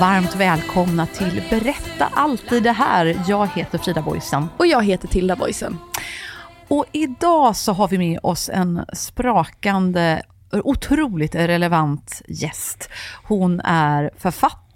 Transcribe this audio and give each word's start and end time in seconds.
Varmt 0.00 0.36
välkomna 0.36 1.06
till 1.06 1.42
Berätta 1.50 2.08
alltid 2.14 2.62
det 2.62 2.72
här. 2.72 3.24
Jag 3.28 3.46
heter 3.46 3.78
Frida 3.78 4.02
Boysen. 4.02 4.48
Och 4.56 4.66
jag 4.66 4.84
heter 4.84 5.08
Tilda 5.08 5.36
Boysen. 5.36 5.78
Och 6.68 6.84
idag 6.92 7.56
så 7.56 7.72
har 7.72 7.88
vi 7.88 7.98
med 7.98 8.18
oss 8.22 8.50
en 8.52 8.84
sprakande, 8.92 10.22
otroligt 10.52 11.34
relevant 11.34 12.22
gäst. 12.28 12.90
Hon 13.24 13.60
är 13.60 14.10
författare, 14.16 14.67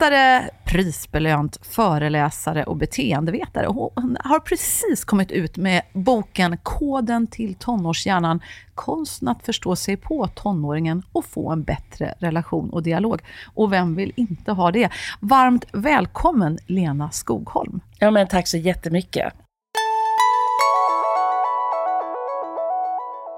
prisbelönt 0.64 1.66
föreläsare 1.66 2.64
och 2.64 2.76
beteendevetare. 2.76 3.66
Hon 3.66 4.16
har 4.24 4.40
precis 4.40 5.04
kommit 5.04 5.30
ut 5.30 5.56
med 5.56 5.82
boken 5.92 6.56
Koden 6.62 7.26
till 7.26 7.54
tonårshjärnan. 7.54 8.40
Konsten 8.74 9.28
att 9.28 9.44
förstå 9.44 9.76
sig 9.76 9.96
på 9.96 10.26
tonåringen 10.26 11.02
och 11.12 11.24
få 11.24 11.50
en 11.50 11.62
bättre 11.62 12.14
relation 12.18 12.70
och 12.70 12.82
dialog. 12.82 13.20
Och 13.54 13.72
vem 13.72 13.94
vill 13.94 14.12
inte 14.16 14.52
ha 14.52 14.70
det? 14.70 14.90
Varmt 15.20 15.64
välkommen 15.72 16.58
Lena 16.66 17.10
Skogholm. 17.10 17.80
Ja, 17.98 18.10
men 18.10 18.26
tack 18.26 18.48
så 18.48 18.56
jättemycket. 18.56 19.32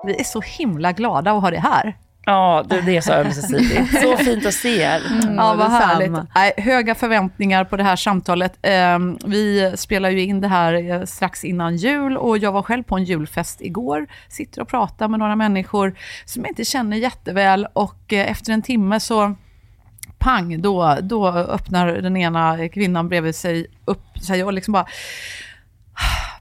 Vi 0.06 0.20
är 0.20 0.24
så 0.24 0.40
himla 0.40 0.92
glada 0.92 1.32
att 1.32 1.42
ha 1.42 1.50
det 1.50 1.60
här. 1.60 1.96
Ja, 2.26 2.64
det, 2.68 2.80
det 2.80 2.96
är 2.96 3.00
så 3.00 3.12
ömsesidigt. 3.12 4.02
Så 4.02 4.16
fint 4.24 4.46
att 4.46 4.54
se 4.54 4.80
er. 4.80 5.02
Ja, 5.36 5.54
vad 5.54 5.70
härligt. 5.70 6.12
Nej, 6.34 6.52
höga 6.56 6.94
förväntningar 6.94 7.64
på 7.64 7.76
det 7.76 7.82
här 7.82 7.96
samtalet. 7.96 8.58
Eh, 8.62 8.98
vi 9.26 9.72
spelar 9.76 10.10
ju 10.10 10.20
in 10.20 10.40
det 10.40 10.48
här 10.48 10.90
eh, 10.90 11.04
strax 11.04 11.44
innan 11.44 11.76
jul 11.76 12.16
och 12.16 12.38
jag 12.38 12.52
var 12.52 12.62
själv 12.62 12.82
på 12.82 12.96
en 12.96 13.04
julfest 13.04 13.60
igår. 13.60 14.06
Sitter 14.28 14.62
och 14.62 14.68
pratar 14.68 15.08
med 15.08 15.18
några 15.18 15.36
människor 15.36 15.94
som 16.24 16.42
jag 16.42 16.50
inte 16.50 16.64
känner 16.64 16.96
jätteväl 16.96 17.66
och 17.72 18.12
eh, 18.12 18.30
efter 18.30 18.52
en 18.52 18.62
timme 18.62 19.00
så 19.00 19.34
pang, 20.18 20.62
då, 20.62 20.98
då 21.02 21.28
öppnar 21.28 21.86
den 21.86 22.16
ena 22.16 22.68
kvinnan 22.68 23.08
bredvid 23.08 23.34
sig 23.34 23.66
upp 23.84 24.18
sig 24.18 24.44
och 24.44 24.52
liksom 24.52 24.72
bara 24.72 24.86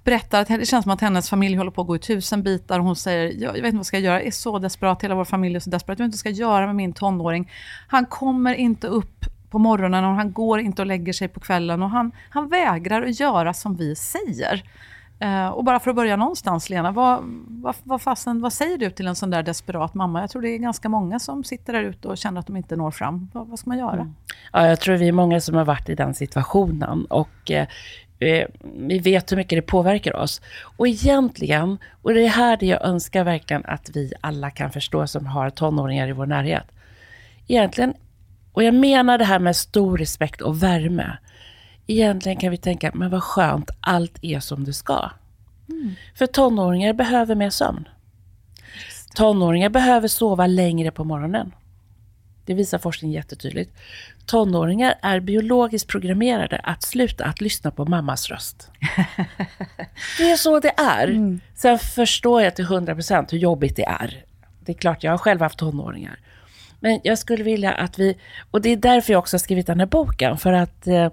berättar 0.04 0.42
att 0.42 0.48
det 0.48 0.66
känns 0.66 0.84
som 0.84 0.92
att 0.92 1.02
hennes 1.02 1.30
familj 1.30 1.56
håller 1.56 1.72
på 1.72 1.82
att 1.82 1.88
gå 1.88 1.96
i 1.96 2.00
tusen 2.00 2.44
bitar. 2.44 2.80
Och 2.80 2.86
hon 2.86 2.96
säger, 2.96 3.34
jag, 3.44 3.58
jag 3.58 3.62
vet 3.62 3.66
inte 3.66 3.76
vad 3.76 3.80
jag 3.80 3.86
ska 3.86 4.00
göra, 4.00 4.20
jag 4.20 4.28
är 4.28 4.32
så 4.32 4.60
desperat, 4.60 5.04
hela 5.04 5.16
vår 5.16 5.26
familj 5.26 5.56
är 5.56 5.60
så 5.60 5.70
desperat, 5.70 6.00
jag 6.00 6.06
vet 6.06 6.14
inte 6.14 6.24
vad 6.26 6.30
jag 6.30 6.36
ska 6.36 6.44
göra 6.44 6.66
med 6.66 6.76
min 6.76 6.94
tonåring. 6.94 7.52
Han 7.88 8.06
kommer 8.06 8.54
inte 8.54 8.88
upp 8.88 9.26
på 9.50 9.60
morgonen 9.60 10.06
och 10.06 10.16
han 10.16 10.32
går 10.32 10.60
inte 10.60 10.82
och 10.82 10.86
lägger 10.86 11.14
sig 11.14 11.28
på 11.28 11.40
kvällen 11.40 11.84
och 11.84 11.90
han, 11.90 12.12
han 12.30 12.50
vägrar 12.50 13.02
att 13.02 13.20
göra 13.20 13.54
som 13.54 13.76
vi 13.76 13.96
säger. 13.96 14.64
Eh, 15.20 15.48
och 15.48 15.64
bara 15.64 15.80
för 15.80 15.90
att 15.90 15.96
börja 15.96 16.16
någonstans, 16.16 16.70
Lena, 16.70 16.92
vad, 16.92 17.20
vad, 17.48 17.76
vad, 17.84 18.02
fasen, 18.02 18.42
vad 18.42 18.54
säger 18.54 18.78
du 18.78 18.90
till 18.90 19.08
en 19.08 19.16
sån 19.16 19.30
där 19.30 19.44
desperat 19.44 19.94
mamma? 19.94 20.22
Jag 20.22 20.30
tror 20.30 20.42
det 20.42 20.50
är 20.50 20.58
ganska 20.58 20.90
många 20.90 21.20
som 21.20 21.44
sitter 21.44 21.74
där 21.74 21.84
ute 21.84 22.08
och 22.08 22.18
känner 22.18 22.40
att 22.40 22.48
de 22.48 22.58
inte 22.58 22.76
når 22.76 22.92
fram. 22.92 23.30
Vad, 23.34 23.48
vad 23.48 23.60
ska 23.60 23.70
man 23.70 23.78
göra? 23.78 23.94
Mm. 23.94 24.16
Ja, 24.54 24.68
jag 24.68 24.80
tror 24.80 24.96
vi 24.96 25.08
är 25.08 25.12
många 25.12 25.42
som 25.42 25.56
har 25.56 25.66
varit 25.66 25.90
i 25.90 25.96
den 25.96 26.14
situationen. 26.14 27.06
Och 27.06 27.52
eh, 27.52 27.68
eh, 28.26 28.48
vi 28.78 29.00
vet 29.00 29.32
hur 29.32 29.38
mycket 29.38 29.58
det 29.58 29.62
påverkar 29.62 30.16
oss. 30.16 30.42
Och 30.78 30.88
egentligen, 30.88 31.78
och 32.02 32.14
det 32.14 32.26
är 32.26 32.30
här 32.30 32.58
det 32.58 32.66
jag 32.66 32.86
önskar 32.86 33.24
verkligen 33.24 33.66
att 33.66 33.90
vi 33.94 34.14
alla 34.22 34.52
kan 34.52 34.72
förstå 34.72 35.08
som 35.08 35.26
har 35.26 35.50
tonåringar 35.50 36.08
i 36.08 36.12
vår 36.12 36.26
närhet. 36.26 36.64
Egentligen, 37.48 37.94
och 38.54 38.64
jag 38.64 38.74
menar 38.74 39.18
det 39.18 39.26
här 39.26 39.40
med 39.40 39.56
stor 39.56 39.98
respekt 39.98 40.42
och 40.42 40.64
värme. 40.64 41.18
Egentligen 41.88 42.38
kan 42.38 42.52
vi 42.52 42.58
tänka, 42.58 42.92
men 42.94 43.10
vad 43.10 43.24
skönt, 43.24 43.70
allt 43.80 44.20
är 44.22 44.40
som 44.40 44.64
det 44.64 44.74
ska. 44.74 45.12
För 46.16 46.26
tonåringar 46.26 46.94
behöver 46.94 47.36
mer 47.36 47.50
sömn. 47.50 47.88
Tonåringar 49.16 49.70
behöver 49.70 50.08
sova 50.08 50.48
längre 50.48 50.92
på 50.92 51.04
morgonen. 51.04 51.52
Det 52.46 52.54
visar 52.54 52.78
forskning 52.78 53.12
jättetydligt. 53.12 53.78
Tonåringar 54.26 54.96
är 55.02 55.20
biologiskt 55.20 55.88
programmerade 55.88 56.58
att 56.64 56.84
sluta 56.84 57.26
att 57.26 57.42
lyssna 57.42 57.72
på 57.72 57.86
mammas 57.86 58.30
röst. 58.30 58.72
Det 60.18 60.32
är 60.32 60.38
så 60.38 60.60
det 60.60 60.74
är. 60.78 61.40
Sen 61.56 61.80
förstår 61.80 62.42
jag 62.42 62.56
till 62.56 62.66
100% 62.66 63.28
hur 63.32 63.38
jobbigt 63.38 63.76
det 63.76 63.86
är. 63.86 64.24
Det 64.60 64.72
är 64.72 64.78
klart, 64.78 65.04
jag 65.04 65.12
har 65.12 65.18
själv 65.18 65.42
haft 65.42 65.60
tonåringar. 65.60 66.20
Men 66.80 67.00
jag 67.04 67.18
skulle 67.18 67.44
vilja 67.44 67.72
att 67.72 68.00
vi, 68.00 68.18
och 68.52 68.62
det 68.62 68.70
är 68.70 68.78
därför 68.78 69.14
jag 69.14 69.20
också 69.20 69.36
har 69.36 69.40
skrivit 69.40 69.68
den 69.68 69.80
här 69.80 69.88
boken, 69.88 70.38
för 70.38 70.54
att 70.54 70.88
eh, 70.88 71.10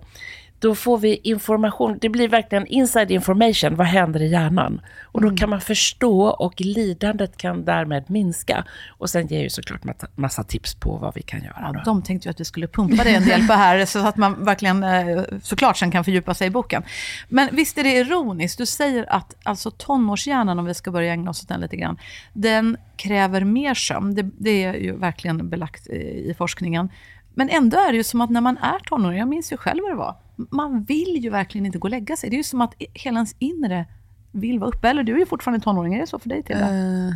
då 0.61 0.75
får 0.75 0.99
vi 0.99 1.21
information, 1.23 1.99
det 2.01 2.09
blir 2.09 2.29
verkligen 2.29 2.67
inside 2.67 3.11
information, 3.11 3.77
vad 3.77 3.87
händer 3.87 4.23
i 4.23 4.29
hjärnan? 4.29 4.81
Och 5.03 5.23
då 5.23 5.37
kan 5.37 5.51
man 5.51 5.61
förstå 5.61 6.27
och 6.27 6.61
lidandet 6.61 7.37
kan 7.37 7.65
därmed 7.65 8.11
minska. 8.11 8.65
Och 8.99 9.11
sen 9.11 9.27
ger 9.27 9.41
ju 9.41 9.51
såklart 9.51 9.81
massa, 10.15 10.45
tips 10.45 10.75
på 10.75 10.97
vad 10.97 11.15
vi 11.15 11.23
kan 11.23 11.43
göra. 11.43 11.71
Ja, 11.75 11.83
de 11.85 12.03
tänkte 12.03 12.29
ju 12.29 12.31
att 12.31 12.41
vi 12.41 12.45
skulle 12.45 12.69
pumpa 12.69 13.05
det 13.05 13.11
en 13.11 13.25
del 13.25 13.47
på 13.47 13.53
här, 13.53 13.85
så 13.85 13.99
att 13.99 14.17
man 14.17 14.45
verkligen 14.45 14.85
eh, 14.85 15.23
såklart 15.43 15.77
sen 15.77 15.91
kan 15.91 16.05
fördjupa 16.05 16.35
sig 16.35 16.47
i 16.47 16.51
boken. 16.51 16.83
Men 17.29 17.49
visst 17.53 17.79
är 17.79 17.85
det 17.85 17.93
ironiskt, 17.93 18.59
du 18.59 18.67
säger 18.67 19.13
att 19.13 19.37
alltså 19.43 19.71
tonårshjärnan, 19.71 20.59
om 20.59 20.65
vi 20.65 20.75
ska 20.75 20.91
börja 20.91 21.13
ägna 21.13 21.31
oss 21.31 21.43
åt 21.43 21.49
den 21.49 21.61
lite 21.61 21.77
grann, 21.77 21.99
den 22.33 22.77
kräver 22.97 23.45
mer 23.45 23.75
sömn. 23.75 24.15
Det, 24.15 24.31
det 24.39 24.65
är 24.65 24.75
ju 24.75 24.97
verkligen 24.97 25.49
belagt 25.49 25.87
i, 25.87 26.31
i 26.31 26.35
forskningen. 26.39 26.89
Men 27.35 27.49
ändå 27.49 27.79
är 27.79 27.93
det 27.93 27.97
ju 27.97 28.05
som 28.05 28.21
att 28.21 28.31
när 28.31 28.41
man 28.41 28.57
är 28.57 28.79
tonåring, 28.79 29.19
jag 29.19 29.29
minns 29.29 29.53
ju 29.53 29.57
själv 29.57 29.83
vad 29.83 29.91
det 29.91 29.97
var, 29.97 30.17
man 30.51 30.85
vill 30.85 31.17
ju 31.17 31.31
verkligen 31.31 31.67
inte 31.67 31.79
gå 31.79 31.87
och 31.87 31.91
lägga 31.91 32.17
sig. 32.17 32.31
Det 32.31 32.37
är 32.37 32.39
ju 32.39 32.45
som 32.45 32.61
att 32.61 32.75
hela 32.79 33.19
ens 33.19 33.35
inre 33.39 33.87
vill 34.33 34.59
vara 34.59 34.71
uppe. 34.71 34.89
Eller 34.89 35.03
du 35.03 35.15
är 35.15 35.19
ju 35.19 35.27
fortfarande 35.27 35.65
tonåring, 35.65 35.95
är 35.95 36.01
det 36.01 36.07
så 36.07 36.19
för 36.19 36.29
dig 36.29 36.43
Tilda? 36.43 36.69
Eh, 36.69 37.13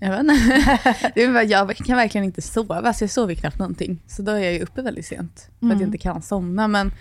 jag 0.00 0.10
vet 0.10 0.20
inte. 0.20 1.42
jag 1.44 1.76
kan 1.76 1.96
verkligen 1.96 2.24
inte 2.24 2.42
sova, 2.42 2.92
så 2.92 3.04
jag 3.04 3.10
sover 3.10 3.34
knappt 3.34 3.58
någonting. 3.58 4.02
Så 4.06 4.22
då 4.22 4.32
är 4.32 4.38
jag 4.38 4.52
ju 4.52 4.60
uppe 4.60 4.82
väldigt 4.82 5.06
sent, 5.06 5.50
för 5.60 5.66
att 5.66 5.80
jag 5.80 5.82
inte 5.82 5.98
kan 5.98 6.22
somna. 6.22 6.68
Men 6.68 6.92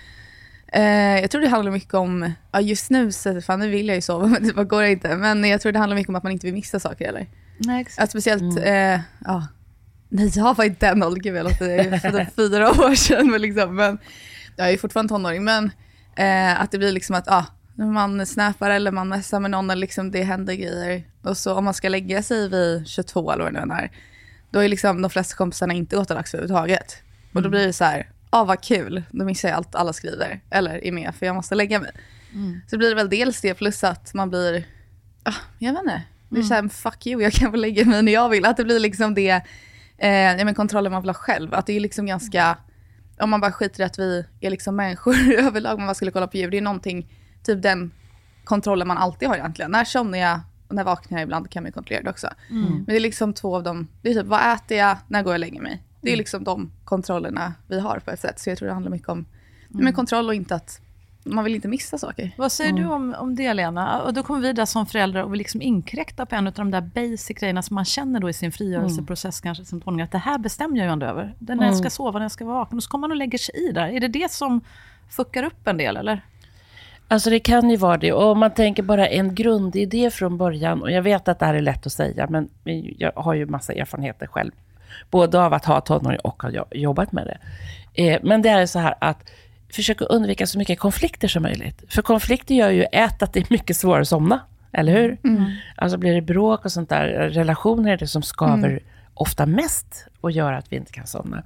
eh, 0.68 1.20
jag 1.22 1.32
tror 1.32 1.42
det 1.42 1.48
handlar 1.48 1.72
mycket 1.72 1.94
om, 1.94 2.32
ja 2.52 2.62
just 2.62 2.90
nu 2.90 3.12
så 3.12 3.42
fan, 3.42 3.60
nu 3.60 3.70
vill 3.70 3.88
jag 3.88 3.96
ju 3.96 4.02
sova, 4.02 4.28
men 4.28 4.44
det 4.44 4.54
bara 4.54 4.66
går 4.66 4.84
inte. 4.84 5.16
Men 5.16 5.44
jag 5.44 5.62
tror 5.62 5.72
det 5.72 5.80
handlar 5.80 5.96
mycket 5.96 6.10
om 6.10 6.16
att 6.16 6.24
man 6.24 6.32
inte 6.32 6.48
vill 6.48 6.54
missa 6.54 6.80
saker 6.80 7.08
eller? 7.10 7.28
Nej, 7.58 7.82
exakt. 7.82 8.04
Att 8.04 8.10
speciellt, 8.10 8.58
eh, 8.58 9.00
ja, 9.26 9.48
när 10.10 10.38
jag 10.38 10.58
var 10.58 10.66
i 10.66 10.76
den 10.80 11.04
åldern, 11.04 11.22
gud 11.22 11.36
jag 11.36 11.44
låter 11.44 12.00
för 12.00 12.28
fyra 12.36 12.70
år 12.70 12.96
sedan, 12.96 13.32
men, 13.32 13.42
liksom, 13.42 13.76
men 13.76 13.98
jag 14.58 14.72
är 14.72 14.78
fortfarande 14.78 15.14
tonåring, 15.14 15.44
men 15.44 15.72
eh, 16.16 16.62
att 16.62 16.72
det 16.72 16.78
blir 16.78 16.92
liksom 16.92 17.16
att, 17.16 17.28
när 17.76 17.86
man 17.86 18.26
snappar 18.26 18.70
eller 18.70 18.92
man 18.92 19.10
messar 19.10 19.40
med 19.40 19.52
någon, 19.52 19.70
eller 19.70 19.82
liksom 19.82 20.12
det 20.12 20.24
händer 20.24 20.54
grejer. 20.54 21.04
Och 21.22 21.38
så 21.38 21.54
om 21.54 21.66
man 21.66 21.74
ska 21.74 21.90
lägga 21.90 22.24
sig 22.24 22.50
vid 22.50 22.88
22 22.88 23.32
eller 23.32 23.44
vad 23.44 23.54
det 23.54 23.66
nu 23.66 23.74
är, 23.74 23.92
då 24.52 24.60
är 24.60 24.68
liksom 24.70 25.02
de 25.02 25.12
flesta 25.12 25.36
kompisarna 25.36 25.74
inte 25.74 25.96
gått 25.96 26.08
dags 26.08 26.34
överhuvudtaget. 26.34 26.96
Och 27.34 27.42
då 27.42 27.50
blir 27.50 27.68
det 27.68 27.74
så 27.74 27.84
här, 27.84 28.10
ja 28.32 28.44
vad 28.44 28.62
kul, 28.62 29.04
då 29.12 29.26
missar 29.26 29.50
jag 29.50 29.56
allt 29.56 29.76
alla 29.76 29.94
skriver, 29.94 30.40
eller 30.50 30.86
är 30.86 30.92
med 30.92 31.16
för 31.16 31.26
jag 31.26 31.36
måste 31.36 31.56
lägga 31.56 31.80
mig. 31.80 31.92
Så 32.68 32.78
blir 32.78 32.90
det 32.90 32.96
väl 32.96 33.10
dels 33.10 33.42
det 33.42 33.54
plus 33.54 33.84
att 33.84 34.14
man 34.14 34.30
blir, 34.30 34.64
ah, 35.24 35.34
jag 35.60 35.72
vet 35.74 35.80
inte, 35.80 36.02
det 36.30 36.40
är 36.40 36.44
så 36.44 36.54
här, 36.54 36.70
fuck 36.70 37.08
you, 37.08 37.22
jag 37.22 37.34
kan 37.34 37.52
väl 37.52 37.62
lägga 37.62 37.86
mig 37.86 38.04
när 38.04 38.12
jag 38.12 38.30
vill. 38.30 38.46
Att 38.46 38.58
det 38.58 38.64
blir 38.64 38.80
liksom 38.80 39.14
det, 39.14 39.42
eh, 39.98 40.10
ja, 40.10 40.46
men 40.46 40.56
kontrollen 40.56 40.92
man 40.92 41.02
vill 41.02 41.10
ha 41.10 41.14
själv. 41.14 41.54
Att 41.54 41.66
det 41.66 41.74
är 41.74 41.80
liksom 41.80 42.06
ganska, 42.06 42.58
om 43.20 43.30
man 43.30 43.42
bara 43.42 43.52
skiter 43.52 43.82
i 43.82 43.84
att 43.84 44.00
vi 44.00 44.26
är 44.42 44.50
liksom 44.50 44.76
människor 44.76 45.16
överlag, 45.38 45.78
man 45.78 45.88
bara 45.88 45.94
skulle 45.94 46.12
kolla 46.12 46.28
på 46.28 46.38
djur, 46.38 46.52
det 46.52 46.58
är 46.58 46.62
någonting, 46.62 47.14
typ 47.44 47.62
den 47.62 47.92
kontrollen 48.44 48.88
man 48.88 48.98
alltid 48.98 49.28
har 49.28 49.36
egentligen. 49.36 49.72
När 49.72 49.86
somnar 49.86 50.18
jag 50.18 50.40
och 50.68 50.76
när 50.76 50.84
vaknar 50.84 51.18
jag 51.18 51.24
ibland 51.24 51.50
kan 51.52 51.64
man 51.64 51.70
ju 51.70 51.74
kontrollera 51.74 52.04
det 52.04 52.10
också. 52.10 52.30
Men 52.50 52.86
det 52.86 52.96
är 52.96 53.00
liksom 53.00 53.34
två 53.34 53.56
av 53.56 53.64
dem, 53.64 53.88
det 54.02 54.10
är 54.10 54.14
typ 54.14 54.26
vad 54.26 54.54
äter 54.54 54.78
jag, 54.78 54.98
när 55.08 55.24
går 55.24 55.34
jag 55.34 55.36
och 55.36 55.40
lägger 55.40 55.62
mig? 55.62 55.84
Det 56.02 56.14
är 56.14 56.18
liksom 56.18 56.44
de 56.44 56.72
kontrollerna 56.86 57.54
vi 57.68 57.80
har 57.80 58.00
på 58.00 58.12
ett 58.12 58.20
sätt. 58.20 58.40
Så 58.40 58.50
jag 58.50 58.58
tror 58.58 58.68
det 58.68 58.74
handlar 58.74 58.92
mycket 58.92 59.10
om 59.10 59.26
med 59.68 59.96
kontroll 59.96 60.28
och 60.28 60.36
inte 60.36 60.56
att 60.56 60.82
man 61.28 61.44
vill 61.44 61.56
inte 61.56 61.68
missa 61.68 61.98
saker. 61.98 62.32
Vad 62.38 62.52
säger 62.52 62.74
du 62.74 62.86
om, 62.86 63.16
om 63.20 63.36
det, 63.36 63.54
Lena? 63.54 64.02
Och 64.02 64.14
då 64.14 64.24
kommer 64.24 64.40
vi 64.40 64.54
där 64.54 64.66
som 64.66 64.86
föräldrar 64.86 65.24
och 65.24 65.34
vill 65.34 65.38
liksom 65.38 65.62
inkräkta 65.62 66.26
på 66.26 66.36
en 66.36 66.48
av 66.48 66.54
de 66.54 66.72
där 66.72 66.82
basic 66.82 67.38
grejerna 67.40 67.62
som 67.62 67.76
man 67.76 67.86
känner 67.86 68.20
då 68.20 68.30
i 68.30 68.34
sin 68.34 68.52
frigörelseprocess, 68.52 69.42
kanske 69.42 69.66
som 69.66 69.82
tonåring, 69.82 70.02
att 70.02 70.12
det 70.12 70.18
här 70.18 70.38
bestämmer 70.38 70.78
jag 70.78 70.86
ju 70.86 70.92
ändå 70.92 71.06
över. 71.06 71.36
När 71.40 71.66
jag 71.66 71.76
ska 71.76 71.90
sova, 71.90 72.20
när 72.20 72.26
jag 72.26 72.32
ska 72.32 72.46
vara 72.46 72.56
vaken. 72.58 72.78
Och 72.78 72.84
så 72.84 72.90
kommer 72.90 73.02
man 73.02 73.12
och 73.12 73.18
lägger 73.18 73.38
sig 73.38 73.56
i 73.56 73.72
där. 73.72 73.88
Är 73.88 74.00
det 74.00 74.08
det 74.08 74.32
som 74.32 74.62
fuckar 75.10 75.44
upp 75.44 75.68
en 75.68 75.78
del, 75.78 75.98
eller? 75.98 76.22
Alltså 77.08 77.30
det 77.30 77.40
kan 77.40 77.70
ju 77.70 77.78
vara 77.78 77.98
det. 77.98 78.14
Och 78.14 78.32
om 78.32 78.40
man 78.40 78.52
tänker 78.54 78.84
bara 78.84 79.08
en 79.08 79.36
grundidé 79.36 80.12
från 80.12 80.38
början. 80.38 80.82
Och 80.82 80.92
jag 80.92 81.02
vet 81.02 81.28
att 81.28 81.40
det 81.40 81.46
här 81.46 81.54
är 81.54 81.62
lätt 81.62 81.86
att 81.86 81.92
säga, 81.92 82.28
men 82.30 82.50
jag 82.98 83.12
har 83.16 83.34
ju 83.34 83.46
massa 83.46 83.74
erfarenheter 83.74 84.28
själv. 84.28 84.52
Både 85.12 85.42
av 85.42 85.54
att 85.54 85.66
ha 85.66 85.82
tonåring 85.82 86.20
och 86.20 86.44
ha 86.44 86.50
jo- 86.50 86.66
jobbat 86.72 87.12
med 87.12 87.28
det. 87.28 87.38
Eh, 88.04 88.20
men 88.24 88.42
det 88.42 88.50
är 88.50 88.66
så 88.66 88.80
här 88.80 88.96
att 89.02 89.30
försöka 89.70 90.06
undvika 90.06 90.48
så 90.48 90.58
mycket 90.58 90.80
konflikter 90.80 91.28
som 91.28 91.44
möjligt. 91.44 91.84
För 91.90 92.02
konflikter 92.02 92.56
gör 92.56 92.70
ju 92.70 92.84
ett 92.84 93.24
att 93.24 93.34
det 93.34 93.40
är 93.40 93.46
mycket 93.50 93.78
svårare 93.78 94.02
att 94.02 94.08
somna. 94.08 94.40
Eller 94.72 94.94
hur? 94.94 95.18
Alltså 95.76 95.98
blir 95.98 96.14
det 96.16 96.22
bråk 96.22 96.66
och 96.66 96.72
sånt 96.72 96.90
där, 96.90 97.08
relationer 97.30 97.92
är 97.92 97.98
det 97.98 98.08
som 98.08 98.22
skaver 98.22 98.80
ofta 99.14 99.46
mest 99.46 100.06
och 100.22 100.32
gör 100.32 100.54
att 100.54 100.72
vi 100.72 100.76
inte 100.76 100.92
kan 100.92 101.08
somna. 101.08 101.44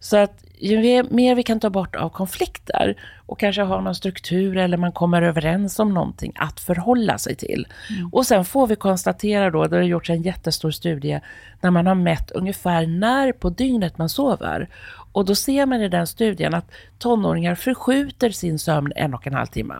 Så 0.00 0.16
att 0.16 0.44
ju 0.58 1.02
mer- 1.10 1.34
vi 1.34 1.42
kan 1.42 1.60
ta 1.60 1.70
bort 1.70 1.96
av 1.96 2.08
konflikter 2.08 2.96
och 3.26 3.38
kanske 3.40 3.62
ha 3.62 3.80
någon 3.80 3.94
struktur 3.94 4.56
eller 4.56 4.76
man 4.76 4.92
kommer 4.92 5.22
överens 5.22 5.78
om 5.78 5.94
någonting 5.94 6.32
att 6.36 6.60
förhålla 6.60 7.18
sig 7.18 7.34
till. 7.36 7.66
Och 8.12 8.26
sen 8.26 8.44
får 8.44 8.66
vi 8.66 8.76
konstatera 8.76 9.50
då, 9.50 9.66
det 9.66 9.76
har 9.76 9.82
gjorts 9.82 10.10
en 10.10 10.22
jättestor 10.22 10.70
studie, 10.70 11.20
när 11.60 11.70
man 11.70 11.86
har 11.86 11.94
mätt 11.94 12.30
ungefär 12.30 12.86
när 12.86 13.32
på 13.32 13.50
dygnet 13.50 13.98
man 13.98 14.08
sover. 14.08 14.68
Och 15.16 15.24
då 15.24 15.34
ser 15.34 15.66
man 15.66 15.82
i 15.82 15.88
den 15.88 16.06
studien 16.06 16.54
att 16.54 16.70
tonåringar 16.98 17.54
förskjuter 17.54 18.30
sin 18.30 18.58
sömn 18.58 18.92
en 18.96 19.14
och 19.14 19.26
en 19.26 19.34
halv 19.34 19.46
timme. 19.46 19.74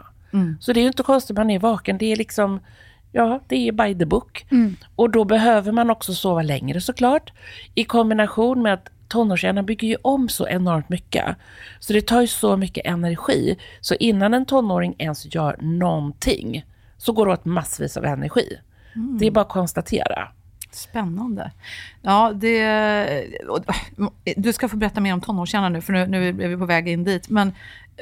Så 0.60 0.72
det 0.72 0.80
är 0.80 0.82
ju 0.82 0.88
inte 0.88 1.02
konstigt 1.02 1.36
man 1.36 1.50
är 1.50 1.58
vaken, 1.58 1.98
det 1.98 2.12
är 2.12 2.16
liksom 2.16 2.60
Ja, 3.12 3.40
det 3.48 3.68
är 3.68 3.72
by 3.72 3.98
the 3.98 4.04
book. 4.04 4.46
Och 4.96 5.10
då 5.10 5.24
behöver 5.24 5.72
man 5.72 5.90
också 5.90 6.14
sova 6.14 6.42
längre 6.42 6.80
såklart. 6.80 7.32
I 7.74 7.84
kombination 7.84 8.62
med 8.62 8.72
att 8.74 8.90
tonårshjärnan 9.08 9.66
bygger 9.66 9.88
ju 9.88 9.96
om 10.02 10.28
så 10.28 10.48
enormt 10.48 10.88
mycket. 10.88 11.36
Så 11.80 11.92
det 11.92 12.00
tar 12.00 12.20
ju 12.20 12.26
så 12.26 12.56
mycket 12.56 12.86
energi. 12.86 13.56
Så 13.80 13.94
innan 13.94 14.34
en 14.34 14.46
tonåring 14.46 14.94
ens 14.98 15.34
gör 15.34 15.56
någonting 15.60 16.64
så 16.98 17.12
går 17.12 17.26
det 17.26 17.32
åt 17.32 17.44
massvis 17.44 17.96
av 17.96 18.04
energi. 18.04 18.58
Det 19.18 19.26
är 19.26 19.30
bara 19.30 19.40
att 19.40 19.48
konstatera. 19.48 20.28
Spännande. 20.76 21.50
Ja, 22.02 22.32
det, 22.34 22.60
eh, 24.24 24.34
du 24.36 24.52
ska 24.52 24.68
få 24.68 24.76
berätta 24.76 25.00
mer 25.00 25.12
om 25.12 25.20
tonårshjärnan 25.20 25.72
nu, 25.72 25.80
för 25.80 25.92
nu, 25.92 26.06
nu 26.06 26.28
är 26.28 26.48
vi 26.48 26.56
på 26.56 26.66
väg 26.66 26.88
in 26.88 27.04
dit. 27.04 27.28
Men 27.28 27.52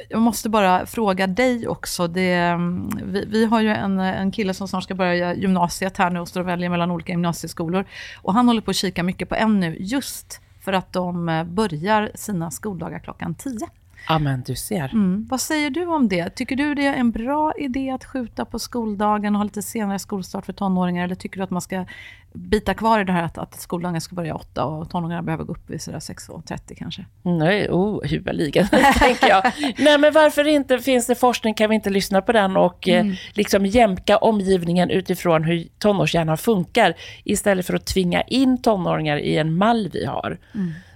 jag 0.09 0.21
måste 0.21 0.49
bara 0.49 0.85
fråga 0.85 1.27
dig 1.27 1.67
också. 1.67 2.07
Det, 2.07 2.33
mm, 2.33 2.89
vi, 3.03 3.25
vi 3.25 3.45
har 3.45 3.61
ju 3.61 3.69
en, 3.69 3.99
en 3.99 4.31
kille 4.31 4.53
som 4.53 4.67
snart 4.67 4.83
ska 4.83 4.95
börja 4.95 5.33
gymnasiet 5.33 5.97
här 5.97 6.09
nu 6.09 6.19
och 6.19 6.27
står 6.27 6.41
och 6.41 6.47
väljer 6.47 6.69
mellan 6.69 6.91
olika 6.91 7.11
gymnasieskolor. 7.11 7.85
Och 8.21 8.33
han 8.33 8.47
håller 8.47 8.61
på 8.61 8.71
att 8.71 8.77
kika 8.77 9.03
mycket 9.03 9.29
på 9.29 9.35
en 9.35 9.59
nu, 9.59 9.77
just 9.79 10.41
för 10.61 10.73
att 10.73 10.93
de 10.93 11.29
eh, 11.29 11.43
börjar 11.43 12.11
sina 12.15 12.51
skoldagar 12.51 12.99
klockan 12.99 13.35
10. 13.35 13.57
Ja, 14.07 14.19
men 14.19 14.43
du 14.45 14.55
ser. 14.55 14.93
Mm. 14.93 15.27
Vad 15.29 15.41
säger 15.41 15.69
du 15.69 15.85
om 15.85 16.07
det? 16.07 16.29
Tycker 16.29 16.55
du 16.55 16.75
det 16.75 16.85
är 16.85 16.93
en 16.93 17.11
bra 17.11 17.53
idé 17.57 17.89
att 17.89 18.05
skjuta 18.05 18.45
på 18.45 18.59
skoldagen 18.59 19.35
och 19.35 19.39
ha 19.39 19.43
lite 19.43 19.61
senare 19.61 19.99
skolstart 19.99 20.45
för 20.45 20.53
tonåringar? 20.53 21.03
Eller 21.03 21.15
tycker 21.15 21.37
du 21.37 21.43
att 21.43 21.49
man 21.49 21.61
ska 21.61 21.85
bita 22.33 22.73
kvar 22.73 22.99
i 22.99 23.03
det 23.03 23.11
här 23.11 23.23
att, 23.23 23.37
att 23.37 23.61
skoldagen 23.61 24.01
ska 24.01 24.15
börja 24.15 24.35
åtta 24.35 24.65
och 24.65 24.89
tonåringarna 24.89 25.23
behöver 25.23 25.43
gå 25.43 25.53
upp 25.53 25.69
vid 25.69 25.81
sådär 25.81 25.99
6.30 25.99 26.75
kanske? 26.77 27.05
Nej, 27.21 27.69
oh, 27.69 28.05
huvudligen, 28.07 28.67
tänker 28.99 29.27
jag. 29.27 29.43
Nej, 29.77 29.97
men 29.97 30.13
varför 30.13 30.47
inte? 30.47 30.79
Finns 30.79 31.07
det 31.07 31.15
forskning 31.15 31.53
kan 31.53 31.69
vi 31.69 31.75
inte 31.75 31.89
lyssna 31.89 32.21
på 32.21 32.31
den 32.31 32.57
och 32.57 32.87
eh, 32.87 33.05
liksom 33.33 33.65
jämka 33.65 34.17
omgivningen 34.17 34.89
utifrån 34.89 35.43
hur 35.43 35.67
tonårshjärnan 35.79 36.37
funkar 36.37 36.93
istället 37.23 37.65
för 37.65 37.73
att 37.73 37.85
tvinga 37.85 38.21
in 38.21 38.61
tonåringar 38.61 39.17
i 39.17 39.37
en 39.37 39.57
mall 39.57 39.89
vi 39.93 40.05
har. 40.05 40.37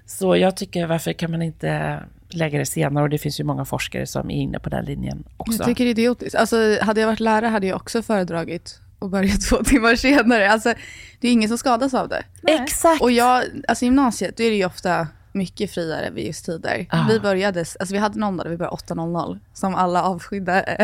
Så 0.06 0.36
jag 0.36 0.58
tycker, 0.58 0.88
varför 0.88 1.14
kan 1.14 1.32
man 1.32 1.42
inte 1.42 2.00
lägga 2.30 2.60
det 2.60 2.66
senare? 2.66 3.04
Och 3.04 3.10
det 3.10 3.18
finns 3.18 3.40
ju 3.40 3.44
många 3.44 3.66
forskare 3.66 4.08
som 4.08 4.32
är 4.32 4.36
inne 4.36 4.60
på 4.60 4.70
den 4.70 4.86
linjen 4.86 5.24
också. 5.38 5.58
Jag 5.58 5.68
tycker 5.68 5.84
det 5.84 5.90
är 5.90 5.92
idiotiskt. 5.92 6.36
Alltså, 6.36 6.78
hade 6.82 7.02
jag 7.02 7.08
varit 7.08 7.20
lärare 7.20 7.48
hade 7.48 7.68
jag 7.68 7.76
också 7.76 8.02
föredragit 8.02 8.80
att 9.00 9.12
börja 9.12 9.34
två 9.50 9.64
timmar 9.64 9.96
senare. 9.96 10.52
Alltså, 10.52 10.74
det 11.20 11.28
är 11.28 11.32
ingen 11.32 11.50
som 11.50 11.58
skadas 11.58 11.94
av 11.94 12.10
det. 12.10 12.24
Exakt! 12.48 13.02
Och 13.02 13.12
jag, 13.12 13.44
alltså 13.68 13.86
gymnasiet, 13.86 14.38
då 14.38 14.44
är 14.44 14.50
det 14.50 14.56
ju 14.56 14.66
ofta 14.66 15.08
mycket 15.32 15.72
friare 15.72 16.10
vid 16.10 16.26
just 16.26 16.46
tider. 16.46 16.88
Ah. 16.90 17.06
Vi 17.10 17.20
började, 17.20 17.60
alltså 17.60 17.94
vi 17.94 17.98
hade 17.98 18.20
någon 18.20 18.38
dag 18.38 18.46
där 18.46 18.52
vi 18.52 18.58
började 18.58 18.76
8.00, 18.76 19.40
som 19.54 19.76
alla 19.76 20.04
avskydde. 20.04 20.78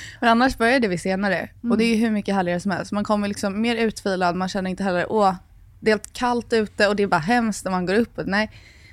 Men 0.20 0.30
annars 0.30 0.58
började 0.58 0.88
vi 0.88 0.98
senare. 0.98 1.48
Och 1.70 1.78
det 1.78 1.84
är 1.84 1.94
ju 1.94 1.96
hur 1.96 2.10
mycket 2.10 2.34
härligare 2.34 2.60
som 2.60 2.70
helst. 2.70 2.92
Man 2.92 3.04
kommer 3.04 3.28
liksom 3.28 3.60
mer 3.60 3.76
utvilad, 3.76 4.36
man 4.36 4.48
känner 4.48 4.70
inte 4.70 4.84
heller, 4.84 5.12
åh, 5.12 5.34
det 5.80 5.90
är 5.90 5.92
helt 5.92 6.12
kallt 6.12 6.52
ute 6.52 6.88
och 6.88 6.96
det 6.96 7.02
är 7.02 7.06
bara 7.06 7.18
hemskt 7.18 7.64
när 7.64 7.70
man 7.70 7.86
går 7.86 7.94
upp. 7.94 8.20
Nej. 8.24 8.50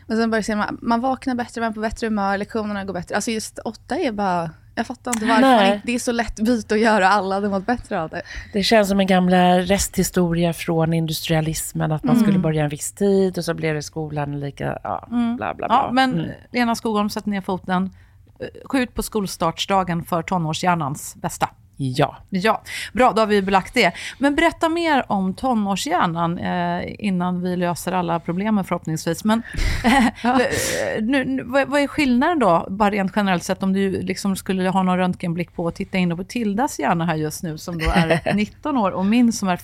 Och 0.08 0.16
sen 0.16 0.32
börjar 0.32 0.56
man, 0.56 0.78
man 0.82 1.02
vaknar 1.02 1.36
bättre, 1.36 1.62
man 1.62 1.70
är 1.70 1.74
på 1.74 1.80
bättre 1.80 2.08
humör, 2.08 2.38
lektionerna 2.38 2.86
går 2.86 2.94
bättre. 2.94 3.16
Alltså 3.16 3.32
just 3.32 3.60
åtta 3.60 3.98
är 3.98 4.12
bara, 4.12 4.50
jag 4.76 4.88
fattar 4.88 5.12
inte 5.12 5.26
varför. 5.26 5.42
Nej. 5.42 5.82
Det 5.86 5.96
är 5.96 6.00
så 6.00 6.12
lätt 6.12 6.36
byte 6.40 6.76
att 6.76 6.82
göra, 6.82 7.10
alla 7.10 7.36
hade 7.36 7.50
mått 7.50 7.66
bättre 7.66 8.02
av 8.02 8.10
det. 8.10 8.22
Det 8.54 8.64
känns 8.64 8.90
som 8.90 9.00
en 9.00 9.08
gamla 9.08 9.60
resthistoria 9.60 10.54
från 10.54 10.94
industrialismen, 10.94 11.92
att 11.92 12.04
man 12.04 12.20
skulle 12.20 12.40
börja 12.40 12.64
en 12.64 12.70
viss 12.70 12.92
tid 12.92 13.38
och 13.38 13.46
så 13.46 13.54
blev 13.54 13.76
det 13.76 13.82
skolan 13.82 14.40
lika, 14.40 14.80
ja, 14.84 15.08
bla 15.10 15.36
bla 15.38 15.54
bla. 15.54 15.68
Ja, 15.70 15.90
men 15.92 16.14
Mm. 16.14 16.32
Lena 16.52 16.76
Skogholm, 16.76 17.10
sätt 17.10 17.26
ner 17.26 17.42
foten. 17.42 17.90
Eh, 18.40 18.48
Skjut 18.66 18.94
på 18.94 19.04
skolstartsdagen 19.04 20.04
för 20.04 20.22
tonårshjärnans 20.22 21.16
bästa. 21.16 21.50
Ja. 21.84 22.18
Ja, 22.30 22.62
bra, 22.94 23.12
då 23.12 23.22
har 23.22 23.28
vi 23.28 23.42
belagt 23.42 23.74
det. 23.74 23.92
Men 24.18 24.36
berätta 24.36 24.70
mer 24.70 25.06
om 25.12 25.34
tonårshjärnan 25.34 26.38
eh, 26.38 26.96
innan 27.00 27.42
vi 27.42 27.56
löser 27.56 27.92
alla 27.92 28.20
problemen 28.20 28.64
förhoppningsvis. 28.64 29.24
Men 29.24 29.44
eh, 29.84 30.34
nu, 31.02 31.26
nu, 31.26 31.44
vad, 31.44 31.68
vad 31.68 31.82
är 31.82 31.88
skillnaden 31.88 32.40
då, 32.40 32.68
bara 32.70 32.90
rent 32.90 33.12
generellt 33.16 33.44
sett, 33.44 33.64
om 33.64 33.74
du 33.74 34.02
liksom 34.02 34.36
skulle 34.36 34.70
ha 34.70 34.84
någon 34.84 34.98
röntgenblick 34.98 35.56
på 35.56 35.66
och 35.66 35.76
titta 35.76 35.98
in 35.98 36.18
på 36.18 36.24
Tildas 36.24 36.80
hjärna 36.80 37.06
här 37.06 37.16
just 37.16 37.44
nu, 37.44 37.58
som 37.58 37.78
då 37.78 37.90
är 37.96 38.34
19 38.36 38.78
år, 38.78 38.92
och 38.92 39.06
min 39.06 39.34
som 39.34 39.50
är 39.50 39.60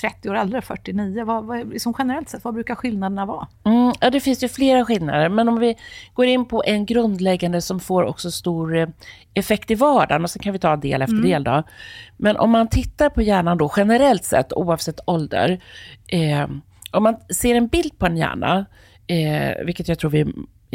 30 0.00 0.30
år 0.30 0.34
äldre, 0.34 0.62
49. 0.62 1.24
Vad, 1.24 1.44
vad, 1.44 1.68
liksom 1.68 1.94
generellt 1.98 2.28
sett, 2.28 2.44
vad 2.44 2.54
brukar 2.54 2.74
skillnaderna 2.74 3.26
vara? 3.26 3.48
Mm, 3.64 3.92
ja, 4.00 4.10
det 4.10 4.20
finns 4.20 4.44
ju 4.44 4.48
flera 4.48 4.84
skillnader, 4.84 5.28
men 5.28 5.48
om 5.48 5.58
vi 5.58 5.76
går 6.14 6.26
in 6.26 6.44
på 6.44 6.62
en 6.66 6.86
grundläggande 6.86 7.62
som 7.62 7.80
får 7.80 8.02
också 8.02 8.30
stor 8.30 8.76
eh, 8.76 8.88
effekt 9.34 9.70
i 9.70 9.74
vardagen, 9.74 10.22
och 10.24 10.30
sen 10.30 10.42
kan 10.42 10.52
vi 10.52 10.58
ta 10.58 10.76
del 10.76 11.02
efter 11.02 11.22
del 11.22 11.44
då. 11.44 11.62
Men 12.16 12.36
om 12.36 12.50
man 12.50 12.68
tittar 12.68 13.10
på 13.10 13.22
hjärnan 13.22 13.58
då 13.58 13.72
generellt 13.76 14.24
sett, 14.24 14.52
oavsett 14.52 15.00
ålder, 15.06 15.60
eh, 16.06 16.46
om 16.90 17.02
man 17.02 17.16
ser 17.28 17.54
en 17.54 17.66
bild 17.66 17.98
på 17.98 18.06
en 18.06 18.16
hjärna, 18.16 18.66
eh, 19.06 19.64
vilket 19.64 19.88
jag 19.88 19.98
tror 19.98 20.10
vi 20.10 20.26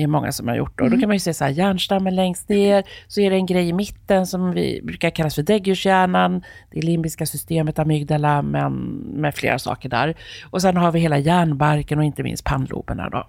är 0.04 0.08
många 0.08 0.32
som 0.32 0.48
har 0.48 0.56
gjort. 0.56 0.78
Då, 0.78 0.88
då 0.88 0.98
kan 0.98 1.10
man 1.10 1.16
ju 1.16 1.20
se 1.20 1.34
så 1.34 1.44
här, 1.44 1.52
hjärnstammen 1.52 2.16
längst 2.16 2.50
ner, 2.50 2.84
så 3.08 3.22
är 3.22 3.30
det 3.30 3.36
en 3.36 3.46
grej 3.46 3.70
i 3.70 3.74
mitten 3.74 4.28
som 4.28 4.52
vi 4.52 4.82
brukar 4.84 5.10
kallas 5.10 5.36
för 5.36 5.44
däggdjurshjärnan, 5.44 6.44
det 6.72 6.82
limbiska 6.82 7.26
systemet, 7.26 7.80
amygdala, 7.80 8.42
men 8.42 8.74
med 9.16 9.36
flera 9.36 9.60
saker 9.60 9.90
där. 9.90 10.16
Och 10.50 10.62
sen 10.62 10.78
har 10.78 10.92
vi 10.92 11.00
hela 11.00 11.18
hjärnbarken 11.18 11.98
och 11.98 12.04
inte 12.04 12.24
minst 12.24 12.44
pannloberna. 12.44 13.10
Då. 13.10 13.28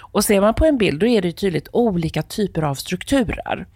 Och 0.00 0.24
ser 0.24 0.40
man 0.40 0.54
på 0.54 0.64
en 0.64 0.78
bild, 0.78 1.00
då 1.00 1.06
är 1.06 1.22
det 1.22 1.32
tydligt 1.32 1.68
olika 1.72 2.22
typer 2.22 2.62
av 2.62 2.74
strukturer. 2.74 3.66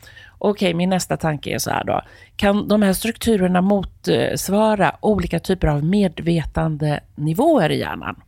Okej, 0.45 0.75
min 0.75 0.91
nästa 0.91 1.17
tanke 1.17 1.51
är 1.51 1.59
så 1.59 1.71
här 1.71 1.85
då. 1.85 2.03
Kan 2.37 2.69
de 2.69 2.83
här 2.83 2.93
strukturerna 2.93 3.61
motsvara 3.61 4.97
olika 5.01 5.39
typer 5.39 5.69
av 5.69 5.85
medvetandenivåer 5.85 7.71
i 7.71 7.79
hjärnan? 7.79 8.23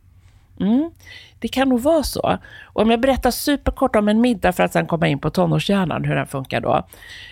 Mm, 0.59 0.91
det 1.45 1.49
kan 1.49 1.69
nog 1.69 1.81
vara 1.81 2.03
så. 2.03 2.37
Och 2.63 2.81
om 2.81 2.91
jag 2.91 2.99
berättar 2.99 3.31
superkort 3.31 3.95
om 3.95 4.07
en 4.07 4.21
middag 4.21 4.53
för 4.53 4.63
att 4.63 4.73
sen 4.73 4.87
komma 4.87 5.07
in 5.07 5.19
på 5.19 5.29
tonårshjärnan, 5.29 6.03
hur 6.03 6.15
den 6.15 6.27
funkar 6.27 6.61
då. 6.61 6.87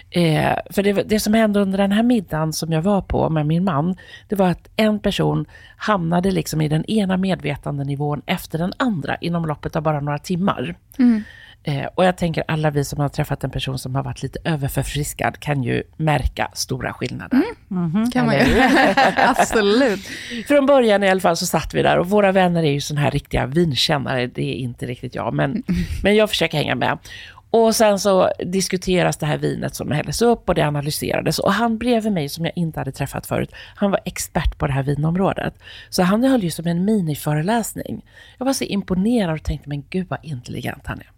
Eh, 0.10 0.56
för 0.70 0.84
det, 0.84 0.94
det 0.94 1.20
som 1.20 1.34
hände 1.34 1.60
under 1.60 1.78
den 1.78 1.92
här 1.92 2.04
middagen 2.04 2.54
som 2.54 2.72
jag 2.72 2.82
var 2.82 3.02
på 3.02 3.30
med 3.30 3.46
min 3.46 3.64
man, 3.64 3.96
det 4.28 4.36
var 4.36 4.48
att 4.48 4.70
en 4.76 5.00
person 5.00 5.46
hamnade 5.78 6.32
liksom 6.32 6.62
i 6.62 6.68
den 6.68 6.86
ena 6.86 7.18
medvetandenivån 7.18 8.22
efter 8.26 8.58
den 8.58 8.74
andra 8.78 9.16
inom 9.16 9.46
loppet 9.46 9.76
av 9.76 9.84
bara 9.84 10.00
några 10.00 10.20
timmar. 10.20 10.76
Mm. 11.00 11.24
Eh, 11.66 11.86
och 11.96 12.06
jag 12.06 12.18
tänker 12.18 12.44
alla 12.48 12.72
vi 12.72 12.86
som 12.86 13.00
har 13.00 13.10
träffat 13.10 13.44
en 13.44 13.52
person 13.52 13.80
som 13.80 13.96
har 13.96 14.04
varit 14.04 14.24
lite 14.24 14.40
överförfriskad 14.44 15.40
kan 15.40 15.64
ju 15.64 15.84
märka 15.98 16.52
stora 16.54 16.94
skillnader. 16.94 17.42
Kan 18.12 18.26
man 18.26 18.36
ju. 18.36 18.62
Absolut. 19.18 20.00
Från 20.48 20.66
början 20.66 21.04
i 21.04 21.10
alla 21.10 21.22
fall 21.22 21.38
så 21.38 21.46
satt 21.46 21.74
vi 21.74 21.82
där 21.82 21.98
och 21.98 22.10
våra 22.10 22.32
vänner 22.32 22.64
är 22.64 22.72
ju 22.72 22.82
såna 22.82 23.02
här 23.02 23.12
riktiga 23.12 23.46
vinkännare, 23.46 24.28
det 24.28 24.42
är 24.42 24.56
inte 24.56 24.86
riktigt 24.86 25.16
jag, 25.16 25.34
men, 25.34 25.64
men 26.04 26.16
jag 26.16 26.30
försöker 26.30 26.58
hänga 26.58 26.76
med. 26.76 26.98
Och 27.50 27.76
sen 27.76 28.00
så 28.00 28.32
diskuteras 28.46 29.18
det 29.18 29.26
här 29.26 29.38
vinet 29.38 29.76
som 29.76 29.92
hälldes 29.92 30.22
upp 30.22 30.50
och 30.50 30.56
det 30.56 30.68
analyserades. 30.68 31.40
Och 31.40 31.54
han 31.54 31.78
bredvid 31.78 32.12
mig, 32.12 32.30
som 32.30 32.46
jag 32.46 32.54
inte 32.56 32.80
hade 32.80 32.92
träffat 32.92 33.28
förut, 33.28 33.52
han 33.76 33.92
var 33.92 34.00
expert 34.06 34.58
på 34.58 34.68
det 34.68 34.74
här 34.74 34.84
vinområdet. 34.84 35.54
Så 35.90 36.04
han 36.04 36.24
höll 36.24 36.44
ju 36.44 36.52
som 36.52 36.68
en 36.68 36.86
miniföreläsning. 36.86 38.06
Jag 38.38 38.46
var 38.46 38.54
så 38.54 38.64
imponerad 38.64 39.36
och 39.36 39.44
tänkte, 39.44 39.70
men 39.70 39.84
gud 39.90 40.08
vad 40.10 40.20
intelligent 40.24 40.88
han 40.88 41.00
är. 41.00 41.10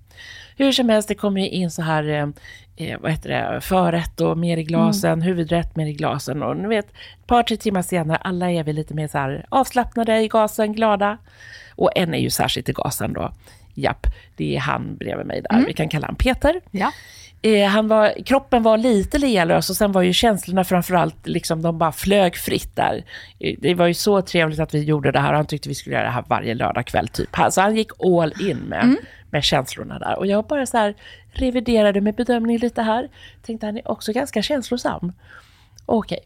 Hur 0.57 0.71
som 0.71 0.89
helst, 0.89 1.07
det 1.07 1.15
kommer 1.15 1.41
ju 1.41 1.50
in 1.50 1.71
så 1.71 1.81
här, 1.81 2.03
eh, 2.03 2.27
eh, 2.75 3.00
vad 3.00 3.12
heter 3.12 3.29
det, 3.29 3.62
förrätt 3.62 4.21
och 4.21 4.38
mer 4.38 4.57
i 4.57 4.63
glasen, 4.63 5.21
huvudrätt 5.21 5.75
mer 5.75 5.85
i 5.85 5.93
glasen. 5.93 6.43
Och 6.43 6.57
ni 6.57 6.67
vet, 6.67 6.85
ett 6.85 7.27
par, 7.27 7.43
tre 7.43 7.57
timmar 7.57 7.81
senare, 7.81 8.17
alla 8.17 8.51
är 8.51 8.63
vi 8.63 8.74
lite 8.74 8.93
mer 8.93 9.07
så 9.07 9.17
här 9.17 9.45
avslappnade 9.50 10.21
i 10.21 10.27
gasen, 10.27 10.74
glada. 10.74 11.17
Och 11.75 11.91
en 11.95 12.13
är 12.13 12.17
ju 12.17 12.29
särskilt 12.29 12.69
i 12.69 12.74
gasen 12.74 13.13
då. 13.13 13.31
Japp, 13.74 14.07
det 14.35 14.55
är 14.55 14.59
han 14.59 14.95
bredvid 14.95 15.25
mig 15.25 15.41
där. 15.50 15.65
Vi 15.67 15.74
kan 15.74 15.89
kalla 15.89 16.07
honom 16.07 16.15
Peter. 16.15 16.62
Ja. 16.71 16.91
Eh, 17.46 17.68
han 17.68 17.88
var, 17.88 18.24
kroppen 18.25 18.64
var 18.64 18.78
lite 18.78 19.18
lealös 19.18 19.70
och 19.70 19.75
sen 19.75 19.92
var 19.92 20.02
ju 20.02 20.14
känslorna 20.14 20.64
framförallt, 20.64 21.28
liksom, 21.28 21.62
de 21.62 21.78
bara 21.78 21.92
flög 21.92 22.36
fritt 22.36 22.75
där. 22.75 23.04
Eh, 23.40 23.56
Det 23.60 23.74
var 23.74 23.88
ju 23.88 23.94
så 23.94 24.22
trevligt 24.22 24.60
att 24.60 24.74
vi 24.74 24.84
gjorde 24.84 25.12
det 25.12 25.20
här 25.20 25.30
och 25.30 25.36
han 25.38 25.46
tyckte 25.46 25.70
vi 25.70 25.75
skulle 25.75 25.96
göra 25.96 26.06
det 26.06 26.12
här 26.12 26.24
varje 26.28 26.54
lördagkväll 26.54 27.08
typ. 27.08 27.30
Så 27.50 27.62
han 27.62 27.75
gick 27.75 27.90
all 28.04 28.34
in 28.50 28.58
med, 28.58 28.96
med 29.30 29.44
känslorna 29.44 30.00
där. 30.00 30.20
Och 30.20 30.28
jag 30.28 30.46
bara 30.46 30.66
så 30.66 30.78
här 30.78 30.96
reviderade 31.32 32.02
med 32.02 32.16
bedömning 32.16 32.58
lite 32.58 32.82
här. 32.82 33.10
Tänkte 33.46 33.66
han 33.66 33.78
är 33.78 33.92
också 33.92 34.14
ganska 34.14 34.42
känslosam. 34.42 35.14
Okej. 35.86 36.20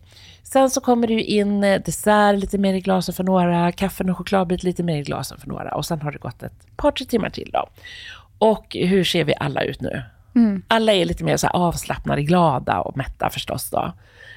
Sen 0.44 0.70
så 0.70 0.82
kommer 0.82 1.08
det 1.08 1.14
ju 1.14 1.24
in 1.24 1.64
eh, 1.64 1.82
dessert 1.82 2.40
lite 2.40 2.58
mer 2.58 2.74
i 2.74 2.82
glasen 2.82 3.14
för 3.14 3.24
några, 3.24 3.72
kaffen 3.72 4.10
och 4.10 4.18
chokladbit 4.18 4.64
lite 4.64 4.84
mer 4.84 4.98
i 4.98 5.02
glasen 5.02 5.38
för 5.38 5.48
några. 5.48 5.76
Och 5.76 5.86
sen 5.86 6.02
har 6.02 6.12
det 6.12 6.18
gått 6.18 6.44
ett 6.44 6.78
par, 6.78 6.92
tre 6.92 7.06
timmar 7.06 7.30
till 7.30 7.50
då. 7.54 7.70
Och 8.38 8.76
hur 8.80 9.04
ser 9.04 9.24
vi 9.24 9.34
alla 9.40 9.62
ut 9.64 9.82
nu? 9.82 10.02
Alla 10.67 10.93
är 10.93 11.05
lite 11.05 11.24
mer 11.24 11.38
så 11.38 11.48
avslappnade, 11.48 12.24
glada 12.24 12.79
och 12.79 12.98
mätta 12.98 13.29
förstås 13.29 13.69
då. 13.69 13.93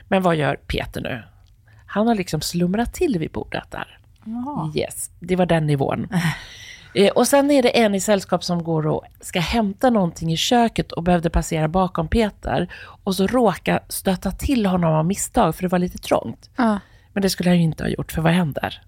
Men 0.09 0.23
vad 0.23 0.37
gör 0.37 0.57
Peter 0.57 1.01
nu? 1.01 1.23
Han 1.87 2.07
har 2.07 2.15
liksom 2.15 2.41
slumrat 2.41 2.95
till 2.95 3.19
vid 3.19 3.31
bordet 3.31 3.71
där. 3.71 3.99
Yes, 4.75 5.11
det 5.21 5.37
var 5.37 5.47
den 5.47 5.67
nivån. 5.67 6.09
Eh, 6.95 7.11
och 7.11 7.29
sen 7.29 7.51
är 7.51 7.63
det 7.63 7.69
en 7.69 7.95
i 7.95 8.01
sällskap 8.01 8.45
som 8.45 8.65
går 8.65 8.87
och 8.87 9.05
ska 9.21 9.41
hämta 9.41 9.91
någonting 9.91 10.33
i 10.33 10.37
köket 10.37 10.93
och 10.93 11.03
behövde 11.03 11.31
passera 11.31 11.69
bakom 11.69 12.09
Peter. 12.09 12.69
Och 13.05 13.15
så 13.15 13.27
råka 13.27 13.81
stöta 13.89 14.31
till 14.31 14.67
honom 14.67 14.95
av 14.95 15.07
misstag 15.07 15.55
för 15.55 15.63
det 15.63 15.69
var 15.69 15.79
lite 15.79 15.99
trångt. 15.99 16.51
Ja. 16.57 16.79
Men 17.13 17.23
det 17.23 17.31
skulle 17.31 17.51
han 17.51 17.57
ju 17.57 17.65
inte 17.65 17.85
ha 17.85 17.89
gjort, 17.89 18.13
för 18.13 18.23
vad 18.23 18.33
händer? 18.33 18.83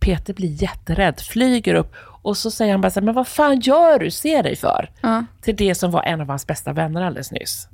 Peter 0.00 0.34
blir 0.34 0.62
jätterädd, 0.62 1.20
flyger 1.20 1.74
upp 1.74 1.94
och 2.24 2.36
så 2.36 2.50
säger 2.50 2.72
han 2.72 2.80
bara 2.80 2.90
så 2.90 3.00
här, 3.00 3.04
men 3.04 3.14
vad 3.14 3.28
fan 3.28 3.60
gör 3.60 3.98
du? 3.98 4.10
Se 4.10 4.42
dig 4.42 4.56
för. 4.56 4.90
Ja. 5.00 5.24
Till 5.40 5.56
det 5.56 5.74
som 5.74 5.90
var 5.90 6.02
en 6.02 6.20
av 6.20 6.28
hans 6.28 6.46
bästa 6.46 6.72
vänner 6.72 7.02
alldeles 7.02 7.30
nyss. 7.32 7.68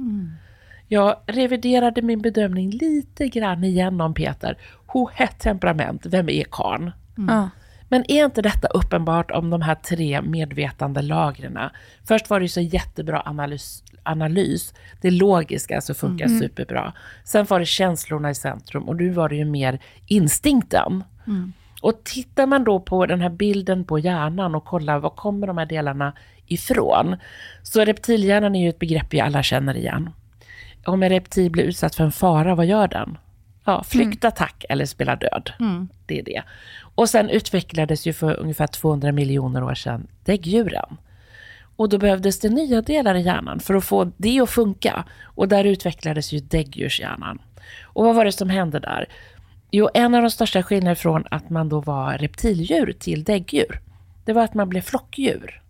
Jag 0.89 1.17
reviderade 1.27 2.03
min 2.03 2.21
bedömning 2.21 2.71
lite 2.71 3.29
grann 3.29 3.65
igen 3.65 4.01
om 4.01 4.15
Peter. 4.15 4.59
Ho 4.87 5.11
hett 5.13 5.39
temperament, 5.39 6.07
vem 6.07 6.29
är 6.29 6.45
karln? 6.51 6.91
Ja. 7.29 7.51
Men 7.89 8.11
är 8.11 8.25
inte 8.25 8.43
detta 8.43 8.69
uppenbart 8.69 9.31
om 9.31 9.51
de 9.51 9.63
här 9.63 9.75
tre 9.75 10.23
medvetande 10.23 11.03
lagren? 11.03 11.59
Först 12.05 12.31
var 12.31 12.41
det 12.41 12.45
ju 12.45 12.49
så 12.49 12.61
jättebra 12.61 13.23
analys, 13.25 13.85
analys. 14.03 14.75
det 15.01 15.11
logiska 15.11 15.81
så 15.81 15.95
funkar 15.95 16.29
superbra. 16.29 16.93
Sen 17.25 17.47
var 17.49 17.61
det 17.61 17.67
känslorna 17.67 18.31
i 18.31 18.35
centrum 18.35 18.89
och 18.89 18.97
nu 18.97 19.11
var 19.11 19.29
det 19.29 19.37
ju 19.37 19.45
mer 19.45 19.81
instinkten. 20.07 21.05
Och 21.81 22.05
tittar 22.05 22.47
man 22.47 22.65
då 22.65 22.81
på 22.81 23.07
den 23.07 23.21
här 23.21 23.29
bilden 23.29 23.85
på 23.85 23.99
hjärnan 23.99 24.55
och 24.55 24.65
kollar 24.65 24.99
var 24.99 25.11
kommer 25.11 25.47
de 25.47 25.59
här 25.59 25.67
delarna 25.67 26.13
ifrån? 26.47 27.17
Så 27.63 27.85
reptilhjärnan 27.85 28.55
är 28.55 28.63
ju 28.63 28.69
ett 28.69 28.79
begrepp 28.79 29.07
vi 29.11 29.21
alla 29.21 29.43
känner 29.43 29.77
igen. 29.77 30.11
Om 30.85 31.03
en 31.03 31.09
reptil 31.09 31.51
blir 31.51 31.65
utsatt 31.65 31.95
för 31.95 32.05
en 32.05 32.13
fara, 32.13 32.55
vad 32.55 32.67
gör 32.67 32.89
den? 32.89 33.19
Ja, 33.65 33.83
flykt, 33.83 34.25
attack 34.25 34.65
eller 34.69 34.87
spela 34.87 35.17
död. 35.17 35.51
Det 36.07 36.19
är 36.19 36.25
det. 36.25 36.43
Och 36.95 37.09
sen 37.09 37.31
utvecklades 37.31 38.07
ju 38.07 38.13
för 38.13 38.41
ungefär 38.41 38.67
200 38.67 39.13
miljoner 39.13 39.63
år 39.65 39.75
sedan 39.75 40.07
däggdjuren. 40.25 40.97
Och 41.77 41.89
då 41.89 41.99
behövdes 41.99 42.41
det 42.41 42.49
nya 42.49 42.83
delar 42.83 43.15
i 43.15 43.21
hjärnan 43.21 43.61
för 43.61 43.75
att 43.75 43.85
få 43.85 44.13
det 44.17 44.41
att 44.41 44.51
funka. 44.51 45.05
Och 45.23 45.49
där 45.49 45.65
utvecklades 45.65 46.33
ju 46.33 46.39
däggdjurshjärnan. 46.39 47.39
Och 47.83 48.05
vad 48.05 48.15
var 48.15 48.25
det 48.25 48.33
som 48.33 48.51
hände 48.51 48.81
där? 48.81 49.09
Jo, 49.71 49.89
en 49.95 50.15
av 50.15 50.23
de 50.23 50.31
största 50.31 50.63
skillnaderna 50.63 50.97
från 50.97 51.25
att 51.31 51.51
man 51.51 51.69
då 51.69 51.81
var 51.81 52.19
reptildjur 52.19 52.95
till 52.99 53.25
däggdjur, 53.25 53.81
det 54.25 54.33
var 54.33 54.43
att 54.43 54.55
man 54.55 54.69
blev 54.69 54.81
flockdjur. 54.81 55.63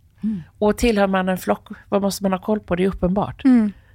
Och 0.58 0.78
tillhör 0.78 1.06
man 1.06 1.28
en 1.28 1.38
flock, 1.38 1.68
vad 1.88 2.02
måste 2.02 2.22
man 2.22 2.32
ha 2.32 2.38
koll 2.38 2.60
på? 2.60 2.76
Det 2.76 2.84
är 2.84 2.88
uppenbart. 2.88 3.42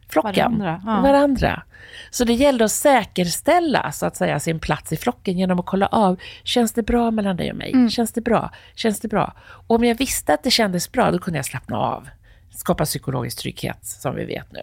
Flocken, 0.09 0.59
Varandra, 0.59 0.81
ja. 0.85 1.01
varandra. 1.01 1.63
Så 2.09 2.25
det 2.25 2.33
gällde 2.33 2.65
att 2.65 2.71
säkerställa 2.71 3.91
så 3.91 4.05
att 4.05 4.15
säga 4.15 4.39
sin 4.39 4.59
plats 4.59 4.93
i 4.93 4.97
flocken 4.97 5.37
genom 5.37 5.59
att 5.59 5.65
kolla 5.65 5.87
av, 5.87 6.19
känns 6.43 6.73
det 6.73 6.83
bra 6.83 7.11
mellan 7.11 7.37
dig 7.37 7.51
och 7.51 7.57
mig? 7.57 7.89
Känns 7.89 8.11
det 8.13 8.21
bra? 8.21 8.51
Känns 8.75 8.99
det 8.99 9.07
bra? 9.07 9.33
Och 9.67 9.75
om 9.75 9.83
jag 9.83 9.95
visste 9.95 10.33
att 10.33 10.43
det 10.43 10.51
kändes 10.51 10.91
bra, 10.91 11.11
då 11.11 11.19
kunde 11.19 11.37
jag 11.37 11.45
slappna 11.45 11.77
av. 11.77 12.09
Skapa 12.51 12.85
psykologisk 12.85 13.37
trygghet, 13.37 13.77
som 13.81 14.15
vi 14.15 14.25
vet 14.25 14.51
nu. 14.51 14.59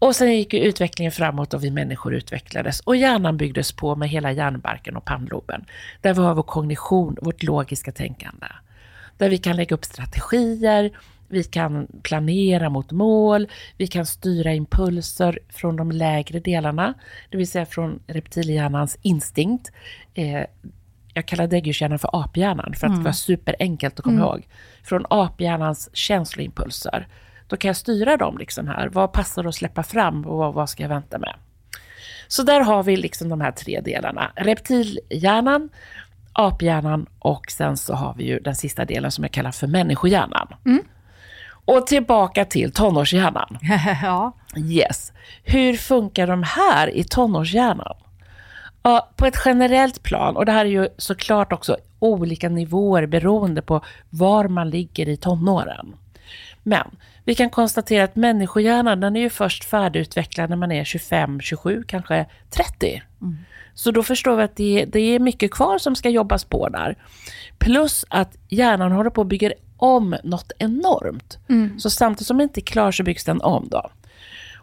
Och 0.00 0.16
sen 0.16 0.36
gick 0.36 0.52
ju 0.52 0.60
utvecklingen 0.60 1.12
framåt 1.12 1.54
och 1.54 1.64
vi 1.64 1.70
människor 1.70 2.14
utvecklades 2.14 2.80
och 2.80 2.96
hjärnan 2.96 3.36
byggdes 3.36 3.72
på 3.72 3.96
med 3.96 4.08
hela 4.08 4.32
hjärnbarken 4.32 4.96
och 4.96 5.04
pannloben. 5.04 5.64
Där 6.00 6.14
vi 6.14 6.20
har 6.20 6.34
vår 6.34 6.42
kognition, 6.42 7.16
vårt 7.22 7.42
logiska 7.42 7.92
tänkande. 7.92 8.46
Där 9.18 9.30
vi 9.30 9.38
kan 9.38 9.56
lägga 9.56 9.74
upp 9.74 9.84
strategier, 9.84 10.90
vi 11.28 11.44
kan 11.44 11.86
planera 12.02 12.70
mot 12.70 12.92
mål, 12.92 13.48
vi 13.76 13.86
kan 13.86 14.06
styra 14.06 14.52
impulser 14.52 15.38
från 15.48 15.76
de 15.76 15.92
lägre 15.92 16.40
delarna, 16.40 16.94
det 17.30 17.36
vill 17.36 17.48
säga 17.48 17.66
från 17.66 18.00
reptilhjärnans 18.06 18.98
instinkt. 19.02 19.72
Eh, 20.14 20.44
jag 21.14 21.26
kallar 21.26 21.46
däggdjurshjärnan 21.46 21.98
för 21.98 22.10
aphjärnan 22.12 22.74
för 22.74 22.86
att 22.86 22.96
det 22.96 23.02
var 23.02 23.12
superenkelt 23.12 23.98
att 23.98 24.04
komma 24.04 24.20
ihåg. 24.20 24.48
Från 24.82 25.06
aphjärnans 25.10 25.90
känsloimpulser. 25.92 27.06
Då 27.50 27.56
kan 27.56 27.68
jag 27.68 27.76
styra 27.76 28.16
dem 28.16 28.38
liksom 28.38 28.68
här. 28.68 28.88
Vad 28.88 29.12
passar 29.12 29.44
att 29.44 29.54
släppa 29.54 29.82
fram 29.82 30.26
och 30.26 30.38
vad, 30.38 30.54
vad 30.54 30.68
ska 30.70 30.82
jag 30.82 30.88
vänta 30.88 31.18
med? 31.18 31.34
Så 32.28 32.42
där 32.42 32.60
har 32.60 32.82
vi 32.82 32.96
liksom 32.96 33.28
de 33.28 33.40
här 33.40 33.52
tre 33.52 33.80
delarna. 33.80 34.32
Reptilhjärnan, 34.36 35.68
aphjärnan 36.32 37.06
och 37.18 37.50
sen 37.50 37.76
så 37.76 37.94
har 37.94 38.14
vi 38.14 38.24
ju 38.24 38.38
den 38.38 38.54
sista 38.54 38.84
delen 38.84 39.10
som 39.10 39.24
jag 39.24 39.32
kallar 39.32 39.50
för 39.50 39.66
människohjärnan. 39.66 40.48
Och 41.64 41.86
tillbaka 41.86 42.44
till 42.44 42.72
tonårshjärnan. 42.72 43.58
ja. 44.02 44.32
Yes. 44.56 45.12
Hur 45.44 45.76
funkar 45.76 46.26
de 46.26 46.42
här 46.42 46.96
i 46.96 47.04
tonårshjärnan? 47.04 47.96
Ja, 48.82 49.10
på 49.16 49.26
ett 49.26 49.42
generellt 49.44 50.02
plan, 50.02 50.36
och 50.36 50.46
det 50.46 50.52
här 50.52 50.64
är 50.64 50.70
ju 50.70 50.88
såklart 50.96 51.52
också 51.52 51.76
olika 51.98 52.48
nivåer 52.48 53.06
beroende 53.06 53.62
på 53.62 53.80
var 54.10 54.48
man 54.48 54.70
ligger 54.70 55.08
i 55.08 55.16
tonåren. 55.16 55.94
Men 56.62 56.90
vi 57.24 57.34
kan 57.34 57.50
konstatera 57.50 58.04
att 58.04 58.16
människohjärnan 58.16 59.00
den 59.00 59.16
är 59.16 59.20
ju 59.20 59.30
först 59.30 59.64
färdigutvecklad 59.64 60.50
när 60.50 60.56
man 60.56 60.72
är 60.72 60.84
25, 60.84 61.40
27, 61.40 61.82
kanske 61.86 62.26
30. 62.50 63.02
Så 63.74 63.90
då 63.90 64.02
förstår 64.02 64.36
vi 64.36 64.42
att 64.42 64.56
det, 64.56 64.84
det 64.84 65.00
är 65.00 65.18
mycket 65.18 65.50
kvar 65.50 65.78
som 65.78 65.96
ska 65.96 66.08
jobbas 66.08 66.44
på 66.44 66.68
där. 66.68 66.96
Plus 67.58 68.04
att 68.08 68.36
hjärnan 68.48 68.92
håller 68.92 69.10
på 69.10 69.20
att 69.20 69.26
bygga 69.26 69.52
om 69.76 70.16
något 70.24 70.52
enormt. 70.58 71.38
Så 71.78 71.90
samtidigt 71.90 72.26
som 72.26 72.36
den 72.38 72.44
inte 72.44 72.60
är 72.60 72.62
klar 72.64 72.92
så 72.92 73.02
byggs 73.02 73.24
den 73.24 73.40
om 73.40 73.68
då. 73.70 73.90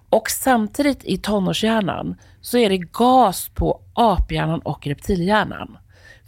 Och 0.10 0.30
samtidigt 0.30 1.06
i 1.06 1.18
tonårshjärnan 1.18 2.16
så 2.42 2.58
är 2.58 2.70
det 2.70 2.78
gas 2.78 3.50
på 3.50 3.82
aphjärnan 3.94 4.60
och 4.60 4.88
reptilhjärnan. 4.88 5.78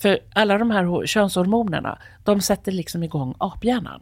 För 0.02 0.20
alla 0.34 0.58
de 0.58 0.72
här 0.72 0.84
ho- 0.84 1.06
könshormonerna, 1.06 2.00
de 2.24 2.42
sätter 2.42 2.72
liksom 2.72 3.04
igång 3.04 3.36
aphjärnan. 3.38 4.02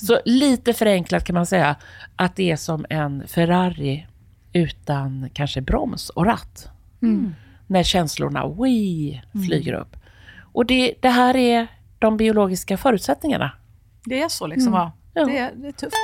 Så 0.00 0.20
lite 0.24 0.72
förenklat 0.72 1.24
kan 1.24 1.34
man 1.34 1.46
säga 1.46 1.76
att 2.16 2.36
det 2.36 2.50
är 2.50 2.56
som 2.56 2.86
en 2.90 3.28
Ferrari 3.28 4.06
utan 4.52 5.30
kanske 5.32 5.60
broms 5.60 6.10
och 6.10 6.26
ratt. 6.26 6.68
När 7.66 7.82
känslorna 7.82 8.48
wii, 8.48 9.22
flyger 9.46 9.72
upp. 9.72 9.96
Och 10.52 10.66
det, 10.66 10.94
det 11.00 11.08
här 11.08 11.36
är 11.36 11.66
de 11.98 12.16
biologiska 12.16 12.76
förutsättningarna. 12.76 13.52
Det 14.04 14.22
är 14.22 14.28
så 14.28 14.46
liksom, 14.46 14.72
va? 14.72 14.92
Ja. 15.14 15.24
Det, 15.24 15.38
är, 15.38 15.52
det 15.54 15.68
är 15.68 15.72
tufft. 15.72 15.96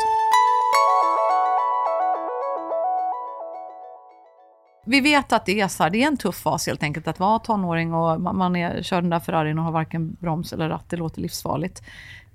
Vi 4.86 5.00
vet 5.00 5.32
att 5.32 5.46
det 5.46 5.60
är 5.60 5.68
så 5.68 5.82
här, 5.82 5.90
det 5.90 6.02
är 6.02 6.06
en 6.06 6.16
tuff 6.16 6.36
fas 6.36 6.66
helt 6.66 6.82
enkelt 6.82 7.08
att 7.08 7.18
vara 7.18 7.38
tonåring 7.38 7.94
och 7.94 8.20
man, 8.20 8.36
man 8.36 8.56
är, 8.56 8.82
kör 8.82 9.00
den 9.00 9.10
där 9.10 9.20
Ferrarin 9.20 9.58
och 9.58 9.64
har 9.64 9.72
varken 9.72 10.16
broms 10.20 10.52
eller 10.52 10.68
ratt. 10.68 10.90
Det 10.90 10.96
låter 10.96 11.20
livsfarligt. 11.20 11.82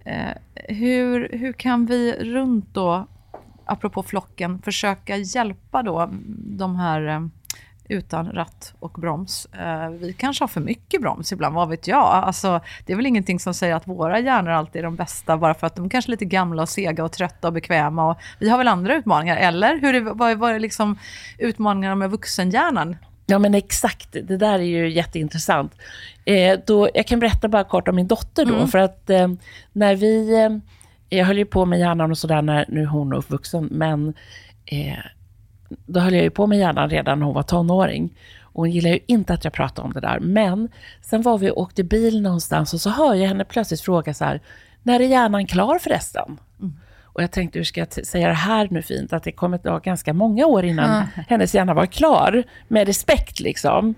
Eh, 0.05 0.31
hur, 0.53 1.29
hur 1.31 1.53
kan 1.53 1.85
vi 1.85 2.13
runt 2.13 2.73
då, 2.73 3.07
apropå 3.65 4.03
flocken, 4.03 4.61
försöka 4.61 5.17
hjälpa 5.17 5.83
då 5.83 6.09
de 6.57 6.75
här 6.75 7.07
eh, 7.07 7.21
utan 7.89 8.31
ratt 8.31 8.73
och 8.79 8.91
broms. 8.91 9.45
Eh, 9.45 9.89
vi 9.89 10.13
kanske 10.13 10.43
har 10.43 10.47
för 10.47 10.61
mycket 10.61 11.01
broms 11.01 11.31
ibland, 11.31 11.55
vad 11.55 11.69
vet 11.69 11.87
jag? 11.87 12.05
Alltså, 12.05 12.61
det 12.85 12.93
är 12.93 12.97
väl 12.97 13.05
ingenting 13.05 13.39
som 13.39 13.53
säger 13.53 13.75
att 13.75 13.87
våra 13.87 14.19
hjärnor 14.19 14.51
alltid 14.51 14.79
är 14.79 14.83
de 14.83 14.95
bästa, 14.95 15.37
bara 15.37 15.53
för 15.53 15.67
att 15.67 15.75
de 15.75 15.89
kanske 15.89 16.09
är 16.09 16.11
lite 16.11 16.25
gamla 16.25 16.61
och 16.61 16.69
sega 16.69 17.03
och 17.03 17.11
trötta 17.11 17.47
och 17.47 17.53
bekväma. 17.53 18.11
Och 18.11 18.17
vi 18.39 18.49
har 18.49 18.57
väl 18.57 18.67
andra 18.67 18.95
utmaningar, 18.95 19.37
eller? 19.37 19.79
Hur 19.79 19.95
är, 19.95 20.01
vad 20.01 20.31
är, 20.31 20.35
vad 20.35 20.51
är 20.51 20.59
liksom 20.59 20.97
utmaningarna 21.37 21.95
med 21.95 22.11
vuxenhjärnan? 22.11 22.95
Ja 23.29 23.39
men 23.39 23.55
exakt, 23.55 24.11
det 24.11 24.37
där 24.37 24.59
är 24.59 24.63
ju 24.63 24.89
jätteintressant. 24.89 25.75
Eh, 26.25 26.59
då, 26.65 26.89
jag 26.93 27.07
kan 27.07 27.19
berätta 27.19 27.47
bara 27.47 27.63
kort 27.63 27.87
om 27.87 27.95
min 27.95 28.07
dotter 28.07 28.45
då, 28.45 28.67
för 28.67 28.77
att 28.77 29.09
eh, 29.09 29.27
när 29.73 29.95
vi, 29.95 30.43
eh, 30.43 30.49
jag 31.17 31.25
höll 31.25 31.37
ju 31.37 31.45
på 31.45 31.65
med 31.65 31.79
hjärnan 31.79 32.11
och 32.11 32.17
sådär 32.17 32.41
när 32.41 32.65
nu 32.67 32.81
är 32.81 32.85
hon 32.85 33.13
är 33.13 33.17
uppvuxen, 33.17 33.69
men 33.71 34.13
eh, 34.65 34.97
då 35.85 35.99
höll 35.99 36.13
jag 36.13 36.23
ju 36.23 36.29
på 36.29 36.47
med 36.47 36.59
hjärnan 36.59 36.89
redan 36.89 37.19
när 37.19 37.25
hon 37.25 37.35
var 37.35 37.43
tonåring. 37.43 38.17
Och 38.41 38.61
hon 38.61 38.71
gillar 38.71 38.89
ju 38.89 38.99
inte 39.07 39.33
att 39.33 39.43
jag 39.43 39.53
pratar 39.53 39.83
om 39.83 39.93
det 39.93 39.99
där. 39.99 40.19
Men 40.19 40.69
sen 41.01 41.21
var 41.21 41.37
vi 41.37 41.49
och 41.49 41.57
åkte 41.57 41.83
bil 41.83 42.21
någonstans 42.21 42.73
och 42.73 42.81
så 42.81 42.89
hör 42.89 43.13
jag 43.13 43.27
henne 43.27 43.45
plötsligt 43.45 43.81
fråga 43.81 44.13
så 44.13 44.25
här, 44.25 44.41
när 44.83 44.99
är 44.99 45.07
hjärnan 45.07 45.47
klar 45.47 45.79
förresten? 45.79 46.37
Och 47.13 47.23
jag 47.23 47.31
tänkte, 47.31 47.59
hur 47.59 47.63
ska 47.63 47.79
jag 47.79 48.05
säga 48.05 48.27
det 48.27 48.33
här 48.33 48.67
nu 48.71 48.81
fint? 48.81 49.13
Att 49.13 49.23
det 49.23 49.31
kommer 49.31 49.57
att 49.57 49.63
ta 49.63 49.79
ganska 49.79 50.13
många 50.13 50.45
år 50.45 50.65
innan 50.65 51.07
hennes 51.27 51.55
hjärna 51.55 51.73
var 51.73 51.85
klar. 51.85 52.43
Med 52.67 52.87
respekt 52.87 53.39
liksom. 53.39 53.95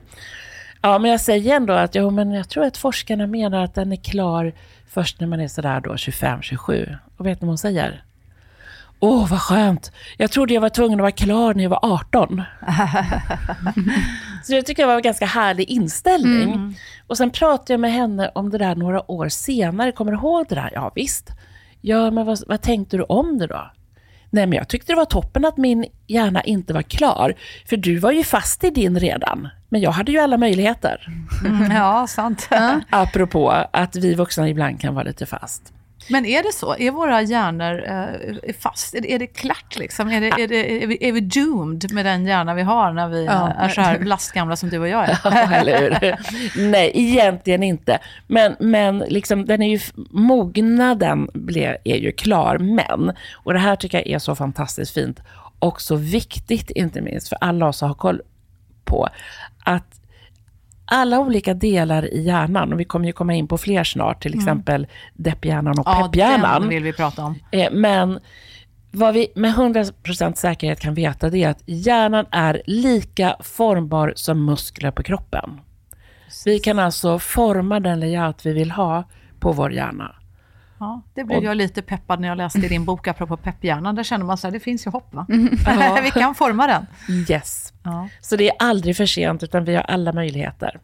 Ja, 0.81 0.99
men 0.99 1.11
jag 1.11 1.21
säger 1.21 1.55
ändå 1.55 1.73
att 1.73 1.95
jo, 1.95 2.09
men 2.09 2.31
jag 2.31 2.49
tror 2.49 2.65
att 2.65 2.77
forskarna 2.77 3.27
menar 3.27 3.63
att 3.63 3.75
den 3.75 3.91
är 3.91 3.95
klar 3.95 4.53
först 4.89 5.19
när 5.19 5.27
man 5.27 5.39
är 5.39 5.47
sådär 5.47 5.81
då 5.81 5.93
25-27. 5.93 6.97
Och 7.17 7.25
vet 7.25 7.41
ni 7.41 7.45
vad 7.45 7.49
hon 7.51 7.57
säger? 7.57 8.03
Åh, 8.99 9.29
vad 9.29 9.41
skönt. 9.41 9.91
Jag 10.17 10.31
trodde 10.31 10.53
jag 10.53 10.61
var 10.61 10.69
tvungen 10.69 10.99
att 10.99 11.01
vara 11.01 11.11
klar 11.11 11.53
när 11.53 11.63
jag 11.63 11.69
var 11.69 11.79
18. 11.81 12.41
Så 14.43 14.51
det 14.53 14.61
tycker 14.61 14.83
jag 14.83 14.87
var 14.87 14.95
en 14.95 15.01
ganska 15.01 15.25
härlig 15.25 15.69
inställning. 15.69 16.77
Och 17.07 17.17
sen 17.17 17.29
pratade 17.29 17.73
jag 17.73 17.79
med 17.79 17.93
henne 17.93 18.31
om 18.35 18.49
det 18.49 18.57
där 18.57 18.75
några 18.75 19.11
år 19.11 19.29
senare. 19.29 19.91
Kommer 19.91 20.11
du 20.11 20.17
ihåg 20.17 20.45
det 20.49 20.55
där? 20.55 20.71
Ja, 20.73 20.91
visst. 20.95 21.29
Ja, 21.81 22.11
men 22.11 22.25
vad, 22.25 22.39
vad 22.47 22.61
tänkte 22.61 22.97
du 22.97 23.03
om 23.03 23.37
det 23.37 23.47
då? 23.47 23.71
Nej, 24.29 24.47
men 24.47 24.57
jag 24.57 24.67
tyckte 24.67 24.91
det 24.91 24.95
var 24.95 25.05
toppen 25.05 25.45
att 25.45 25.57
min 25.57 25.85
hjärna 26.07 26.43
inte 26.43 26.73
var 26.73 26.81
klar. 26.81 27.33
För 27.69 27.77
du 27.77 27.97
var 27.97 28.11
ju 28.11 28.23
fast 28.23 28.63
i 28.63 28.69
din 28.69 28.99
redan. 28.99 29.47
Men 29.69 29.81
jag 29.81 29.91
hade 29.91 30.11
ju 30.11 30.19
alla 30.19 30.37
möjligheter. 30.37 31.07
Mm, 31.45 31.71
ja, 31.71 32.07
sant. 32.07 32.49
Apropå 32.89 33.49
att 33.73 33.95
vi 33.95 34.15
vuxna 34.15 34.49
ibland 34.49 34.81
kan 34.81 34.95
vara 34.95 35.03
lite 35.03 35.25
fast. 35.25 35.73
Men 36.11 36.25
är 36.25 36.43
det 36.43 36.53
så? 36.53 36.75
Är 36.77 36.91
våra 36.91 37.21
hjärnor 37.21 37.83
eh, 37.87 38.53
fast? 38.59 38.95
Är 38.95 39.01
det, 39.01 39.13
är 39.13 39.19
det 39.19 39.27
klart 39.27 39.77
liksom? 39.77 40.09
Är, 40.09 40.21
det, 40.21 40.27
är, 40.27 40.47
det, 40.47 40.83
är, 40.83 40.87
vi, 40.87 40.97
är 41.07 41.11
vi 41.11 41.19
doomed 41.19 41.93
med 41.93 42.05
den 42.05 42.25
hjärna 42.25 42.53
vi 42.53 42.61
har 42.61 42.91
när 42.93 43.07
vi 43.07 43.25
Ja. 43.25 43.49
eh, 43.49 43.63
är 43.63 43.69
så 43.69 43.81
här 43.81 43.99
lastgamla 43.99 44.55
som 44.55 44.69
du 44.69 44.79
och 44.79 44.87
jag 44.87 45.09
är? 45.09 45.17
Ja, 45.23 45.53
eller 45.53 45.79
hur? 45.79 46.15
Nej, 46.69 46.91
egentligen 46.93 47.63
inte. 47.63 47.99
Men, 48.27 48.55
men 48.59 48.97
liksom, 48.99 49.45
den 49.45 49.61
är 49.61 49.69
ju, 49.69 49.79
mognaden 50.11 51.29
ble, 51.33 51.77
är 51.83 51.97
ju 51.97 52.11
klar. 52.11 52.57
Men, 52.57 53.15
och 53.33 53.53
det 53.53 53.59
här 53.59 53.75
tycker 53.75 53.97
jag 53.97 54.07
är 54.07 54.19
så 54.19 54.35
fantastiskt 54.35 54.93
fint 54.93 55.19
och 55.59 55.81
så 55.81 55.95
viktigt, 55.95 56.69
inte 56.69 57.01
minst 57.01 57.29
för 57.29 57.37
alla 57.41 57.67
oss 57.67 57.83
att 57.83 57.89
ha 57.89 57.95
koll 57.95 58.21
på, 58.85 59.07
att 59.63 60.00
alla 60.85 61.19
olika 61.19 61.53
delar 61.53 62.13
i 62.13 62.21
hjärnan, 62.21 62.73
och 62.73 62.79
vi 62.79 62.85
kommer 62.85 63.05
ju 63.05 63.13
komma 63.13 63.33
in 63.33 63.47
på 63.47 63.57
fler 63.57 63.83
snart, 63.83 64.21
till 64.21 64.35
exempel 64.35 64.87
depphjärnan 65.13 65.79
och 65.79 65.87
Ja, 65.87 66.09
pepphjärnan. 66.13 66.69
vill 66.69 66.83
vi 66.83 66.93
prata 66.93 67.23
om. 67.25 67.35
Eh, 67.51 67.71
Men 67.71 68.19
vad 68.91 69.13
vi 69.13 69.27
med 69.35 69.51
100% 69.55 70.33
säkerhet 70.35 70.79
kan 70.79 70.93
veta 70.93 71.29
det 71.29 71.43
är 71.43 71.49
att 71.49 71.63
hjärnan 71.65 72.25
är 72.31 72.61
lika 72.65 73.35
formbar 73.39 74.13
som 74.15 74.45
muskler 74.45 74.91
på 74.91 75.03
kroppen. 75.03 75.59
Vi 76.45 76.59
kan 76.59 76.79
alltså 76.79 77.19
forma 77.19 77.79
den 77.79 77.99
layout 77.99 78.45
vi 78.45 78.53
vill 78.53 78.71
ha 78.71 79.03
på 79.39 79.51
vår 79.51 79.73
hjärna. 79.73 80.15
Ja, 80.81 81.01
det 81.13 81.23
blev 81.23 81.43
jag 81.43 81.57
lite 81.57 81.81
peppad 81.81 82.19
när 82.19 82.27
jag 82.27 82.37
läste 82.37 82.59
i 82.59 82.67
din 82.67 82.85
bok 82.85 83.07
apropå 83.07 83.37
pepphjärnan. 83.37 83.95
Där 83.95 84.03
känner 84.03 84.25
man 84.25 84.37
så 84.37 84.47
här, 84.47 84.51
det 84.51 84.59
finns 84.59 84.87
ju 84.87 84.91
hopp 84.91 85.13
va? 85.13 85.25
vi 86.03 86.11
kan 86.11 86.35
forma 86.35 86.67
den. 86.67 86.85
Yes. 87.29 87.73
Ja. 87.83 88.07
Så 88.21 88.35
det 88.35 88.49
är 88.49 88.55
aldrig 88.59 88.97
för 88.97 89.05
sent, 89.05 89.43
utan 89.43 89.65
vi 89.65 89.75
har 89.75 89.83
alla 89.83 90.13
möjligheter. 90.13 90.79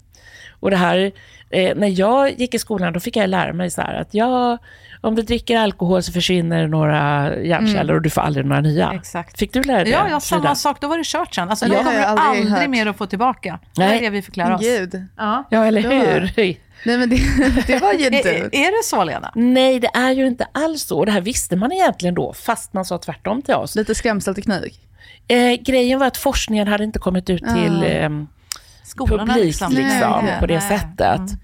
Och 0.60 0.72
det 0.72 0.78
här, 0.78 1.12
eh, 1.50 1.76
när 1.76 2.00
jag 2.00 2.40
gick 2.40 2.54
i 2.54 2.60
skolan, 2.60 2.94
då 2.94 3.00
fick 3.00 3.16
jag 3.16 3.30
lära 3.30 3.54
mig 3.54 3.70
så 3.70 3.82
här 3.82 3.94
att 3.94 4.14
ja, 4.14 4.58
om 5.02 5.16
du 5.16 5.22
dricker 5.22 5.58
alkohol 5.58 6.04
så 6.04 6.12
försvinner 6.12 6.68
några 6.68 7.36
hjärnceller 7.40 7.94
och 7.94 8.02
du 8.02 8.10
får 8.10 8.22
aldrig 8.22 8.46
några 8.46 8.62
nya. 8.62 8.92
Exakt. 8.94 9.40
Fick 9.40 9.54
du 9.54 9.64
lära 9.64 9.84
dig 9.84 9.94
Ja, 9.94 10.04
det, 10.04 10.10
ja, 10.10 10.20
samma 10.20 10.42
Frida? 10.42 10.56
sak. 10.56 10.82
Då 10.82 10.88
var 10.88 10.98
det 10.98 11.06
kört 11.06 11.36
sen. 11.36 11.50
Alltså, 11.50 11.66
det 11.66 11.76
kommer 11.76 11.94
jag 11.94 12.02
du 12.02 12.22
aldrig 12.22 12.52
aldrig 12.52 12.70
mer 12.70 12.86
att 12.86 12.98
få 12.98 13.06
tillbaka. 13.06 13.60
Det 13.76 13.84
är 13.84 13.88
Nej. 13.88 14.00
det 14.00 14.10
vi 14.10 14.22
fick 14.22 14.36
lära 14.36 14.56
oss. 14.56 14.62
Gud. 14.62 15.06
Ja. 15.18 15.44
Ja, 15.50 15.66
eller 15.66 15.82
hur? 15.82 16.32
Nej 16.86 16.98
men 16.98 17.10
det, 17.10 17.16
det 17.68 17.80
var 17.80 17.94
ju 17.94 18.06
Är, 18.06 18.16
inte... 18.16 18.30
är 18.30 18.56
är 18.56 18.78
det 18.78 18.84
så, 18.84 19.04
Lena? 19.04 19.32
Nej, 19.36 19.80
det 19.80 19.90
är 19.94 20.12
ju 20.12 20.28
inte 20.28 20.48
alls 20.52 20.84
så. 20.84 21.06
Det 21.06 21.12
här 21.12 21.22
visste 21.22 21.56
man 21.56 21.72
egentligen 21.72 22.16
då, 22.16 22.34
fast 22.34 22.74
man 22.74 22.86
sa 22.86 22.98
tvärtom 22.98 23.42
till 23.42 23.54
oss. 23.54 23.76
Lite 23.76 23.96
skrämselteknik. 23.96 24.80
Eh, 25.28 25.54
grejen 25.54 26.00
var 26.00 26.08
att 26.08 26.18
forskningen 26.18 26.68
hade 26.68 26.84
inte 26.84 27.00
kommit 27.00 27.30
ut 27.30 27.44
till 27.56 27.84
eh, 27.84 28.10
Skolorna 28.84 29.26
publik 29.26 29.46
liksom. 29.46 29.74
liksom, 29.74 30.26
Nej. 30.26 30.40
på 30.40 30.46
det 30.46 30.60
Nej. 30.60 30.80
sättet. 30.80 31.40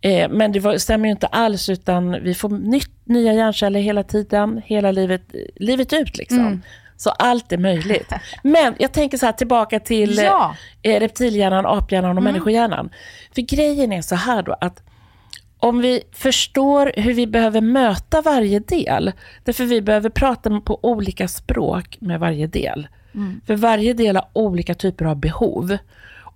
Eh, 0.00 0.28
men 0.28 0.52
det 0.52 0.60
var, 0.60 0.78
stämmer 0.78 1.04
ju 1.04 1.10
inte 1.10 1.26
alls, 1.26 1.68
utan 1.68 2.22
vi 2.22 2.34
får 2.34 2.48
nytt, 2.48 2.90
nya 3.04 3.32
hjärnceller 3.32 3.80
hela 3.80 4.02
tiden, 4.02 4.62
hela 4.64 4.90
livet, 4.90 5.22
livet 5.56 5.92
ut. 5.92 6.18
Liksom. 6.18 6.62
Så 6.98 7.10
allt 7.10 7.52
är 7.52 7.58
möjligt. 7.58 8.12
Men 8.42 8.74
jag 8.78 8.92
tänker 8.92 9.18
så 9.18 9.26
här, 9.26 9.32
tillbaka 9.32 9.80
till 9.80 10.16
Ja. 10.18 10.56
eh, 10.82 11.00
reptilhjärnan, 11.00 11.66
aphjärnan 11.66 12.16
och 12.16 12.22
människohjärnan. 12.22 12.90
För 13.34 13.42
grejen 13.42 13.92
är 13.92 14.02
så 14.02 14.14
här 14.14 14.42
då, 14.42 14.56
att 14.60 14.82
om 15.60 15.80
vi 15.80 16.02
förstår 16.12 16.92
hur 16.96 17.14
vi 17.14 17.26
behöver 17.26 17.60
möta 17.60 18.20
varje 18.22 18.58
del, 18.58 19.12
därför 19.44 19.64
vi 19.64 19.82
behöver 19.82 20.10
prata 20.10 20.60
på 20.60 20.78
olika 20.82 21.28
språk 21.28 21.96
med 22.00 22.20
varje 22.20 22.46
del. 22.46 22.88
För 23.46 23.56
varje 23.56 23.92
del 23.92 24.16
har 24.16 24.28
olika 24.32 24.74
typer 24.74 25.04
av 25.04 25.16
behov 25.16 25.76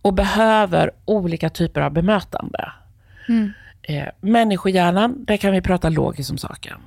och 0.03 0.15
behöver 0.15 0.91
olika 1.05 1.51
typer 1.51 1.81
av 1.81 1.93
bemötande. 1.93 2.73
Eh, 3.83 4.09
människohjärnan, 4.21 5.25
där 5.25 5.37
kan 5.37 5.53
vi 5.53 5.61
prata 5.61 5.89
logiskt 5.89 6.31
om 6.31 6.39
saken. 6.39 6.81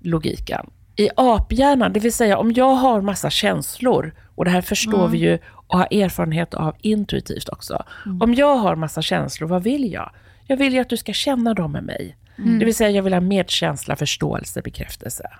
Logiken. 0.00 0.70
I 0.96 1.08
aphjärnan, 1.16 1.92
det 1.92 2.00
vill 2.00 2.12
säga 2.12 2.38
om 2.38 2.52
jag 2.52 2.74
har 2.74 3.00
massa 3.00 3.30
känslor, 3.30 4.14
och 4.34 4.44
det 4.44 4.50
här 4.50 4.60
förstår 4.60 5.08
vi 5.08 5.18
ju 5.18 5.38
och 5.66 5.78
har 5.78 5.88
erfarenhet 5.90 6.54
av 6.54 6.76
intuitivt 6.80 7.48
också. 7.48 7.84
Om 8.20 8.34
jag 8.34 8.56
har 8.56 8.76
massa 8.76 9.02
känslor, 9.02 9.48
vad 9.48 9.62
vill 9.62 9.92
jag? 9.92 10.10
Jag 10.46 10.56
vill 10.56 10.72
ju 10.72 10.80
att 10.80 10.88
du 10.88 10.96
ska 10.96 11.12
känna 11.12 11.54
dem 11.54 11.72
med 11.72 11.84
mig. 11.84 12.16
Det 12.58 12.64
vill 12.64 12.74
säga 12.74 12.90
jag 12.90 13.02
vill 13.02 13.12
ha 13.12 13.20
medkänsla, 13.20 13.96
förståelse, 13.96 14.62
bekräftelse. 14.62 15.30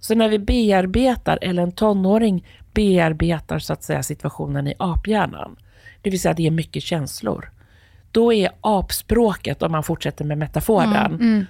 Så 0.00 0.14
när 0.14 0.28
vi 0.28 0.38
bearbetar, 0.38 1.38
eller 1.42 1.62
en 1.62 1.72
tonåring 1.72 2.46
bearbetar 2.74 3.58
så 3.58 3.72
att 3.72 3.82
säga 3.82 4.02
situationen 4.02 4.66
i 4.66 4.74
aphjärnan, 4.78 5.56
det 6.02 6.10
vill 6.10 6.20
säga 6.20 6.34
det 6.34 6.46
är 6.46 6.50
mycket 6.50 6.82
känslor, 6.82 7.50
då 8.12 8.32
är 8.32 8.50
apspråket, 8.60 9.62
om 9.62 9.72
man 9.72 9.82
fortsätter 9.82 10.24
med 10.24 10.38
metaforen, 10.38 11.46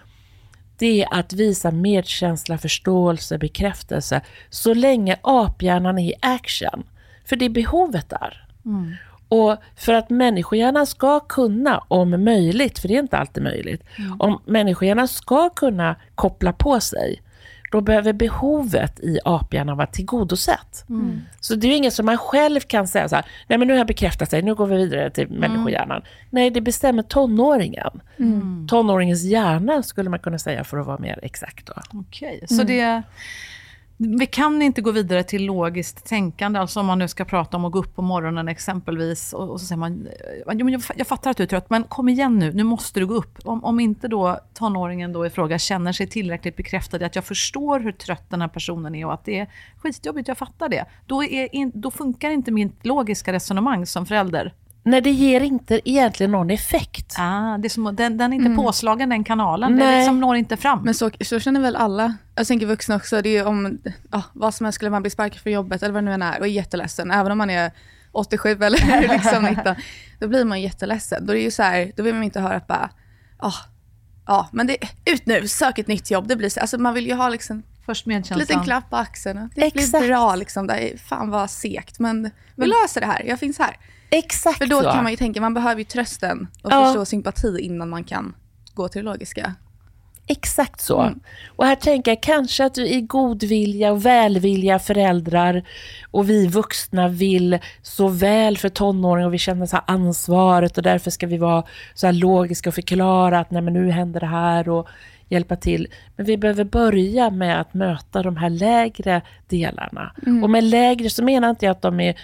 det 0.81 1.03
är 1.03 1.15
att 1.15 1.33
visa 1.33 1.71
medkänsla, 1.71 2.59
förståelse, 2.59 3.39
bekräftelse, 3.39 4.21
så 4.51 4.75
länge 4.75 5.17
aphjärnan 5.23 5.99
är 5.99 6.11
i 6.11 6.15
action. 6.21 6.83
För 7.25 7.37
det 7.37 7.45
är 7.45 7.51
behovet 7.51 8.09
där. 8.09 8.47
Och 9.29 9.57
för 9.77 9.93
att 9.93 10.11
människohjärnan 10.11 10.87
ska 10.87 11.21
kunna, 11.21 11.79
om 11.89 12.25
möjligt, 12.25 12.79
för 12.79 12.89
det 12.89 12.95
är 12.95 12.99
inte 12.99 13.19
alltid 13.19 13.43
möjligt, 13.43 13.83
om 14.19 14.43
människohjärnan 14.47 15.09
ska 15.09 15.51
kunna 15.51 15.97
koppla 16.15 16.53
på 16.53 16.81
sig, 16.81 17.23
då 17.71 17.81
behöver 17.81 18.13
behovet 18.13 19.01
i 19.01 19.19
aphjärnan 19.25 19.77
vara 19.77 19.87
tillgodosett. 19.87 20.85
Så 21.41 21.55
det 21.55 21.67
är 21.67 21.69
ju 21.69 21.77
inget 21.77 21.95
som 21.95 22.07
man 22.07 22.19
själv 22.19 22.61
kan 22.61 22.89
säga 22.89 23.09
så 23.09 23.17
här, 23.17 23.25
nej 23.47 23.59
men 23.59 23.69
nu 23.69 23.75
har 23.75 23.79
jag 23.79 23.87
bekräftat 23.87 24.31
sig, 24.31 24.43
nu 24.43 24.55
går 24.55 24.67
vi 24.67 24.77
vidare 24.77 25.11
till 25.11 25.29
människohjärnan. 25.31 26.03
Nej, 26.31 26.51
det 26.51 26.61
bestämmer 26.61 27.03
tonåringen. 27.03 28.01
Tonåringens 28.69 29.23
hjärna 29.23 29.83
skulle 29.83 30.11
man 30.11 30.19
kunna 30.19 30.39
säga 30.39 30.65
för 30.65 30.79
att 30.79 30.87
vara 30.87 30.99
mer 30.99 31.19
exakt. 31.23 31.67
Då. 31.67 31.73
Okej, 31.95 32.45
så 32.49 32.63
det... 32.63 33.03
Vi 34.03 34.27
kan 34.27 34.63
inte 34.63 34.83
gå 34.83 34.91
vidare 34.91 35.23
till 35.23 35.45
logiskt 35.45 36.05
tänkande, 36.07 36.59
alltså 36.59 36.81
om 36.81 36.87
man 36.87 36.99
nu 36.99 37.09
ska 37.09 37.25
prata 37.25 37.57
om 37.57 37.65
att 37.65 37.73
gå 37.73 37.79
upp 37.79 37.95
på 37.95 38.03
morgonen 38.03 38.49
exempelvis 38.49 39.33
och, 39.33 39.51
och 39.51 39.61
så 39.61 39.67
säger 39.67 39.79
man, 39.79 40.09
"Jo, 40.47 40.65
men 40.65 40.69
jag, 40.69 40.83
jag 40.97 41.07
fattar 41.07 41.31
att 41.31 41.37
du 41.37 41.43
är 41.43 41.47
trött, 41.47 41.71
men 41.71 41.85
kom 41.85 42.09
igen 42.09 42.39
nu, 42.39 42.53
nu 42.53 42.63
måste 42.63 43.01
du 43.01 43.07
gå 43.07 43.15
upp. 43.15 43.39
Om, 43.45 43.65
om 43.65 43.81
inte 43.81 44.09
då 44.09 44.39
tonåringen 44.55 45.13
då 45.13 45.27
i 45.27 45.31
fråga 45.31 45.59
känner 45.59 45.93
sig 45.93 46.07
tillräckligt 46.07 46.57
bekräftad 46.57 47.01
i 47.01 47.05
att 47.05 47.15
jag 47.15 47.25
förstår 47.25 47.81
hur 47.81 47.93
trött 47.93 48.31
den 48.31 48.41
här 48.41 48.49
personen 48.49 48.95
är 48.95 49.07
och 49.07 49.15
att 49.15 49.25
det 49.25 49.39
är 49.39 49.51
skitjobbigt, 49.77 50.29
jag 50.29 50.39
fattar 50.39 50.69
det. 50.69 50.85
Då, 51.07 51.25
är 51.25 51.55
in, 51.55 51.73
då 51.75 51.91
funkar 51.91 52.31
inte 52.31 52.51
mitt 52.51 52.87
logiska 52.87 53.33
resonemang 53.33 53.87
som 53.87 54.07
förälder. 54.07 54.55
Nej, 54.83 55.01
det 55.01 55.11
ger 55.11 55.41
inte 55.41 55.91
egentligen 55.91 56.31
någon 56.33 56.51
effekt. 56.51 57.15
Ah, 57.19 57.59
det 57.59 57.67
är 57.67 57.69
som, 57.69 57.97
den, 57.97 58.17
den 58.17 58.33
är 58.33 58.37
inte 58.37 58.63
påslagen, 58.63 59.09
den 59.09 59.25
kanalen. 59.25 59.77
Det 59.77 59.85
Nej. 59.85 59.99
liksom 59.99 60.21
når 60.21 60.37
inte 60.37 60.57
fram. 60.57 60.83
Men 60.83 60.95
så, 60.95 61.11
så 61.21 61.41
känner 61.41 61.61
väl 61.61 61.77
alla, 61.77 62.15
jag 62.35 62.47
tänker 62.47 62.67
vuxna 62.67 62.97
också, 62.97 63.23
det 63.23 63.37
är 63.37 63.47
om 63.47 63.79
ja, 64.11 64.23
vad 64.33 64.55
som 64.55 64.65
helst 64.65 64.75
skulle 64.75 64.91
man 64.91 65.03
bli 65.03 65.11
sparkad 65.11 65.41
från 65.41 65.53
jobbet 65.53 65.83
eller 65.83 65.93
vad 65.93 66.03
det 66.03 66.05
nu 66.05 66.15
än 66.15 66.23
är 66.23 66.39
och 66.39 66.47
är 66.47 66.51
jätteledsen, 66.51 67.11
även 67.11 67.33
om 67.33 67.39
man 67.39 67.51
är 67.51 67.71
87 68.13 68.51
eller 68.51 69.09
liksom 69.09 69.45
19. 69.45 69.75
Då 70.19 70.29
blir 70.29 70.45
man 70.45 70.61
jätteledsen. 70.61 71.27
Då, 71.27 71.33
är 71.33 71.37
det 71.37 71.43
ju 71.43 71.51
så 71.51 71.63
här, 71.63 71.93
då 71.97 72.03
vill 72.03 72.15
man 72.15 72.23
inte 72.25 72.41
höra 72.41 72.57
att 72.57 72.67
bara, 72.67 72.91
ah, 73.39 73.55
ja, 74.27 74.49
men 74.53 74.67
det, 74.67 74.77
ut 75.05 75.27
nu, 75.27 75.49
sök 75.49 75.79
ett 75.79 75.89
nytt 75.89 76.11
jobb. 76.11 76.29
Det 76.29 76.37
blir 76.37 76.49
så, 76.49 76.61
alltså 76.61 76.79
man 76.79 76.95
vill 76.95 77.07
ju 77.07 77.15
ha 77.15 77.29
liksom 77.29 77.63
Först 77.87 78.07
en 78.07 78.09
medkänslan. 78.13 78.39
liten 78.39 78.65
klapp 78.65 78.91
på 78.91 78.97
axeln. 78.97 79.39
och 79.39 79.49
Det 79.55 79.63
Exakt. 79.67 79.91
blir 79.91 80.09
bra 80.09 80.37
liksom. 80.37 80.67
Det 80.67 80.75
är, 80.75 80.97
fan 80.97 81.31
vad 81.31 81.51
segt, 81.51 81.99
men 81.99 82.31
vi 82.55 82.67
löser 82.67 83.01
det 83.01 83.07
här. 83.07 83.23
Jag 83.27 83.39
finns 83.39 83.59
här. 83.59 83.77
Exakt 84.11 84.59
För 84.59 84.67
då 84.67 84.83
så. 84.83 84.91
kan 84.91 85.03
man 85.03 85.13
ju 85.13 85.17
tänka, 85.17 85.41
man 85.41 85.55
behöver 85.55 85.79
ju 85.79 85.85
trösten 85.85 86.49
och 86.63 86.73
Ja. 86.73 86.85
förstå 86.85 87.05
sympati 87.05 87.59
innan 87.61 87.89
man 87.89 88.05
kan 88.05 88.35
gå 88.75 88.89
till 88.89 89.05
det 89.05 89.11
logiska. 89.11 89.55
Exakt 90.27 90.81
så. 90.81 91.01
Mm. 91.01 91.21
Och 91.57 91.67
här 91.67 91.77
tänker 91.77 92.11
jag 92.11 92.23
kanske 92.23 92.65
att 92.65 92.75
du 92.75 92.87
i 92.89 93.01
god 93.01 93.43
vilja 93.43 93.93
och 93.93 94.07
välvilja 94.07 94.79
föräldrar 94.79 95.63
och 96.11 96.31
vi 96.31 96.47
vuxna 96.47 97.09
vill 97.09 97.59
så 97.83 98.09
väl 98.09 98.59
för 98.59 98.69
tonåringar 98.69 99.27
och 99.27 99.35
vi 99.35 99.39
känner 99.39 99.67
så 99.67 99.77
ansvaret 99.87 100.77
och 100.77 100.83
därför 100.83 101.11
ska 101.11 101.27
vi 101.27 101.37
vara 101.39 101.65
så 101.95 102.13
logiska 102.13 102.71
och 102.71 102.75
förklara 102.75 103.39
att 103.41 103.51
nej 103.51 103.63
men 103.63 103.73
nu 103.75 103.91
händer 103.91 104.21
det 104.21 104.27
här 104.27 104.69
och 104.69 104.89
hjälpa 105.31 105.57
till. 105.57 105.89
Men 106.17 106.27
vi 106.27 106.37
behöver 106.37 106.65
börja 106.65 107.31
med 107.31 107.61
att 107.61 107.75
möta 107.75 108.23
de 108.23 108.37
här 108.37 108.51
lägre 108.51 109.23
delarna. 109.49 110.13
Mm. 110.27 110.45
Och 110.45 110.51
med 110.51 110.65
lägre 110.65 111.11
så 111.11 111.25
menar 111.25 111.51
inte 111.51 111.67
jag 111.67 111.73
att 111.73 111.83
de 111.83 112.01
är, 112.01 112.15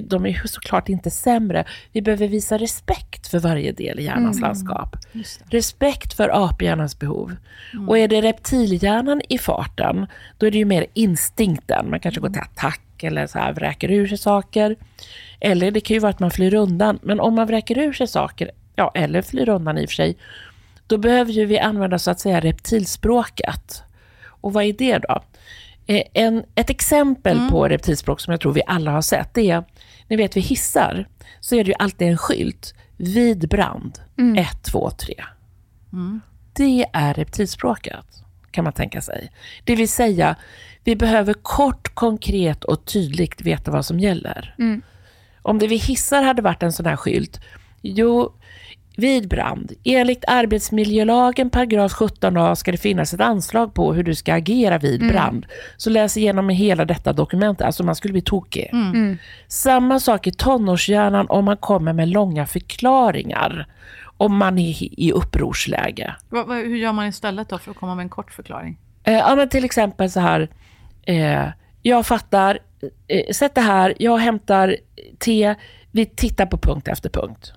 de 0.00 0.26
är 0.26 0.40
de 0.42 0.48
såklart 0.48 0.88
inte 0.88 1.10
sämre. 1.10 1.64
Vi 1.92 2.02
behöver 2.02 2.28
visa 2.28 2.58
respekt 2.58 3.26
för 3.26 3.38
varje 3.38 3.72
del 3.72 4.00
i 4.00 4.04
hjärnans 4.04 4.36
Mm. 4.36 4.46
landskap. 4.48 4.96
Respekt 5.50 6.14
för 6.14 6.44
aphjärnans 6.44 6.98
behov. 6.98 7.36
Och 7.88 7.98
är 7.98 8.08
det 8.08 8.20
reptilhjärnan 8.22 9.20
i 9.28 9.38
farten, 9.38 10.06
då 10.38 10.46
är 10.46 10.50
det 10.50 10.58
ju 10.58 10.64
mer 10.64 10.86
instinkten. 10.94 11.90
Man 11.90 12.00
kanske 12.00 12.20
går 12.20 12.28
till 12.30 12.42
attack 12.42 13.02
eller 13.02 13.26
så 13.26 13.38
här 13.38 13.52
vräker 13.52 13.90
ur 13.90 14.06
sig 14.06 14.18
saker. 14.18 14.76
Eller 15.40 15.70
det 15.70 15.80
kan 15.80 15.94
ju 15.94 16.00
vara 16.00 16.10
att 16.10 16.20
man 16.20 16.30
flyr 16.30 16.54
undan. 16.54 16.98
Men 17.02 17.20
om 17.20 17.34
man 17.34 17.46
vräker 17.46 17.78
ur 17.78 17.92
sig 17.92 18.06
saker, 18.06 18.50
ja, 18.74 18.92
eller 18.94 19.22
flyr 19.22 19.48
undan 19.48 19.78
i 19.78 19.84
och 19.84 19.88
för 19.88 19.94
sig, 19.94 20.16
då 20.88 20.98
behöver 20.98 21.32
ju 21.32 21.44
vi 21.44 21.58
använda 21.58 21.98
så 21.98 22.10
att 22.10 22.20
säga 22.20 22.40
reptilspråket. 22.40 23.82
Och 24.26 24.52
vad 24.52 24.64
är 24.64 24.72
det 24.72 24.98
då? 24.98 25.22
Eh, 25.86 26.02
En, 26.14 26.44
ett 26.54 26.70
exempel 26.70 27.38
på 27.50 27.68
reptilspråk 27.68 28.20
som 28.20 28.30
jag 28.30 28.40
tror 28.40 28.52
vi 28.52 28.62
alla 28.66 28.90
har 28.90 29.02
sett, 29.02 29.34
det 29.34 29.50
är, 29.50 29.64
ni 30.08 30.16
vet 30.16 30.36
vid 30.36 30.44
hissar, 30.44 31.08
så 31.40 31.54
är 31.56 31.64
det 31.64 31.68
ju 31.68 31.74
alltid 31.78 32.08
en 32.08 32.18
skylt. 32.18 32.74
Vid 32.96 33.48
brand, 33.48 33.98
1, 34.36 34.62
2, 34.62 34.90
3. 34.90 35.14
Det 36.52 36.86
är 36.92 37.14
reptilspråket, 37.14 38.06
kan 38.50 38.64
man 38.64 38.72
tänka 38.72 39.00
sig. 39.02 39.30
Det 39.64 39.74
vill 39.76 39.88
säga, 39.88 40.36
vi 40.84 40.96
behöver 40.96 41.34
kort, 41.34 41.94
konkret 41.94 42.64
och 42.64 42.84
tydligt 42.84 43.40
veta 43.40 43.70
vad 43.70 43.86
som 43.86 44.00
gäller. 44.00 44.54
Om 45.42 45.58
det 45.58 45.66
vid 45.66 45.80
hissar 45.82 46.22
hade 46.22 46.42
varit 46.42 46.62
en 46.62 46.72
sån 46.72 46.86
här 46.86 46.96
skylt, 46.96 47.40
jo, 47.82 48.34
vid 48.98 49.28
brand, 49.28 49.72
enligt 49.84 50.24
arbetsmiljölagen 50.26 51.50
paragraf 51.50 51.92
17a 51.92 52.54
ska 52.54 52.72
det 52.72 52.78
finnas 52.78 53.14
ett 53.14 53.20
anslag 53.20 53.74
på 53.74 53.92
hur 53.94 54.02
du 54.02 54.14
ska 54.14 54.34
agera 54.34 54.78
vid 54.78 55.08
brand. 55.08 55.46
Så 55.76 55.90
läs 55.90 56.16
igenom 56.16 56.48
hela 56.48 56.84
detta 56.84 57.12
dokument, 57.12 57.62
alltså 57.62 57.84
man 57.84 57.94
skulle 57.94 58.12
bli 58.12 58.22
tokig. 58.22 58.70
Samma 59.48 60.00
sak 60.00 60.26
i 60.26 60.32
tonårshjärnan 60.32 61.26
om 61.28 61.44
man 61.44 61.56
kommer 61.56 61.92
med 61.92 62.08
långa 62.08 62.46
förklaringar. 62.46 63.66
Om 64.16 64.36
man 64.36 64.58
är 64.58 65.00
i 65.00 65.12
upprorsläge. 65.12 66.14
Hur 66.48 66.76
gör 66.76 66.92
man 66.92 67.06
istället 67.06 67.48
då 67.48 67.58
för 67.58 67.70
att 67.70 67.76
komma 67.76 67.94
med 67.94 68.02
en 68.02 68.08
kort 68.08 68.32
förklaring? 68.32 68.78
Eh, 69.04 69.14
ja, 69.14 69.34
men 69.36 69.48
till 69.48 69.64
exempel 69.64 70.10
så 70.10 70.20
här. 70.20 70.48
Eh, 71.02 71.48
jag 71.82 72.06
fattar. 72.06 72.58
Eh, 73.08 73.32
sätt 73.32 73.54
det 73.54 73.60
här. 73.60 73.94
Jag 73.98 74.18
hämtar 74.18 74.76
te. 75.18 75.54
Vi 75.90 76.06
tittar 76.06 76.46
på 76.46 76.58
punkt 76.58 76.88
efter 76.88 77.08
punkt. 77.08 77.52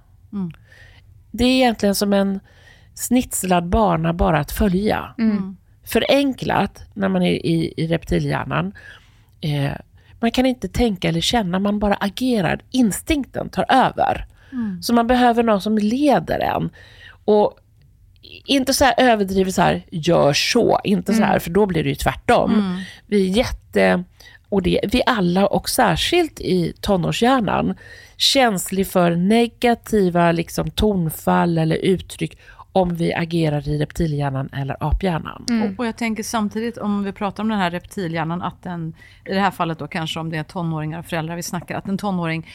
Det 1.31 1.43
är 1.43 1.55
egentligen 1.55 1.95
som 1.95 2.13
en 2.13 2.39
snitslad 2.93 3.69
bana 3.69 4.13
bara 4.13 4.39
att 4.39 4.51
följa. 4.51 5.15
Förenklat, 5.83 6.83
när 6.93 7.09
man 7.09 7.21
är 7.23 7.31
i, 7.31 7.73
i 7.77 7.87
reptilhjärnan. 7.87 8.73
Eh, 9.41 9.71
man 10.19 10.31
kan 10.31 10.45
inte 10.45 10.67
tänka 10.67 11.09
eller 11.09 11.21
känna, 11.21 11.59
man 11.59 11.79
bara 11.79 11.93
agerar. 11.93 12.61
Instinkten 12.71 13.49
tar 13.49 13.65
över. 13.69 14.25
Så 14.81 14.93
man 14.93 15.07
behöver 15.07 15.43
någon 15.43 15.61
som 15.61 15.77
leder 15.77 16.39
en. 16.39 16.69
Och 17.25 17.57
inte 18.45 18.73
så 18.73 18.85
här 18.85 18.93
överdrivet 18.97 19.55
så 19.55 19.61
här, 19.61 19.83
gör 19.91 20.33
så, 20.33 20.79
inte 20.83 21.13
så 21.13 21.23
här, 21.23 21.39
för 21.39 21.49
då 21.49 21.65
blir 21.65 21.83
det 21.83 21.89
ju 21.89 21.95
tvärtom. 21.95 22.51
Vi 23.07 23.29
är 23.29 23.37
jätte, 23.37 24.03
och 24.51 24.61
det 24.61 24.79
vi 24.91 25.01
alla 25.05 25.47
och 25.47 25.69
särskilt 25.69 26.39
i 26.39 26.73
tonårshjärnan, 26.81 27.75
känslig 28.17 28.87
för 28.87 29.15
negativa 29.15 30.31
liksom, 30.31 30.71
tonfall 30.71 31.57
eller 31.57 31.75
uttryck 31.75 32.39
om 32.71 32.95
vi 32.95 33.13
agerar 33.13 33.69
i 33.69 33.77
reptilhjärnan 33.77 34.49
eller 34.53 34.77
aphjärnan. 34.79 35.45
Och, 35.63 35.79
och 35.79 35.87
jag 35.87 35.97
tänker 35.97 36.23
samtidigt, 36.23 36.77
om 36.77 37.03
vi 37.03 37.11
pratar 37.11 37.43
om 37.43 37.49
den 37.49 37.59
här 37.59 37.71
reptilhjärnan, 37.71 38.41
att 38.41 38.63
den, 38.63 38.93
i 39.25 39.33
det 39.33 39.39
här 39.39 39.51
fallet 39.51 39.79
då 39.79 39.87
kanske 39.87 40.19
om 40.19 40.29
det 40.29 40.37
är 40.37 40.43
tonåringar 40.43 40.99
och 40.99 41.05
föräldrar 41.05 41.35
vi 41.35 41.43
snackar, 41.43 41.77
att 41.77 41.87
en 41.87 41.97
tonåring 41.97 42.47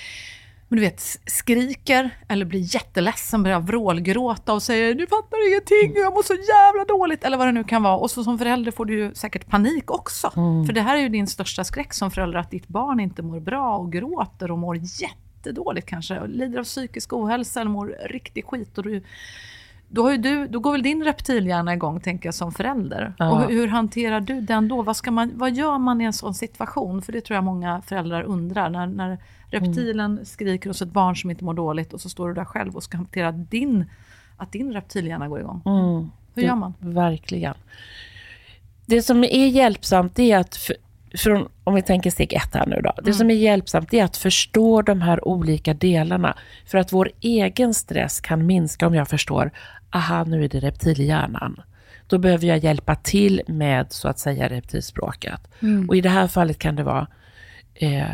men 0.68 0.76
du 0.76 0.82
vet, 0.82 1.02
skriker 1.26 2.10
eller 2.28 2.44
blir 2.44 2.74
jätteledsen, 2.74 3.42
börjar 3.42 3.60
vrålgråta 3.60 4.52
och 4.52 4.62
säger 4.62 4.94
du 4.94 5.06
fattar 5.06 5.48
ingenting, 5.48 6.02
jag 6.02 6.14
mår 6.14 6.22
så 6.22 6.34
jävla 6.34 6.84
dåligt, 6.84 7.24
eller 7.24 7.36
vad 7.36 7.48
det 7.48 7.52
nu 7.52 7.64
kan 7.64 7.82
vara. 7.82 7.96
Och 7.96 8.10
så 8.10 8.24
som 8.24 8.38
förälder 8.38 8.72
får 8.72 8.84
du 8.84 8.94
ju 8.94 9.14
säkert 9.14 9.46
panik 9.46 9.90
också. 9.90 10.30
För 10.66 10.72
det 10.72 10.80
här 10.80 10.96
är 10.96 11.00
ju 11.00 11.08
din 11.08 11.26
största 11.26 11.64
skräck 11.64 11.94
som 11.94 12.10
förälder, 12.10 12.38
att 12.38 12.50
ditt 12.50 12.68
barn 12.68 13.00
inte 13.00 13.22
mår 13.22 13.40
bra 13.40 13.76
och 13.76 13.92
gråter 13.92 14.50
och 14.50 14.58
mår 14.58 14.76
jättedåligt 14.76 15.86
kanske, 15.88 16.20
och 16.20 16.28
lider 16.28 16.58
av 16.58 16.64
psykisk 16.64 17.12
ohälsa 17.12 17.60
eller 17.60 17.70
mår 17.70 17.96
riktigt 18.10 18.44
skit. 18.44 18.78
Och 18.78 18.84
du, 18.84 19.02
då, 19.88 20.02
har 20.02 20.16
du, 20.16 20.48
då 20.48 20.58
går 20.60 20.72
väl 20.72 20.82
din 20.82 21.04
reptilhjärna 21.04 21.74
igång, 21.74 22.00
tänker 22.00 22.26
jag, 22.26 22.34
som 22.34 22.52
förälder. 22.52 23.14
Ja. 23.18 23.30
Och 23.30 23.40
hur, 23.40 23.48
hur 23.48 23.68
hanterar 23.68 24.20
du 24.20 24.40
den 24.40 24.68
då? 24.68 24.82
Vad, 24.82 24.96
ska 24.96 25.10
man, 25.10 25.32
vad 25.34 25.54
gör 25.54 25.78
man 25.78 26.00
i 26.00 26.04
en 26.04 26.12
sån 26.12 26.34
situation? 26.34 27.02
För 27.02 27.12
det 27.12 27.20
tror 27.20 27.34
jag 27.34 27.44
många 27.44 27.82
föräldrar 27.82 28.22
undrar. 28.22 28.70
När, 28.70 28.86
när 28.86 29.18
reptilen 29.50 30.20
skriker 30.24 30.70
hos 30.70 30.82
ett 30.82 30.92
barn 30.92 31.16
som 31.16 31.30
inte 31.30 31.44
mår 31.44 31.54
dåligt 31.54 31.92
och 31.92 32.00
så 32.00 32.08
står 32.08 32.28
du 32.28 32.34
där 32.34 32.44
själv 32.44 32.76
och 32.76 32.82
ska 32.82 32.96
hantera 32.96 33.32
din, 33.32 33.90
att 34.36 34.52
din 34.52 34.72
reptilhjärna 34.72 35.28
går 35.28 35.40
igång. 35.40 35.62
Mm. 35.66 36.10
Hur 36.34 36.42
gör 36.42 36.54
man? 36.54 36.74
Verkligen. 36.78 37.54
Det 38.86 39.02
som 39.02 39.24
är 39.24 39.46
hjälpsamt 39.46 40.18
är 40.18 40.38
att, 40.38 40.56
för, 40.56 40.76
från, 41.16 41.48
om 41.64 41.74
vi 41.74 41.82
tänker 41.82 42.10
steg 42.10 42.32
ett 42.32 42.54
här 42.54 42.66
nu 42.66 42.80
då. 42.84 42.92
Det 43.02 43.12
som 43.12 43.30
är 43.30 43.34
hjälpsamt 43.34 43.94
är 43.94 44.04
att 44.04 44.16
förstå 44.16 44.82
de 44.82 45.00
här 45.00 45.28
olika 45.28 45.74
delarna. 45.74 46.36
För 46.66 46.78
att 46.78 46.92
vår 46.92 47.10
egen 47.20 47.74
stress 47.74 48.20
kan 48.20 48.46
minska 48.46 48.86
om 48.86 48.94
jag 48.94 49.08
förstår, 49.08 49.50
aha 49.90 50.24
nu 50.24 50.44
är 50.44 50.48
det 50.48 50.60
reptilhjärnan. 50.60 51.60
Då 52.06 52.18
behöver 52.18 52.46
jag 52.46 52.58
hjälpa 52.58 52.94
till 52.94 53.42
med 53.48 53.92
så 53.92 54.08
att 54.08 54.18
säga 54.18 54.48
reptilspråket. 54.48 55.48
Och 55.88 55.96
i 55.96 56.00
det 56.00 56.08
här 56.08 56.28
fallet 56.28 56.58
kan 56.58 56.76
det 56.76 56.82
vara, 56.82 57.06
eh, 57.74 58.10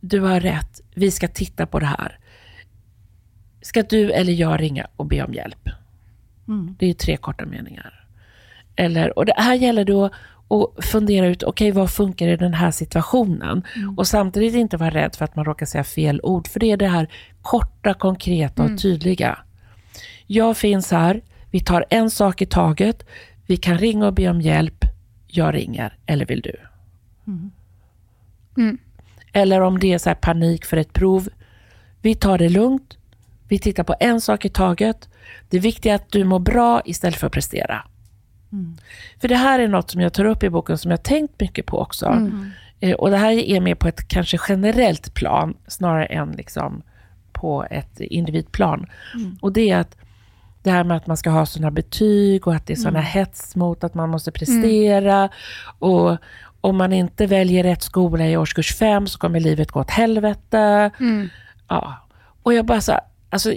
du 0.00 0.20
har 0.20 0.40
rätt, 0.40 0.80
vi 0.94 1.10
ska 1.10 1.28
titta 1.28 1.66
på 1.66 1.78
det 1.78 1.86
här. 1.86 2.18
Ska 3.62 3.82
du 3.82 4.12
eller 4.12 4.32
jag 4.32 4.60
ringa 4.60 4.86
och 4.96 5.06
be 5.06 5.22
om 5.22 5.34
hjälp? 5.34 5.68
Det 6.78 6.86
är 6.86 6.94
tre 6.94 7.16
korta 7.16 7.46
meningar. 7.46 8.06
Eller, 8.76 9.18
och 9.18 9.26
det 9.26 9.34
här 9.36 9.54
gäller 9.54 9.84
då 9.84 10.04
att 10.48 10.84
fundera 10.84 11.26
ut, 11.26 11.42
okej 11.42 11.70
vad 11.70 11.90
funkar 11.90 12.28
i 12.28 12.36
den 12.36 12.54
här 12.54 12.70
situationen? 12.70 13.62
Och 13.96 14.06
samtidigt 14.06 14.54
inte 14.54 14.76
vara 14.76 14.90
rädd 14.90 15.14
för 15.14 15.24
att 15.24 15.36
man 15.36 15.44
råkar 15.44 15.66
säga 15.66 15.84
fel 15.84 16.20
ord, 16.22 16.48
för 16.48 16.60
det 16.60 16.72
är 16.72 16.76
det 16.76 16.88
här 16.88 17.08
korta, 17.42 17.94
konkreta 17.94 18.62
och 18.62 18.80
tydliga. 18.82 19.38
Jag 20.26 20.56
finns 20.56 20.90
här, 20.90 21.20
vi 21.50 21.60
tar 21.60 21.84
en 21.90 22.10
sak 22.10 22.42
i 22.42 22.46
taget, 22.46 23.06
vi 23.46 23.56
kan 23.56 23.78
ringa 23.78 24.06
och 24.06 24.14
be 24.14 24.28
om 24.28 24.40
hjälp, 24.40 24.84
jag 25.26 25.54
ringer, 25.54 25.98
eller 26.06 26.26
vill 26.26 26.40
du? 26.40 26.56
Eller 29.32 29.60
om 29.60 29.78
det 29.78 29.92
är 29.92 29.98
så 29.98 30.10
här 30.10 30.16
panik 30.16 30.64
för 30.64 30.76
ett 30.76 30.92
prov, 30.92 31.28
vi 32.02 32.14
tar 32.14 32.38
det 32.38 32.48
lugnt, 32.48 32.96
vi 33.48 33.58
tittar 33.58 33.84
på 33.84 33.94
en 34.00 34.20
sak 34.20 34.44
i 34.44 34.48
taget. 34.48 35.08
Det 35.48 35.58
viktiga 35.58 35.92
är 35.92 35.96
att 35.96 36.12
du 36.12 36.24
mår 36.24 36.38
bra 36.38 36.82
istället 36.84 37.18
för 37.18 37.26
att 37.26 37.32
prestera. 37.32 37.82
För 39.20 39.28
det 39.28 39.36
här 39.36 39.58
är 39.58 39.68
något 39.68 39.90
som 39.90 40.00
jag 40.00 40.12
tar 40.12 40.24
upp 40.24 40.42
i 40.42 40.50
boken 40.50 40.78
som 40.78 40.90
jag 40.90 41.02
tänkt 41.02 41.40
mycket 41.40 41.66
på 41.66 41.78
också. 41.80 42.06
Eh, 42.80 42.92
och 42.94 43.10
det 43.10 43.16
här 43.16 43.32
är 43.32 43.60
mer 43.60 43.74
på 43.74 43.88
ett 43.88 44.08
kanske 44.08 44.38
generellt 44.48 45.14
plan 45.14 45.56
snarare 45.66 46.06
än 46.06 46.32
liksom 46.32 46.82
på 47.32 47.66
ett 47.70 48.00
individplan. 48.00 48.86
Och 49.40 49.52
det 49.52 49.70
är 49.70 49.76
att 49.78 49.96
det 50.66 50.72
här 50.72 50.84
med 50.84 50.96
att 50.96 51.06
man 51.06 51.16
ska 51.16 51.30
ha 51.30 51.46
sådana 51.46 51.70
betyg 51.70 52.46
och 52.46 52.54
att 52.54 52.66
det 52.66 52.72
är 52.72 52.76
sådana 52.76 53.00
hets 53.00 53.56
mot 53.56 53.84
att 53.84 53.94
man 53.94 54.10
måste 54.10 54.32
prestera. 54.32 55.28
Och 55.78 56.16
om 56.60 56.76
man 56.76 56.92
inte 56.92 57.26
väljer 57.26 57.62
rätt 57.62 57.82
skola 57.82 58.26
i 58.26 58.36
årskurs 58.36 58.74
fem 58.74 59.06
så 59.06 59.18
kommer 59.18 59.40
livet 59.40 59.70
gå 59.70 59.80
åt 59.80 59.90
helvete. 59.90 60.90
Ja. 61.68 61.94
Och 62.42 62.54
jag 62.54 62.66
bara 62.66 62.80
så 62.80 63.00
alltså, 63.30 63.52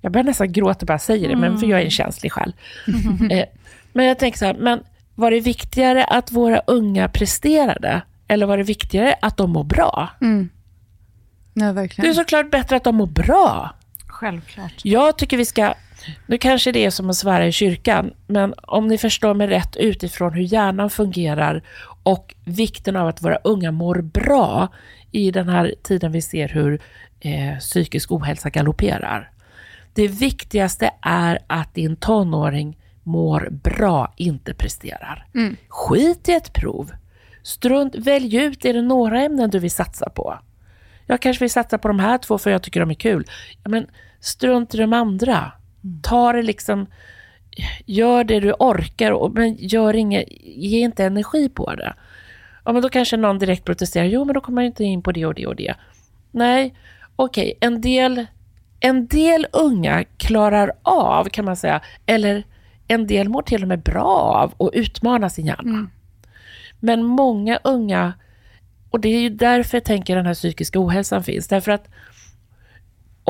jag, 0.00 0.12
börjar 0.12 0.24
nästan 0.24 0.52
gråta 0.52 0.86
bara 0.86 0.92
jag 0.92 1.00
säger 1.00 1.28
det, 1.28 1.36
men 1.36 1.58
för 1.58 1.66
jag 1.66 1.80
är 1.80 1.84
en 1.84 1.90
känslig 1.90 2.32
själ. 2.32 2.52
Eh, 3.30 3.44
men 3.92 4.06
jag 4.06 4.18
tänker 4.18 4.38
så 4.38 4.44
här, 4.44 4.54
men 4.54 4.80
var 5.14 5.30
det 5.30 5.40
viktigare 5.40 6.04
att 6.04 6.32
våra 6.32 6.58
unga 6.66 7.08
presterade? 7.08 8.02
Eller 8.28 8.46
var 8.46 8.56
det 8.56 8.62
viktigare 8.62 9.14
att 9.22 9.36
de 9.36 9.50
mår 9.50 9.64
bra? 9.64 10.10
Ja, 11.54 11.72
Det 11.72 12.08
är 12.08 12.12
såklart 12.12 12.50
bättre 12.50 12.76
att 12.76 12.84
de 12.84 12.94
mår 12.96 13.06
bra. 13.06 13.74
Självklart. 14.06 14.72
Jag 14.82 15.18
tycker 15.18 15.36
vi 15.36 15.44
ska, 15.44 15.74
nu 16.26 16.38
kanske 16.38 16.72
det 16.72 16.84
är 16.84 16.90
som 16.90 17.10
att 17.10 17.16
svära 17.16 17.46
i 17.46 17.52
kyrkan, 17.52 18.12
men 18.26 18.54
om 18.62 18.88
ni 18.88 18.98
förstår 18.98 19.34
mig 19.34 19.46
rätt 19.46 19.76
utifrån 19.76 20.32
hur 20.32 20.42
hjärnan 20.42 20.90
fungerar 20.90 21.62
och 22.02 22.34
vikten 22.44 22.96
av 22.96 23.08
att 23.08 23.22
våra 23.22 23.36
unga 23.36 23.72
mår 23.72 23.94
bra 23.94 24.68
i 25.12 25.30
den 25.30 25.48
här 25.48 25.74
tiden 25.82 26.12
vi 26.12 26.22
ser 26.22 26.48
hur 26.48 26.82
eh, 27.20 27.58
psykisk 27.58 28.12
ohälsa 28.12 28.50
galopperar. 28.50 29.30
Det 29.94 30.08
viktigaste 30.08 30.90
är 31.02 31.38
att 31.46 31.74
din 31.74 31.96
tonåring 31.96 32.76
mår 33.02 33.48
bra, 33.50 34.14
inte 34.16 34.54
presterar. 34.54 35.26
Skit 35.68 36.28
i 36.28 36.32
ett 36.32 36.52
prov. 36.52 36.92
Strunt, 37.42 37.94
välj 37.94 38.36
ut, 38.36 38.64
är 38.64 38.72
det 38.72 38.82
några 38.82 39.22
ämnen 39.22 39.50
du 39.50 39.58
vill 39.58 39.70
satsa 39.70 40.10
på? 40.10 40.38
Jag 41.06 41.20
kanske 41.20 41.44
vill 41.44 41.50
satsa 41.50 41.78
på 41.78 41.88
de 41.88 41.98
här 41.98 42.18
två 42.18 42.38
för 42.38 42.50
jag 42.50 42.62
tycker 42.62 42.80
de 42.80 42.90
är 42.90 42.94
kul. 42.94 43.26
Ja, 43.62 43.70
men 43.70 43.86
strunt 44.20 44.74
i 44.74 44.78
de 44.78 44.92
andra. 44.92 45.52
Ta 46.02 46.32
det 46.32 46.42
liksom, 46.42 46.86
gör 47.86 48.24
det 48.24 48.40
du 48.40 48.52
orkar, 48.52 49.28
men 49.34 49.56
gör 49.58 49.96
inget, 49.96 50.24
ge 50.42 50.80
inte 50.80 51.04
energi 51.04 51.48
på 51.48 51.74
det. 51.74 51.94
Ja, 52.64 52.72
men 52.72 52.82
då 52.82 52.88
kanske 52.88 53.16
någon 53.16 53.38
direkt 53.38 53.64
protesterar, 53.64 54.04
jo 54.04 54.24
men 54.24 54.34
då 54.34 54.40
kommer 54.40 54.62
jag 54.62 54.68
inte 54.68 54.84
in 54.84 55.02
på 55.02 55.12
det 55.12 55.26
och 55.26 55.34
det 55.34 55.46
och 55.46 55.56
det. 55.56 55.74
Nej, 56.30 56.74
okej, 57.16 57.58
en 57.60 57.80
del 57.80 58.26
en 58.80 59.06
del 59.06 59.46
unga 59.52 60.04
klarar 60.04 60.72
av, 60.82 61.24
kan 61.24 61.44
man 61.44 61.56
säga, 61.56 61.80
eller 62.06 62.44
en 62.88 63.06
del 63.06 63.28
mår 63.28 63.42
till 63.42 63.62
och 63.62 63.68
med 63.68 63.82
bra 63.82 64.04
av 64.04 64.66
att 64.66 64.74
utmana 64.74 65.30
sin 65.30 65.46
hjärna. 65.46 65.90
Men 66.80 67.04
många 67.04 67.58
unga, 67.64 68.12
och 68.90 69.00
det 69.00 69.08
är 69.08 69.20
ju 69.20 69.28
därför 69.28 69.76
jag 69.76 69.84
tänker 69.84 70.16
den 70.16 70.26
här 70.26 70.34
psykiska 70.34 70.80
ohälsan 70.80 71.24
finns, 71.24 71.48
därför 71.48 71.72
att 71.72 71.88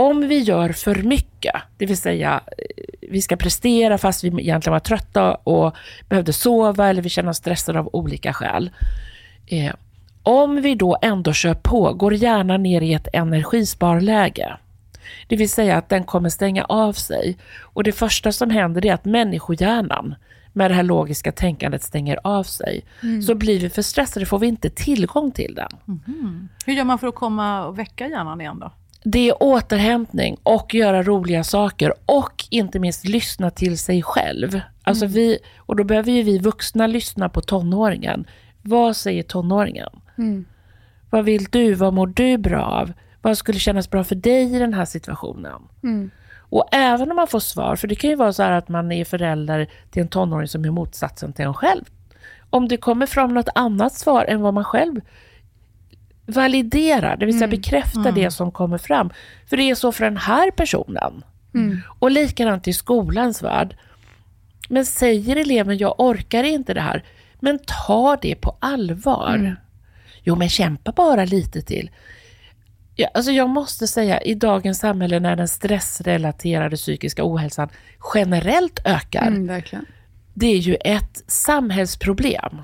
om 0.00 0.28
vi 0.28 0.38
gör 0.38 0.72
för 0.72 0.94
mycket, 0.94 1.54
det 1.76 1.86
vill 1.86 1.96
säga 1.96 2.40
eh, 2.58 2.84
vi 3.10 3.22
ska 3.22 3.36
prestera 3.36 3.98
fast 3.98 4.24
vi 4.24 4.28
egentligen 4.28 4.72
var 4.72 4.80
trötta 4.80 5.34
och 5.34 5.74
behövde 6.08 6.32
sova 6.32 6.88
eller 6.88 7.02
vi 7.02 7.08
känner 7.08 7.30
oss 7.30 7.36
stressade 7.36 7.78
av 7.78 7.90
olika 7.92 8.32
skäl. 8.32 8.70
Eh, 9.46 9.74
om 10.22 10.62
vi 10.62 10.74
då 10.74 10.98
ändå 11.02 11.32
kör 11.32 11.54
på, 11.54 11.92
går 11.92 12.14
hjärnan 12.14 12.62
ner 12.62 12.80
i 12.80 12.94
ett 12.94 13.08
energisparläge. 13.12 14.56
Det 15.28 15.36
vill 15.36 15.50
säga 15.50 15.76
att 15.76 15.88
den 15.88 16.04
kommer 16.04 16.28
stänga 16.28 16.64
av 16.64 16.92
sig. 16.92 17.36
Och 17.60 17.84
det 17.84 17.92
första 17.92 18.32
som 18.32 18.50
händer 18.50 18.86
är 18.86 18.94
att 18.94 19.04
människohjärnan 19.04 20.14
med 20.52 20.70
det 20.70 20.74
här 20.74 20.82
logiska 20.82 21.32
tänkandet 21.32 21.82
stänger 21.82 22.18
av 22.24 22.42
sig. 22.42 22.84
Så 23.26 23.34
blir 23.34 23.60
vi 23.60 23.70
för 23.70 23.82
stressade 23.82 24.26
får 24.26 24.38
vi 24.38 24.46
inte 24.46 24.70
tillgång 24.70 25.32
till 25.32 25.54
den. 25.54 25.70
Hur 26.66 26.72
gör 26.72 26.84
man 26.84 26.98
för 26.98 27.06
att 27.06 27.14
komma 27.14 27.64
och 27.66 27.78
väcka 27.78 28.08
hjärnan 28.08 28.40
igen 28.40 28.58
då? 28.58 28.72
Det 29.04 29.28
är 29.28 29.42
återhämtning 29.42 30.36
och 30.42 30.74
göra 30.74 31.02
roliga 31.02 31.44
saker 31.44 31.94
och 32.06 32.44
inte 32.50 32.78
minst 32.78 33.08
lyssna 33.08 33.50
till 33.50 33.78
sig 33.78 34.02
själv. 34.02 34.60
Alltså 34.82 35.06
vi, 35.06 35.38
och 35.56 35.76
då 35.76 35.84
behöver 35.84 36.12
ju 36.12 36.22
vi 36.22 36.38
vuxna 36.38 36.86
lyssna 36.86 37.28
på 37.28 37.40
tonåringen. 37.40 38.24
Vad 38.62 38.96
säger 38.96 39.22
tonåringen? 39.22 39.88
Vad 41.10 41.24
vill 41.24 41.44
du? 41.44 41.74
Vad 41.74 41.92
mår 41.94 42.06
du 42.06 42.38
bra 42.38 42.62
av? 42.62 42.92
Vad 43.22 43.38
skulle 43.38 43.58
kännas 43.58 43.90
bra 43.90 44.04
för 44.04 44.14
dig 44.14 44.56
i 44.56 44.58
den 44.58 44.74
här 44.74 44.84
situationen? 44.84 45.62
Och 46.38 46.68
även 46.72 47.10
om 47.10 47.16
man 47.16 47.26
får 47.26 47.40
svar, 47.40 47.76
för 47.76 47.88
det 47.88 47.94
kan 47.94 48.10
ju 48.10 48.16
vara 48.16 48.32
så 48.32 48.42
här 48.42 48.52
att 48.52 48.68
man 48.68 48.92
är 48.92 49.04
förälder 49.04 49.68
till 49.90 50.02
en 50.02 50.08
tonåring 50.08 50.48
som 50.48 50.64
är 50.64 50.70
motsatsen 50.70 51.32
till 51.32 51.44
en 51.44 51.54
själv. 51.54 51.84
Om 52.50 52.68
det 52.68 52.76
kommer 52.76 53.06
fram 53.06 53.34
något 53.34 53.48
annat 53.54 53.92
svar 53.92 54.24
än 54.24 54.40
vad 54.40 54.54
man 54.54 54.64
själv 54.64 55.00
validerar, 56.30 57.16
det 57.16 57.26
vill 57.26 57.38
säga 57.38 57.48
bekräftar 57.48 58.12
det 58.12 58.30
som 58.30 58.50
kommer 58.52 58.78
fram. 58.78 59.10
För 59.46 59.56
det 59.56 59.70
är 59.70 59.74
så 59.74 59.92
för 59.92 60.04
den 60.04 60.16
här 60.16 60.50
personen. 60.50 61.24
Och 61.98 62.10
likadant 62.10 62.68
i 62.68 62.72
skolans 62.72 63.42
värld. 63.42 63.76
Men 64.68 64.86
säger 64.86 65.36
eleven, 65.36 65.78
jag 65.78 65.94
orkar 66.00 66.44
inte 66.44 66.74
det 66.74 66.80
här, 66.80 67.04
men 67.40 67.58
ta 67.66 68.16
det 68.22 68.34
på 68.34 68.56
allvar. 68.60 69.36
Jo, 70.22 70.36
men 70.36 70.48
kämpa 70.48 70.92
bara 70.92 71.24
lite 71.24 71.62
till. 71.62 71.90
Ja, 72.96 73.08
alltså 73.14 73.32
jag 73.32 73.48
måste 73.48 73.86
säga, 73.86 74.20
i 74.20 74.34
dagens 74.34 74.78
samhälle 74.78 75.20
när 75.20 75.36
den 75.36 75.48
stressrelaterade 75.48 76.76
psykiska 76.76 77.22
ohälsan 77.24 77.68
generellt 78.14 78.80
ökar, 78.84 79.26
Mm, 79.26 79.84
det 80.34 80.46
är 80.46 80.56
ju 80.56 80.74
ett 80.74 81.22
samhällsproblem. 81.26 82.62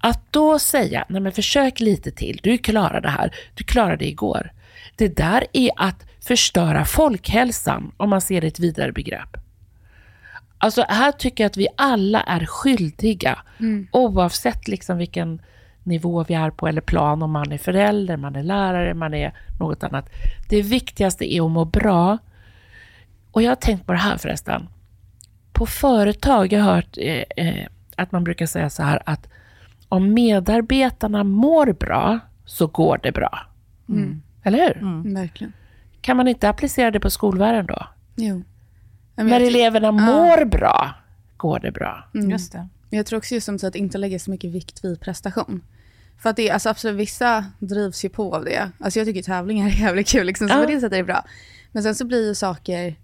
Att 0.00 0.32
då 0.32 0.58
säga, 0.58 1.04
nej 1.08 1.20
men 1.20 1.32
försök 1.32 1.80
lite 1.80 2.10
till, 2.10 2.40
du 2.42 2.58
klarar 2.58 3.00
det 3.00 3.08
här, 3.08 3.34
du 3.54 3.64
klarade 3.64 3.96
det 3.96 4.08
igår. 4.08 4.52
Det 4.96 5.16
där 5.16 5.44
är 5.52 5.70
att 5.76 6.06
förstöra 6.20 6.84
folkhälsan, 6.84 7.92
om 7.96 8.10
man 8.10 8.20
ser 8.20 8.44
ett 8.44 8.58
vidare 8.58 8.92
begrepp. 8.92 9.36
Alltså 10.58 10.84
här 10.88 11.12
tycker 11.12 11.44
jag 11.44 11.50
att 11.50 11.56
vi 11.56 11.68
alla 11.76 12.20
är 12.20 12.46
skyldiga, 12.46 13.38
oavsett 13.92 14.68
liksom 14.68 14.98
vilken 14.98 15.42
nivå 15.82 16.24
vi 16.28 16.34
är 16.34 16.50
på 16.50 16.68
eller 16.68 16.80
plan, 16.80 17.22
om 17.22 17.30
man 17.30 17.52
är 17.52 17.58
förälder, 17.58 18.16
man 18.16 18.36
är 18.36 18.42
lärare, 18.42 18.94
man 18.94 19.14
är 19.14 19.32
något 19.60 19.82
annat. 19.82 20.10
Det 20.48 20.62
viktigaste 20.62 21.34
är 21.34 21.44
att 21.44 21.50
må 21.50 21.64
bra. 21.64 22.18
Och 23.32 23.42
jag 23.42 23.50
har 23.50 23.56
tänkt 23.56 23.86
på 23.86 23.92
det 23.92 23.98
här 23.98 24.16
förresten. 24.16 24.68
På 25.52 25.66
företag, 25.66 26.52
jag 26.52 26.60
har 26.60 26.74
hört 26.74 26.98
eh, 26.98 27.22
eh, 27.36 27.66
att 27.96 28.12
man 28.12 28.24
brukar 28.24 28.46
säga 28.46 28.70
så 28.70 28.82
här 28.82 29.02
att 29.06 29.28
om 29.88 30.14
medarbetarna 30.14 31.24
mår 31.24 31.72
bra 31.72 32.18
så 32.44 32.66
går 32.66 33.00
det 33.02 33.12
bra. 33.12 33.46
Eller 34.42 34.58
hur? 34.58 34.76
Mm, 34.76 35.14
Verkligen. 35.14 35.52
Kan 36.00 36.16
man 36.16 36.28
inte 36.28 36.48
applicera 36.48 36.90
det 36.90 37.00
på 37.00 37.10
skolvärlden 37.10 37.66
då? 37.66 37.86
Jo. 38.16 38.36
Ja, 39.16 39.24
men 39.24 39.26
När 39.26 39.40
eleverna 39.40 39.92
mår 39.92 40.44
bra, 40.44 40.94
går 41.36 41.58
det 41.60 41.72
bra. 41.72 42.04
Just 42.14 42.52
det. 42.52 42.68
men 42.90 42.96
jag 42.96 43.06
tror 43.06 43.18
också 43.18 43.34
just 43.34 43.46
som 43.46 43.58
att 43.62 43.74
inte 43.74 43.98
lägga 43.98 44.18
så 44.18 44.30
mycket 44.30 44.50
vikt 44.50 44.84
vid 44.84 45.00
prestation. 45.00 45.62
För 46.18 46.30
att 46.30 46.36
det 46.36 46.48
är, 46.48 46.52
alltså 46.52 46.68
absolut, 46.68 46.96
vissa 46.96 47.44
drivs 47.58 48.04
ju 48.04 48.08
på 48.08 48.34
av 48.36 48.44
det. 48.44 48.70
Alltså 48.80 48.98
jag 49.00 49.06
tycker 49.06 49.22
tävlingar 49.22 49.66
är 49.68 49.72
jävligt 49.80 50.08
kul, 50.08 50.26
liksom, 50.26 50.48
så 50.48 50.54
Ja. 50.54 50.60
på 50.60 50.66
det 50.66 50.80
sättet 50.80 50.92
är 50.92 50.96
det 50.96 51.04
bra. 51.04 51.24
Men 51.72 51.82
sen 51.82 51.94
så 51.94 52.04
blir 52.04 52.28
ju 52.28 52.34
saker, 52.34 52.94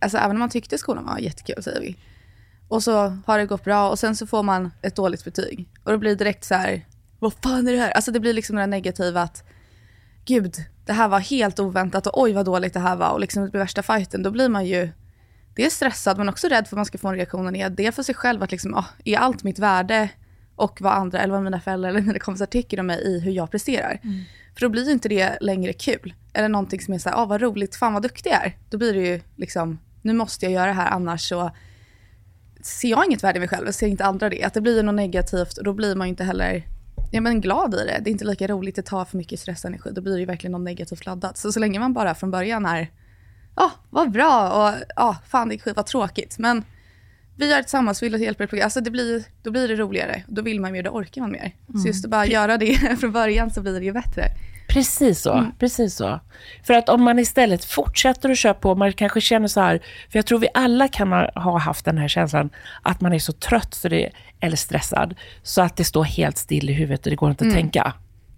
alltså 0.00 0.18
även 0.18 0.30
om 0.30 0.38
man 0.38 0.48
tyckte 0.50 0.78
skolan 0.78 1.04
var 1.04 1.18
jättekul, 1.18 1.62
säger 1.62 1.80
vi. 1.80 1.96
Och 2.68 2.82
så 2.82 3.18
har 3.26 3.38
det 3.38 3.46
gått 3.46 3.64
bra 3.64 3.90
och 3.90 3.98
sen 3.98 4.16
så 4.16 4.26
får 4.26 4.42
man 4.42 4.70
ett 4.82 4.96
dåligt 4.96 5.24
betyg. 5.24 5.68
Och 5.84 5.92
då 5.92 5.98
blir 5.98 6.10
det 6.10 6.16
direkt 6.16 6.44
så 6.44 6.54
här, 6.54 6.86
vad 7.18 7.32
fan 7.32 7.68
är 7.68 7.72
det 7.72 7.78
här? 7.78 7.90
Alltså 7.90 8.10
det 8.10 8.20
blir 8.20 8.32
liksom 8.32 8.56
det 8.56 8.62
här 8.62 8.66
negativa 8.66 9.22
att, 9.22 9.44
gud, 10.24 10.54
det 10.86 10.92
här 10.92 11.08
var 11.08 11.20
helt 11.20 11.60
oväntat 11.60 12.06
och 12.06 12.22
oj 12.22 12.32
vad 12.32 12.44
dåligt 12.44 12.74
det 12.74 12.80
här 12.80 12.96
var. 12.96 13.10
Och 13.10 13.20
liksom 13.20 13.42
det 13.42 13.50
blir 13.50 13.60
värsta 13.60 13.82
fighten. 13.82 14.22
Då 14.22 14.30
blir 14.30 14.48
man 14.48 14.66
ju 14.66 14.88
dels 15.54 15.74
stressad 15.74 16.18
men 16.18 16.28
också 16.28 16.48
rädd 16.48 16.68
för 16.68 16.76
att 16.76 16.78
man 16.78 16.84
ska 16.84 16.98
få 16.98 17.08
en 17.08 17.14
reaktion 17.14 17.46
och. 17.46 17.72
Det 17.72 17.92
för 17.92 18.02
sig 18.02 18.14
själv 18.14 18.42
att 18.42 18.52
liksom, 18.52 18.74
ah, 18.74 18.86
är 19.04 19.18
allt 19.18 19.42
mitt 19.42 19.58
värde 19.58 20.08
och 20.56 20.80
vad 20.80 20.92
andra, 20.92 21.20
eller 21.20 21.34
vad 21.34 21.42
mina 21.42 21.60
föräldrar 21.60 21.90
eller 21.90 22.00
mina 22.00 22.18
kompisar 22.18 22.46
tycker 22.46 22.80
om 22.80 22.86
mig 22.86 23.00
i 23.02 23.20
hur 23.20 23.32
jag 23.32 23.50
presterar. 23.50 24.00
För 24.54 24.60
då 24.60 24.68
blir 24.68 24.84
ju 24.84 24.92
inte 24.92 25.08
det 25.08 25.38
längre 25.40 25.72
kul. 25.72 26.14
Eller 26.32 26.48
någonting 26.48 26.80
som 26.80 26.94
är 26.94 26.98
så 26.98 27.08
här, 27.08 27.16
ah, 27.16 27.24
vad 27.24 27.40
roligt, 27.40 27.76
fan 27.76 27.92
vad 27.92 28.02
duktig 28.02 28.30
jag 28.30 28.44
är. 28.44 28.56
Då 28.70 28.78
blir 28.78 28.94
det 28.94 29.00
ju 29.00 29.20
liksom, 29.36 29.78
nu 30.02 30.12
måste 30.12 30.46
jag 30.46 30.52
göra 30.52 30.66
det 30.66 30.72
här 30.72 30.90
annars 30.90 31.28
så 31.28 31.50
ser 32.66 32.88
jag 32.88 33.06
inget 33.06 33.24
värde 33.24 33.36
i 33.36 33.40
mig 33.40 33.48
själv, 33.48 33.72
ser 33.72 33.86
inte 33.86 34.04
andra 34.04 34.28
det. 34.28 34.42
Att 34.42 34.54
det 34.54 34.60
blir 34.60 34.82
något 34.82 34.94
negativt 34.94 35.58
och 35.58 35.64
då 35.64 35.72
blir 35.72 35.94
man 35.94 36.06
ju 36.06 36.10
inte 36.10 36.24
heller 36.24 36.64
ja, 37.10 37.20
men 37.20 37.40
glad 37.40 37.74
i 37.74 37.76
det. 37.76 38.00
Det 38.02 38.10
är 38.10 38.12
inte 38.12 38.24
lika 38.24 38.46
roligt, 38.46 38.76
det 38.76 38.82
tar 38.82 39.04
för 39.04 39.16
mycket 39.16 39.40
stressenergi. 39.40 39.90
Då 39.92 40.00
blir 40.00 40.12
det 40.12 40.20
ju 40.20 40.26
verkligen 40.26 40.52
något 40.52 40.60
negativt 40.60 41.06
laddat. 41.06 41.38
Så 41.38 41.52
så 41.52 41.60
länge 41.60 41.78
man 41.78 41.92
bara 41.92 42.14
från 42.14 42.30
början 42.30 42.66
är, 42.66 42.90
ja, 43.56 43.72
vad 43.90 44.10
bra 44.10 44.50
och 44.50 44.74
ja, 44.96 45.16
fan 45.28 45.48
det 45.48 45.54
är 45.54 45.58
skit, 45.58 45.76
vad 45.76 45.86
tråkigt. 45.86 46.38
Men 46.38 46.64
vi 47.36 47.50
gör 47.50 47.56
det 47.56 47.62
tillsammans, 47.62 48.02
vill 48.02 48.14
att 48.14 48.20
hjälpa 48.20 48.44
er. 48.44 48.62
Alltså 48.62 48.80
det 48.80 48.90
blir, 48.90 49.24
då 49.42 49.50
blir 49.50 49.68
det 49.68 49.76
roligare. 49.76 50.22
Då 50.28 50.42
vill 50.42 50.60
man 50.60 50.72
mer, 50.72 50.82
då 50.82 50.90
orkar 50.90 51.20
man 51.20 51.30
mer. 51.30 51.54
Så 51.82 51.86
just 51.86 52.04
att 52.04 52.10
bara 52.10 52.26
göra 52.26 52.58
det 52.58 52.96
från 53.00 53.12
början 53.12 53.50
så 53.50 53.62
blir 53.62 53.80
det 53.80 53.84
ju 53.84 53.92
bättre. 53.92 54.22
Precis 54.68 55.20
så, 55.20 55.46
precis 55.58 55.94
så. 55.94 56.20
För 56.62 56.74
att 56.74 56.88
om 56.88 57.02
man 57.02 57.18
istället 57.18 57.64
fortsätter 57.64 58.30
att 58.30 58.38
köra 58.38 58.54
på, 58.54 58.74
man 58.74 58.92
kanske 58.92 59.20
känner 59.20 59.48
så 59.48 59.60
här, 59.60 59.80
för 60.10 60.18
jag 60.18 60.26
tror 60.26 60.38
vi 60.38 60.48
alla 60.54 60.88
kan 60.88 61.12
ha, 61.12 61.30
ha 61.34 61.58
haft 61.58 61.84
den 61.84 61.98
här 61.98 62.08
känslan 62.08 62.50
att 62.82 63.00
man 63.00 63.12
är 63.12 63.18
så 63.18 63.32
trött 63.32 63.74
så 63.74 63.88
det, 63.88 64.10
eller 64.40 64.56
stressad, 64.56 65.14
så 65.42 65.62
att 65.62 65.76
det 65.76 65.84
står 65.84 66.04
helt 66.04 66.38
still 66.38 66.70
i 66.70 66.72
huvudet 66.72 67.06
och 67.06 67.10
det 67.10 67.16
går 67.16 67.30
inte 67.30 67.46
att 67.46 67.54
tänka. 67.54 67.92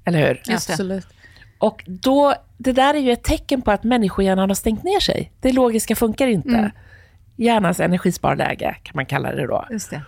Eller 0.05 0.29
hur? 0.29 0.43
Absolut. 0.55 1.07
Och 1.59 1.85
då, 1.87 2.35
det 2.59 2.73
där 2.73 2.95
är 2.95 2.99
ju 2.99 3.13
ett 3.13 3.25
tecken 3.25 3.63
på 3.63 3.71
att 3.71 3.85
människohjärnan 3.85 4.51
har 4.51 4.55
stängt 4.55 4.85
ner 4.85 5.01
sig. 5.01 5.33
Det 5.41 5.53
logiska 5.53 5.97
funkar 5.97 6.27
inte. 6.27 6.71
Hjärnans 7.37 7.81
energisparläge 7.81 8.77
kan 8.83 8.93
man 8.95 9.07
kalla 9.07 9.33
det 9.33 9.47
då. 9.47 9.67
Just 9.71 9.91
det. 9.91 10.03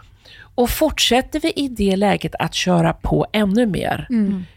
Och 0.59 0.71
fortsätter 0.71 1.41
vi 1.41 1.53
i 1.57 1.69
det 1.69 1.97
läget 1.97 2.35
att 2.39 2.55
köra 2.55 2.93
på 2.93 3.27
ännu 3.33 3.67
mer, 3.67 4.07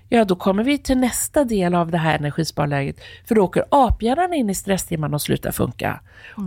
ja 0.10 0.26
då 0.26 0.36
kommer 0.36 0.64
vi 0.64 0.78
till 0.78 0.98
nästa 0.98 1.44
del 1.44 1.76
av 1.76 1.92
det 1.92 1.98
här 1.98 2.16
energisparläget. 2.16 2.96
För 3.26 3.36
då 3.36 3.42
åker 3.44 3.66
aphjärnan 3.70 4.34
in 4.34 4.50
i 4.50 4.56
stresstimman 4.56 5.14
och 5.14 5.22
slutar 5.22 5.52
funka. 5.52 6.00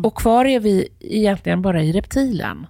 Och 0.04 0.14
kvar 0.18 0.44
är 0.44 0.60
vi 0.60 0.88
egentligen 1.00 1.62
bara 1.62 1.82
i 1.82 1.92
reptilen. 1.92 2.66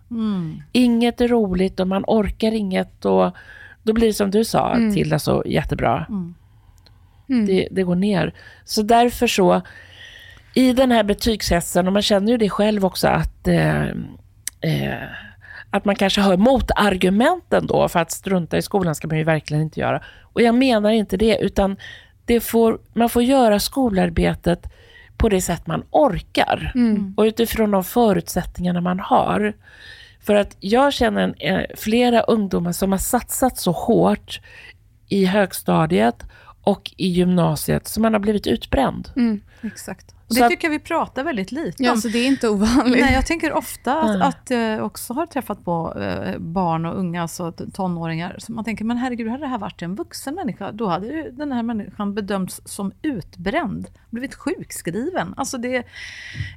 Inget 0.72 1.20
är 1.20 1.28
roligt 1.28 1.80
och 1.80 1.88
man 1.88 2.04
orkar 2.06 2.52
inget 2.52 3.04
och 3.04 3.36
då 3.82 3.92
blir 3.92 4.06
det 4.06 4.14
som 4.14 4.30
du 4.30 4.44
sa 4.44 4.76
Tilda 4.94 5.18
så 5.18 5.42
jättebra. 5.46 6.06
Det, 7.46 7.68
det 7.70 7.82
går 7.82 7.94
ner. 7.96 8.34
Så 8.64 8.82
därför 8.82 9.26
så, 9.26 9.60
i 10.54 10.72
den 10.72 10.90
här 10.90 11.04
betygshetsen, 11.04 11.86
och 11.86 11.92
man 11.92 12.02
känner 12.02 12.32
ju 12.32 12.38
det 12.38 12.50
själv 12.50 12.84
också, 12.84 13.08
att, 13.08 13.48
eh, 13.48 13.86
eh, 14.60 15.08
att 15.74 15.84
man 15.84 15.94
kanske 15.94 16.20
hör 16.20 16.36
motargumenten 16.36 17.66
då, 17.66 17.88
för 17.88 18.00
att 18.00 18.10
strunta 18.10 18.58
i 18.58 18.62
skolan 18.62 18.94
ska 18.94 19.08
man 19.08 19.18
ju 19.18 19.24
verkligen 19.24 19.62
inte 19.62 19.80
göra. 19.80 20.02
Och 20.22 20.42
jag 20.42 20.54
menar 20.54 20.90
inte 20.90 21.16
det, 21.16 21.38
utan 21.40 21.76
det 22.24 22.40
får, 22.40 22.78
man 22.92 23.08
får 23.08 23.22
göra 23.22 23.60
skolarbetet 23.60 24.66
på 25.16 25.28
det 25.28 25.40
sätt 25.40 25.66
man 25.66 25.84
orkar. 25.90 26.72
Och 27.16 27.22
utifrån 27.22 27.70
de 27.70 27.84
förutsättningarna 27.84 28.80
man 28.80 29.00
har. 29.00 29.52
För 30.20 30.34
att 30.34 30.56
jag 30.60 30.92
känner 30.92 31.22
en, 31.22 31.34
eh, 31.38 31.66
flera 31.76 32.20
ungdomar 32.20 32.72
som 32.72 32.92
har 32.92 32.98
satsat 32.98 33.58
så 33.58 33.72
hårt 33.72 34.40
i 35.08 35.24
högstadiet 35.24 36.22
och 36.62 36.94
i 36.96 37.08
gymnasiet 37.08 37.88
så 37.88 38.00
man 38.00 38.12
har 38.12 38.20
blivit 38.20 38.46
utbränd. 38.46 39.08
Exakt. 39.62 40.13
Och 40.28 40.34
det 40.34 40.48
tycker 40.48 40.64
jag 40.68 40.70
vi 40.70 40.78
pratar 40.78 41.24
väldigt 41.24 41.52
lite 41.52 41.82
Ja, 41.82 41.92
om. 41.92 41.98
så 41.98 42.08
det 42.08 42.18
är 42.18 42.26
inte 42.26 42.48
ovanligt. 42.48 43.00
Nej, 43.04 43.14
jag 43.14 43.26
tänker 43.26 43.52
ofta 43.52 44.00
att, 44.02 44.18
Nej. 44.18 44.28
att 44.28 44.50
jag 44.50 44.86
också 44.86 45.12
har 45.12 45.26
träffat 45.26 45.64
på 45.64 45.94
eh, 46.00 46.38
barn 46.38 46.86
och 46.86 46.98
unga, 46.98 47.22
alltså 47.22 47.52
tonåringar, 47.52 48.36
så 48.38 48.52
man 48.52 48.64
tänker, 48.64 48.84
men 48.84 48.96
herregud, 48.96 49.28
hade 49.28 49.42
det 49.42 49.48
här 49.48 49.58
varit 49.58 49.82
en 49.82 49.94
vuxen 49.94 50.34
människa, 50.34 50.72
då 50.72 50.86
hade 50.86 51.06
ju 51.06 51.30
den 51.30 51.52
här 51.52 51.62
människan 51.62 52.14
bedömts 52.14 52.60
som 52.64 52.92
utbränd, 53.02 53.86
blivit 54.10 54.34
sjukskriven, 54.34 55.34
alltså 55.36 55.58
det, 55.58 55.86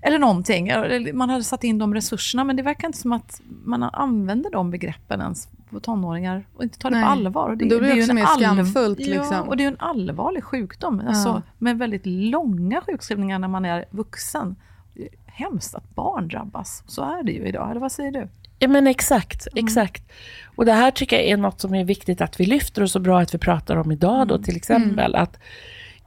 eller 0.02 0.20
någonting. 0.20 0.72
Man 1.14 1.30
hade 1.30 1.44
satt 1.44 1.64
in 1.64 1.78
de 1.78 1.94
resurserna, 1.94 2.44
men 2.44 2.56
det 2.56 2.64
verkar 2.64 2.88
inte 2.88 3.00
som 3.00 3.12
att 3.12 3.42
man 3.64 3.84
använder 3.84 4.52
de 4.52 4.72
begreppen 4.72 5.22
ens 5.22 5.48
på 5.70 5.80
tonåringar 5.80 6.48
och 6.54 6.64
inte 6.64 6.80
tar 6.80 6.90
det 6.90 6.96
Nej. 6.96 7.06
på 7.06 7.12
allvar. 7.12 7.50
Och 7.50 7.58
Men 7.58 7.70
då 7.70 7.80
blir 7.80 7.90
det 7.90 7.96
ju 7.96 8.02
också 8.02 8.14
mer 8.14 8.26
skamfullt, 8.26 9.00
Ja, 9.00 9.08
liksom. 9.08 9.50
och 9.50 9.58
det 9.58 9.64
är 9.64 9.66
ju 9.66 9.72
en 9.72 9.80
allvarlig 9.80 10.44
sjukdom, 10.44 11.02
alltså, 11.08 11.42
med 11.58 11.78
väldigt 11.78 12.06
långa 12.06 12.82
sjukskrivningar 12.82 13.40
när 13.40 13.48
man 13.48 13.66
är 13.66 13.86
vuxen. 13.90 14.56
Det 14.94 15.02
är 15.04 15.10
hemskt 15.26 15.76
att 15.76 15.96
barn 15.96 16.28
drabbas. 16.28 16.84
Så 16.88 17.02
är 17.02 17.24
det 17.24 17.32
ju 17.32 17.48
idag, 17.48 17.72
eller 17.72 17.82
vad 17.82 17.92
säger 17.92 18.12
du? 18.12 18.28
Ja 18.60 18.68
men 18.68 18.88
exakt, 18.88 19.48
exakt. 19.56 20.12
Och 20.56 20.66
det 20.66 20.74
här 20.74 20.92
tycker 20.92 21.16
jag 21.16 21.26
är 21.26 21.38
något 21.38 21.60
som 21.62 21.76
är 21.76 21.84
viktigt 21.84 22.22
att 22.22 22.40
vi 22.40 22.46
lyfter 22.46 22.82
och 22.82 22.92
så 22.92 23.00
bra 23.00 23.20
att 23.20 23.34
vi 23.34 23.38
pratar 23.38 23.76
om 23.76 23.92
idag 23.92 24.28
då 24.28 24.38
till 24.38 24.56
exempel. 24.56 25.16
Att 25.16 25.40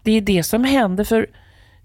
det 0.03 0.13
är 0.13 0.21
det 0.21 0.43
som 0.43 0.65
händer 0.65 1.05
för 1.05 1.27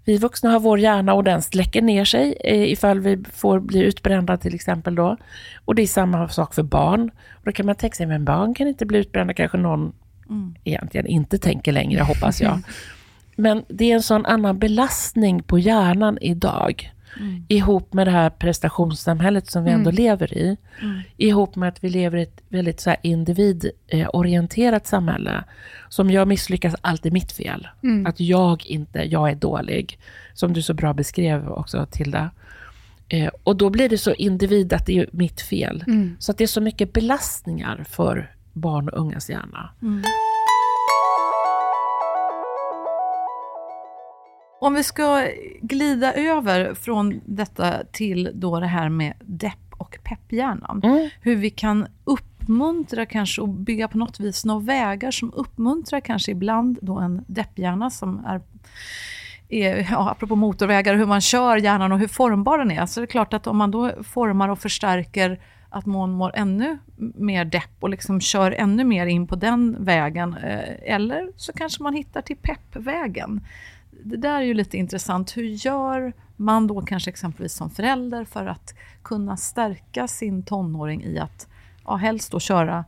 vi 0.05 0.17
vuxna 0.17 0.49
har 0.49 0.59
vår 0.59 0.79
hjärna 0.79 1.13
och 1.13 1.23
den 1.23 1.41
släcker 1.41 1.81
ner 1.81 2.05
sig 2.05 2.37
eh, 2.43 2.71
ifall 2.71 2.99
vi 2.99 3.23
får 3.33 3.59
bli 3.59 3.79
utbrända 3.79 4.37
till 4.37 4.55
exempel 4.55 4.95
då. 4.95 5.17
Och 5.65 5.75
det 5.75 5.81
är 5.81 5.87
samma 5.87 6.29
sak 6.29 6.53
för 6.53 6.63
barn. 6.63 7.11
Och 7.31 7.41
då 7.45 7.51
kan 7.51 7.65
man 7.65 7.75
tänka 7.75 7.95
sig, 7.95 8.05
men 8.05 8.25
barn 8.25 8.53
kan 8.53 8.67
inte 8.67 8.85
bli 8.85 8.97
utbrända, 8.97 9.33
kanske 9.33 9.57
någon 9.57 9.93
egentligen 10.63 11.07
inte 11.07 11.37
tänker 11.37 11.71
längre 11.71 12.01
hoppas 12.01 12.41
jag. 12.41 12.61
Men 13.35 13.63
det 13.67 13.91
är 13.91 13.95
en 13.95 14.03
sån 14.03 14.25
annan 14.25 14.59
belastning 14.59 15.43
på 15.43 15.59
hjärnan 15.59 16.17
idag. 16.21 16.91
Ihop 17.47 17.93
med 17.93 18.08
det 18.08 18.12
här 18.12 18.30
prestationssamhället 18.30 19.47
som 19.51 19.63
vi 19.63 19.71
ändå 19.71 19.91
lever 19.91 20.34
i. 20.34 20.58
Ihop 21.17 21.56
med 21.56 21.69
att 21.69 21.84
vi 21.84 21.89
lever 21.89 22.17
i 22.17 22.21
ett 22.21 22.41
väldigt 22.49 22.80
så 22.80 22.89
här 22.89 22.99
individorienterat 23.01 24.88
samhälle. 24.88 25.43
Som 25.89 26.12
jag 26.12 26.28
misslyckas, 26.28 26.75
allt 26.82 27.06
är 27.06 27.12
mitt 27.12 27.32
fel. 27.32 27.67
Att 28.08 28.19
jag 28.19 28.65
inte, 28.65 28.99
jag 28.99 29.30
är 29.30 29.36
dålig. 29.36 29.99
Som 30.34 30.54
du 30.54 30.62
så 30.62 30.73
bra 30.73 30.93
beskrev 30.93 31.49
också 31.49 31.88
Tilda. 31.91 32.32
Eh, 33.10 33.30
och 33.43 33.56
då 33.56 33.69
blir 33.69 33.89
det 33.89 33.97
så 33.97 34.13
individ 34.13 34.73
att 34.73 34.86
det 34.86 34.97
är 34.99 35.10
mitt 35.12 35.41
fel. 35.41 35.84
Så 36.19 36.32
att 36.32 36.38
det 36.38 36.43
är 36.43 36.47
så 36.47 36.62
mycket 36.62 36.93
belastningar 36.93 37.86
för 37.89 38.32
barn 38.54 38.89
och 38.89 38.99
ungas 38.99 39.30
hjärna. 39.30 39.69
Om 44.65 44.73
vi 44.73 44.84
ska 44.84 45.28
glida 45.62 46.13
över 46.13 46.73
från 46.73 47.21
detta 47.25 47.84
till 47.91 48.32
då 48.34 48.60
det 48.60 48.67
här 48.67 48.89
med 48.89 49.13
depp 49.19 49.73
och 49.78 49.97
pepphjärnan. 50.04 50.82
Mm. 50.84 51.10
Hur 51.21 51.36
vi 51.36 51.49
kan 51.49 51.88
uppmuntra 52.04 53.06
kanske 53.06 53.41
och 53.41 53.49
bygga 53.49 53.88
på 53.88 53.97
något 53.97 54.19
vis 54.19 54.45
några 54.45 54.60
vägar 54.60 55.12
som 55.12 55.34
uppmuntrar 55.34 55.99
kanske 55.99 56.32
ibland 56.32 56.80
då 56.82 56.99
en 56.99 57.25
depphjärna 57.28 57.89
som 57.89 58.25
är 58.25 58.41
är, 59.49 59.88
ja, 59.91 60.12
apropå 60.12 60.36
motorvägar, 60.36 60.95
hur 60.95 61.06
man 61.06 61.21
kör 61.21 61.58
hjärnan 61.58 61.91
och 61.91 61.99
hur 61.99 62.08
formbar 62.08 62.58
den 62.58 62.71
är. 62.71 62.86
Så 62.86 62.99
det 62.99 63.04
är 63.04 63.08
klart 63.08 63.34
att 63.34 63.47
om 63.47 63.58
man 63.58 63.71
då 63.71 64.04
formar 64.04 64.49
och 64.49 64.60
förstärker 64.60 65.39
att 65.69 65.86
man 65.86 66.12
mår 66.12 66.32
ännu 66.36 66.78
mer 67.15 67.45
depp 67.45 67.71
och 67.80 67.89
liksom 67.89 68.21
kör 68.21 68.51
ännu 68.51 68.84
mer 68.84 69.06
in 69.06 69.28
på 69.28 69.36
den 69.36 69.78
vägen. 69.80 70.34
Eh, 70.34 70.93
eller 70.93 71.32
så 71.36 71.54
kanske 71.54 71.84
man 71.84 71.93
hittar 71.93 72.21
till 72.21 72.38
peppvägen. 72.38 73.41
Det 74.07 74.17
där 74.17 74.35
är 74.35 74.41
ju 74.41 74.53
lite 74.53 74.77
intressant. 74.77 75.37
Hur 75.37 75.43
gör 75.43 76.13
man 76.35 76.67
då 76.67 76.81
kanske 76.81 77.09
exempelvis 77.09 77.53
som 77.53 77.69
förälder 77.69 78.25
för 78.25 78.45
att 78.45 78.75
kunna 79.03 79.37
stärka 79.37 80.07
sin 80.07 80.43
tonåring 80.43 81.03
i 81.03 81.19
att 81.19 81.47
ja, 81.85 81.95
helst 81.95 82.31
då 82.31 82.39
köra 82.39 82.85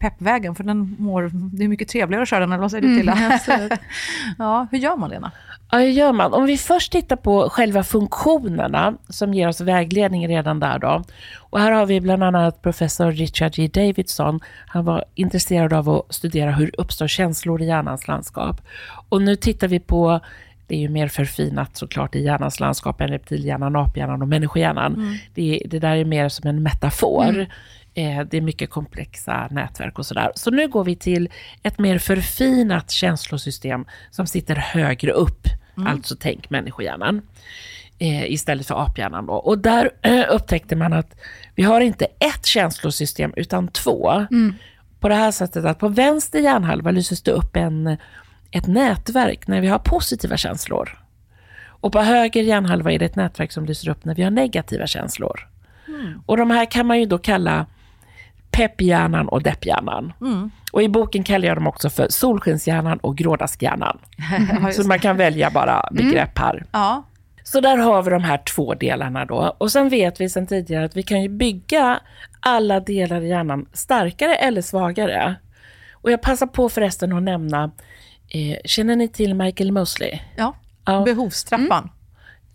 peppvägen, 0.00 0.54
för 0.54 0.64
den 0.64 0.96
mår, 0.98 1.30
det 1.32 1.64
är 1.64 1.68
mycket 1.68 1.88
trevligare 1.88 2.22
att 2.22 2.28
köra 2.28 2.40
den, 2.40 2.52
eller 2.52 2.60
vad 2.60 2.70
säger 2.70 2.88
du 2.88 2.96
Tilla? 2.96 3.38
ja, 4.38 4.66
hur 4.70 4.78
gör 4.78 4.96
man 4.96 5.10
Lena? 5.10 5.32
Ja, 5.70 5.78
hur 5.78 5.86
gör 5.86 6.12
man? 6.12 6.32
Om 6.32 6.44
vi 6.44 6.58
först 6.58 6.92
tittar 6.92 7.16
på 7.16 7.48
själva 7.50 7.84
funktionerna 7.84 8.94
som 9.08 9.34
ger 9.34 9.48
oss 9.48 9.60
vägledning 9.60 10.28
redan 10.28 10.60
där 10.60 10.78
då. 10.78 11.02
Och 11.38 11.60
här 11.60 11.72
har 11.72 11.86
vi 11.86 12.00
bland 12.00 12.24
annat 12.24 12.62
professor 12.62 13.12
Richard 13.12 13.58
J. 13.58 13.68
Davidson. 13.68 14.40
Han 14.66 14.84
var 14.84 15.04
intresserad 15.14 15.72
av 15.72 15.88
att 15.88 16.14
studera 16.14 16.50
hur 16.50 16.70
uppstår 16.78 17.08
känslor 17.08 17.62
i 17.62 17.66
hjärnans 17.66 18.08
landskap. 18.08 18.60
Och 19.08 19.22
nu 19.22 19.36
tittar 19.36 19.68
vi 19.68 19.80
på 19.80 20.20
det 20.66 20.76
är 20.76 20.80
ju 20.80 20.88
mer 20.88 21.08
förfinat 21.08 21.76
såklart 21.76 22.14
i 22.14 22.24
hjärnans 22.24 22.60
landskap 22.60 23.00
än 23.00 23.08
reptilhjärnan, 23.08 23.76
aphjärnan 23.76 24.22
och 24.22 24.28
människohjärnan. 24.28 25.18
Det, 25.34 25.62
det 25.66 25.78
där 25.78 25.96
är 25.96 26.04
mer 26.04 26.28
som 26.28 26.48
en 26.48 26.62
metafor. 26.62 27.38
Eh, 27.40 27.46
det 27.94 28.34
är 28.34 28.40
mycket 28.40 28.70
komplexa 28.70 29.48
nätverk 29.50 29.98
och 29.98 30.06
sådär. 30.06 30.32
Så 30.34 30.50
nu 30.50 30.68
går 30.68 30.84
vi 30.84 30.96
till 30.96 31.28
ett 31.62 31.78
mer 31.78 31.98
förfinat 31.98 32.90
känslosystem 32.90 33.84
som 34.10 34.26
sitter 34.26 34.56
högre 34.56 35.12
upp. 35.12 35.46
Alltså 35.86 36.16
tänk 36.20 36.50
människohjärnan. 36.50 37.22
Eh, 37.98 38.32
istället 38.32 38.66
för 38.66 38.84
aphjärnan. 38.84 39.26
Då. 39.26 39.32
Och 39.32 39.58
där 39.58 39.90
eh, 40.02 40.24
upptäckte 40.30 40.76
man 40.76 40.92
att 40.92 41.16
vi 41.54 41.62
har 41.62 41.80
inte 41.80 42.04
ett 42.04 42.46
känslosystem 42.46 43.32
utan 43.36 43.68
två. 43.68 44.26
På 45.00 45.08
det 45.08 45.14
här 45.14 45.30
sättet 45.30 45.64
att 45.64 45.78
på 45.78 45.88
vänster 45.88 46.40
hjärnhalva 46.40 46.90
lyses 46.90 47.22
det 47.22 47.30
upp 47.30 47.56
en, 47.56 47.96
ett 48.50 48.66
nätverk 48.66 49.46
när 49.46 49.60
vi 49.60 49.66
har 49.66 49.78
positiva 49.78 50.36
känslor. 50.36 50.98
Och 51.62 51.92
på 51.92 52.00
höger 52.00 52.42
hjärnhalva 52.42 52.92
är 52.92 52.98
det 52.98 53.04
ett 53.04 53.16
nätverk 53.16 53.52
som 53.52 53.64
lyser 53.64 53.88
upp 53.88 54.04
när 54.04 54.14
vi 54.14 54.22
har 54.22 54.30
negativa 54.30 54.86
känslor. 54.86 55.48
Och 56.26 56.36
de 56.36 56.50
här 56.50 56.70
kan 56.70 56.86
man 56.86 57.00
ju 57.00 57.06
då 57.06 57.18
kalla 57.18 57.66
pepphjärnan 58.68 59.28
och 59.28 59.42
depphjärnan. 59.42 60.12
Och 60.72 60.82
i 60.82 60.88
boken 60.88 61.24
kallar 61.24 61.48
jag 61.48 61.56
dem 61.56 61.66
också 61.66 61.90
för 61.90 62.06
solskenshjärnan 62.08 62.98
och 62.98 63.16
grådaskhjärnan. 63.16 63.98
Så 64.72 64.86
man 64.88 64.98
kan 64.98 65.16
välja 65.16 65.50
bara 65.50 65.88
begrepp 65.92 66.38
här. 66.38 66.66
Ja, 66.72 67.02
Så 67.42 67.60
där 67.60 67.76
har 67.76 68.02
vi 68.02 68.10
de 68.10 68.24
här 68.24 68.38
två 68.38 68.74
delarna 68.74 69.24
då. 69.24 69.56
Och 69.58 69.72
sen 69.72 69.88
vet 69.88 70.20
vi 70.20 70.28
sedan 70.28 70.46
tidigare 70.46 70.84
att 70.84 70.96
vi 70.96 71.02
kan 71.02 71.22
ju 71.22 71.28
bygga 71.28 72.00
alla 72.40 72.80
delar 72.80 73.20
i 73.20 73.28
hjärnan 73.28 73.66
starkare 73.72 74.34
eller 74.34 74.62
svagare. 74.62 75.34
Och 75.92 76.10
jag 76.10 76.22
passar 76.22 76.46
på 76.46 76.68
förresten 76.68 77.12
att 77.12 77.22
nämna, 77.22 77.70
eh, 78.28 78.56
känner 78.64 78.96
ni 78.96 79.08
till 79.08 79.34
Michael 79.34 79.72
Mosley? 79.72 80.18
ja. 80.36 80.54
Ja. 80.84 81.02
behovstrappan. 81.04 81.90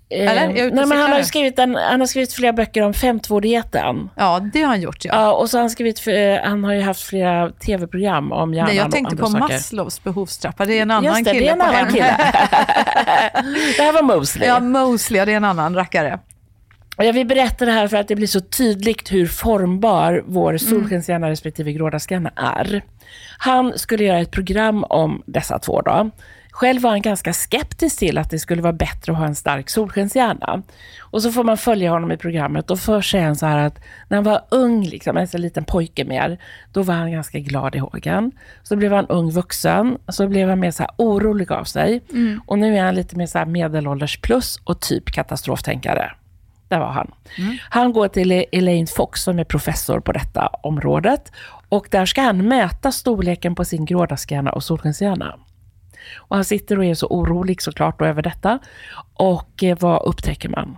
Eh, 0.09 0.31
Eller? 0.31 0.67
Och 0.67 0.73
nej, 0.73 0.85
men 0.85 0.97
han, 0.97 1.11
har 1.11 1.21
skrivit 1.21 1.59
en, 1.59 1.75
han 1.75 1.99
har 1.99 2.07
skrivit 2.07 2.33
flera 2.33 2.53
böcker 2.53 2.81
om 2.81 2.93
femtvårdigheten. 2.93 4.09
Ja, 4.15 4.39
det 4.53 4.61
har 4.61 4.67
han 4.67 4.81
gjort 4.81 5.05
ja. 5.05 5.11
Ja, 5.13 5.33
och 5.33 5.49
så 5.49 5.57
han 5.57 5.69
skrivit, 5.69 5.99
för, 5.99 6.11
eh, 6.11 6.39
han 6.43 6.63
har 6.63 6.73
ju 6.73 6.81
haft 6.81 7.01
flera 7.01 7.49
tv-program 7.51 8.31
om 8.31 8.53
hjärnan 8.53 8.67
Nej, 8.67 8.77
jag 8.77 8.91
tänkte 8.91 9.15
på 9.15 9.25
saker. 9.25 9.39
Maslows 9.39 10.03
behovstrappa. 10.03 10.65
Det 10.65 10.77
är 10.77 10.81
en 10.81 10.91
annan 10.91 11.03
Just 11.03 11.25
det, 11.25 11.31
kille 11.31 11.45
det 11.45 11.49
är 11.49 11.53
en 11.53 11.61
annan 11.61 11.87
kille. 11.93 12.17
det 13.77 13.83
här 13.83 13.93
var 13.93 14.01
Mosley. 14.01 14.47
Ja, 14.47 14.59
Mosley, 14.59 15.25
det 15.25 15.31
är 15.31 15.37
en 15.37 15.45
annan 15.45 15.75
rackare. 15.75 16.19
Jag 16.97 17.13
vill 17.13 17.27
berätta 17.27 17.65
det 17.65 17.71
här 17.71 17.87
för 17.87 17.97
att 17.97 18.07
det 18.07 18.15
blir 18.15 18.27
så 18.27 18.41
tydligt 18.41 19.11
hur 19.11 19.27
formbar 19.27 20.23
vår 20.27 20.57
solskenshjärna 20.57 21.29
respektive 21.29 21.71
grådaskhjärna 21.71 22.31
är. 22.35 22.81
Han 23.37 23.79
skulle 23.79 24.03
göra 24.03 24.19
ett 24.19 24.31
program 24.31 24.83
om 24.83 25.23
dessa 25.25 25.59
två 25.59 25.81
då. 25.81 26.11
Själv 26.55 26.81
var 26.81 26.89
han 26.89 27.01
ganska 27.01 27.33
skeptisk 27.33 27.99
till 27.99 28.17
att 28.17 28.29
det 28.29 28.39
skulle 28.39 28.61
vara 28.61 28.73
bättre 28.73 29.11
att 29.11 29.17
ha 29.17 29.25
en 29.25 29.35
stark 29.35 29.69
solskenshjärna. 29.69 30.63
Och 30.99 31.21
så 31.21 31.31
får 31.31 31.43
man 31.43 31.57
följa 31.57 31.91
honom 31.91 32.11
i 32.11 32.17
programmet 32.17 32.71
och 32.71 32.79
först 32.79 33.11
säger 33.11 33.25
han 33.25 33.35
så 33.35 33.45
här 33.45 33.57
att 33.57 33.79
när 34.07 34.17
han 34.17 34.23
var 34.23 34.41
ung, 34.51 34.83
liksom, 34.83 35.17
en 35.17 35.27
så 35.27 35.37
liten 35.37 35.65
pojke 35.65 36.05
mer, 36.05 36.37
då 36.73 36.83
var 36.83 36.93
han 36.93 37.11
ganska 37.11 37.39
glad 37.39 37.75
i 37.75 37.77
hågen. 37.77 38.31
Så 38.63 38.75
blev 38.75 38.93
han 38.93 39.05
ung 39.07 39.31
vuxen, 39.31 39.97
så 40.07 40.27
blev 40.27 40.49
han 40.49 40.59
mer 40.59 40.71
så 40.71 40.85
orolig 40.97 41.51
av 41.51 41.63
sig. 41.63 42.01
Och 42.45 42.59
nu 42.59 42.77
är 42.77 42.83
han 42.83 42.95
lite 42.95 43.17
mer 43.17 43.25
så 43.25 43.45
medelålders 43.45 44.21
plus 44.21 44.59
och 44.63 44.79
typ 44.81 45.11
katastroftänkare. 45.11 46.11
Där 46.67 46.79
var 46.79 46.91
han. 46.91 47.11
Han 47.69 47.93
går 47.93 48.07
till 48.07 48.45
Elaine 48.51 48.87
Fox 48.87 49.23
som 49.23 49.39
är 49.39 49.43
professor 49.43 49.99
på 49.99 50.11
detta 50.11 50.47
området. 50.47 51.31
Och 51.69 51.87
där 51.91 52.05
ska 52.05 52.21
han 52.21 52.47
mäta 52.47 52.91
storleken 52.91 53.55
på 53.55 53.65
sin 53.65 53.85
grådaskhjärna 53.85 54.51
och 54.51 54.63
solskenshjärna. 54.63 55.35
Och 56.17 56.35
han 56.35 56.45
sitter 56.45 56.77
och 56.79 56.85
är 56.85 56.93
så 56.93 57.07
orolig 57.07 57.61
såklart 57.61 57.99
då 57.99 58.05
över 58.05 58.21
detta. 58.21 58.59
Och 59.13 59.63
eh, 59.63 59.77
vad 59.79 60.01
upptäcker 60.03 60.49
man? 60.49 60.77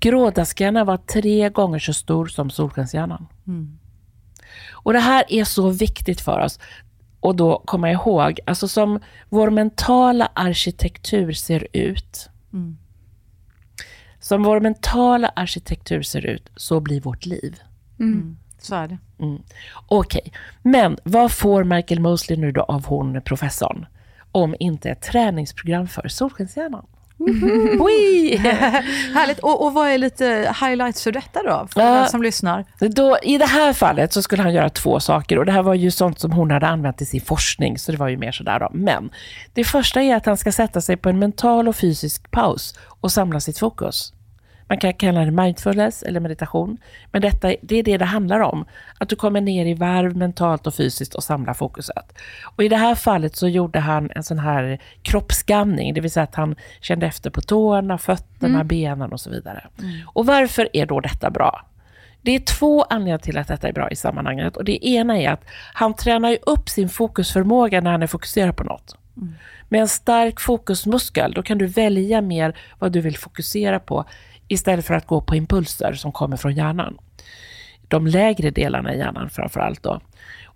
Grådaskhjärnan 0.00 0.86
var 0.86 0.96
tre 0.96 1.48
gånger 1.48 1.78
så 1.78 1.94
stor 1.94 2.26
som 2.26 2.50
solskenshjärnan. 2.50 3.26
Och 4.70 4.92
det 4.92 4.98
här 4.98 5.24
är 5.28 5.44
så 5.44 5.70
viktigt 5.70 6.20
för 6.20 6.40
oss. 6.40 6.60
Och 7.20 7.36
då 7.36 7.62
komma 7.66 7.90
ihåg, 7.90 8.40
alltså 8.46 8.68
som 8.68 9.00
vår 9.28 9.50
mentala 9.50 10.28
arkitektur 10.34 11.32
ser 11.32 11.66
ut. 11.72 12.28
Som 14.20 14.42
vår 14.42 14.60
mentala 14.60 15.28
arkitektur 15.36 16.02
ser 16.02 16.26
ut, 16.26 16.48
så 16.56 16.80
blir 16.80 17.00
vårt 17.00 17.26
liv. 17.26 17.60
Så 18.60 18.74
är 18.74 18.88
det. 18.88 18.98
Okej, 19.88 20.32
men 20.62 20.98
vad 21.04 21.32
får 21.32 21.64
Michael 21.64 22.00
Mosley 22.00 22.38
nu 22.38 22.52
då 22.52 22.62
av 22.62 22.86
hon 22.86 23.22
professorn? 23.22 23.86
Om 24.42 24.54
inte 24.60 24.90
ett 24.90 25.02
träningsprogram 25.02 25.88
för 25.88 26.08
solskenshjärnan. 26.08 26.86
Oi! 27.80 28.36
Härligt. 29.14 29.38
Och, 29.38 29.66
och 29.66 29.74
vad 29.74 29.88
är 29.88 29.98
lite 29.98 30.54
highlights 30.60 31.04
för 31.04 31.12
detta 31.12 31.42
då? 31.42 31.66
För 31.70 31.80
Ja. 31.80 31.86
den 31.94 32.08
som 32.08 32.22
lyssnar. 32.22 32.64
Då, 32.80 33.18
I 33.22 33.38
det 33.38 33.46
här 33.46 33.72
fallet 33.72 34.12
så 34.12 34.22
skulle 34.22 34.42
han 34.42 34.54
göra 34.54 34.70
två 34.70 35.00
saker 35.00 35.38
och 35.38 35.46
det 35.46 35.52
här 35.52 35.62
var 35.62 35.74
ju 35.74 35.90
sånt 35.90 36.18
som 36.20 36.32
hon 36.32 36.50
hade 36.50 36.66
använt 36.66 37.02
i 37.02 37.06
sin 37.06 37.20
forskning, 37.20 37.78
så 37.78 37.92
det 37.92 37.98
var 37.98 38.08
ju 38.08 38.16
mer 38.16 38.32
sådär 38.32 38.58
då. 38.60 38.68
Men 38.72 39.10
det 39.54 39.64
första 39.64 40.02
är 40.02 40.16
att 40.16 40.26
han 40.26 40.36
ska 40.36 40.52
sätta 40.52 40.80
sig 40.80 40.96
på 40.96 41.08
en 41.08 41.18
mental 41.18 41.68
och 41.68 41.76
fysisk 41.76 42.30
paus 42.30 42.78
och 43.00 43.12
samla 43.12 43.40
sitt 43.40 43.58
fokus. 43.58 44.12
Man 44.68 44.78
kan 44.78 44.92
kalla 44.92 45.24
det 45.24 45.30
mindfulness 45.30 46.02
eller 46.02 46.20
meditation, 46.20 46.78
men 47.12 47.22
detta, 47.22 47.54
det 47.62 47.76
är 47.76 47.82
det 47.82 47.96
det 47.96 48.04
handlar 48.04 48.40
om. 48.40 48.64
Att 48.98 49.08
du 49.08 49.16
kommer 49.16 49.40
ner 49.40 49.66
i 49.66 49.74
varv 49.74 50.16
mentalt 50.16 50.66
och 50.66 50.74
fysiskt 50.74 51.14
och 51.14 51.24
samlar 51.24 51.54
fokuset. 51.54 52.18
Och 52.44 52.64
i 52.64 52.68
det 52.68 52.76
här 52.76 52.94
fallet 52.94 53.36
så 53.36 53.48
gjorde 53.48 53.78
han 53.78 54.10
en 54.14 54.22
sån 54.22 54.38
här 54.38 54.78
kroppsskanning, 55.02 55.94
det 55.94 56.00
vill 56.00 56.10
säga 56.10 56.24
att 56.24 56.34
han 56.34 56.56
kände 56.80 57.06
efter 57.06 57.30
på 57.30 57.40
tårna, 57.40 57.98
fötterna, 57.98 58.64
benen 58.64 59.12
och 59.12 59.20
så 59.20 59.30
vidare. 59.30 59.66
Och 60.06 60.26
varför 60.26 60.68
är 60.72 60.86
då 60.86 61.00
detta 61.00 61.30
bra? 61.30 61.64
Det 62.22 62.34
är 62.34 62.40
två 62.40 62.82
anledningar 62.82 63.18
till 63.18 63.38
att 63.38 63.48
detta 63.48 63.68
är 63.68 63.72
bra 63.72 63.90
i 63.90 63.96
sammanhanget. 63.96 64.56
Och 64.56 64.64
det 64.64 64.86
ena 64.86 65.18
är 65.18 65.30
att 65.30 65.44
han 65.74 65.94
tränar 65.94 66.38
upp 66.46 66.68
sin 66.68 66.88
fokusförmåga 66.88 67.80
när 67.80 67.90
han 67.90 68.02
är 68.02 68.06
fokuserad 68.06 68.56
på 68.56 68.64
något. 68.64 68.96
Med 69.68 69.80
en 69.80 69.88
stark 69.88 70.40
fokusmuskel, 70.40 71.32
då 71.32 71.42
kan 71.42 71.58
du 71.58 71.66
välja 71.66 72.20
mer 72.20 72.56
vad 72.78 72.92
du 72.92 73.00
vill 73.00 73.16
fokusera 73.16 73.80
på 73.80 74.04
istället 74.48 74.86
för 74.86 74.94
att 74.94 75.06
gå 75.06 75.20
på 75.20 75.36
impulser 75.36 75.92
som 75.92 76.12
kommer 76.12 76.36
från 76.36 76.54
hjärnan. 76.54 76.98
De 77.88 78.06
lägre 78.06 78.50
delarna 78.50 78.94
i 78.94 78.98
hjärnan 78.98 79.30
framför 79.30 79.60
allt 79.60 79.82
då. 79.82 80.00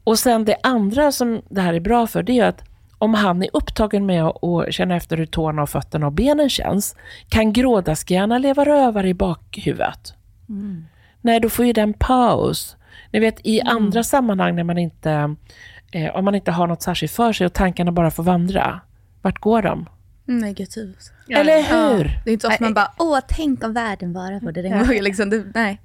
Och 0.05 0.19
sen 0.19 0.45
det 0.45 0.57
andra 0.63 1.13
som 1.13 1.43
det 1.49 1.61
här 1.61 1.75
är 1.75 1.81
bra 1.81 2.07
för, 2.07 2.23
det 2.23 2.39
är 2.39 2.45
att 2.47 2.65
om 2.99 3.15
han 3.15 3.43
är 3.43 3.49
upptagen 3.53 4.07
med 4.07 4.25
att 4.25 4.75
känna 4.75 4.97
efter 4.97 5.17
hur 5.17 5.27
tårna 5.27 5.63
och 5.63 5.71
fötterna 5.71 6.07
och 6.07 6.13
benen 6.13 6.51
känns, 6.51 6.97
kan 7.29 7.53
grådaskhjärnan 7.53 8.43
leva 8.43 8.65
rövare 8.65 9.09
i 9.09 9.15
bakhuvudet. 9.15 10.15
Nej, 11.21 11.41
då 11.41 11.49
får 11.49 11.65
ju 11.65 11.73
den 11.73 11.95
paus. 11.95 12.77
Ni 13.11 13.21
vet 13.21 13.47
i 13.47 13.61
andra 13.61 14.05
sammanhang 14.05 14.57
när 14.57 14.65
man 14.65 14.79
inte, 14.79 15.37
eh, 15.93 16.17
om 16.17 16.25
man 16.25 16.35
inte 16.35 16.51
har 16.51 16.67
något 16.67 16.83
särskilt 16.83 17.13
för 17.13 17.33
sig 17.33 17.47
och 17.47 17.53
tankarna 17.53 17.93
bara 17.93 18.11
får 18.11 18.23
vandra, 18.23 18.81
vart 19.23 19.39
går 19.39 19.63
de? 19.63 19.87
Negativt. 20.25 21.13
Eller 21.29 21.57
Ja, 21.59 21.89
hur? 21.89 22.05
det 22.25 22.31
är 22.31 22.33
inte 22.33 22.47
så 22.47 22.53
att 22.53 22.61
man 22.61 22.75
bara, 22.75 22.93
åh, 22.99 23.19
tänk 23.29 23.65
om 23.65 23.73
världen 23.73 24.13
bara 24.13 24.41
det 24.41 24.63
den 24.63 24.79
gången. 24.87 25.05
Liksom, 25.05 25.31
det, 25.31 25.45
nej. 25.55 25.81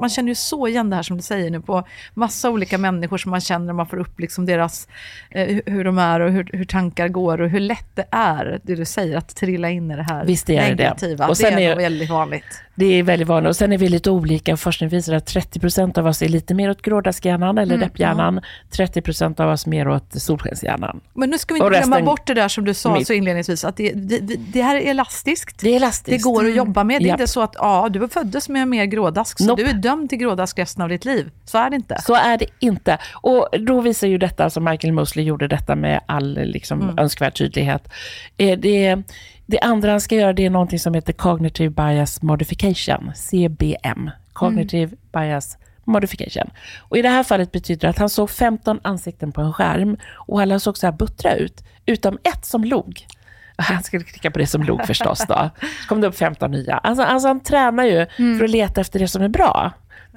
Man 0.00 0.08
känner 0.10 0.28
ju 0.28 0.34
så 0.34 0.68
igen 0.68 0.90
det 0.90 0.96
här 0.96 1.02
som 1.02 1.16
du 1.16 1.22
säger 1.22 1.50
nu 1.50 1.60
på 1.60 1.86
massa 2.14 2.50
olika 2.50 2.78
människor 2.78 3.18
som 3.18 3.30
man 3.30 3.40
känner, 3.40 3.72
man 3.72 3.86
får 3.86 3.96
upp 3.96 4.20
liksom 4.20 4.46
deras, 4.46 4.88
eh, 5.30 5.58
hur- 5.66 5.84
de 5.84 5.98
är 5.98 6.20
och 6.20 6.32
hur, 6.32 6.50
hur 6.52 6.64
tankar 6.64 7.08
går 7.08 7.40
och 7.40 7.50
hur 7.50 7.60
lätt 7.60 7.96
det 7.96 8.04
är, 8.10 8.60
det 8.62 8.74
du 8.74 8.84
säger, 8.84 9.16
att 9.16 9.36
trilla 9.36 9.70
in 9.70 9.90
i 9.90 9.96
det 9.96 10.02
här 10.02 10.24
Visst 10.24 10.50
är 10.50 10.54
det 10.54 10.60
det. 10.60 10.68
negativa. 10.70 11.28
Och 11.28 11.36
sen 11.36 11.56
det 11.56 11.64
är, 11.64 11.72
är- 11.72 11.76
väldigt 11.76 12.10
vanligt. 12.10 12.62
Det 12.78 12.98
är 12.98 13.02
väldigt 13.02 13.28
vanligt. 13.28 13.48
Och 13.48 13.56
sen 13.56 13.72
är 13.72 13.78
vi 13.78 13.88
lite 13.88 14.10
olika. 14.10 14.56
Forskning 14.56 14.88
visar 14.88 15.12
att 15.14 15.34
30% 15.34 15.98
av 15.98 16.06
oss 16.06 16.22
är 16.22 16.28
lite 16.28 16.54
mer 16.54 16.70
åt 16.70 16.82
grådaskhjärnan 16.82 17.58
eller 17.58 17.78
depphjärnan. 17.78 18.40
30% 18.72 19.40
av 19.40 19.50
oss 19.50 19.66
mer 19.66 19.88
åt 19.88 20.04
solskenshjärnan. 20.22 21.00
Men 21.14 21.30
nu 21.30 21.38
ska 21.38 21.54
vi 21.54 21.60
inte 21.60 21.78
glömma 21.78 22.00
bort 22.02 22.26
det 22.26 22.34
där 22.34 22.48
som 22.48 22.64
du 22.64 22.74
sa 22.74 22.94
mitt. 22.94 23.06
så 23.06 23.12
inledningsvis, 23.12 23.64
att 23.64 23.76
det, 23.76 23.92
det, 23.92 24.20
det 24.52 24.62
här 24.62 24.76
är 24.76 24.80
elastiskt. 24.90 25.60
Det 25.60 25.70
är 25.70 25.76
elastiskt. 25.76 26.24
Det 26.24 26.30
går 26.30 26.44
att 26.46 26.54
jobba 26.54 26.84
med. 26.84 27.00
Det 27.00 27.04
är 27.04 27.08
Japp. 27.08 27.20
inte 27.20 27.32
så 27.32 27.40
att 27.40 27.54
ja, 27.58 27.88
du 27.90 28.08
föddes 28.08 28.48
med 28.48 28.68
mer 28.68 28.84
grådask, 28.84 29.38
så 29.38 29.44
Nope. 29.46 29.62
du 29.62 29.68
är 29.68 29.74
dömd 29.74 30.08
till 30.08 30.18
grådask 30.18 30.58
resten 30.58 30.82
av 30.82 30.88
ditt 30.88 31.04
liv. 31.04 31.30
Så 31.44 31.58
är 31.58 31.70
det 31.70 31.76
inte. 31.76 32.00
Så 32.02 32.14
är 32.14 32.38
det 32.38 32.46
inte. 32.58 32.98
Och 33.12 33.48
då 33.60 33.80
visar 33.80 34.06
ju 34.06 34.18
detta, 34.18 34.50
som 34.50 34.64
Michael 34.64 34.92
Mosley 34.92 35.24
gjorde 35.24 35.48
detta 35.48 35.76
med 35.76 36.00
all 36.06 36.38
liksom, 36.44 36.98
önskvärd 36.98 37.34
tydlighet. 37.34 37.88
Eh, 38.36 38.58
Det, 38.58 39.02
det 39.50 39.58
andra 39.60 39.90
han 39.90 40.00
ska 40.00 40.14
göra 40.14 40.32
det 40.32 40.46
är 40.46 40.50
någonting 40.50 40.78
som 40.78 40.94
heter 40.94 41.12
Cognitive 41.12 41.70
Bias 41.70 42.22
Modification, 42.22 43.12
CBM. 43.14 44.10
Cognitive 44.32 44.96
Bias 45.12 45.58
Modification. 45.84 46.50
Och 46.78 46.98
i 46.98 47.02
det 47.02 47.08
här 47.08 47.22
fallet 47.22 47.52
betyder 47.52 47.80
det 47.80 47.88
att 47.88 47.98
han 47.98 48.08
såg 48.08 48.30
15 48.30 48.80
ansikten 48.82 49.32
på 49.32 49.40
en 49.40 49.52
skärm 49.52 49.96
och 50.14 50.40
alla 50.42 50.58
såg 50.58 50.78
så 50.78 50.86
här 50.86 50.92
buttra 50.92 51.34
ut, 51.34 51.64
utom 51.86 52.18
ett 52.24 52.44
som 52.46 52.64
log. 52.64 53.06
Han 53.56 53.82
skulle 53.82 54.04
klicka 54.04 54.30
på 54.30 54.38
det 54.38 54.46
som 54.46 54.62
log 54.62 54.86
förstås 54.86 55.24
då. 55.28 55.50
Så 55.60 55.66
kom 55.88 56.00
det 56.00 56.06
upp 56.06 56.16
15 56.16 56.50
nya. 56.50 56.78
Alltså, 56.78 57.02
alltså 57.02 57.28
han 57.28 57.40
tränar 57.40 57.84
ju 57.84 58.06
för 58.38 58.44
att 58.44 58.50
leta 58.50 58.80
efter 58.80 58.98
det 58.98 59.08
som 59.08 59.22
är 59.22 59.28
bra. 59.28 59.72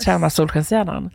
Träna 0.06 0.30
solskenshjärnan. 0.30 1.12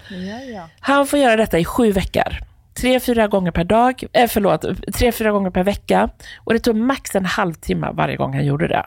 Han 0.80 1.06
får 1.06 1.18
göra 1.18 1.36
detta 1.36 1.58
i 1.58 1.64
sju 1.64 1.92
veckor. 1.92 2.32
Tre, 2.76 3.00
fyra 3.00 3.28
gånger 3.28 3.50
per 3.50 3.64
dag, 3.64 4.04
eh, 4.12 4.28
förlåt, 4.28 4.64
tre, 4.94 5.12
fyra 5.12 5.32
gånger 5.32 5.50
per 5.50 5.64
vecka. 5.64 6.10
Och 6.38 6.52
det 6.52 6.58
tog 6.58 6.76
max 6.76 7.14
en 7.14 7.24
halvtimme 7.24 7.90
varje 7.92 8.16
gång 8.16 8.34
han 8.34 8.46
gjorde 8.46 8.68
det. 8.68 8.86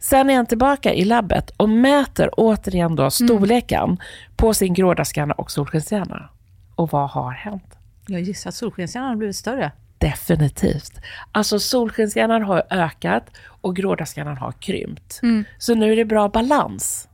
Sen 0.00 0.30
är 0.30 0.36
han 0.36 0.46
tillbaka 0.46 0.94
i 0.94 1.04
labbet 1.04 1.50
och 1.50 1.68
mäter 1.68 2.30
återigen 2.36 2.96
då 2.96 3.10
storleken 3.10 3.98
på 4.36 4.54
sin 4.54 4.74
grådaskhjärna 4.74 5.34
och 5.34 5.50
solskenshjärna. 5.50 6.28
Och 6.74 6.90
vad 6.92 7.10
har 7.10 7.30
hänt? 7.30 7.78
Jag 8.06 8.20
gissar 8.20 8.48
att 8.50 8.54
solskenshjärnan 8.54 9.08
har 9.08 9.16
blivit 9.16 9.36
större. 9.36 9.72
Definitivt. 9.98 10.92
Alltså 11.32 11.58
solskenshjärnan 11.58 12.42
har 12.42 12.62
ökat 12.70 13.30
och 13.60 13.76
grådaskhjärnan 13.76 14.36
har 14.36 14.52
krympt. 14.52 15.20
Så 15.58 15.74
nu 15.74 15.92
är 15.92 15.96
det 15.96 16.04
bra 16.04 16.28
balans. 16.28 17.08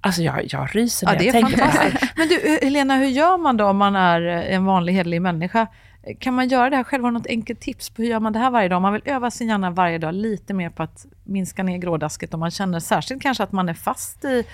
Alltså 0.00 0.22
jag, 0.22 0.44
jag 0.52 0.68
ryser 0.76 1.06
när 1.06 1.12
Ja, 1.14 1.18
det 1.18 1.24
jag 1.24 1.32
tänker 1.32 1.52
på 1.52 1.58
det 1.58 1.64
här. 1.70 2.10
Men 2.16 2.28
du, 2.28 2.58
Helena, 2.62 2.96
hur 2.96 3.06
gör 3.06 3.38
man 3.38 3.56
då 3.56 3.66
om 3.66 3.76
man 3.76 3.96
är 3.96 4.20
en 4.22 4.64
vanlig 4.64 4.92
hederlig 4.92 5.22
människa? 5.22 5.66
Kan 6.18 6.34
man 6.34 6.48
göra 6.48 6.70
det 6.70 6.76
här 6.76 6.84
själv? 6.84 7.04
Har 7.04 7.10
du 7.10 7.18
något 7.18 7.26
enkelt 7.26 7.60
tips 7.60 7.90
på 7.90 8.02
hur 8.02 8.08
gör 8.08 8.20
man 8.20 8.32
det 8.32 8.38
här 8.38 8.50
varje 8.50 8.68
dag? 8.68 8.76
Om 8.76 8.82
man 8.82 8.92
vill 8.92 9.02
öva 9.04 9.30
sin 9.30 9.48
hjärna 9.48 9.70
varje 9.70 9.98
dag 9.98 10.14
lite 10.14 10.54
mer 10.54 10.70
på 10.70 10.82
att 10.82 11.06
minska 11.24 11.62
ner 11.62 11.78
grådasket 11.78 12.34
om 12.34 12.40
man 12.40 12.50
känner 12.50 12.80
särskilt 12.80 13.22
kanske 13.22 13.42
att 13.42 13.52
man 13.52 13.68
är 13.68 13.74
fast 13.74 14.24
i... 14.24 14.44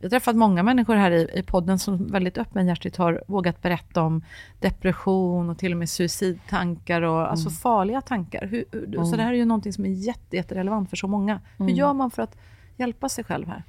Vi 0.00 0.06
har 0.06 0.10
träffat 0.10 0.36
många 0.36 0.62
människor 0.62 0.94
här 0.94 1.10
i, 1.10 1.30
i 1.34 1.42
podden 1.42 1.78
som 1.78 2.06
väldigt 2.06 2.38
öppenhjärtigt 2.38 2.96
har 2.96 3.22
vågat 3.26 3.62
berätta 3.62 4.02
om 4.02 4.22
depression 4.60 5.50
och 5.50 5.58
till 5.58 5.72
och 5.72 5.78
med 5.78 5.88
suicidtankar 5.90 7.02
och 7.02 7.30
alltså 7.30 7.50
farliga 7.50 8.00
tankar. 8.00 8.46
Hur, 8.46 8.64
hur- 8.72 9.04
Så 9.04 9.16
det 9.16 9.22
här 9.22 9.32
är 9.32 9.36
ju 9.36 9.44
någonting 9.44 9.72
som 9.72 9.84
är 9.84 9.88
jätte, 9.90 10.36
jätterelevant 10.36 10.90
för 10.90 10.96
så 10.96 11.08
många. 11.08 11.40
Hur 11.58 11.68
gör 11.68 11.92
man 11.92 12.10
för 12.10 12.22
att 12.22 12.36
hjälpa 12.80 13.08
sig 13.08 13.24
själv 13.24 13.46
här? 13.48 13.62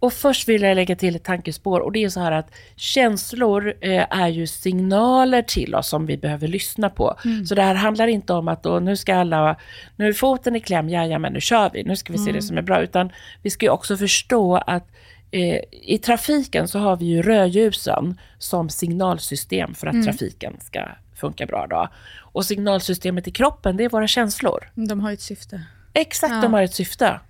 Och 0.00 0.12
först 0.12 0.48
vill 0.48 0.62
jag 0.62 0.74
lägga 0.74 0.96
till 0.96 1.16
ett 1.16 1.24
tankespår 1.24 1.80
och 1.80 1.92
det 1.92 2.04
är 2.04 2.08
så 2.08 2.20
här 2.20 2.32
att 2.32 2.50
känslor 2.76 3.74
eh, 3.80 4.06
är 4.10 4.28
ju 4.28 4.46
signaler 4.46 5.42
till 5.42 5.74
oss 5.74 5.88
som 5.88 6.06
vi 6.06 6.16
behöver 6.16 6.48
lyssna 6.48 6.90
på. 6.90 7.16
Så 7.48 7.54
det 7.54 7.62
här 7.62 7.74
handlar 7.74 8.06
inte 8.06 8.32
om 8.32 8.48
att 8.48 8.62
då, 8.62 8.80
nu 8.80 8.96
ska 8.96 9.14
alla, 9.14 9.56
nu 9.96 10.08
är 10.08 10.12
foten 10.12 10.56
i 10.56 10.60
kläm, 10.60 10.86
men 11.20 11.32
nu 11.32 11.40
kör 11.40 11.70
vi, 11.74 11.82
nu 11.82 11.96
ska 11.96 12.12
vi 12.12 12.18
se 12.18 12.32
det 12.32 12.42
som 12.42 12.58
är 12.58 12.62
bra. 12.62 12.82
Utan 12.82 13.12
vi 13.42 13.50
ska 13.50 13.66
ju 13.66 13.70
också 13.70 13.96
förstå 13.96 14.56
att 14.56 14.88
eh, 15.30 15.60
i 15.70 15.98
trafiken 15.98 16.68
så 16.68 16.78
har 16.78 16.96
vi 16.96 17.04
ju 17.04 17.22
rödljusen 17.22 18.20
som 18.38 18.68
signalsystem 18.68 19.74
för 19.74 19.86
att 19.86 20.04
trafiken 20.04 20.56
ska 20.60 20.88
funka 21.14 21.46
bra. 21.46 21.66
Då. 21.66 21.88
Och 22.32 22.44
signalsystemet 22.44 23.28
i 23.28 23.30
kroppen, 23.30 23.76
det 23.76 23.84
är 23.84 23.88
våra 23.88 24.06
känslor. 24.06 24.70
De 24.74 25.00
har 25.00 25.10
ju 25.10 25.14
ett 25.14 25.20
syfte. 25.20 25.62
Exakt, 25.92 26.32
Ja. 26.34 26.40
de 26.42 26.54
har 26.54 26.62
ett 26.62 26.74
syfte. 26.74 27.20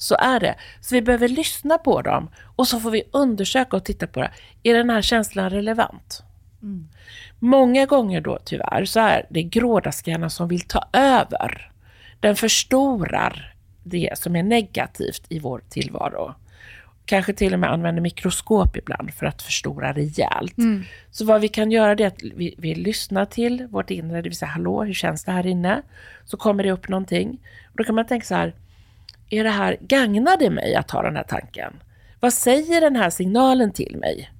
Så 0.00 0.14
är 0.14 0.40
det. 0.40 0.54
Så 0.80 0.94
vi 0.94 1.02
behöver 1.02 1.28
lyssna 1.28 1.78
på 1.78 2.02
dem 2.02 2.30
och 2.56 2.68
så 2.68 2.80
får 2.80 2.90
vi 2.90 3.02
undersöka 3.12 3.76
och 3.76 3.84
titta 3.84 4.06
på 4.06 4.20
det. 4.20 4.30
Är 4.62 4.74
den 4.74 4.90
här 4.90 5.02
känslan 5.02 5.50
relevant? 5.50 6.22
Många 7.38 7.86
gånger 7.86 8.20
då 8.20 8.38
tyvärr 8.44 8.84
så 8.84 9.00
är 9.00 9.26
det 9.30 9.42
grådaskhjärnan 9.42 10.30
som 10.30 10.48
vill 10.48 10.60
ta 10.60 10.84
över. 10.92 11.72
Den 12.20 12.36
förstorar 12.36 13.54
det 13.82 14.18
som 14.18 14.36
är 14.36 14.42
negativt 14.42 15.22
i 15.28 15.38
vår 15.38 15.62
tillvaro. 15.68 16.34
Kanske 17.04 17.32
till 17.32 17.52
och 17.52 17.58
med 17.58 17.72
använder 17.72 18.02
mikroskop 18.02 18.76
ibland 18.76 19.14
för 19.14 19.26
att 19.26 19.42
förstora 19.42 19.92
rejält. 19.92 20.54
Så 21.10 21.24
vad 21.24 21.40
vi 21.40 21.48
kan 21.48 21.70
göra 21.70 21.94
det 21.94 22.04
är 22.04 22.08
att 22.08 22.22
vi, 22.22 22.54
vi 22.58 22.74
lyssnar 22.74 23.24
till 23.24 23.66
vårt 23.70 23.90
inre, 23.90 24.22
det 24.22 24.28
vill 24.28 24.38
säga 24.38 24.50
hallå, 24.50 24.84
hur 24.84 24.94
känns 24.94 25.24
det 25.24 25.32
här 25.32 25.46
inne? 25.46 25.82
Så 26.24 26.36
kommer 26.36 26.62
det 26.64 26.72
upp 26.72 26.88
någonting. 26.88 27.38
Och 27.64 27.76
då 27.76 27.84
kan 27.84 27.94
man 27.94 28.06
tänka 28.06 28.26
så 28.26 28.34
här, 28.34 28.54
är 29.30 29.44
det 29.44 29.50
här, 29.50 29.76
gagnar 29.80 30.36
det 30.38 30.50
mig 30.50 30.74
att 30.74 30.90
ha 30.90 31.02
den 31.02 31.16
här 31.16 31.22
tanken? 31.22 31.82
Vad 32.20 32.32
säger 32.32 32.80
den 32.80 32.96
här 32.96 33.10
signalen 33.10 33.72
till 33.72 33.96
mig? 33.96 34.30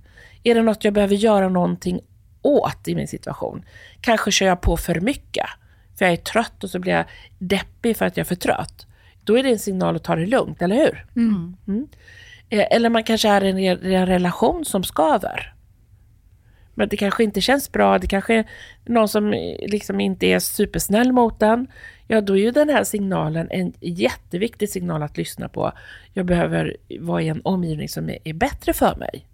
Är 0.43 0.55
det 0.55 0.63
något 0.63 0.85
jag 0.85 0.95
behöver 0.95 1.15
göra 1.15 1.49
någonting 1.49 2.01
åt 2.43 2.89
i 2.89 2.95
min 2.95 3.09
situation. 3.09 3.65
Kanske 4.01 4.31
kör 4.31 4.47
jag 4.47 4.61
på 4.61 4.77
för 4.77 5.01
mycket, 5.01 5.47
för 5.99 6.05
jag 6.05 6.13
är 6.13 6.17
trött 6.17 6.65
och 6.65 6.71
så 6.71 6.79
blir 6.79 6.93
jag 6.93 7.05
deppig 7.39 7.97
för 7.97 8.07
att 8.07 8.17
jag 8.17 8.25
är 8.25 8.29
för 8.29 8.35
trött. 8.35 8.87
Då 9.25 9.39
är 9.39 9.43
det 9.43 9.51
en 9.51 9.59
signal 9.59 9.97
att 9.97 10.05
ta 10.05 10.17
det 10.17 10.27
lugnt, 10.27 10.63
eller 10.63 10.77
hur? 10.77 11.07
Mm. 11.17 11.57
Eh, 12.49 12.67
Eller 12.71 12.91
man 12.91 13.05
kanske 13.05 13.29
är 13.29 13.45
i 13.45 13.67
en, 13.67 13.85
en 13.93 14.07
relation 14.07 14.65
som 14.65 14.85
skaver. 14.85 15.55
Men 16.75 16.89
det 16.89 16.97
kanske 16.97 17.25
inte 17.25 17.41
känns 17.41 17.73
bra, 17.73 17.99
det 17.99 18.07
kanske 18.07 18.35
är 18.35 18.45
någon 18.85 19.09
som 19.09 19.33
eh, 19.33 19.69
liksom 19.69 20.01
inte 20.01 20.27
är 20.27 20.39
supersnäll 20.39 21.13
mot 21.13 21.41
den. 21.41 21.67
Ja, 22.13 22.21
då 22.21 22.37
är 22.37 22.41
ju 22.41 22.51
den 22.51 22.69
här 22.69 22.85
signalen 22.85 23.49
en 23.51 23.73
jätteviktig 23.81 24.69
signal 24.69 25.03
att 25.03 25.17
lyssna 25.17 25.49
på. 25.49 25.73
Jag 26.13 26.27
behöver 26.27 26.77
vara 27.01 27.23
i 27.23 27.29
en 27.29 27.41
omgivning 27.45 27.89
som 27.89 28.11
är, 28.11 28.19
är 28.25 28.33
bättre 28.33 28.73
för 28.73 28.97
mig. 28.97 29.27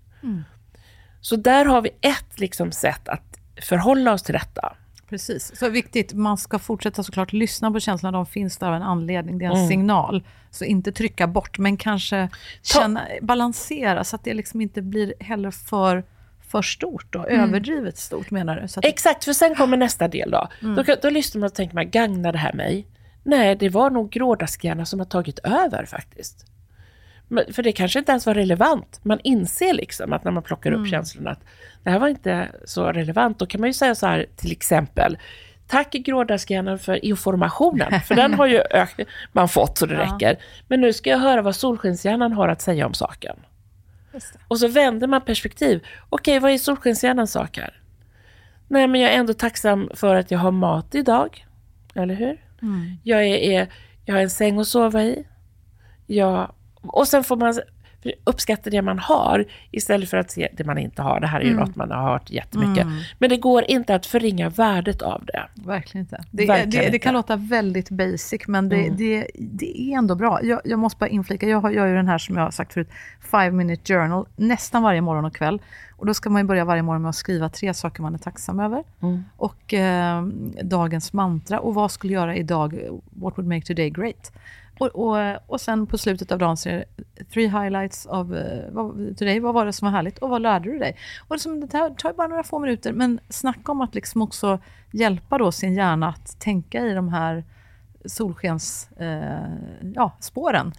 Så 1.20 1.36
där 1.36 1.64
har 1.64 1.82
vi 1.82 1.90
ett 2.00 2.40
liksom 2.40 2.72
sätt 2.72 3.08
att 3.08 3.38
förhålla 3.62 4.12
oss 4.12 4.22
till 4.22 4.32
detta. 4.32 4.76
Precis, 5.08 5.58
så 5.58 5.68
viktigt. 5.68 6.12
Man 6.12 6.38
ska 6.38 6.58
fortsätta 6.58 7.02
såklart 7.02 7.32
lyssna 7.32 7.70
på 7.70 7.80
känslorna. 7.80 8.18
De 8.18 8.26
finns 8.26 8.56
där 8.56 8.66
av 8.66 8.74
en 8.74 8.82
anledning. 8.82 9.38
Det 9.38 9.44
är 9.44 9.50
en 9.50 9.68
signal. 9.68 10.24
Så 10.50 10.64
inte 10.64 10.92
trycka 10.92 11.26
bort, 11.26 11.58
men 11.58 11.76
kanske 11.76 12.28
känna, 12.62 13.02
balansera 13.22 14.04
så 14.04 14.16
att 14.16 14.24
det 14.24 14.34
liksom 14.34 14.60
inte 14.60 14.82
blir 14.82 15.14
heller 15.20 15.50
för, 15.50 16.04
för 16.48 16.62
stort 16.62 17.14
och 17.14 17.30
överdrivet 17.30 17.98
stort 17.98 18.30
menar 18.30 18.56
du? 18.56 18.62
Att, 18.62 18.84
Exakt, 18.84 19.24
för 19.24 19.32
sen 19.32 19.54
kommer 19.54 19.76
nästa 19.76 20.08
del 20.08 20.30
då. 20.30 20.48
Då, 20.76 20.84
kan- 20.84 20.96
då 21.02 21.10
lyssnar 21.10 21.40
man 21.40 21.46
och 21.46 21.54
tänker 21.54 21.74
man, 21.74 21.90
gagnar 21.90 22.32
det 22.32 22.38
här 22.38 22.52
mig? 22.52 22.86
Nej, 23.22 23.56
det 23.56 23.68
var 23.68 23.90
nog 23.90 24.10
grådaskhjärna 24.10 24.84
som 24.84 24.98
har 25.00 25.06
tagit 25.06 25.38
över 25.38 25.84
faktiskt. 25.84 26.46
Men, 27.28 27.52
för 27.52 27.62
det 27.62 27.72
kanske 27.72 27.98
inte 27.98 28.12
ens 28.12 28.26
var 28.26 28.34
relevant. 28.34 29.00
Man 29.02 29.20
inser 29.24 29.72
liksom 29.74 30.12
att 30.12 30.24
när 30.24 30.32
man 30.32 30.42
plockar 30.42 30.72
upp 30.72 30.88
känslorna 30.88 31.30
att 31.30 31.40
det 31.82 31.90
här 31.90 31.98
var 31.98 32.08
inte 32.08 32.48
så 32.64 32.92
relevant. 32.92 33.38
Då 33.38 33.46
kan 33.46 33.60
man 33.60 33.68
ju 33.68 33.72
säga 33.74 33.94
så 33.94 34.06
här 34.06 34.26
till 34.36 34.52
exempel, 34.52 35.18
tack 35.66 35.92
grådaskhjärnan 35.92 36.78
för 36.78 37.04
informationen, 37.04 38.00
för 38.00 38.14
den 38.14 38.34
har 38.34 38.46
ju 38.46 38.62
man 39.32 39.48
fått 39.48 39.78
så 39.78 39.86
det 39.86 39.94
räcker. 39.98 40.36
Men 40.68 40.80
nu 40.80 40.92
ska 40.92 41.10
jag 41.10 41.18
höra 41.18 41.42
vad 41.42 41.56
solskenshjärnan 41.56 42.32
har 42.32 42.48
att 42.48 42.60
säga 42.60 42.86
om 42.86 42.94
saken. 42.94 43.36
Och 44.48 44.58
så 44.58 44.68
vänder 44.68 45.06
man 45.06 45.20
perspektiv. 45.20 45.86
Okej, 46.08 46.38
vad 46.38 46.50
är 46.50 46.58
solskenshjärnans 46.58 47.32
sak 47.32 47.56
här? 47.56 47.80
Nej, 48.68 48.88
men 48.88 49.00
jag 49.00 49.12
är 49.12 49.18
ändå 49.18 49.32
tacksam 49.32 49.90
för 49.94 50.14
att 50.14 50.30
jag 50.30 50.38
har 50.38 50.50
mat 50.50 50.94
idag. 50.94 51.46
Eller 51.94 52.14
hur? 52.14 52.44
Jag, 53.02 53.24
är, 53.24 53.36
är, 53.36 53.68
jag 54.04 54.14
har 54.14 54.22
en 54.22 54.30
säng 54.30 54.58
att 54.58 54.68
sova 54.68 55.02
i. 55.02 55.26
Jag, 56.06 56.52
och 56.82 57.08
sen 57.08 57.24
får 57.24 57.36
man 57.36 57.60
uppskatta 58.24 58.70
det 58.70 58.82
man 58.82 58.98
har 58.98 59.44
istället 59.70 60.10
för 60.10 60.16
att 60.16 60.30
se 60.30 60.48
det 60.56 60.64
man 60.64 60.78
inte 60.78 61.02
har. 61.02 61.20
Det 61.20 61.26
här 61.26 61.40
är 61.40 61.44
ju 61.44 61.54
något 61.54 61.76
man 61.76 61.90
har 61.90 62.10
hört 62.10 62.30
jättemycket. 62.30 62.86
Men 63.18 63.30
det 63.30 63.36
går 63.36 63.64
inte 63.68 63.94
att 63.94 64.06
förringa 64.06 64.48
värdet 64.48 65.02
av 65.02 65.24
det. 65.24 65.46
Verkligen 65.54 66.04
inte. 66.04 66.24
Det, 66.30 66.46
Verkligen 66.46 66.70
det, 66.70 66.78
det 66.78 66.86
inte. 66.86 66.98
kan 66.98 67.14
låta 67.14 67.36
väldigt 67.36 67.90
basic, 67.90 68.48
men 68.48 68.68
det, 68.68 68.88
det, 68.90 69.26
det 69.34 69.80
är 69.80 69.98
ändå 69.98 70.14
bra. 70.14 70.40
Jag, 70.42 70.60
jag 70.64 70.78
måste 70.78 70.98
bara 70.98 71.08
inflika, 71.08 71.48
jag 71.48 71.74
gör 71.74 71.86
ju 71.86 71.94
den 71.94 72.08
här 72.08 72.18
som 72.18 72.36
jag 72.36 72.42
har 72.42 72.50
sagt 72.50 72.72
förut, 72.72 72.88
five 73.30 73.50
minute 73.50 73.94
journal, 73.94 74.26
nästan 74.36 74.82
varje 74.82 75.00
morgon 75.00 75.24
och 75.24 75.34
kväll. 75.34 75.60
Och 75.96 76.06
då 76.06 76.14
ska 76.14 76.30
man 76.30 76.46
börja 76.46 76.64
varje 76.64 76.82
morgon 76.82 77.02
med 77.02 77.08
att 77.08 77.16
skriva 77.16 77.48
tre 77.48 77.74
saker 77.74 78.02
man 78.02 78.14
är 78.14 78.18
tacksam 78.18 78.60
över. 78.60 78.84
Och 79.36 79.74
eh, 79.74 80.22
dagens 80.62 81.12
mantra, 81.12 81.60
och 81.60 81.74
vad 81.74 81.90
skulle 81.90 82.12
jag 82.12 82.20
göra 82.20 82.36
idag, 82.36 82.78
what 83.10 83.38
would 83.38 83.48
make 83.48 83.66
today 83.66 83.90
great? 83.90 84.32
Och, 84.78 84.86
och, 84.86 85.16
och 85.46 85.60
sen 85.60 85.86
på 85.86 85.98
slutet 85.98 86.32
av 86.32 86.38
dagen 86.38 86.56
så 86.56 86.68
är 86.68 86.84
det 87.14 87.24
three 87.24 87.48
highlights 87.48 88.06
of 88.06 88.30
uh, 88.30 88.38
vad, 88.70 89.18
today. 89.18 89.40
Vad 89.40 89.54
var 89.54 89.66
det 89.66 89.72
som 89.72 89.86
var 89.86 89.92
härligt 89.92 90.18
och 90.18 90.30
vad 90.30 90.42
lärde 90.42 90.72
du 90.72 90.78
dig? 90.78 90.96
Och 91.28 91.36
det, 91.36 91.40
som, 91.40 91.60
det 91.60 91.66
tar 91.66 91.90
tar 91.90 92.12
bara 92.12 92.26
några 92.26 92.42
få 92.42 92.58
minuter, 92.58 92.92
men 92.92 93.20
snacka 93.28 93.72
om 93.72 93.80
att 93.80 93.94
liksom 93.94 94.22
också 94.22 94.58
hjälpa 94.92 95.38
då 95.38 95.52
sin 95.52 95.74
hjärna 95.74 96.08
att 96.08 96.40
tänka 96.40 96.86
i 96.86 96.92
de 96.92 97.08
här 97.08 97.44
solskens 98.04 98.88
eh, 98.96 99.48
ja, 99.94 100.12
spåren. 100.20 100.72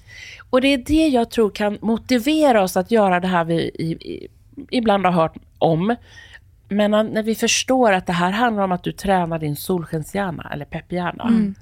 Och 0.50 0.62
det 0.62 0.68
är 0.68 0.78
det 0.78 1.08
jag 1.08 1.32
tror 1.32 1.50
kan 1.50 1.78
motivera 1.82 2.64
oss 2.64 2.78
att 2.78 2.92
göra 2.92 3.20
det 3.20 3.28
här 3.28 3.44
vi 3.44 3.56
i, 3.56 3.92
i, 3.92 4.28
ibland 4.70 5.06
har 5.06 5.12
hört 5.14 5.36
om. 5.58 5.96
Men 6.70 6.92
när 6.92 7.24
vi 7.24 7.36
förstår 7.36 7.92
att 7.92 8.06
det 8.06 8.14
här 8.14 8.32
handlar 8.32 8.64
om 8.64 8.72
att 8.72 8.84
du 8.84 8.92
tränar 8.92 9.40
din 9.40 9.56
solskenshjärna 9.56 10.50
eller 10.54 10.66
pepphjärna. 10.66 11.54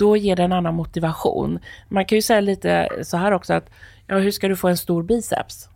Då 0.00 0.16
ger 0.16 0.36
det 0.36 0.42
en 0.42 0.52
annan 0.52 0.74
motivation. 0.74 1.58
Man 1.88 2.04
kan 2.04 2.16
ju 2.18 2.22
säga 2.22 2.40
lite 2.40 2.88
så 3.02 3.16
här 3.16 3.32
också 3.32 3.54
att, 3.54 3.70
ja 4.06 4.18
hur 4.18 4.30
ska 4.30 4.48
du 4.48 4.56
få 4.56 4.68
en 4.68 4.76
stor 4.76 5.02
biceps? 5.02 5.68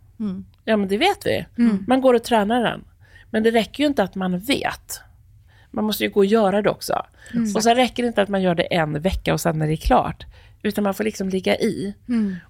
Ja 0.65 0.77
men 0.77 0.87
det 0.87 0.97
vet 0.97 1.25
vi. 1.25 1.45
Man 1.87 2.01
går 2.01 2.13
och 2.13 2.23
tränar 2.23 2.63
den. 2.63 2.83
Men 3.29 3.43
det 3.43 3.51
räcker 3.51 3.83
ju 3.83 3.87
inte 3.87 4.03
att 4.03 4.15
man 4.15 4.39
vet. 4.39 5.01
Man 5.71 5.85
måste 5.85 6.03
ju 6.03 6.09
gå 6.09 6.19
och 6.19 6.25
göra 6.25 6.61
det 6.61 6.69
också. 6.69 7.05
Och 7.55 7.63
sen 7.63 7.75
räcker 7.75 8.03
det 8.03 8.07
inte 8.07 8.21
att 8.21 8.29
man 8.29 8.41
gör 8.41 8.55
det 8.55 8.63
en 8.75 9.01
vecka 9.01 9.33
och 9.33 9.41
sen 9.41 9.61
är 9.61 9.67
det 9.67 9.77
klart. 9.77 10.25
Utan 10.63 10.83
man 10.83 10.93
får 10.93 11.03
liksom 11.03 11.29
ligga 11.29 11.55
i. 11.55 11.93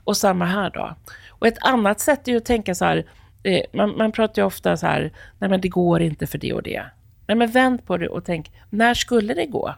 Och 0.04 0.18
samma 0.18 0.46
här 0.46 0.70
då. 0.70 0.96
Och 1.30 1.48
ett 1.48 1.58
annat 1.62 2.00
sätt 2.00 2.28
är 2.28 2.32
ju 2.32 2.38
att 2.38 2.46
tänka 2.46 2.76
så 2.76 2.86
här, 2.86 3.06
eh, 3.44 3.62
man, 3.74 3.98
man 3.98 4.12
pratar 4.12 4.42
ju 4.42 4.46
ofta 4.46 4.78
så 4.78 4.88
här, 4.88 5.12
nej 5.40 5.50
men 5.50 5.62
det 5.62 5.68
går 5.70 6.02
inte 6.02 6.28
för 6.28 6.38
det 6.38 6.54
och 6.54 6.64
det. 6.64 6.84
Nej 7.28 7.38
men 7.38 7.52
vänd 7.52 7.86
på 7.86 7.98
det 7.98 8.08
och 8.08 8.26
tänk, 8.26 8.52
när 8.70 8.94
skulle 8.94 9.34
det 9.34 9.46
gå? 9.46 9.76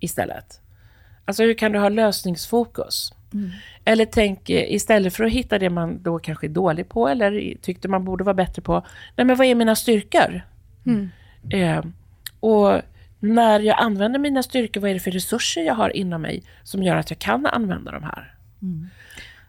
Istället. 0.00 0.60
Alltså 1.24 1.42
hur 1.42 1.54
kan 1.54 1.72
du 1.72 1.78
ha 1.78 1.88
lösningsfokus? 1.88 3.12
Eller 3.84 4.04
tänk 4.04 4.50
eh, 4.50 4.72
istället 4.74 5.14
för 5.14 5.24
att 5.24 5.32
hitta 5.32 5.58
det 5.58 5.70
man 5.70 6.02
då 6.02 6.18
kanske 6.18 6.46
är 6.46 6.48
dålig 6.48 6.88
på 6.88 7.08
eller 7.08 7.54
tyckte 7.62 7.88
man 7.88 8.04
borde 8.04 8.24
vara 8.24 8.34
bättre 8.34 8.62
på. 8.62 8.86
Nej 9.16 9.24
men 9.24 9.36
vad 9.36 9.46
är 9.46 9.54
mina 9.54 9.76
styrkor? 9.76 10.42
Eh, 11.50 11.84
och 12.40 12.80
när 13.20 13.60
jag 13.60 13.80
använder 13.80 14.18
mina 14.18 14.42
styrkor, 14.42 14.80
vad 14.80 14.90
är 14.90 14.94
det 14.94 15.00
för 15.00 15.10
resurser 15.10 15.62
jag 15.62 15.74
har 15.74 15.96
inom 15.96 16.22
mig 16.22 16.42
som 16.62 16.82
gör 16.82 16.96
att 16.96 17.10
jag 17.10 17.18
kan 17.18 17.46
använda 17.46 17.92
de 17.92 18.02
här? 18.02 18.34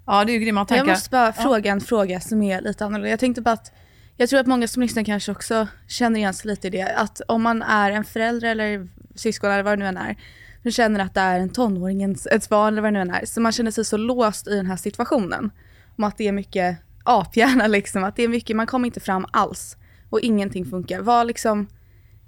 Ja, 0.05 0.25
det 0.25 0.31
är 0.31 0.33
ju 0.33 0.39
grymma 0.39 0.65
tankar. 0.65 0.85
Jag 0.85 0.87
måste 0.91 1.09
bara 1.09 1.33
fråga 1.33 1.71
en 1.71 1.81
fråga 1.81 2.19
som 2.19 2.43
är 2.43 2.61
lite 2.61 2.85
annorlunda. 2.85 3.09
Jag 3.09 3.19
tänkte 3.19 3.41
bara 3.41 3.51
att 3.51 3.71
jag 4.17 4.29
tror 4.29 4.39
att 4.39 4.47
många 4.47 4.67
som 4.67 4.81
lyssnar 4.81 5.03
kanske 5.03 5.31
också 5.31 5.67
känner 5.87 6.19
igen 6.19 6.33
sig 6.33 6.49
lite 6.49 6.67
i 6.67 6.69
det. 6.69 6.95
Att 6.95 7.21
om 7.27 7.43
man 7.43 7.61
är 7.61 7.91
en 7.91 8.03
förälder 8.03 8.47
eller 8.49 8.87
syskon 9.15 9.51
eller 9.51 9.63
vad 9.63 9.73
det 9.73 9.79
nu 9.79 9.87
än 9.87 9.97
är, 9.97 10.15
som 10.63 10.71
känner 10.71 10.99
att 10.99 11.13
det 11.13 11.21
är 11.21 11.39
en 11.39 11.49
tonåring, 11.49 12.01
ens- 12.01 12.25
ett 12.27 12.49
barn 12.49 12.73
eller 12.73 12.81
vad 12.81 12.93
det 12.93 12.93
nu 12.93 12.99
än 13.01 13.11
är, 13.21 13.25
så 13.25 13.41
man 13.41 13.51
känner 13.51 13.71
sig 13.71 13.85
så 13.85 13.97
låst 13.97 14.47
i 14.47 14.55
den 14.55 14.65
här 14.65 14.75
situationen. 14.75 15.51
Om 15.97 16.03
att 16.03 16.17
det 16.17 16.27
är 16.27 16.31
mycket 16.31 16.77
aphjärna 17.03 17.67
liksom, 17.67 18.03
att 18.03 18.15
det 18.15 18.23
är 18.23 18.27
mycket, 18.27 18.55
man 18.55 18.67
kommer 18.67 18.85
inte 18.85 18.99
fram 18.99 19.25
alls 19.31 19.77
och 20.09 20.19
ingenting 20.19 20.65
funkar. 20.65 21.01
Vad 21.01 21.27
liksom, 21.27 21.67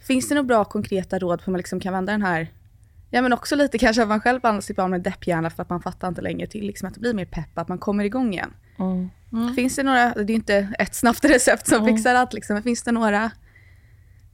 finns 0.07 0.29
det 0.29 0.35
några 0.35 0.47
bra 0.47 0.65
konkreta 0.65 1.19
råd 1.19 1.39
på 1.39 1.45
hur 1.45 1.51
man 1.51 1.57
liksom 1.57 1.79
kan 1.79 1.93
vända 1.93 2.11
den 2.11 2.21
här 2.21 2.51
Ja 3.09 3.21
men 3.21 3.33
också 3.33 3.55
lite 3.55 3.77
kanske 3.77 4.01
att 4.01 4.07
man 4.07 4.21
själv 4.21 4.41
behandlar 4.41 4.61
sitt 4.61 4.75
barn 4.75 4.91
med 4.91 5.01
depphjärna 5.01 5.49
för 5.49 5.61
att 5.63 5.69
man 5.69 5.81
fattar 5.81 6.07
inte 6.07 6.21
längre 6.21 6.47
till 6.47 6.67
liksom 6.67 6.87
att 6.87 6.93
det 6.93 6.99
blir 6.99 7.13
mer 7.13 7.25
pepp, 7.25 7.57
att 7.57 7.67
man 7.67 7.77
kommer 7.77 8.03
igång 8.03 8.33
igen. 8.33 8.53
Finns 9.55 9.75
det 9.75 9.83
några, 9.83 10.13
det 10.13 10.33
är 10.33 10.35
inte 10.35 10.73
ett 10.79 10.95
snabbt 10.95 11.25
recept 11.25 11.67
som 11.67 11.85
fixar 11.85 12.15
allt 12.15 12.33
liksom, 12.33 12.53
men 12.53 12.63
finns 12.63 12.83
det 12.83 12.91
några, 12.91 13.31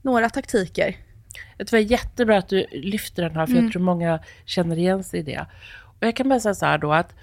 några 0.02 0.30
taktiker? 0.30 0.96
Det 1.56 1.72
är 1.72 1.78
jättebra 1.78 2.38
att 2.38 2.48
du 2.48 2.66
lyfter 2.70 3.22
den 3.22 3.36
här, 3.36 3.46
för 3.46 3.54
jag 3.54 3.72
tror 3.72 3.82
många 3.82 4.18
känner 4.44 4.78
igen 4.78 5.04
sig 5.04 5.20
i 5.20 5.22
det. 5.22 5.46
Och 5.82 6.06
jag 6.06 6.16
kan 6.16 6.28
bara 6.28 6.40
säga 6.40 6.54
så 6.54 6.66
här 6.66 6.78
då 6.78 6.92
att 6.92 7.14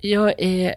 jag 0.00 0.34
är, 0.38 0.74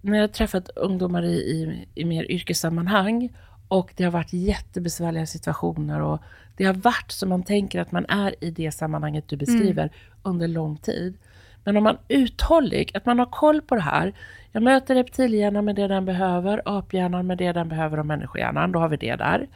när 0.00 0.16
jag 0.16 0.22
har 0.22 0.28
träffat 0.28 0.68
ungdomar 0.68 1.22
i, 1.22 1.34
i, 1.34 1.86
i 1.94 2.04
mer 2.04 2.30
yrkessammanhang 2.30 3.28
och 3.68 3.92
det 3.96 4.04
har 4.04 4.10
varit 4.10 4.32
jättebesvärliga 4.32 5.26
situationer 5.26 6.00
och 6.00 6.22
det 6.56 6.64
har 6.64 6.74
varit 6.74 7.12
som 7.12 7.28
man 7.28 7.42
tänker 7.42 7.80
att 7.80 7.92
man 7.92 8.06
är 8.08 8.44
i 8.44 8.50
det 8.50 8.72
sammanhanget 8.72 9.28
du 9.28 9.36
beskriver 9.36 9.90
under 10.22 10.48
lång 10.48 10.76
tid. 10.76 11.18
Men 11.64 11.76
om 11.76 11.84
man 11.84 11.98
uthållig, 12.08 12.90
att 12.94 13.06
man 13.06 13.18
har 13.18 13.26
koll 13.26 13.62
på 13.62 13.74
det 13.74 13.80
här. 13.80 14.12
Jag 14.52 14.62
möter 14.62 14.94
reptilhjärnan 14.94 15.64
med 15.64 15.76
det 15.76 15.88
den 15.88 16.04
behöver, 16.04 16.62
aphjärnan 16.64 17.26
med 17.26 17.38
det 17.38 17.52
den 17.52 17.68
behöver 17.68 17.98
och 17.98 18.06
människohjärnan, 18.06 18.72
då 18.72 18.78
har 18.78 18.88
vi 18.88 18.96
det 18.96 19.16
där. 19.16 19.48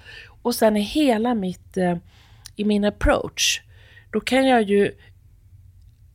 Och 0.43 0.55
sen 0.55 0.77
är 0.77 0.81
hela 0.81 1.35
mitt, 1.35 1.77
eh, 1.77 1.97
i 2.57 2.65
min 2.65 2.85
approach, 2.85 3.63
då 4.11 4.21
kan 4.21 4.47
jag 4.47 4.63
ju 4.63 4.93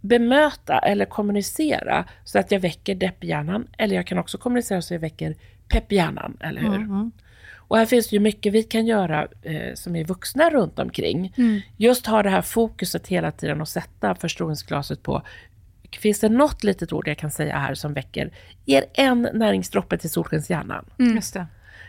bemöta 0.01 0.79
eller 0.79 1.05
kommunicera 1.05 2.05
så 2.23 2.39
att 2.39 2.51
jag 2.51 2.59
väcker 2.59 2.95
depphjärnan, 2.95 3.67
eller 3.77 3.95
jag 3.95 4.07
kan 4.07 4.17
också 4.17 4.37
kommunicera 4.37 4.81
så 4.81 4.87
att 4.87 4.95
jag 4.95 4.99
väcker 4.99 5.35
pepphjärnan, 5.67 6.37
eller 6.39 6.61
hur? 6.61 7.09
Och 7.55 7.77
här 7.77 7.85
finns 7.85 8.09
det 8.09 8.15
ju 8.15 8.19
mycket 8.19 8.53
vi 8.53 8.63
kan 8.63 8.85
göra 8.85 9.27
eh, 9.41 9.73
som 9.73 9.95
är 9.95 10.03
vuxna 10.03 10.49
runt 10.49 10.79
omkring. 10.79 11.33
Just 11.77 12.05
ha 12.05 12.23
det 12.23 12.29
här 12.29 12.41
fokuset 12.41 13.07
hela 13.07 13.31
tiden 13.31 13.61
och 13.61 13.67
sätta 13.67 14.15
förstoringsglaset 14.15 15.03
på 15.03 15.21
Finns 15.91 16.19
det 16.19 16.29
något 16.29 16.63
litet 16.63 16.93
ord 16.93 17.07
jag 17.07 17.17
kan 17.17 17.31
säga 17.31 17.57
här 17.57 17.73
som 17.73 17.93
väcker, 17.93 18.31
ger 18.65 18.85
en 18.93 19.29
näringsdroppe 19.33 19.97
till 19.97 20.09
solskenshjärnan? 20.09 20.85
Just 20.97 21.33
det. 21.33 21.45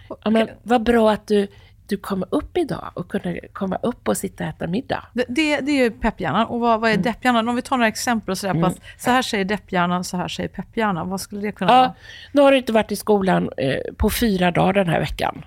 Ja, 0.09 0.31
men 0.31 0.49
vad 0.63 0.83
bra 0.83 1.13
att 1.13 1.27
du, 1.27 1.47
du 1.91 1.97
kom 1.97 2.25
upp 2.31 2.57
idag 2.57 2.91
och 2.95 3.09
kunde 3.11 3.41
komma 3.53 3.77
upp 3.83 4.09
och 4.09 4.17
sitta 4.17 4.45
och 4.45 4.51
äta 4.51 4.67
middag. 4.67 5.05
Det, 5.15 5.25
det, 5.29 5.61
det 5.61 5.71
är 5.73 5.85
ju 5.85 5.91
pepphjärnan. 5.91 6.47
Och 6.47 6.61
vad, 6.61 6.81
vad 6.81 6.91
är 6.91 6.97
depphjärnan? 6.97 7.49
Om 7.49 7.57
vi 7.57 7.63
tar 7.63 7.77
några 7.77 7.89
exempel 7.89 8.37
sådär 8.37 8.55
på 8.61 8.67
att 8.67 8.81
så 8.99 9.11
här 9.11 9.23
säger 9.23 9.45
depphjärnan, 9.45 10.05
så 10.05 10.17
här 10.17 10.29
säger 10.29 10.49
pepphjärnan. 10.49 11.09
Vad 11.09 11.21
skulle 11.21 11.41
det 11.41 11.53
kunna 11.53 11.73
Ja, 11.73 11.79
vara? 11.79 11.95
nu 12.33 12.41
har 12.41 12.53
du 12.53 12.59
inte 12.59 12.73
varit 12.73 12.93
i 12.93 12.97
skolan 12.97 13.51
eh, 13.57 13.95
på 13.97 14.11
fyra 14.11 14.51
dagar 14.51 14.73
den 14.73 14.89
här 14.89 15.01
veckan. 15.01 15.45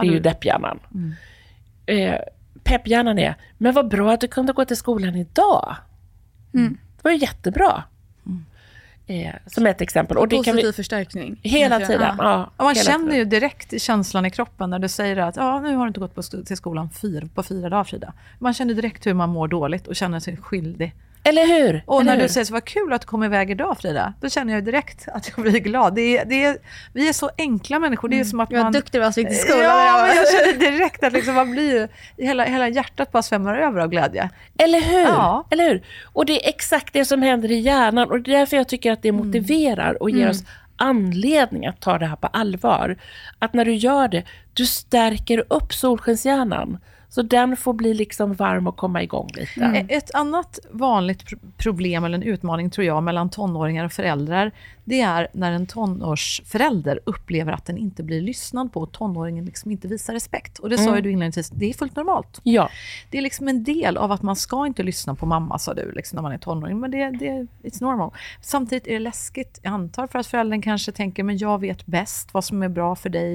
Det 0.00 0.06
är 0.06 0.10
ju 0.12 0.20
depphjärnan. 0.20 0.78
eh, 1.86 2.14
pepphjärnan 2.64 3.18
är, 3.18 3.34
men 3.58 3.74
vad 3.74 3.88
bra 3.88 4.12
att 4.12 4.20
du 4.20 4.28
kunde 4.28 4.52
gå 4.52 4.64
till 4.64 4.76
skolan 4.76 5.14
idag. 5.14 5.76
Mm. 6.54 6.78
Det 6.96 7.04
var 7.04 7.10
ju 7.10 7.16
jättebra. 7.18 7.82
Eh, 9.10 9.32
som 9.46 9.66
ett 9.66 9.80
exempel. 9.80 10.16
Och 10.16 10.28
det 10.28 10.36
kan 10.36 10.44
Positiv 10.44 10.66
vi, 10.66 10.72
förstärkning. 10.72 11.40
hela 11.42 11.78
tiden. 11.80 12.14
Ja. 12.18 12.50
Ja, 12.58 12.64
man 12.64 12.74
hela 12.74 12.84
känner 12.84 12.98
tiden. 13.04 13.18
ju 13.18 13.24
direkt 13.24 13.82
känslan 13.82 14.26
i 14.26 14.30
kroppen 14.30 14.70
när 14.70 14.78
du 14.78 14.88
säger 14.88 15.16
att 15.16 15.36
ja, 15.36 15.60
nu 15.60 15.74
har 15.76 15.84
du 15.84 15.88
inte 15.88 16.00
gått 16.00 16.14
på, 16.14 16.20
sk- 16.20 16.44
till 16.44 16.56
skolan 16.56 16.90
fyra, 16.90 17.28
på 17.34 17.42
fyra 17.42 17.68
dagar 17.68 17.84
Frida. 17.84 18.12
Man 18.38 18.54
känner 18.54 18.74
direkt 18.74 19.06
hur 19.06 19.14
man 19.14 19.28
mår 19.28 19.48
dåligt 19.48 19.86
och 19.86 19.96
känner 19.96 20.20
sig 20.20 20.36
skyldig. 20.36 20.94
Eller 21.28 21.46
hur? 21.46 21.82
Och 21.86 22.00
Eller 22.00 22.10
när 22.10 22.16
hur? 22.16 22.22
du 22.22 22.28
säger 22.28 22.44
så 22.44 22.52
vad 22.52 22.64
kul 22.64 22.92
att 22.92 23.00
du 23.00 23.06
kom 23.06 23.24
iväg 23.24 23.50
idag 23.50 23.78
Frida, 23.80 24.14
då 24.20 24.28
känner 24.28 24.54
jag 24.54 24.64
direkt 24.64 25.08
att 25.08 25.28
jag 25.36 25.42
blir 25.44 25.60
glad. 25.60 25.94
Det 25.94 26.18
är, 26.18 26.24
det 26.24 26.44
är, 26.44 26.56
vi 26.92 27.08
är 27.08 27.12
så 27.12 27.30
enkla 27.38 27.78
människor, 27.78 28.08
det 28.08 28.20
är 28.20 28.24
som 28.24 28.40
att 28.40 28.52
var 28.52 28.62
man... 28.62 28.72
duktig 28.72 29.00
vad 29.00 29.16
gick 29.16 29.28
till 29.28 29.38
skolan. 29.38 29.62
Ja, 29.64 30.06
men 30.06 30.16
jag 30.16 30.28
känner 30.32 30.70
direkt 30.70 31.04
att 31.04 31.12
liksom 31.12 31.34
man 31.34 31.50
blir, 31.50 31.88
hela, 32.16 32.44
hela 32.44 32.68
hjärtat 32.68 33.12
bara 33.12 33.22
svämmar 33.22 33.56
över 33.58 33.80
av 33.80 33.88
glädje. 33.88 34.30
Eller 34.58 34.80
hur? 34.80 35.00
Ja. 35.02 35.46
Eller 35.50 35.68
hur? 35.68 35.82
Och 36.12 36.26
det 36.26 36.44
är 36.44 36.48
exakt 36.48 36.92
det 36.92 37.04
som 37.04 37.22
händer 37.22 37.50
i 37.50 37.58
hjärnan 37.58 38.10
och 38.10 38.20
det 38.20 38.34
är 38.34 38.38
därför 38.38 38.56
jag 38.56 38.68
tycker 38.68 38.92
att 38.92 39.02
det 39.02 39.08
Mm. 39.08 39.26
motiverar 39.26 40.02
och 40.02 40.10
ger 40.10 40.30
oss 40.30 40.42
anledning 40.76 41.66
att 41.66 41.80
ta 41.80 41.98
det 41.98 42.06
här 42.06 42.16
på 42.16 42.26
allvar. 42.26 42.96
Att 43.38 43.54
när 43.54 43.64
du 43.64 43.74
gör 43.74 44.08
det, 44.08 44.22
du 44.54 44.66
stärker 44.66 45.44
upp 45.48 45.74
solskenshjärnan. 45.74 46.78
Så 47.10 47.22
den 47.22 47.56
får 47.56 47.72
bli 47.72 47.94
liksom 47.94 48.34
varm 48.34 48.66
och 48.66 48.76
komma 48.76 49.02
igång 49.02 49.28
lite. 49.34 49.60
E- 49.60 49.86
Ett 49.88 50.14
annat 50.14 50.58
vanligt 50.70 51.24
pr- 51.24 51.38
problem 51.56 52.04
eller 52.04 52.18
en 52.18 52.22
utmaning 52.22 52.70
tror 52.70 52.84
jag 52.86 53.02
mellan 53.02 53.30
tonåringar 53.30 53.84
och 53.84 53.92
föräldrar, 53.92 54.52
det 54.84 55.00
är 55.00 55.28
när 55.32 55.52
en 55.52 55.66
tonårsförälder 55.66 57.00
upplever 57.04 57.52
att 57.52 57.66
den 57.66 57.78
inte 57.78 58.02
blir 58.02 58.20
lyssnad 58.20 58.72
på 58.72 58.80
och 58.80 58.92
tonåringen 58.92 59.44
liksom 59.44 59.70
inte 59.70 59.88
visar 59.88 60.12
respekt. 60.14 60.58
Och 60.58 60.70
det 60.70 60.78
sa 60.78 60.96
ju 60.96 61.02
du 61.02 61.10
inledningsvis, 61.10 61.50
det 61.50 61.70
är 61.70 61.74
fullt 61.74 61.96
normalt. 61.96 62.40
Ja. 62.42 62.70
Det 63.10 63.18
är 63.18 63.22
liksom 63.22 63.48
en 63.48 63.64
del 63.64 63.96
av 63.96 64.12
att 64.12 64.22
man 64.22 64.36
ska 64.36 64.66
inte 64.66 64.82
lyssna 64.82 65.14
på 65.14 65.26
mamma, 65.26 65.58
sa 65.58 65.74
du, 65.74 65.92
liksom, 65.92 66.16
när 66.16 66.22
man 66.22 66.32
är 66.32 66.38
tonåring. 66.38 66.80
Men 66.80 66.90
det, 66.90 67.10
det 67.10 67.46
it's 67.62 67.82
normal. 67.82 68.10
Samtidigt 68.42 68.86
är 68.86 68.92
det 68.92 68.98
läskigt, 68.98 69.60
jag 69.62 69.72
antar, 69.72 70.06
för 70.06 70.18
att 70.18 70.26
föräldern 70.26 70.62
kanske 70.62 70.92
tänker, 70.92 71.22
men 71.22 71.38
jag 71.38 71.60
vet 71.60 71.86
bäst 71.86 72.34
vad 72.34 72.44
som 72.44 72.62
är 72.62 72.68
bra 72.68 72.96
för 72.96 73.08
dig. 73.08 73.34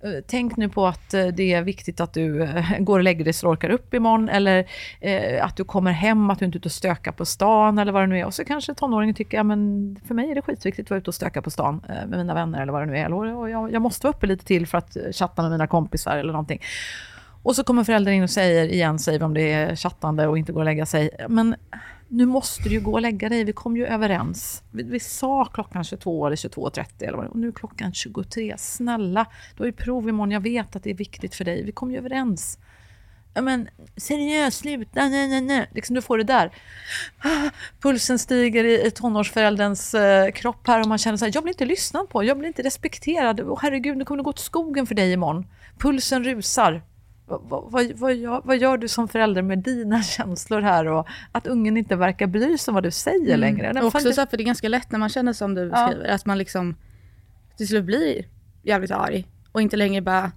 Eh, 0.00 0.10
Tänk 0.26 0.56
nu 0.56 0.68
på 0.68 0.86
att 0.86 1.14
eh, 1.14 1.26
det 1.26 1.52
är 1.52 1.62
viktigt 1.62 2.00
att 2.00 2.12
du 2.14 2.42
eh, 2.42 2.78
går 2.78 3.02
lägger 3.06 3.24
dig 3.24 3.32
så 3.32 3.46
du 3.46 3.52
orkar 3.52 3.70
upp 3.70 3.94
imorgon, 3.94 4.28
eller 4.28 4.66
eh, 5.00 5.44
att 5.44 5.56
du 5.56 5.64
kommer 5.64 5.92
hem, 5.92 6.30
att 6.30 6.38
du 6.38 6.44
inte 6.44 6.56
är 6.56 6.58
ute 6.58 6.68
och 6.68 6.72
stökar 6.72 7.12
på 7.12 7.24
stan, 7.24 7.78
eller 7.78 7.92
vad 7.92 8.02
det 8.02 8.06
nu 8.06 8.18
är. 8.18 8.26
Och 8.26 8.34
så 8.34 8.44
kanske 8.44 8.74
tonåringen 8.74 9.14
tycker, 9.14 9.36
ja 9.36 9.42
men 9.42 10.00
för 10.06 10.14
mig 10.14 10.30
är 10.30 10.34
det 10.34 10.42
skitviktigt 10.42 10.86
att 10.86 10.90
vara 10.90 10.98
ute 10.98 11.10
och 11.10 11.14
stöka 11.14 11.42
på 11.42 11.50
stan 11.50 11.82
eh, 11.88 11.94
med 11.94 12.18
mina 12.18 12.34
vänner, 12.34 12.62
eller 12.62 12.72
vad 12.72 12.82
det 12.82 12.86
nu 12.86 12.98
är. 12.98 13.12
Och 13.12 13.50
jag, 13.50 13.72
jag 13.72 13.82
måste 13.82 14.06
vara 14.06 14.16
uppe 14.16 14.26
lite 14.26 14.44
till 14.44 14.66
för 14.66 14.78
att 14.78 14.96
eh, 14.96 15.02
chatta 15.12 15.42
med 15.42 15.50
mina 15.50 15.66
kompisar, 15.66 16.16
eller 16.16 16.32
någonting. 16.32 16.60
Och 17.42 17.56
så 17.56 17.64
kommer 17.64 17.84
föräldern 17.84 18.14
in 18.14 18.22
och 18.22 18.30
säger 18.30 18.68
igen, 18.68 18.98
säger 18.98 19.22
om 19.22 19.34
det 19.34 19.52
är 19.52 19.76
chattande 19.76 20.26
och 20.26 20.38
inte 20.38 20.52
går 20.52 20.60
att 20.60 20.64
lägga 20.64 20.86
sig. 20.86 21.10
Men 21.28 21.56
nu 22.08 22.26
måste 22.26 22.68
du 22.68 22.74
ju 22.74 22.80
gå 22.80 22.92
och 22.92 23.00
lägga 23.00 23.28
dig, 23.28 23.44
vi 23.44 23.52
kom 23.52 23.76
ju 23.76 23.86
överens. 23.86 24.62
Vi, 24.70 24.82
vi 24.82 25.00
sa 25.00 25.44
klockan 25.44 25.84
22 25.84 26.26
eller 26.26 26.36
22.30 26.36 26.84
eller 26.98 27.18
vad 27.18 27.26
och 27.26 27.36
nu 27.36 27.48
är 27.48 27.52
klockan 27.52 27.92
23. 27.92 28.54
Snälla, 28.58 29.26
du 29.56 29.62
har 29.62 29.66
ju 29.66 29.72
prov 29.72 30.08
imorgon, 30.08 30.30
jag 30.30 30.40
vet 30.40 30.76
att 30.76 30.82
det 30.82 30.90
är 30.90 30.94
viktigt 30.94 31.34
för 31.34 31.44
dig. 31.44 31.64
Vi 31.64 31.72
kom 31.72 31.90
ju 31.90 31.98
överens. 31.98 32.58
Ja, 33.36 33.42
men 33.42 33.68
seriöst, 33.96 34.58
sluta, 34.58 35.08
nej, 35.08 35.28
nej, 35.28 35.40
nej. 35.40 35.70
Liksom 35.74 35.94
du 35.94 36.02
får 36.02 36.18
det 36.18 36.24
där. 36.24 36.50
Ah, 37.18 37.50
Pulsen 37.80 38.18
stiger 38.18 38.64
i, 38.64 38.86
i 38.86 38.90
tonårsförälderns 38.90 39.94
eh, 39.94 40.30
kropp 40.30 40.66
här 40.66 40.80
och 40.80 40.86
man 40.88 40.98
känner 40.98 41.16
så 41.16 41.24
här, 41.24 41.32
jag 41.34 41.42
blir 41.42 41.52
inte 41.54 41.64
lyssnad 41.64 42.08
på, 42.08 42.24
jag 42.24 42.38
blir 42.38 42.46
inte 42.48 42.62
respekterad. 42.62 43.40
Åh 43.40 43.58
herregud, 43.62 43.96
nu 43.96 44.04
kommer 44.04 44.16
det 44.18 44.22
gå 44.24 44.30
åt 44.30 44.38
skogen 44.38 44.86
för 44.86 44.94
dig 44.94 45.12
imorgon. 45.12 45.46
Pulsen 45.78 46.24
rusar. 46.24 46.82
Vad, 47.28 47.40
vad, 47.48 47.64
vad, 47.70 47.92
vad, 47.94 48.14
gör, 48.14 48.40
vad 48.44 48.56
gör 48.58 48.78
du 48.78 48.88
som 48.88 49.08
förälder 49.08 49.42
med 49.42 49.58
dina 49.58 50.02
känslor 50.16 50.60
här 50.60 50.86
och 50.86 51.06
att 51.32 51.46
ungen 51.46 51.76
inte 51.76 51.96
verkar 51.96 52.26
bry 52.26 52.58
sig 52.58 52.72
om 52.72 52.74
vad 52.74 52.84
du 52.84 52.90
säger 52.90 53.36
längre? 53.36 53.72
Nej, 53.72 53.82
Och 53.82 53.92
fan, 53.92 54.00
också 54.00 54.12
så 54.12 54.26
för 54.26 54.36
det 54.36 54.42
är 54.42 54.46
ganska 54.46 54.68
lätt 54.68 54.90
när 54.92 54.98
man 54.98 55.08
känner 55.08 55.32
som 55.32 55.54
du 55.54 55.70
Ja. 55.74 55.86
beskriver, 55.86 56.08
att 56.14 56.26
man 56.26 56.38
liksom 56.38 56.76
till 57.56 57.68
slut 57.68 57.84
blir 57.84 58.24
jävligt 58.62 58.90
arg 58.90 59.26
och 59.52 59.62
inte 59.62 59.76
längre 59.76 60.02
bara, 60.02 60.32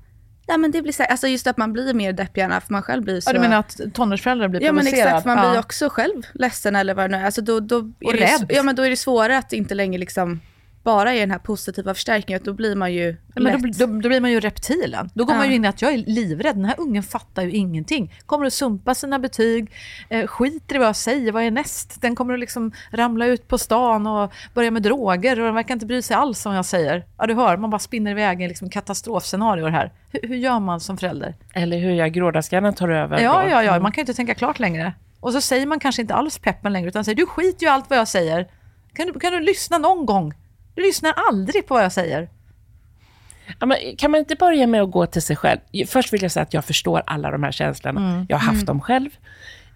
nej 0.50 0.58
men 0.58 0.72
det 0.72 0.82
blir 0.82 0.94
så 0.94 1.04
här, 1.04 1.10
alltså 1.10 1.28
just 1.28 1.48
att 1.48 1.58
man 1.58 1.74
blir 1.74 1.94
mer 1.94 2.14
deppgärna 2.14 2.62
för 2.62 2.74
man 2.74 2.82
själv 2.84 3.04
blir 3.04 3.22
så. 3.22 3.30
Ja, 3.30 3.34
du 3.34 3.40
menar 3.40 3.60
att 3.60 3.80
tonårsföräldrar 3.94 4.48
blir 4.48 4.64
Ja 4.64 4.72
men 4.72 4.88
exakt, 4.88 5.26
man 5.26 5.40
blir 5.40 5.54
Ja. 5.54 5.60
också 5.60 5.90
själv 5.90 6.24
ledsen 6.34 6.76
eller 6.76 6.94
vad 6.94 7.10
det 7.10 7.18
nu 7.18 7.22
är. 7.22 7.26
Alltså 7.26 7.42
då, 7.42 7.60
då 7.60 7.78
är 7.80 8.14
det, 8.14 8.24
rädd. 8.24 8.46
Ja 8.50 8.64
men 8.64 8.76
då 8.76 8.84
är 8.84 8.90
det 8.90 8.96
svårare 8.96 9.38
att 9.38 9.54
inte 9.54 9.76
längre 9.76 9.98
liksom 10.00 10.40
bara 10.84 11.14
är 11.14 11.20
den 11.20 11.32
här 11.32 11.40
positiva 11.40 11.94
förstärkningen, 11.94 12.42
då 12.46 12.54
blir 12.54 12.76
man 12.76 12.94
ju 12.94 13.18
Ja, 13.36 13.42
Men 13.42 13.62
lätt. 13.62 13.78
då, 13.80 13.86
då, 13.86 14.00
då 14.00 14.10
blir 14.10 14.22
man 14.22 14.32
ju 14.32 14.40
reptilen. 14.40 15.10
Då 15.14 15.26
går 15.26 15.34
Ja. 15.34 15.38
man 15.38 15.50
ju 15.50 15.56
in 15.56 15.66
i 15.66 15.68
att 15.68 15.82
jag 15.82 15.94
är 15.94 15.98
livrädd. 15.98 16.56
Den 16.56 16.66
här 16.66 16.76
ungen 16.80 17.04
fattar 17.04 17.44
ju 17.44 17.52
ingenting. 17.52 18.14
Kommer 18.26 18.46
att 18.46 18.54
sumpa 18.54 18.96
sina 18.96 19.20
betyg, 19.20 19.72
eh, 20.10 20.28
skiter 20.28 20.76
i 20.76 20.78
vad 20.78 20.88
jag 20.88 20.96
säger, 20.96 21.32
vad 21.32 21.44
är 21.44 21.52
näst? 21.52 22.02
Den 22.02 22.16
kommer 22.16 22.34
att 22.34 22.40
liksom 22.40 22.72
ramla 22.92 23.26
ut 23.26 23.48
på 23.48 23.58
stan 23.58 24.08
och 24.08 24.34
börja 24.54 24.72
med 24.72 24.82
droger 24.84 25.40
och 25.40 25.46
den 25.46 25.56
verkar 25.56 25.74
inte 25.74 25.86
bry 25.86 26.02
sig 26.02 26.16
alls 26.16 26.46
om 26.46 26.50
vad 26.52 26.58
jag 26.58 26.66
säger. 26.66 27.06
Ja, 27.18 27.26
du 27.28 27.34
hör, 27.34 27.58
man 27.58 27.70
bara 27.70 27.80
spinner 27.80 28.12
iväg 28.12 28.42
i 28.42 28.48
liksom 28.48 28.70
katastrofscenarier 28.70 29.68
här. 29.70 29.92
Hur, 30.12 30.28
hur 30.30 30.36
gör 30.36 30.60
man 30.60 30.80
som 30.80 30.98
förälder? 30.98 31.36
Eller 31.54 31.78
hur 31.80 31.92
jag 31.92 32.12
grådaskallen 32.14 32.74
tar 32.74 32.90
över. 32.90 33.20
Ja, 33.20 33.42
då. 33.44 33.50
ja, 33.50 33.64
ja, 33.64 33.80
man 33.80 33.92
kan 33.92 34.02
ju 34.02 34.04
inte 34.04 34.14
tänka 34.14 34.34
klart 34.34 34.60
längre. 34.60 34.94
Och 35.20 35.34
så 35.34 35.42
säger 35.42 35.66
man 35.66 35.80
kanske 35.80 36.02
inte 36.02 36.14
alls 36.14 36.38
peppen 36.40 36.74
längre, 36.74 36.88
utan 36.88 37.06
säger 37.06 37.16
du 37.16 37.26
skiter 37.26 37.66
ju 37.66 37.72
allt 37.72 37.90
vad 37.90 38.00
jag 38.00 38.08
säger. 38.08 38.48
Kan 38.94 39.08
du, 39.08 39.20
kan 39.20 39.34
du 39.34 39.40
lyssna 39.40 39.78
någon 39.78 40.06
gång? 40.06 40.34
Du 40.76 40.82
lyssnar 40.82 41.14
aldrig 41.30 41.68
på 41.68 41.74
vad 41.74 41.84
jag 41.84 41.92
säger. 41.92 42.30
Ja, 43.60 43.66
men 43.66 43.78
kan 43.98 44.12
man 44.12 44.20
inte 44.20 44.36
börja 44.36 44.68
med 44.68 44.82
att 44.82 44.92
gå 44.92 45.06
till 45.06 45.22
sig 45.22 45.36
själv? 45.36 45.60
Först 45.88 46.14
vill 46.14 46.22
jag 46.22 46.32
säga 46.32 46.44
att 46.44 46.54
jag 46.54 46.66
förstår 46.66 47.04
alla 47.06 47.32
de 47.32 47.44
här 47.44 47.52
känslorna. 47.52 48.10
Mm. 48.14 48.26
Jag 48.30 48.38
har 48.38 48.54
haft 48.54 48.66
dem 48.66 48.82
själv. 48.82 49.10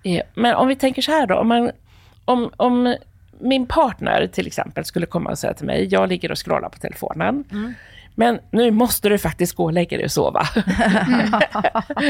Eh, 0.03 0.21
Men 0.35 0.55
om 0.55 0.67
vi 0.67 0.75
tänker 0.75 1.01
så 1.01 1.11
här 1.11 1.27
då. 1.27 1.35
Om, 1.35 1.47
man, 1.47 1.71
om, 2.25 2.51
om 2.57 2.95
min 3.39 3.65
partner 3.67 4.27
till 4.27 4.47
exempel 4.47 4.85
skulle 4.85 5.05
komma 5.05 5.29
och 5.29 5.39
säga 5.39 5.53
till 5.53 5.65
mig, 5.65 5.87
jag 5.91 6.09
ligger 6.09 6.31
och 6.31 6.45
scrollar 6.45 6.69
på 6.69 6.79
telefonen. 6.79 7.43
Mm. 7.51 7.73
Men 8.15 8.39
nu 8.51 8.71
måste 8.71 9.09
du 9.09 9.17
faktiskt 9.17 9.53
gå 9.53 9.63
och 9.63 9.73
lägga 9.73 9.97
dig 9.97 10.05
och 10.05 10.11
sova. 10.11 10.47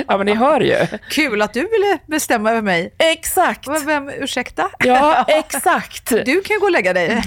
ja, 0.07 0.17
men 0.17 0.25
ni 0.25 0.33
hör 0.33 0.61
ju. 0.61 0.87
Kul 1.09 1.41
att 1.41 1.53
du 1.53 1.59
ville 1.59 1.99
bestämma 2.07 2.51
över 2.51 2.61
mig. 2.61 2.93
Exakt. 2.97 3.67
Vem, 3.67 3.85
vem, 3.85 4.09
ursäkta? 4.09 4.69
Ja, 4.79 5.25
exakt. 5.27 6.09
Du 6.25 6.41
kan 6.41 6.59
gå 6.59 6.65
och 6.65 6.71
lägga 6.71 6.93
dig. 6.93 7.23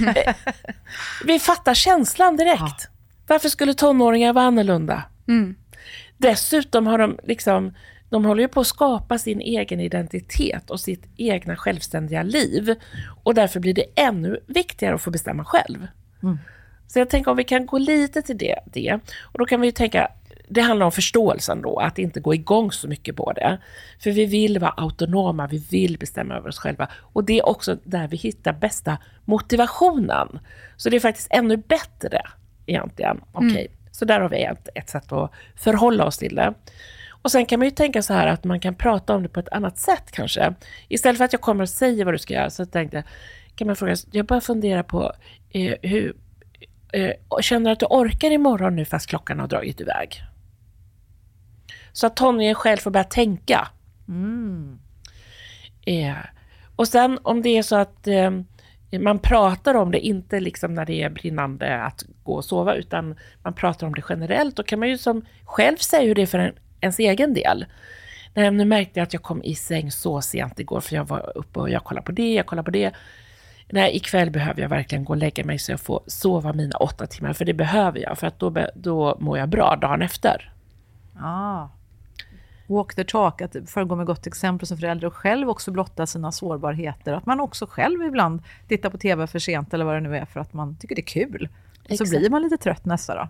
Vi 1.25 1.39
fattar 1.39 1.75
känslan 1.75 2.37
direkt. 2.37 2.89
Varför 3.27 3.49
skulle 3.49 3.75
tonåringar 3.75 4.33
vara 4.33 4.45
annorlunda? 4.45 5.03
Dessutom 6.19 6.87
har 6.87 6.99
de 6.99 7.19
liksom, 7.23 7.75
de 8.11 8.25
håller 8.25 8.43
ju 8.43 8.49
på 8.49 8.61
att 8.61 8.67
skapa 8.67 9.19
sin 9.19 9.41
egen 9.41 9.81
identitet 9.81 10.71
och 10.71 10.81
sitt 10.81 11.05
egna 11.17 11.57
självständiga 11.57 12.23
liv. 12.23 12.75
Och 13.25 13.35
därför 13.35 13.61
blir 13.61 13.75
det 13.75 13.85
ännu 13.97 14.41
viktigare 14.47 14.95
att 14.95 15.03
få 15.03 15.11
bestämma 15.11 15.45
själv. 15.45 15.87
Så 16.87 16.99
jag 16.99 17.11
tänker 17.11 17.31
om 17.31 17.37
vi 17.37 17.45
kan 17.45 17.67
gå 17.67 17.79
lite 17.79 18.23
till 18.23 18.39
det, 18.39 18.59
det. 18.73 18.99
Och 19.23 19.39
då 19.39 19.45
kan 19.45 19.61
vi 19.61 19.67
ju 19.67 19.73
tänka, 19.73 20.09
det 20.49 20.61
handlar 20.61 20.87
om 20.87 20.93
förståelsen 20.93 21.63
då, 21.63 21.79
att 21.79 21.99
inte 21.99 22.21
gå 22.21 22.35
igång 22.35 22.73
så 22.73 22.89
mycket 22.89 23.17
på 23.17 23.33
det. 23.33 23.59
För 23.99 24.11
vi 24.11 24.27
vill 24.27 24.59
vara 24.59 24.71
autonoma, 24.71 25.47
vi 25.47 25.59
vill 25.71 25.99
bestämma 25.99 26.35
över 26.35 26.49
oss 26.49 26.59
själva. 26.59 26.89
Och 26.95 27.25
det 27.25 27.39
är 27.39 27.47
också 27.47 27.77
där 27.85 28.09
vi 28.09 28.17
hittar 28.17 28.53
bästa 28.53 28.99
motivationen. 29.25 30.39
Så 30.77 30.91
det 30.91 30.97
är 30.97 31.01
faktiskt 31.01 31.29
ännu 31.31 31.57
bättre 31.57 32.23
egentligen. 32.67 33.21
Okej, 33.33 33.69
så 33.91 34.05
där 34.05 34.21
har 34.21 34.29
vi 34.29 34.43
ett, 34.43 34.69
ett 34.75 34.89
sätt 34.89 35.13
att 35.13 35.33
förhålla 35.57 36.05
oss 36.05 36.19
till 36.19 36.35
det. 36.35 36.55
Och 37.23 37.33
sen 37.33 37.47
kan 37.47 37.59
man 37.59 37.67
ju 37.67 37.71
tänka 37.71 38.03
så 38.03 38.13
här 38.13 38.27
att 38.27 38.45
man 38.45 38.61
kan 38.61 38.75
prata 38.75 39.15
om 39.15 39.23
det 39.23 39.29
på 39.29 39.41
ett 39.41 39.49
annat 39.49 39.79
sätt 39.79 40.11
kanske. 40.11 40.55
Istället 40.89 41.19
för 41.19 41.25
att 41.25 41.33
jag 41.33 41.43
kommer 41.43 41.63
och 41.63 41.69
säger 41.69 42.05
vad 42.05 42.15
du 42.15 42.19
ska 42.19 42.35
göra, 42.35 42.51
så 42.51 42.67
tänkte 42.67 42.97
jag, 42.97 43.05
kan 43.57 43.67
man 43.67 43.77
fråga, 43.77 43.97
jag 44.11 44.27
bara 44.27 44.41
fundera 44.41 44.83
på 44.83 45.13
eh, 45.51 45.75
hur, 45.83 46.17
känner 47.41 47.65
du 47.65 47.73
att 47.73 47.81
du 47.81 47.87
orkar 47.87 48.31
imorgon 48.31 48.77
nu 48.77 48.85
fast 48.85 49.07
klockan 49.07 49.41
har 49.41 49.47
dragit 49.47 49.81
iväg? 49.81 50.23
Så 51.93 52.07
att 52.07 52.17
tonåringen 52.17 52.55
själv 52.55 52.79
får 52.79 52.91
börja 52.91 53.05
tänka. 53.05 53.69
Eh, 55.87 56.17
och 56.77 56.89
sen 56.89 57.19
om 57.23 57.43
det 57.43 57.59
är 57.59 57.63
så 57.63 57.77
att 57.77 58.07
eh, 58.07 58.31
man 59.01 59.19
pratar 59.19 59.75
om 59.75 59.91
det, 59.91 60.07
inte 60.07 60.41
liksom 60.41 60.75
när 60.75 60.87
det 60.87 61.03
är 61.03 61.11
brinnande 61.11 61.83
att 61.83 62.05
gå 62.23 62.33
och 62.33 62.45
sova, 62.45 62.75
utan 62.75 63.15
man 63.43 63.55
pratar 63.55 63.87
om 63.87 63.95
det 63.95 64.03
generellt, 64.09 64.57
då 64.57 64.63
kan 64.63 64.79
man 64.79 64.89
ju 64.89 64.99
som 64.99 65.25
själv 65.45 65.77
säga 65.77 66.03
hur 66.03 66.15
det 66.15 66.23
är 66.23 66.27
för 66.27 66.39
en, 66.39 66.55
ens 66.81 66.99
egen 66.99 67.35
del. 67.35 67.67
Nej, 68.35 68.51
nu 68.51 68.65
märkte 68.65 69.01
jag 69.01 69.07
att 69.07 69.13
jag 69.13 69.23
kom 69.23 69.43
i 69.43 69.55
säng 69.55 69.91
så 69.91 70.21
sent 70.21 70.61
igår, 70.61 70.81
för 70.81 70.97
jag 70.97 71.05
var 71.09 71.33
uppe 71.39 71.61
och 71.61 71.71
jag 71.71 71.85
kollade 71.85 72.05
på 72.05 72.13
det, 72.13 72.35
jag 72.35 72.47
kollade 72.47 72.65
på 72.65 72.71
det. 72.71 72.93
Nej, 73.69 73.97
ikväll 73.97 74.31
behöver 74.31 74.63
jag 74.63 74.69
verkligen 74.69 75.05
gå 75.05 75.13
och 75.13 75.17
lägga 75.17 75.45
mig 75.45 75.59
så 75.59 75.73
jag 75.73 75.81
får 75.81 76.01
sova 76.07 76.53
mina 76.53 76.77
åtta 76.77 77.07
timmar, 77.07 77.33
för 77.33 77.45
det 77.45 77.55
behöver 77.55 77.99
jag, 77.99 78.19
för 78.19 78.27
att 78.27 78.39
då, 78.39 78.55
då 78.75 79.17
mår 79.21 79.39
jag 79.39 79.49
bra 79.49 79.77
dagen 79.77 80.03
efter. 80.03 80.53
Ah. 81.21 81.69
Walk 82.67 82.95
the 82.95 83.05
talk, 83.05 83.41
att 83.43 83.57
föregå 83.67 83.97
med 83.97 84.07
gott 84.07 84.27
exempel 84.27 84.67
som 84.69 84.79
förälder 84.79 85.07
och 85.07 85.15
själv 85.15 85.49
också 85.49 85.71
blotta 85.71 86.07
sina 86.07 86.33
sårbarheter. 86.33 87.13
Att 87.13 87.27
man 87.27 87.41
också 87.41 87.67
själv 87.67 88.03
ibland 88.03 88.43
tittar 88.69 88.91
på 88.91 88.99
TV 88.99 89.27
för 89.27 89.39
sent 89.39 89.75
eller 89.75 89.85
vad 89.85 89.95
det 89.95 90.01
nu 90.01 90.17
är 90.17 90.25
för 90.25 90.41
att 90.41 90.53
man 90.53 90.77
tycker 90.77 90.95
det 90.95 91.01
är 91.01 91.07
kul. 91.07 91.49
Och 91.83 91.87
så 91.89 91.93
Exakt. 92.05 92.11
blir 92.21 92.31
man 92.31 92.43
lite 92.43 92.57
trött 92.57 92.85
nästa 92.85 93.15
dag. 93.15 93.29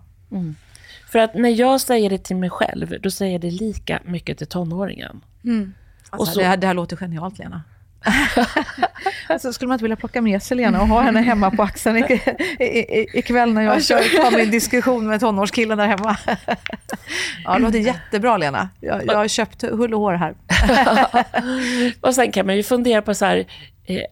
För 1.07 1.19
att 1.19 1.33
när 1.33 1.49
jag 1.49 1.81
säger 1.81 2.09
det 2.09 2.17
till 2.23 2.35
mig 2.35 2.49
själv, 2.49 3.01
då 3.01 3.11
säger 3.11 3.31
jag 3.31 3.41
det 3.41 3.51
lika 3.51 3.99
mycket 4.05 4.37
till 4.37 4.47
tonåringen. 4.47 5.21
Alltså, 6.09 6.21
Och 6.21 6.27
så- 6.27 6.39
det, 6.39 6.45
här, 6.45 6.57
det 6.57 6.67
här 6.67 6.73
låter 6.73 6.95
genialt, 6.97 7.39
Lena. 7.39 7.63
alltså, 9.27 9.53
skulle 9.53 9.67
man 9.67 9.75
inte 9.75 9.83
vilja 9.83 9.95
plocka 9.95 10.21
med 10.21 10.43
sig 10.43 10.57
Lena 10.57 10.81
och 10.81 10.87
ha 10.87 11.01
henne 11.01 11.21
hemma 11.21 11.51
på 11.51 11.63
axeln 11.63 11.97
i, 11.97 12.21
i, 12.59 12.65
i, 12.65 13.09
ikväll 13.13 13.53
när 13.53 13.61
jag 13.61 13.83
kör 13.83 14.29
på 14.31 14.37
min 14.37 14.51
diskussion 14.51 15.07
med 15.07 15.19
tonårskillen 15.19 15.77
där 15.77 15.87
hemma? 15.87 16.17
ja, 17.43 17.53
det 17.53 17.59
låter 17.59 17.79
jättebra, 17.79 18.37
Lena. 18.37 18.69
Jag, 18.79 19.05
jag 19.05 19.15
har 19.15 19.27
köpt 19.27 19.61
hull 19.61 19.93
och 19.93 19.99
hår 19.99 20.13
här. 20.13 20.35
Och 22.01 22.15
sen 22.15 22.31
kan 22.31 22.45
man 22.45 22.55
ju 22.55 22.63
fundera 22.63 23.01
på 23.01 23.13
så 23.13 23.25
här, 23.25 23.45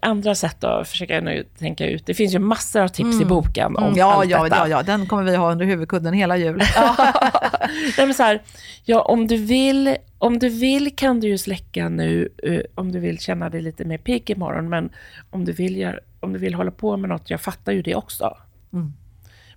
andra 0.01 0.35
sätt 0.35 0.63
att 0.63 0.87
försöka 0.87 1.21
nu 1.21 1.43
tänka 1.57 1.85
ut. 1.85 2.05
Det 2.05 2.13
finns 2.13 2.33
ju 2.33 2.39
massor 2.39 2.81
av 2.81 2.87
tips 2.87 3.21
i 3.21 3.25
boken 3.25 3.75
om 3.75 3.83
Mm, 3.83 3.97
ja, 3.97 4.13
allt 4.13 4.29
ja, 4.29 4.43
detta. 4.43 4.55
ja, 4.55 4.67
ja, 4.67 4.83
den 4.83 5.05
kommer 5.05 5.23
vi 5.23 5.35
ha 5.35 5.51
under 5.51 5.65
huvudkudden 5.65 6.13
hela 6.13 6.37
jul. 6.37 6.57
Nej, 7.97 8.05
men 8.07 8.13
så 8.13 8.23
här, 8.23 8.41
ja, 8.83 9.01
om, 9.01 9.27
du 9.27 9.37
vill, 9.37 9.95
om 10.17 10.39
du 10.39 10.49
vill 10.49 10.95
kan 10.95 11.19
du 11.19 11.27
ju 11.27 11.37
släcka 11.37 11.89
nu, 11.89 12.29
eh, 12.43 12.59
om 12.75 12.91
du 12.91 12.99
vill 12.99 13.19
känna 13.19 13.49
dig 13.49 13.61
lite 13.61 13.85
mer 13.85 13.97
pigg 13.97 14.29
imorgon, 14.29 14.69
men 14.69 14.89
om 15.29 15.45
du, 15.45 15.51
vill 15.51 15.77
gör, 15.77 15.99
om 16.19 16.33
du 16.33 16.39
vill 16.39 16.53
hålla 16.53 16.71
på 16.71 16.97
med 16.97 17.09
något, 17.09 17.29
jag 17.29 17.41
fattar 17.41 17.71
ju 17.71 17.81
det 17.81 17.95
också. 17.95 18.37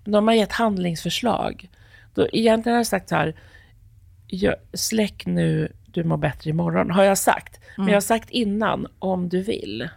Men 0.05 0.12
de 0.12 0.29
har 0.29 0.35
gett 0.35 0.53
handlingsförslag. 0.53 1.69
Då, 2.14 2.27
egentligen 2.33 2.75
har 2.75 2.81
jag 2.81 2.87
sagt 2.87 3.09
så 3.09 3.14
här, 3.14 3.35
jag, 4.27 4.55
släck 4.73 5.27
nu, 5.27 5.73
du 5.87 6.05
mår 6.05 6.16
bättre 6.16 6.51
imorgon, 6.51 6.91
har 6.91 7.05
jag 7.05 7.19
sagt. 7.19 7.61
Men 7.77 7.87
jag 7.87 7.95
har 7.97 8.01
sagt 8.01 8.31
innan, 8.31 8.87
om 8.99 9.29
du 9.29 9.43
vill. 9.43 9.89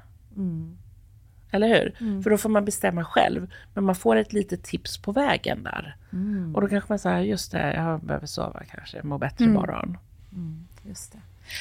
Eller 1.51 1.67
hur? 1.67 2.21
För 2.23 2.29
då 2.29 2.37
får 2.37 2.49
man 2.49 2.65
bestämma 2.65 3.05
själv. 3.05 3.51
Men 3.73 3.83
man 3.83 3.95
får 3.95 4.15
ett 4.15 4.33
litet 4.33 4.63
tips 4.63 4.97
på 4.97 5.11
vägen 5.11 5.63
där. 5.63 5.95
Och 6.55 6.61
då 6.61 6.67
kanske 6.67 6.91
man 6.91 6.99
säger, 6.99 7.19
just 7.21 7.51
det, 7.51 7.73
jag 7.73 8.03
behöver 8.03 8.27
sova 8.27 8.63
kanske, 8.71 9.03
må 9.03 9.17
bättre 9.17 9.45
imorgon. 9.45 9.97
Just 10.83 11.11
det. 11.11 11.19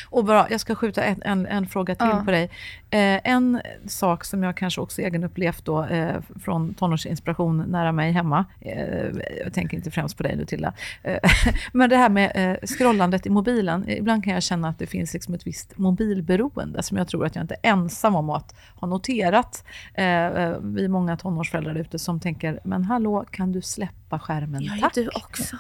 Och 0.09 0.25
bara, 0.25 0.47
jag 0.51 0.61
ska 0.61 0.75
skjuta 0.75 1.05
en, 1.05 1.23
en, 1.23 1.47
en 1.47 1.67
fråga 1.67 1.95
till 1.95 2.07
Ja. 2.11 2.23
på 2.25 2.31
dig. 2.31 2.51
Eh, 2.91 3.21
en 3.25 3.61
sak 3.87 4.25
som 4.25 4.43
jag 4.43 4.57
kanske 4.57 4.81
också 4.81 5.03
egenupplevt 5.03 5.65
då, 5.65 5.85
eh, 5.85 6.17
från 6.45 6.75
tonårsinspiration 6.75 7.65
nära 7.69 7.93
mig 7.93 8.13
hemma. 8.13 8.45
Eh, 8.61 9.07
jag 9.45 9.53
tänker 9.53 9.77
inte 9.77 9.91
främst 9.91 10.17
på 10.17 10.23
dig 10.23 10.37
nu 10.37 10.45
Tilda. 10.45 10.73
Eh, 11.03 11.19
men 11.73 11.91
det 11.91 11.97
här 11.97 12.09
med 12.09 12.33
eh, 12.35 12.67
scrollandet 12.67 13.27
i 13.27 13.31
mobilen. 13.31 13.89
Ibland 13.89 14.25
kan 14.25 14.33
jag 14.33 14.43
känna 14.43 14.69
att 14.69 14.79
det 14.79 14.87
finns 14.87 15.13
liksom 15.15 15.35
ett 15.35 15.47
visst 15.47 15.79
mobilberoende 15.79 16.83
som 16.83 16.97
jag 16.97 17.09
tror 17.09 17.27
att 17.27 17.35
jag 17.35 17.45
inte 17.45 17.57
är 17.63 17.71
ensam 17.71 18.15
om 18.15 18.31
att 18.31 18.55
ha 18.75 18.89
noterat. 18.89 19.65
Eh, 19.95 20.05
eh, 20.05 20.57
vi 20.63 20.85
är 20.85 20.89
många 20.89 21.17
tonårsföräldrar 21.17 21.75
ute 21.75 21.99
som 21.99 22.21
tänker, 22.21 22.61
men 22.65 22.85
hallå, 22.85 23.25
kan 23.31 23.53
du 23.53 23.63
släppa 23.63 24.19
skärmen? 24.19 24.63
Tack. 24.81 24.95
du 24.95 25.09
också. 25.09 25.57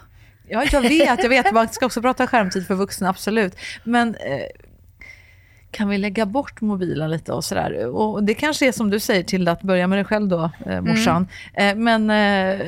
Ja, 0.51 0.64
jag 0.72 0.82
vet, 0.82 1.22
jag 1.22 1.28
vet. 1.28 1.53
Man 1.53 1.68
ska 1.68 1.86
också 1.86 2.03
prata 2.03 2.26
skärmtid 2.26 2.66
för 2.66 2.74
vuxna, 2.74 3.09
absolut. 3.09 3.57
Men 3.84 4.14
eh, 4.14 4.42
kan 5.70 5.88
vi 5.88 5.98
lägga 5.98 6.26
bort 6.26 6.60
mobilen 6.60 7.10
lite 7.10 7.32
och 7.32 7.44
sådär? 7.44 7.86
Och 7.86 8.24
det 8.24 8.34
kanske 8.34 8.68
är 8.68 8.72
som 8.72 8.90
du 8.90 9.00
säger 9.00 9.22
till 9.22 9.48
att 9.48 9.62
börja 9.62 9.86
med 9.86 9.98
dig 9.98 10.04
själv 10.04 10.28
då, 10.28 10.50
eh, 10.66 10.80
morsan. 10.80 11.28
Eh, 11.54 11.74
men 11.74 12.10
eh, 12.10 12.66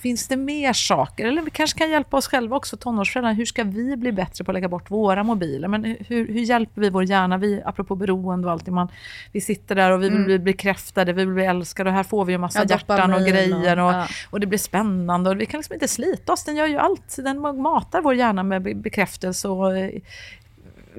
finns 0.00 0.28
det 0.28 0.36
mer 0.36 0.72
saker? 0.72 1.26
Eller 1.26 1.42
vi 1.42 1.50
kanske 1.50 1.78
kan 1.78 1.90
hjälpa 1.90 2.16
oss 2.16 2.28
själva 2.28 2.56
också, 2.56 2.76
tonårsföräldrar. 2.76 3.32
Hur 3.32 3.44
ska 3.44 3.64
vi 3.64 3.96
bli 3.96 4.12
bättre 4.12 4.44
på 4.44 4.50
att 4.50 4.54
lägga 4.54 4.68
bort 4.68 4.90
våra 4.90 5.22
mobiler? 5.22 5.68
Men 5.68 5.84
hur, 5.84 6.28
hur 6.28 6.40
hjälper 6.40 6.80
vi 6.80 6.90
vår 6.90 7.04
hjärna? 7.04 7.38
Vi, 7.38 7.62
apropå 7.64 7.94
beroende 7.96 8.46
och 8.46 8.52
allt, 8.52 8.66
man, 8.66 8.88
vi 9.32 9.40
sitter 9.40 9.74
där 9.74 9.90
och 9.90 10.02
vi 10.02 10.08
vill 10.08 10.24
bli 10.24 10.38
bekräftade, 10.38 11.12
vi 11.12 11.24
vill 11.24 11.34
bli 11.34 11.44
älskade 11.44 11.90
och 11.90 11.96
här 11.96 12.02
får 12.02 12.24
vi 12.24 12.32
ju 12.32 12.38
massa 12.38 12.58
Ja, 12.58 12.64
hjärtan 12.68 13.14
och 13.14 13.20
grejer. 13.20 13.78
och- 13.78 13.84
Och, 13.88 13.92
ja. 13.94 14.06
och 14.30 14.40
det 14.40 14.46
blir 14.46 14.58
spännande 14.58 15.30
och 15.30 15.40
vi 15.40 15.46
kan 15.46 15.58
liksom 15.58 15.74
inte 15.74 15.88
slita 15.88 16.32
oss. 16.32 16.44
Den 16.44 16.56
gör 16.56 16.66
ju 16.66 16.78
allt. 16.78 17.16
Den 17.16 17.40
matar 17.40 18.00
vår 18.02 18.14
hjärna 18.14 18.42
med 18.42 18.62
be- 18.62 18.74
bekräftelse 18.74 19.48
och 19.48 19.76
eh, 19.78 19.90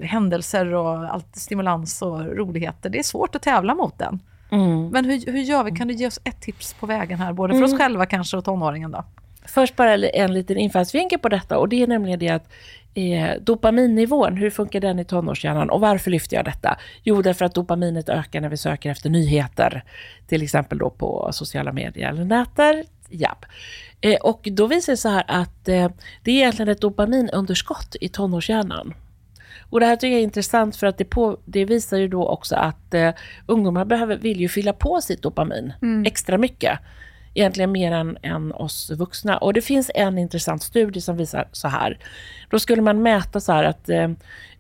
händelser 0.01 0.73
och 0.73 1.13
allt 1.13 1.35
stimulans 1.35 2.01
och 2.01 2.25
roligheter. 2.25 2.89
Det 2.89 2.99
är 2.99 3.03
svårt 3.03 3.35
att 3.35 3.41
tävla 3.41 3.75
mot 3.75 3.99
den. 3.99 4.19
Mm. 4.51 4.89
Men 4.89 5.05
hur, 5.05 5.31
hur 5.31 5.41
gör 5.41 5.63
vi? 5.63 5.71
Kan 5.71 5.87
du 5.87 5.93
ge 5.93 6.07
oss 6.07 6.19
ett 6.23 6.41
tips 6.41 6.73
på 6.73 6.85
vägen 6.85 7.19
här? 7.19 7.33
Både 7.33 7.53
för 7.53 7.63
oss 7.63 7.77
själva 7.77 8.05
kanske 8.05 8.37
och 8.37 8.45
tonåringen 8.45 8.91
då? 8.91 9.03
Först 9.45 9.75
bara 9.75 9.95
en 9.95 10.33
liten 10.33 10.57
infallsvinkel 10.57 11.19
på 11.19 11.29
detta 11.29 11.57
och 11.57 11.69
det 11.69 11.83
är 11.83 11.87
nämligen 11.87 12.19
det 12.19 12.29
att 12.29 12.53
eh, 12.93 13.41
dopaminnivån, 13.41 14.37
hur 14.37 14.49
funkar 14.49 14.79
den 14.79 14.99
i 14.99 15.05
tonårshjärnan 15.05 15.69
och 15.69 15.81
varför 15.81 16.11
lyfter 16.11 16.35
jag 16.35 16.45
detta? 16.45 16.77
Jo, 17.03 17.21
därför 17.21 17.45
att 17.45 17.53
dopaminet 17.53 18.09
ökar 18.09 18.41
när 18.41 18.49
vi 18.49 18.57
söker 18.57 18.91
efter 18.91 19.09
nyheter, 19.09 19.83
till 20.27 20.43
exempel 20.43 20.77
då 20.77 20.89
på 20.89 21.29
sociala 21.31 21.71
medier 21.71 22.09
eller 22.09 22.25
nätet. 22.25 22.87
Japp. 23.09 23.45
Eh, 24.01 24.15
och 24.15 24.47
då 24.51 24.67
visar 24.67 24.93
det 24.93 24.97
så 24.97 25.09
här 25.09 25.23
att 25.27 25.67
eh, 25.67 25.89
det 26.23 26.31
är 26.31 26.35
egentligen 26.35 26.69
ett 26.69 26.81
dopaminunderskott 26.81 27.95
i 28.01 28.09
tonårshjärnan. 28.09 28.93
Och 29.69 29.79
det 29.79 29.85
här 29.85 29.95
tycker 29.95 30.11
jag 30.11 30.19
är 30.19 30.23
intressant 30.23 30.75
för 30.75 30.87
att 30.87 30.97
det, 30.97 31.05
på, 31.05 31.37
det 31.45 31.65
visar 31.65 31.97
ju 31.97 32.07
då 32.07 32.27
också 32.27 32.55
att 32.55 32.93
eh, 32.93 33.11
ungdomar 33.45 33.85
behöver, 33.85 34.17
vill 34.17 34.41
ju 34.41 34.49
fylla 34.49 34.73
på 34.73 35.01
sitt 35.01 35.21
dopamin 35.21 35.73
extra 36.05 36.37
mycket. 36.37 36.79
Egentligen 37.33 37.71
mer 37.71 37.91
än, 37.91 38.17
än 38.21 38.51
oss 38.51 38.91
vuxna. 38.91 39.37
Och 39.37 39.53
det 39.53 39.61
finns 39.61 39.91
en 39.95 40.17
intressant 40.17 40.63
studie 40.63 41.01
som 41.01 41.17
visar 41.17 41.47
så 41.51 41.67
här. 41.67 41.97
Då 42.49 42.59
skulle 42.59 42.81
man 42.81 43.01
mäta 43.01 43.39
så 43.39 43.51
här 43.51 43.63
att 43.63 43.89
eh, 43.89 44.09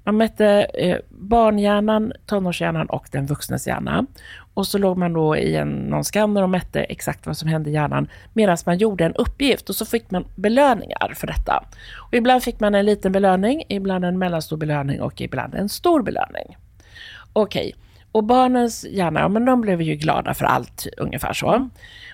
man 0.05 0.17
mätte 0.17 0.47
eh, 0.73 0.97
barnhjärnan, 1.09 2.13
tonårshjärnan 2.25 2.87
och 2.87 3.07
den 3.11 3.25
vuxnes 3.25 3.67
hjärna. 3.67 4.05
Och 4.53 4.67
så 4.67 4.77
låg 4.77 4.97
man 4.97 5.13
då 5.13 5.37
i 5.37 5.55
en, 5.55 5.69
någon 5.69 6.03
skanner 6.03 6.43
och 6.43 6.49
mätte 6.49 6.83
exakt 6.83 7.25
vad 7.25 7.37
som 7.37 7.49
hände 7.49 7.69
i 7.69 7.73
hjärnan 7.73 8.07
medan 8.33 8.57
man 8.65 8.77
gjorde 8.77 9.05
en 9.05 9.15
uppgift 9.15 9.69
och 9.69 9.75
så 9.75 9.85
fick 9.85 10.11
man 10.11 10.25
belöningar 10.35 11.13
för 11.15 11.27
detta. 11.27 11.63
Och 11.97 12.13
ibland 12.13 12.43
fick 12.43 12.59
man 12.59 12.75
en 12.75 12.85
liten 12.85 13.11
belöning, 13.11 13.63
ibland 13.69 14.05
en 14.05 14.17
mellanstor 14.17 14.57
belöning 14.57 15.01
och 15.01 15.21
ibland 15.21 15.55
en 15.55 15.69
stor 15.69 16.01
belöning. 16.01 16.57
Okej, 17.33 17.75
och 18.15 18.23
barnens 18.23 18.85
hjärna, 18.89 19.19
ja 19.19 19.27
men 19.27 19.45
de 19.45 19.61
blev 19.61 19.81
ju 19.81 19.95
glada 19.95 20.33
för 20.33 20.45
allt 20.45 20.87
ungefär 20.97 21.33
så. 21.33 21.69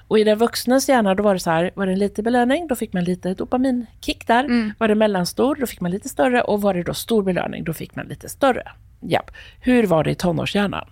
Och 0.07 0.19
i 0.19 0.23
den 0.23 0.37
vuxnas 0.37 0.89
hjärna 0.89 1.15
då 1.15 1.23
var 1.23 1.33
det 1.33 1.39
så 1.39 1.49
här, 1.49 1.71
var 1.73 1.85
det 1.85 1.91
en 1.91 1.99
liten 1.99 2.23
belöning, 2.23 2.67
då 2.67 2.75
fick 2.75 2.93
man 2.93 3.03
lite 3.03 3.33
dopaminkick 3.33 4.27
där. 4.27 4.73
Var 4.77 4.87
det 4.87 4.95
mellanstor, 4.95 5.55
då 5.59 5.67
fick 5.67 5.81
man 5.81 5.91
lite 5.91 6.09
större. 6.09 6.41
Och 6.41 6.61
var 6.61 6.73
det 6.73 6.83
då 6.83 6.93
stor 6.93 7.23
belöning, 7.23 7.63
då 7.63 7.73
fick 7.73 7.95
man 7.95 8.05
lite 8.05 8.29
större. 8.29 8.71
Japp. 8.99 9.31
Hur 9.59 9.87
var 9.87 10.03
det 10.03 10.11
i 10.11 10.15
tonårshjärnan? 10.15 10.85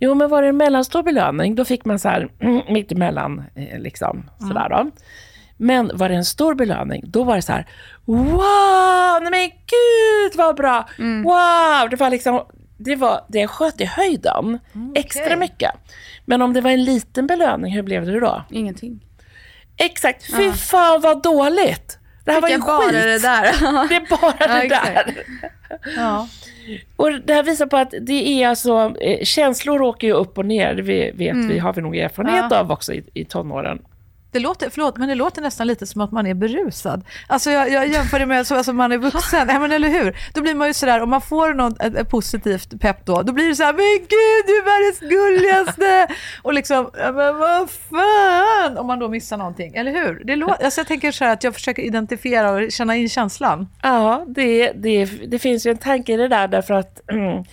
Jo, 0.00 0.14
men 0.14 0.28
var 0.28 0.42
det 0.42 0.48
en 0.48 0.56
mellanstor 0.56 1.02
belöning, 1.02 1.54
då 1.54 1.64
fick 1.64 1.84
man 1.84 1.98
så 1.98 2.08
här 2.08 2.28
mm, 2.40 2.62
mitt 2.72 2.92
emellan, 2.92 3.44
eh, 3.54 3.78
liksom 3.80 4.30
sådär 4.38 4.68
då. 4.68 4.90
Men 5.56 5.90
var 5.94 6.08
det 6.08 6.14
en 6.14 6.24
stor 6.24 6.54
belöning, 6.54 7.02
då 7.06 7.24
var 7.24 7.36
det 7.36 7.42
så 7.42 7.52
här, 7.52 7.66
wow, 8.04 9.22
nej 9.22 9.30
men 9.30 9.48
gud 9.48 10.36
vad 10.36 10.56
bra, 10.56 10.88
wow, 11.24 11.90
det 11.90 11.96
var 11.96 12.10
liksom, 12.10 12.40
det 12.76 12.96
var, 12.96 13.24
det 13.28 13.46
sköt 13.46 13.80
i 13.80 13.84
höjden, 13.84 14.58
extra 14.94 15.36
mycket. 15.36 15.70
Men 16.24 16.42
om 16.42 16.52
det 16.52 16.60
var 16.60 16.70
en 16.70 16.84
liten 16.84 17.26
belöning, 17.26 17.72
hur 17.74 17.82
blev 17.82 18.06
det 18.06 18.20
då? 18.20 18.42
Ingenting. 18.50 19.00
Exakt, 19.76 20.36
fy 20.36 20.52
fan 20.52 21.00
vad 21.00 21.22
dåligt. 21.22 21.98
Det 22.24 22.32
här 22.32 22.40
var 22.40 22.48
ju 22.48 22.60
skit. 22.60 22.92
det 22.92 23.18
där. 23.18 23.42
Det 23.88 23.94
är 23.96 24.20
bara 24.20 24.34
Ja, 24.40 24.62
det 24.62 24.68
där. 24.68 25.14
Ja. 25.96 26.28
Och 26.96 27.12
det 27.20 27.34
här 27.34 27.42
visar 27.42 27.66
på 27.66 27.76
att 27.76 27.94
det 28.00 28.42
är 28.42 28.48
alltså, 28.48 28.94
eh, 29.00 29.24
känslor 29.24 29.82
åker 29.82 30.06
ju 30.06 30.12
upp 30.12 30.38
och 30.38 30.46
ner, 30.46 30.74
det 30.74 30.82
vi 30.82 31.10
vet 31.14 31.36
vi, 31.36 31.58
har 31.58 31.72
vi 31.72 31.82
nog 31.82 31.96
erfarenhet 31.96 32.44
Ja. 32.50 32.58
av 32.60 32.72
också 32.72 32.92
i, 32.92 33.04
i 33.14 33.24
tonåren. 33.24 33.82
Det 34.36 34.40
låter, 34.40 34.70
förlåt, 34.70 34.96
men 34.96 35.08
det 35.08 35.14
låter 35.14 35.42
nästan 35.42 35.66
lite 35.66 35.86
som 35.86 36.00
att 36.00 36.12
man 36.12 36.26
är 36.26 36.34
berusad. 36.34 37.04
Alltså 37.26 37.50
jag, 37.50 37.70
jag 37.70 37.88
jämför 37.88 38.18
det 38.18 38.26
med 38.26 38.46
som 38.46 38.56
alltså 38.56 38.72
man 38.72 38.92
är 38.92 38.98
vuxen, 38.98 39.46
Nej, 39.46 39.58
men 39.58 39.72
eller 39.72 39.88
hur? 39.88 40.16
Då 40.34 40.42
blir 40.42 40.54
man 40.54 40.68
ju 40.68 40.74
sådär, 40.74 41.00
om 41.00 41.10
man 41.10 41.20
får 41.20 41.54
något, 41.54 41.82
ett, 41.82 41.96
ett 41.96 42.10
positivt 42.10 42.80
pepp 42.80 43.06
då, 43.06 43.22
då 43.22 43.32
blir 43.32 43.48
det 43.48 43.54
så 43.54 43.62
här, 43.62 43.72
men 43.72 43.98
gud 43.98 44.44
du 44.46 44.56
är 44.56 44.64
världens 44.64 45.00
gulligaste! 45.00 46.14
Och 46.42 46.54
liksom, 46.54 46.90
men 46.94 47.38
vad 47.38 47.70
fan! 47.70 48.78
Om 48.78 48.86
man 48.86 48.98
då 48.98 49.08
missar 49.08 49.36
någonting, 49.36 49.74
eller 49.74 49.92
hur? 49.92 50.22
Det 50.24 50.36
låter, 50.36 50.64
alltså 50.64 50.80
jag 50.80 50.88
tänker 50.88 51.12
så 51.12 51.24
här 51.24 51.32
att 51.32 51.44
jag 51.44 51.54
försöker 51.54 51.82
identifiera 51.82 52.50
och 52.50 52.72
känna 52.72 52.96
in 52.96 53.08
känslan. 53.08 53.68
Ja, 53.82 54.24
det, 54.28 54.72
det, 54.72 55.04
det 55.04 55.38
finns 55.38 55.66
ju 55.66 55.70
en 55.70 55.78
tanke 55.78 56.12
i 56.12 56.16
det 56.16 56.28
där 56.28 56.48
därför 56.48 56.74
att 56.74 57.10
mm, 57.10 57.44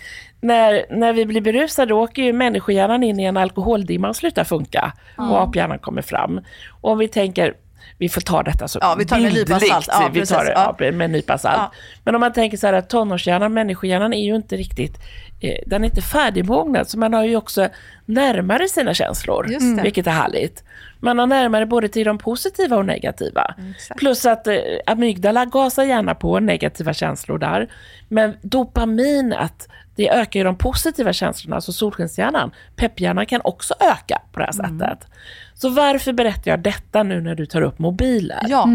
när, 0.43 0.85
när 0.89 1.13
vi 1.13 1.25
blir 1.25 1.41
berusade 1.41 1.93
åker 1.93 2.23
ju 2.23 2.33
människohjärnan 2.33 3.03
in 3.03 3.19
i 3.19 3.23
en 3.23 3.37
alkoholdimma 3.37 4.09
och 4.09 4.15
slutar 4.15 4.43
funka 4.43 4.93
och 5.17 5.41
aphjärnan 5.41 5.79
kommer 5.79 6.01
fram. 6.01 6.41
Och 6.81 6.91
om 6.91 6.97
vi 6.97 7.07
tänker, 7.07 7.53
vi 7.97 8.09
får 8.09 8.21
ta 8.21 8.43
detta 8.43 8.67
så 8.67 8.79
Ja, 8.81 8.95
vi 8.99 9.05
tar 9.05 9.19
med 9.19 9.33
nypa 9.33 9.45
bildligt, 9.45 9.71
salt. 9.71 9.87
Ja, 9.91 10.09
vi 10.13 10.25
tar 10.25 10.45
det 10.45 10.51
Ja. 10.51 10.75
med 10.91 11.01
en 11.05 11.11
nypa 11.11 11.37
salt. 11.37 11.57
Ja. 11.57 11.71
Men 12.03 12.15
om 12.15 12.21
man 12.21 12.33
tänker 12.33 12.57
så 12.57 12.67
här 12.67 12.73
att 12.73 12.89
tonårshjärnan, 12.89 13.53
människohjärnan 13.53 14.13
är 14.13 14.23
ju 14.25 14.35
inte 14.35 14.55
riktigt, 14.57 14.97
eh, 15.41 15.57
den 15.65 15.83
är 15.83 15.85
inte 15.87 16.01
färdigmognad, 16.01 16.89
så 16.89 16.99
man 16.99 17.13
har 17.13 17.23
ju 17.23 17.35
också 17.35 17.67
närmare 18.05 18.67
sina 18.67 18.93
känslor, 18.93 19.47
vilket 19.83 20.07
är 20.07 20.11
härligt. 20.11 20.63
Man 20.99 21.19
har 21.19 21.27
närmare 21.27 21.65
både 21.65 21.87
till 21.89 22.05
de 22.05 22.17
positiva 22.17 22.77
och 22.77 22.85
negativa. 22.85 23.55
exakt. 23.75 23.99
Plus 23.99 24.25
att 24.25 24.47
eh, 24.47 24.55
amygdala 24.85 25.45
gasar 25.45 25.83
gärna 25.83 26.15
på 26.15 26.39
negativa 26.39 26.93
känslor 26.93 27.37
där. 27.37 27.67
Men 28.07 28.33
dopaminet, 28.41 29.67
det 29.95 30.09
ökar 30.09 30.39
ju 30.39 30.43
de 30.43 30.55
positiva 30.57 31.13
känslorna, 31.13 31.55
alltså 31.55 31.73
solskenshjärnan. 31.73 32.51
Pepphjärnan 32.75 33.25
kan 33.25 33.41
också 33.43 33.73
öka 33.79 34.21
på 34.31 34.39
det 34.39 34.45
här 34.45 34.51
sättet. 34.51 35.07
Så 35.53 35.69
varför 35.69 36.13
berättar 36.13 36.51
jag 36.51 36.59
detta 36.59 37.03
nu 37.03 37.21
när 37.21 37.35
du 37.35 37.45
tar 37.45 37.61
upp 37.61 37.79
mobiler? 37.79 38.41
Ja, 38.47 38.69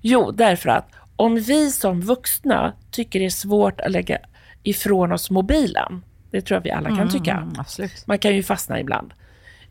Jo, 0.00 0.30
därför 0.30 0.68
att 0.70 0.88
om 1.16 1.36
vi 1.36 1.70
som 1.70 2.00
vuxna 2.00 2.72
tycker 2.90 3.18
det 3.18 3.26
är 3.26 3.30
svårt 3.30 3.80
att 3.80 3.90
lägga 3.90 4.18
ifrån 4.62 5.12
oss 5.12 5.30
mobilen, 5.30 6.02
det 6.30 6.40
tror 6.40 6.56
jag 6.56 6.62
vi 6.62 6.70
alla 6.70 6.96
kan 6.96 7.10
tycka. 7.10 7.32
mm, 7.32 7.52
absolut. 7.58 8.06
Man 8.06 8.18
kan 8.18 8.34
ju 8.36 8.42
fastna 8.42 8.80
ibland. 8.80 9.14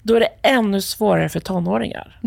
Då 0.01 0.15
är 0.15 0.19
det 0.19 0.29
ännu 0.41 0.81
svårare 0.81 1.29
för 1.29 1.39
tonåringar. 1.39 2.19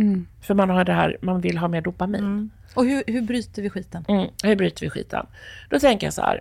För 0.43 0.55
man 0.55 0.71
har 0.71 0.85
det 0.85 0.93
här, 0.93 1.17
man 1.23 1.41
vill 1.41 1.59
ha 1.59 1.69
mer 1.69 1.81
dopamin. 1.81 2.51
Och 2.75 2.85
hur, 2.85 3.03
hur 3.07 3.23
bryter 3.23 3.63
vi 3.63 3.71
skiten? 3.71 4.05
Mm, 4.09 4.29
hur 4.43 4.57
bryter 4.57 4.81
vi 4.81 4.91
skiten? 4.91 5.27
Då 5.71 5.79
tänker 5.79 6.07
jag 6.07 6.15
så 6.15 6.23
här. 6.23 6.41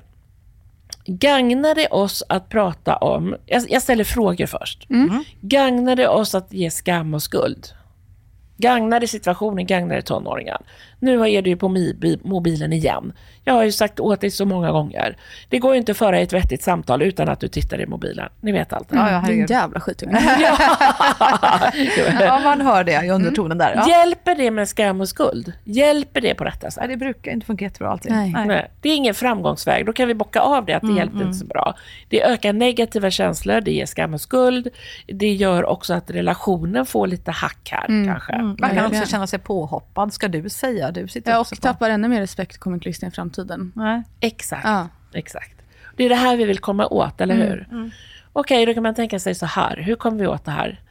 Gagnar 1.09 1.75
det 1.75 1.87
oss 1.87 2.23
att 2.29 2.49
prata 2.49 2.95
om... 2.95 3.35
Jag, 3.45 3.63
jag 3.69 3.81
ställer 3.81 4.03
frågor 4.03 4.45
först. 4.45 4.87
Gagnar 5.41 5.95
det 5.95 6.07
oss 6.07 6.35
att 6.35 6.53
ge 6.53 6.71
skam 6.71 7.13
och 7.13 7.23
skuld? 7.23 7.67
Gagnar 8.57 8.99
det 8.99 9.07
situationen, 9.07 9.65
gagnar 9.67 9.95
det 9.95 10.01
tonåringar? 10.01 10.61
Nu 10.99 11.29
är 11.29 11.41
du 11.41 11.49
ju 11.49 11.57
på 11.57 11.75
mobilen 12.23 12.73
igen. 12.73 13.13
Jag 13.43 13.53
har 13.53 13.63
ju 13.63 13.71
sagt 13.71 13.99
åt 13.99 14.21
dig 14.21 14.31
så 14.31 14.45
många 14.45 14.71
gånger. 14.71 15.17
Det 15.49 15.59
går 15.59 15.73
ju 15.73 15.79
inte 15.79 15.91
att 15.91 15.97
föra 15.97 16.19
ett 16.19 16.33
vettigt 16.33 16.63
samtal 16.63 17.01
utan 17.01 17.29
att 17.29 17.39
du 17.39 17.47
tittar 17.47 17.81
i 17.81 17.85
mobilen. 17.85 18.29
Ni 18.41 18.51
vet 18.51 18.73
allt. 18.73 18.87
Ja, 18.91 19.11
ja, 19.11 19.23
Det 19.27 19.33
är 19.33 19.41
en 19.41 19.45
jävla 19.45 19.79
skitunge. 19.79 20.19
ja, 22.19 22.39
man 22.43 22.61
hör 22.61 22.83
det 22.83 23.05
i 23.05 23.09
undertonen 23.09 23.57
där. 23.57 23.73
Ja. 23.75 23.89
Hjälper 23.89 24.35
det 24.35 24.51
med 24.51 24.69
skam 24.69 25.01
och 25.01 25.09
skuld? 25.09 25.53
Hjälper 25.63 26.21
det 26.21 26.35
på 26.35 26.43
detta 26.43 26.71
sätt? 26.71 26.81
Nej, 26.81 26.89
det 26.89 26.97
brukar 26.97 27.31
inte 27.31 27.45
funka 27.45 27.65
jättebra 27.65 27.91
alltid. 27.91 28.11
Nej. 28.11 28.33
Nej, 28.47 28.71
det 28.81 28.89
är 28.89 28.95
ingen 28.95 29.15
framgångsväg. 29.15 29.85
Då 29.85 29.93
kan 29.93 30.07
vi 30.07 30.13
bocka 30.13 30.39
av 30.39 30.65
det, 30.65 30.73
att 30.73 30.81
det 30.81 30.93
hjälpte 30.93 31.23
inte 31.23 31.37
så 31.37 31.45
bra. 31.45 31.75
Det 32.09 32.23
ökar 32.23 32.53
negativa 32.53 33.11
känslor, 33.11 33.61
det 33.61 33.71
ger 33.71 33.85
skam 33.85 34.13
och 34.13 34.21
skuld. 34.21 34.67
Det 35.07 35.33
gör 35.33 35.65
också 35.65 35.93
att 35.93 36.11
relationen 36.11 36.85
får 36.85 37.07
lite 37.07 37.31
hack 37.31 37.69
här 37.71 38.05
kanske. 38.05 38.37
Man 38.37 38.75
kan 38.75 38.85
också 38.85 39.05
känna 39.05 39.27
sig 39.27 39.39
påhoppad. 39.39 40.13
Ska 40.13 40.27
du 40.27 40.49
säga? 40.49 40.88
Du 40.91 41.07
sitter 41.07 41.31
Ja, 41.31 41.39
också 41.39 41.55
och 41.55 41.61
på. 41.61 41.67
tappar 41.67 41.89
ännu 41.89 42.07
mer 42.07 42.19
respekt 42.21 42.55
och 42.55 42.61
kommer 42.61 42.77
inte 42.77 42.89
lyssna 42.89 43.07
i 43.07 43.11
framtiden. 43.11 43.71
Nej. 43.75 44.03
Exakt. 44.19 44.63
Ja. 44.65 44.87
Exakt. 45.13 45.55
Det 45.97 46.03
är 46.03 46.09
det 46.09 46.15
här 46.15 46.37
vi 46.37 46.45
vill 46.45 46.59
komma 46.59 46.87
åt, 46.87 47.21
eller 47.21 47.35
hur? 47.35 47.67
Okej, 48.33 48.65
då 48.65 48.73
kan 48.73 48.83
man 48.83 48.95
tänka 48.95 49.19
sig 49.19 49.35
så 49.35 49.45
här. 49.45 49.77
Hur 49.77 49.95
kommer 49.95 50.17
vi 50.19 50.27
åt 50.27 50.45
det 50.45 50.51
här? 50.51 50.81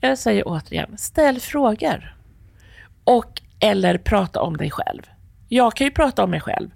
Jag 0.00 0.18
säger 0.18 0.42
återigen, 0.46 0.98
ställ 0.98 1.40
frågor. 1.40 2.16
Och 3.04 3.42
eller 3.60 3.98
prata 3.98 4.42
om 4.42 4.56
dig 4.56 4.70
själv. 4.70 5.02
Jag 5.48 5.74
kan 5.74 5.84
ju 5.86 5.90
prata 5.90 6.24
om 6.24 6.30
mig 6.30 6.40
själv. 6.40 6.70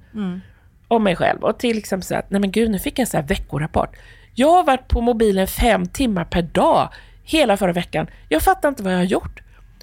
Om 0.88 1.04
mig 1.04 1.16
själv. 1.16 1.42
Och 1.44 1.58
till 1.58 1.78
exempel 1.78 2.04
säga 2.04 2.20
att, 2.20 2.30
nej 2.30 2.40
men 2.40 2.50
gud, 2.50 2.70
nu 2.70 2.78
fick 2.78 2.98
jag 2.98 3.02
en 3.02 3.06
sån 3.06 3.20
här 3.20 3.28
veckorapport. 3.28 3.96
Jag 4.34 4.50
har 4.50 4.64
varit 4.64 4.88
på 4.88 5.00
mobilen 5.00 5.46
fem 5.46 5.86
timmar 5.86 6.24
per 6.24 6.42
dag 6.42 6.88
hela 7.24 7.56
förra 7.56 7.72
veckan. 7.72 8.06
Jag 8.28 8.42
fattar 8.42 8.68
inte 8.68 8.82
vad 8.82 8.92
jag 8.92 8.98
har 8.98 9.04
gjort. 9.04 9.40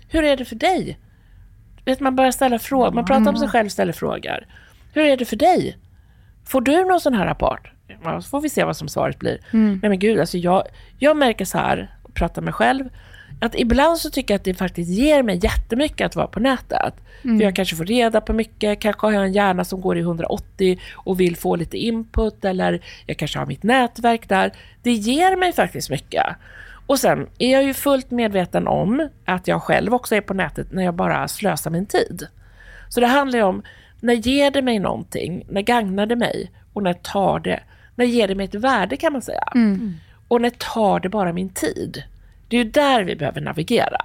Hur 0.09 0.23
är 0.23 0.37
det 0.37 0.45
för 0.45 0.55
dig? 0.55 0.97
Vet, 1.85 1.99
man 1.99 2.15
börjar 2.15 2.31
ställa 2.31 2.59
frågor. 2.59 2.91
Man 2.91 3.05
pratar 3.05 3.19
om 3.29 3.37
sig 3.37 3.47
själv 3.47 3.65
och 3.65 3.71
ställer 3.71 3.93
frågor. 3.93 4.45
Hur 4.93 5.05
är 5.05 5.17
det 5.17 5.25
för 5.25 5.35
dig? 5.35 5.77
Får 6.45 6.61
du 6.61 6.85
någon 6.85 6.99
sån 7.01 7.13
här 7.13 7.25
rapport? 7.25 7.71
Så 8.21 8.29
får 8.29 8.41
vi 8.41 8.49
se 8.49 8.63
vad 8.63 8.77
som 8.77 8.87
svaret 8.87 9.19
blir. 9.19 9.39
Nej 9.81 9.89
men 9.89 9.99
gud, 9.99 10.19
alltså 10.19 10.37
jag, 10.37 10.63
jag 10.99 11.17
märker 11.17 11.45
så 11.45 11.57
här, 11.57 11.95
och 12.03 12.13
pratar 12.13 12.41
med 12.41 12.45
mig 12.45 12.53
själv, 12.53 12.89
att 13.41 13.55
ibland 13.59 13.97
så 13.97 14.09
tycker 14.09 14.33
jag 14.33 14.39
att 14.39 14.45
det 14.45 14.53
faktiskt 14.53 14.89
ger 14.91 15.23
mig 15.23 15.39
jättemycket 15.43 16.05
att 16.05 16.15
vara 16.15 16.27
på 16.27 16.39
nätet. 16.39 16.93
För 17.39 17.43
jag 17.45 17.55
kanske 17.55 17.75
får 17.75 17.85
reda 17.85 18.21
på 18.21 18.33
mycket, 18.33 18.79
kanske 18.79 19.07
har 19.07 19.11
jag 19.11 19.23
en 19.25 19.33
hjärna 19.33 19.63
som 19.65 19.81
går 19.81 19.97
i 19.97 20.01
180 20.01 20.79
och 20.93 21.19
vill 21.19 21.35
få 21.37 21.55
lite 21.55 21.77
input, 21.77 22.45
eller 22.45 22.81
jag 23.05 23.17
kanske 23.17 23.39
har 23.39 23.45
mitt 23.45 23.63
nätverk 23.63 24.29
där. 24.29 24.51
Det 24.83 24.91
ger 24.91 25.35
mig 25.37 25.53
faktiskt 25.53 25.89
mycket. 25.89 26.25
Och 26.91 26.99
sen 26.99 27.27
är 27.37 27.51
jag 27.51 27.63
ju 27.63 27.73
fullt 27.73 28.11
medveten 28.11 28.67
om 28.67 29.09
att 29.25 29.47
jag 29.47 29.63
själv 29.63 29.93
också 29.93 30.15
är 30.15 30.21
på 30.21 30.33
nätet 30.33 30.71
när 30.71 30.83
jag 30.83 30.93
bara 30.93 31.27
slösar 31.27 31.71
min 31.71 31.85
tid. 31.85 32.27
Så 32.89 32.99
det 32.99 33.07
handlar 33.07 33.39
ju 33.39 33.45
om, 33.45 33.61
när 33.99 34.13
ger 34.13 34.51
det 34.51 34.61
mig 34.61 34.79
någonting? 34.79 35.43
När 35.49 35.61
gagnar 35.61 36.05
det 36.05 36.15
mig? 36.15 36.51
Och 36.73 36.83
när 36.83 36.93
tar 36.93 37.39
det? 37.39 37.59
När 37.95 38.05
ger 38.05 38.27
det 38.27 38.35
mig 38.35 38.45
ett 38.45 38.55
värde 38.55 38.97
kan 38.97 39.13
man 39.13 39.21
säga? 39.21 39.43
Och 40.27 40.41
när 40.41 40.49
tar 40.49 40.99
det 40.99 41.09
bara 41.09 41.33
min 41.33 41.49
tid? 41.49 42.03
Det 42.47 42.57
är 42.57 42.63
ju 42.63 42.71
där 42.71 43.03
vi 43.03 43.15
behöver 43.15 43.41
navigera. 43.41 44.01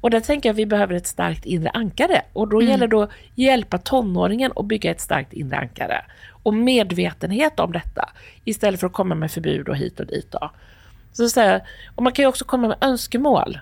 Och 0.00 0.10
där 0.10 0.20
tänker 0.20 0.48
jag 0.48 0.54
att 0.54 0.58
vi 0.58 0.66
behöver 0.66 0.94
ett 0.94 1.06
starkt 1.06 1.46
inre 1.46 1.70
ankare. 1.70 2.22
Och 2.32 2.48
då 2.48 2.62
gäller 2.62 2.88
det 2.88 3.02
att 3.02 3.10
hjälpa 3.34 3.78
tonåringen 3.78 4.52
att 4.56 4.66
bygga 4.66 4.90
ett 4.90 5.00
starkt 5.00 5.32
inre 5.32 5.56
ankare. 5.56 6.04
Och 6.30 6.54
medvetenhet 6.54 7.60
om 7.60 7.72
detta. 7.72 8.10
Istället 8.44 8.80
för 8.80 8.86
att 8.86 8.92
komma 8.92 9.14
med 9.14 9.30
förbud 9.30 9.68
och 9.68 9.76
hit 9.76 10.00
och 10.00 10.06
dit. 10.06 10.32
Då. 10.32 10.50
Så 11.16 11.28
så 11.28 11.40
här, 11.40 11.62
och 11.94 12.02
man 12.02 12.12
kan 12.12 12.22
ju 12.22 12.28
också 12.28 12.44
komma 12.44 12.68
med 12.68 12.76
önskemål. 12.80 13.58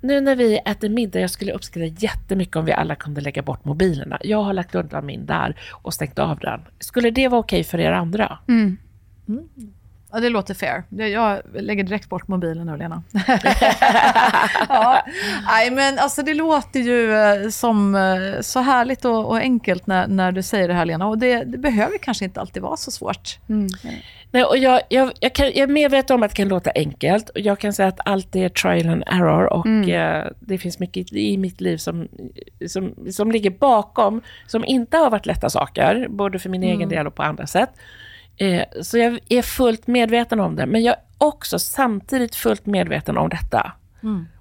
Nu 0.00 0.20
när 0.20 0.36
vi 0.36 0.58
äter 0.58 0.88
middag, 0.88 1.20
jag 1.20 1.30
skulle 1.30 1.52
uppskatta 1.52 1.86
jättemycket 1.86 2.56
om 2.56 2.64
vi 2.64 2.72
alla 2.72 2.94
kunde 2.94 3.20
lägga 3.20 3.42
bort 3.42 3.64
mobilerna. 3.64 4.18
Jag 4.20 4.42
har 4.42 4.52
lagt 4.52 4.74
undan 4.74 5.06
min 5.06 5.26
där 5.26 5.60
och 5.82 5.94
stängt 5.94 6.18
av 6.18 6.38
den. 6.38 6.60
Skulle 6.78 7.10
det 7.10 7.28
vara 7.28 7.40
okej 7.40 7.64
för 7.64 7.78
er 7.80 7.92
andra? 7.92 8.38
Ja, 10.12 10.20
det 10.20 10.28
låter 10.28 10.54
fair. 10.54 10.82
Jag 11.08 11.40
lägger 11.54 11.84
direkt 11.84 12.08
bort 12.08 12.28
mobilen 12.28 12.66
nu, 12.66 12.76
Lena. 12.76 13.02
ja. 14.68 15.06
Nej, 15.46 15.70
men 15.70 15.98
alltså 15.98 16.22
det 16.22 16.34
låter 16.34 16.80
ju 16.80 17.14
eh, 17.14 17.48
som 17.48 17.94
eh, 17.94 18.40
så 18.40 18.60
härligt 18.60 19.04
och, 19.04 19.26
och 19.26 19.36
enkelt 19.36 19.86
när, 19.86 20.06
när 20.06 20.32
du 20.32 20.42
säger 20.42 20.68
det 20.68 20.74
här, 20.74 20.84
Lena. 20.84 21.06
Och 21.06 21.18
det, 21.18 21.44
det 21.44 21.58
behöver 21.58 21.98
kanske 21.98 22.24
inte 22.24 22.40
alltid 22.40 22.62
vara 22.62 22.76
så 22.76 22.90
svårt. 22.90 23.38
Nej, 24.30 24.44
och 24.44 24.58
jag, 24.58 24.80
jag, 24.88 25.12
jag, 25.20 25.32
kan, 25.32 25.46
jag 25.46 25.56
är 25.56 25.66
medveten 25.66 26.14
om 26.16 26.22
att 26.22 26.30
det 26.30 26.36
kan 26.36 26.48
låta 26.48 26.70
enkelt. 26.74 27.28
Och 27.28 27.40
jag 27.40 27.58
kan 27.58 27.72
säga 27.72 27.88
att 27.88 28.00
allt 28.04 28.36
är 28.36 28.48
trial 28.48 28.88
and 28.88 29.02
error. 29.06 29.52
Och 29.52 29.88
eh, 29.88 30.30
det 30.40 30.58
finns 30.58 30.78
mycket 30.78 31.12
i 31.12 31.36
mitt 31.36 31.60
liv 31.60 31.76
som, 31.76 32.08
som, 32.66 32.94
som 33.12 33.32
ligger 33.32 33.50
bakom, 33.50 34.22
som 34.46 34.64
inte 34.64 34.96
har 34.96 35.10
varit 35.10 35.26
lätta 35.26 35.50
saker. 35.50 36.06
Både 36.10 36.38
för 36.38 36.48
min 36.48 36.62
egen 36.62 36.88
del 36.88 37.06
och 37.06 37.14
på 37.14 37.22
andra 37.22 37.46
sätt. 37.46 37.70
Eh, 38.38 38.64
så 38.82 38.98
jag 38.98 39.18
är 39.28 39.42
fullt 39.42 39.86
medveten 39.86 40.40
om 40.40 40.56
det. 40.56 40.66
Men 40.66 40.82
jag 40.82 40.92
är 40.94 41.00
också 41.18 41.58
samtidigt 41.58 42.34
fullt 42.34 42.66
medveten 42.66 43.18
om 43.18 43.28
detta. 43.28 43.72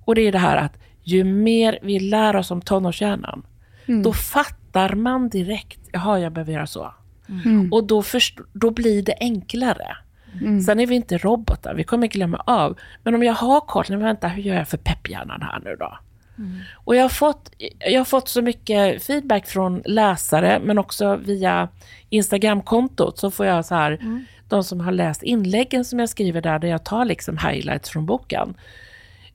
Och 0.05 0.15
det 0.15 0.21
är 0.21 0.31
det 0.31 0.37
här 0.39 0.57
att 0.57 0.77
ju 1.03 1.23
mer 1.23 1.79
vi 1.81 1.99
lär 1.99 2.35
oss 2.35 2.51
om 2.51 2.61
tonårshjärnan, 2.61 3.43
då 4.03 4.13
fattar 4.13 4.93
man 4.95 5.29
direkt, 5.29 5.79
jaha, 5.91 6.19
jag 6.19 6.33
behöver 6.33 6.53
göra 6.53 6.67
så. 6.67 6.93
Och 7.71 7.83
då, 7.83 8.01
först, 8.03 8.39
då 8.53 8.71
blir 8.71 9.01
det 9.03 9.15
enklare. 9.19 9.97
Sen 10.65 10.79
är 10.79 10.87
vi 10.87 10.95
inte 10.95 11.17
robotar, 11.17 11.73
vi 11.73 11.83
kommer 11.83 12.07
glömma 12.07 12.37
av. 12.45 12.77
Men 13.03 13.15
om 13.15 13.23
jag 13.23 13.33
har 13.33 13.61
koll, 13.61 13.85
vänta, 13.97 14.27
hur 14.27 14.43
gör 14.43 14.55
jag 14.55 14.67
för 14.67 14.77
pepphjärnan 14.77 15.41
här 15.41 15.59
nu 15.63 15.75
då? 15.79 15.97
Och 16.75 16.95
jag 16.95 17.01
har, 17.01 17.09
fått, 17.09 17.51
jag 17.79 17.99
har 17.99 18.05
fått 18.05 18.29
så 18.29 18.41
mycket 18.41 19.03
feedback 19.03 19.47
från 19.47 19.81
läsare, 19.85 20.59
men 20.63 20.77
också 20.77 21.15
via 21.15 21.69
Instagramkontot 22.09 23.19
så 23.19 23.31
får 23.31 23.45
jag 23.45 23.65
så 23.65 23.75
här, 23.75 23.99
de 24.47 24.63
som 24.63 24.79
har 24.79 24.91
läst 24.91 25.23
inläggen 25.23 25.85
som 25.85 25.99
jag 25.99 26.09
skriver 26.09 26.41
där, 26.41 26.59
där 26.59 26.67
jag 26.67 26.83
tar 26.85 27.05
liksom 27.05 27.37
highlights 27.37 27.89
från 27.89 28.05
boken. 28.05 28.53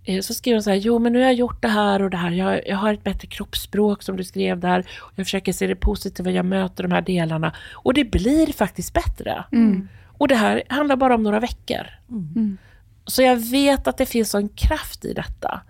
Eh, 0.04 0.20
Så 0.20 0.34
skriver 0.34 0.56
de 0.58 0.62
så 0.62 0.70
här, 0.70 0.76
jo 0.76 0.98
men 0.98 1.12
nu 1.12 1.18
har 1.18 1.24
jag 1.26 1.34
gjort 1.34 1.62
det 1.62 1.68
här 1.68 2.02
och 2.02 2.10
det 2.10 2.16
här, 2.16 2.30
jag, 2.30 2.68
jag 2.68 2.76
har 2.76 2.94
ett 2.94 3.04
bättre 3.04 3.28
kroppsspråk 3.28 4.02
som 4.02 4.16
du 4.16 4.24
skrev 4.24 4.60
där, 4.60 4.84
jag 5.16 5.26
försöker 5.26 5.52
se 5.52 5.66
det 5.66 5.76
positiva, 5.76 6.30
jag 6.30 6.44
möter 6.44 6.82
de 6.82 6.92
här 6.92 7.02
delarna 7.02 7.52
och 7.72 7.94
det 7.94 8.04
blir 8.04 8.52
faktiskt 8.52 8.92
bättre. 8.92 9.44
Och 10.18 10.28
det 10.28 10.34
här 10.34 10.62
handlar 10.68 10.96
bara 10.96 11.14
om 11.14 11.22
några 11.22 11.40
veckor. 11.40 11.86
Så 13.04 13.22
jag 13.22 13.36
vet 13.36 13.86
att 13.86 13.96
det 13.96 14.06
finns 14.06 14.30
sån 14.30 14.48
kraft 14.48 15.04
i 15.04 15.12
detta. 15.12 15.62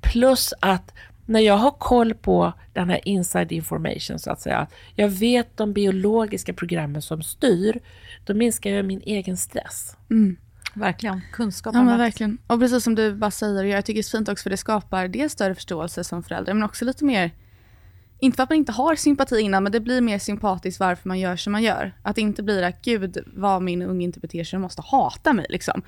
Plus 0.00 0.54
att 0.60 0.92
när 1.26 1.40
jag 1.40 1.56
har 1.56 1.70
koll 1.70 2.14
på 2.14 2.52
den 2.72 2.90
här 2.90 3.00
inside 3.04 3.52
information 3.52 4.18
så 4.18 4.30
att 4.30 4.40
säga, 4.40 4.66
jag 4.94 5.08
vet 5.08 5.56
de 5.56 5.72
biologiska 5.72 6.54
programmen 6.54 7.02
som 7.02 7.22
styr, 7.22 7.80
då 8.24 8.34
minskar 8.34 8.70
jag 8.70 8.84
min 8.84 9.00
egen 9.04 9.36
stress. 9.36 9.96
Verkligen. 10.74 11.20
Kunskap 11.32 11.74
Ja 11.74 11.82
men 11.82 11.98
verkligen. 11.98 12.38
Och 12.46 12.60
precis 12.60 12.84
som 12.84 12.94
du 12.94 13.14
bara 13.14 13.30
säger, 13.30 13.64
jag 13.64 13.84
tycker 13.84 14.02
det 14.02 14.08
är 14.08 14.18
fint 14.18 14.28
också 14.28 14.42
för 14.42 14.50
det 14.50 14.56
skapar 14.56 15.08
dels 15.08 15.32
större 15.32 15.54
förståelse 15.54 16.04
som 16.04 16.22
förälder, 16.22 16.54
men 16.54 16.62
också 16.62 16.84
lite 16.84 17.04
mer, 17.04 17.30
inte 18.20 18.36
för 18.36 18.42
att 18.42 18.50
man 18.50 18.58
inte 18.58 18.72
har 18.72 18.96
sympati 18.96 19.40
innan, 19.40 19.62
men 19.62 19.72
det 19.72 19.80
blir 19.80 20.00
mer 20.00 20.18
sympatiskt 20.18 20.80
varför 20.80 21.08
man 21.08 21.18
gör 21.18 21.36
som 21.36 21.52
man 21.52 21.62
gör. 21.62 21.94
Att 22.02 22.16
det 22.16 22.22
inte 22.22 22.42
blir 22.42 22.62
att 22.62 22.82
gud 22.82 23.18
vad 23.26 23.62
min 23.62 23.82
unge 23.82 24.04
inte 24.04 24.20
beter 24.20 24.44
sig, 24.44 24.56
den 24.56 24.62
måste 24.62 24.82
hata 24.82 25.32
mig 25.32 25.46
liksom. 25.48 25.82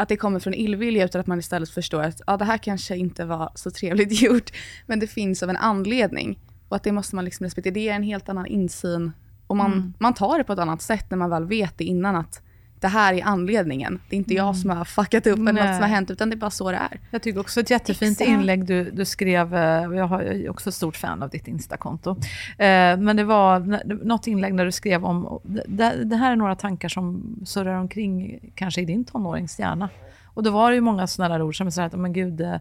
Att 0.00 0.08
det 0.08 0.16
kommer 0.16 0.40
från 0.40 0.54
illvilja 0.54 1.04
utan 1.04 1.20
att 1.20 1.26
man 1.26 1.38
istället 1.38 1.70
förstår 1.70 2.02
att 2.02 2.20
ja, 2.26 2.36
det 2.36 2.44
här 2.44 2.58
kanske 2.58 2.96
inte 2.96 3.24
var 3.24 3.52
så 3.54 3.70
trevligt 3.70 4.22
gjort, 4.22 4.50
men 4.86 5.00
det 5.00 5.06
finns 5.06 5.42
av 5.42 5.50
en 5.50 5.56
anledning. 5.56 6.38
Och 6.68 6.76
att 6.76 6.82
det 6.82 6.92
måste 6.92 7.14
man 7.14 7.24
liksom 7.24 7.44
respektera. 7.44 7.74
Det 7.74 7.88
är 7.88 7.94
en 7.94 8.02
helt 8.02 8.28
annan 8.28 8.46
insyn 8.46 9.12
och 9.46 9.56
man, 9.56 9.94
man 9.98 10.14
tar 10.14 10.38
det 10.38 10.44
på 10.44 10.52
ett 10.52 10.58
annat 10.58 10.82
sätt 10.82 11.10
när 11.10 11.18
man 11.18 11.30
väl 11.30 11.44
vet 11.44 11.78
det 11.78 11.84
innan 11.84 12.16
att 12.16 12.42
det 12.80 12.88
här 12.88 13.14
är 13.14 13.22
anledningen. 13.24 14.00
Det 14.08 14.16
är 14.16 14.18
inte 14.18 14.34
jag 14.34 14.56
som 14.56 14.70
har 14.70 14.84
fuckat 14.84 15.26
upp 15.26 15.38
eller 15.38 15.52
Nej. 15.52 15.66
något 15.66 15.74
som 15.74 15.82
har 15.82 15.88
hänt, 15.90 16.10
utan 16.10 16.30
det 16.30 16.34
är 16.34 16.38
bara 16.38 16.50
så 16.50 16.70
det 16.70 16.76
är. 16.76 17.00
Jag 17.10 17.22
tycker 17.22 17.40
också 17.40 17.60
ett 17.60 17.70
jättefint 17.70 18.20
Exakt. 18.20 18.30
inlägg 18.30 18.64
du, 18.66 18.90
du 18.90 19.04
skrev. 19.04 19.54
eh, 19.54 19.60
Jag 19.96 20.22
är 20.22 20.50
också 20.50 20.72
stort 20.72 20.96
fan 20.96 21.22
av 21.22 21.28
ditt 21.30 21.48
Instakonto. 21.48 22.10
Eh, 22.58 22.96
Men 22.98 23.16
det 23.16 23.24
var 23.24 23.60
något 24.04 24.26
inlägg 24.26 24.56
där 24.56 24.64
du 24.64 24.72
skrev 24.72 25.04
om, 25.04 25.40
det, 25.66 26.04
det 26.04 26.16
här 26.16 26.32
är 26.32 26.36
några 26.36 26.54
tankar 26.56 26.88
som 26.88 27.36
surrar 27.46 27.74
omkring 27.74 28.38
kanske 28.54 28.80
i 28.80 28.84
din 28.84 29.04
tonårings 29.04 29.58
hjärna. 29.58 29.88
Och 30.34 30.42
då 30.42 30.50
var 30.50 30.70
det 30.70 30.74
ju 30.74 30.80
många 30.80 31.06
sådana 31.06 31.34
där 31.38 31.42
ord 31.44 31.56
som 31.58 31.66
är 31.66 31.70
så 31.70 31.80
här 31.80 31.86
att, 31.88 31.98
men 31.98 32.12
gud, 32.12 32.40
eh, 32.40 32.54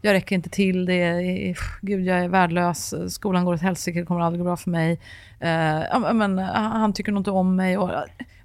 jag 0.00 0.12
räcker 0.12 0.34
inte 0.36 0.50
till, 0.50 0.84
det 0.86 0.94
är, 1.02 1.58
gud 1.80 2.04
jag 2.06 2.18
är 2.18 2.28
värdelös, 2.28 2.94
skolan 3.14 3.44
går 3.44 3.54
åt 3.54 3.60
helsike, 3.60 4.00
det 4.00 4.06
kommer 4.06 4.20
aldrig 4.20 4.40
gå 4.40 4.44
bra 4.44 4.56
för 4.56 4.70
mig. 4.70 5.00
Eh, 5.40 6.12
men, 6.12 6.38
han 6.54 6.92
tycker 6.92 7.12
nog 7.12 7.20
inte 7.20 7.30
om 7.30 7.56
mig. 7.56 7.78
Och, 7.78 7.90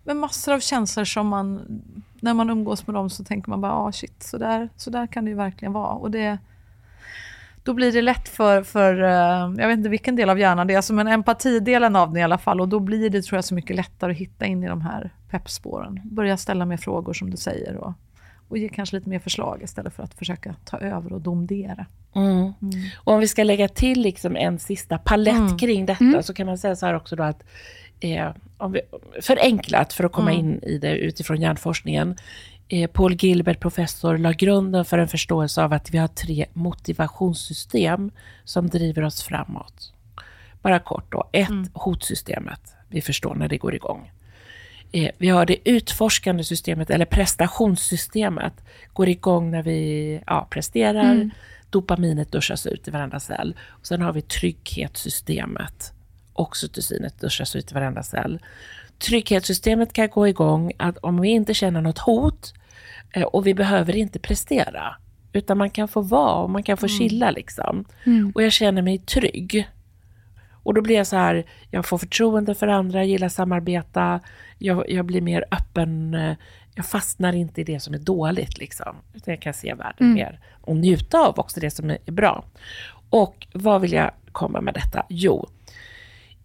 men 0.08 0.18
massor 0.18 0.54
av 0.54 0.60
känslor 0.60 1.06
som 1.06 1.28
man, 1.28 1.82
när 2.22 2.34
man 2.34 2.50
umgås 2.50 2.88
med 2.88 2.94
dem 2.94 3.10
så 3.10 3.24
tänker 3.24 3.50
man 3.50 3.62
bara, 3.62 3.74
ah 3.74 3.92
shit, 3.92 4.24
så 4.24 4.38
där, 4.38 4.70
så 4.76 4.90
där 4.90 5.08
kan 5.08 5.26
det 5.26 5.30
ju 5.30 5.38
verkligen 5.38 5.74
vara. 5.74 5.94
Och 5.94 6.12
det, 6.12 6.38
då 7.64 7.74
blir 7.74 7.92
det 7.92 8.02
lätt 8.02 8.30
för, 8.30 8.64
för 8.64 9.04
eh, 9.04 9.62
jag 9.62 9.68
vet 9.68 9.78
inte 9.78 9.90
vilken 9.90 10.16
del 10.16 10.30
av 10.30 10.40
hjärnan 10.40 10.68
det 10.68 10.74
är, 10.74 10.78
alltså, 10.78 10.94
men 10.94 11.08
empatidelen 11.08 11.96
av 11.96 12.14
det 12.14 12.20
i 12.20 12.24
alla 12.24 12.38
fall. 12.38 12.62
Och 12.62 12.70
då 12.70 12.80
blir 12.80 13.10
det, 13.10 13.22
tror 13.22 13.38
jag, 13.38 13.46
så 13.46 13.56
mycket 13.56 13.76
lättare 13.76 14.12
att 14.12 14.18
hitta 14.18 14.46
in 14.46 14.64
i 14.64 14.68
de 14.68 14.82
här 14.82 15.14
peppspåren. 15.30 16.02
Börja 16.04 16.38
ställa 16.38 16.66
mer 16.66 16.78
frågor 16.78 17.14
som 17.14 17.30
du 17.30 17.38
säger 17.38 17.76
och, 17.76 17.94
och 18.48 18.58
ge 18.58 18.70
kanske 18.70 18.96
lite 18.96 19.10
mer 19.10 19.20
förslag 19.20 19.62
istället 19.64 19.94
för 19.94 20.04
att 20.04 20.14
försöka 20.14 20.56
ta 20.66 20.78
över 20.78 21.14
och 21.14 21.22
domdera. 21.22 21.86
Mm. 22.16 22.54
Och 22.98 23.14
om 23.14 23.20
vi 23.20 23.28
ska 23.28 23.44
lägga 23.44 23.68
till 23.68 24.02
liksom 24.02 24.36
en 24.36 24.60
sista 24.60 24.98
palett 24.98 25.38
Mm. 25.38 25.58
kring 25.58 25.86
detta, 25.86 26.24
så 26.24 26.34
kan 26.34 26.48
man 26.48 26.58
säga 26.58 26.76
så 26.76 26.86
här 26.86 26.94
också 26.94 27.16
då 27.16 27.24
att 27.24 27.44
eh, 28.00 28.30
om 28.58 28.72
vi, 28.72 28.82
förenklat 29.22 29.94
för 29.94 30.04
att 30.04 30.12
komma 30.12 30.32
Mm. 30.32 30.46
in 30.46 30.64
i 30.64 30.78
det 30.78 30.98
utifrån 30.98 31.42
hjärnforskningen. 31.42 32.16
Eh, 32.68 32.90
Paul 32.90 33.16
Gilbert, 33.16 33.60
professor, 33.60 34.18
la 34.18 34.32
grunden 34.32 34.86
för 34.86 34.98
en 34.98 35.08
förståelse 35.08 35.64
av 35.64 35.74
att 35.74 35.92
vi 35.92 35.98
har 35.98 36.08
tre 36.08 36.46
motivationssystem 36.54 38.12
som 38.44 38.68
driver 38.70 39.04
oss 39.04 39.24
framåt. 39.24 39.94
Bara 40.62 40.80
kort 40.80 41.12
då. 41.12 41.30
Ett, 41.32 41.48
hotsystemet. 41.74 42.76
Vi 42.90 43.02
förstår 43.02 43.36
när 43.36 43.48
det 43.48 43.58
går 43.58 43.76
igång. 43.76 44.12
Eh, 44.92 45.12
vi 45.18 45.30
har 45.30 45.46
det 45.46 45.70
utforskande 45.70 46.44
systemet, 46.44 46.90
eller 46.90 47.06
prestationssystemet, 47.06 48.54
går 48.94 49.10
igång 49.10 49.52
när 49.52 49.64
vi 49.64 50.22
ja, 50.28 50.48
presterar. 50.50 51.30
Dopaminet 51.70 52.32
duschas 52.32 52.66
ut 52.66 52.88
i 52.88 52.92
varenda 52.92 53.20
cell. 53.20 53.56
Och 53.68 53.88
sen 53.88 54.02
har 54.02 54.14
vi 54.14 54.22
trygghetssystemet. 54.22 55.94
Oxytocinet 56.38 57.20
duschas 57.20 57.56
ut 57.56 57.72
i 57.72 57.74
varenda 57.74 58.04
cell. 58.04 58.40
Trygghetssystemet 59.00 59.94
kan 59.94 60.10
gå 60.10 60.28
igång 60.28 60.72
att 60.78 60.98
om 60.98 61.22
vi 61.22 61.30
inte 61.30 61.54
känner 61.54 61.82
något 61.82 61.98
hot 62.00 62.54
eh, 63.12 63.24
och 63.24 63.48
vi 63.48 63.54
behöver 63.54 63.96
inte 63.96 64.20
prestera, 64.20 64.96
utan 65.34 65.58
man 65.58 65.70
kan 65.70 65.88
få 65.88 66.02
vara 66.02 66.44
och 66.44 66.50
man 66.50 66.64
kan 66.64 66.78
få 66.78 66.88
chilla 66.88 67.32
liksom. 67.32 67.86
Och 68.36 68.44
jag 68.44 68.52
känner 68.52 68.82
mig 68.82 68.98
trygg. 68.98 69.70
Och 70.64 70.74
då 70.74 70.82
blir 70.82 70.96
jag 70.96 71.08
så 71.08 71.16
här, 71.16 71.46
jag 71.72 71.86
får 71.86 71.98
förtroende 71.98 72.56
för 72.56 72.68
andra, 72.68 73.04
gillar 73.04 73.30
samarbeta, 73.30 74.20
jag, 74.58 74.90
jag 74.90 75.06
blir 75.06 75.22
mer 75.22 75.46
öppen, 75.52 76.14
eh, 76.14 76.36
jag 76.76 76.86
fastnar 76.86 77.34
inte 77.34 77.62
i 77.62 77.64
det 77.64 77.80
som 77.80 77.94
är 77.94 77.98
dåligt 77.98 78.58
liksom. 78.58 78.96
Utan 79.14 79.32
jag 79.34 79.42
kan 79.42 79.54
se 79.54 79.74
världen 79.74 80.14
mer 80.14 80.40
och 80.62 80.76
njuta 80.76 81.20
av 81.20 81.40
också 81.40 81.60
det 81.60 81.72
som 81.72 81.90
är 81.90 82.12
bra. 82.12 82.46
Och 83.10 83.48
vad 83.54 83.82
vill 83.82 83.92
jag 83.92 84.12
komma 84.32 84.62
med 84.62 84.74
detta? 84.74 85.06
Jo, 85.10 85.50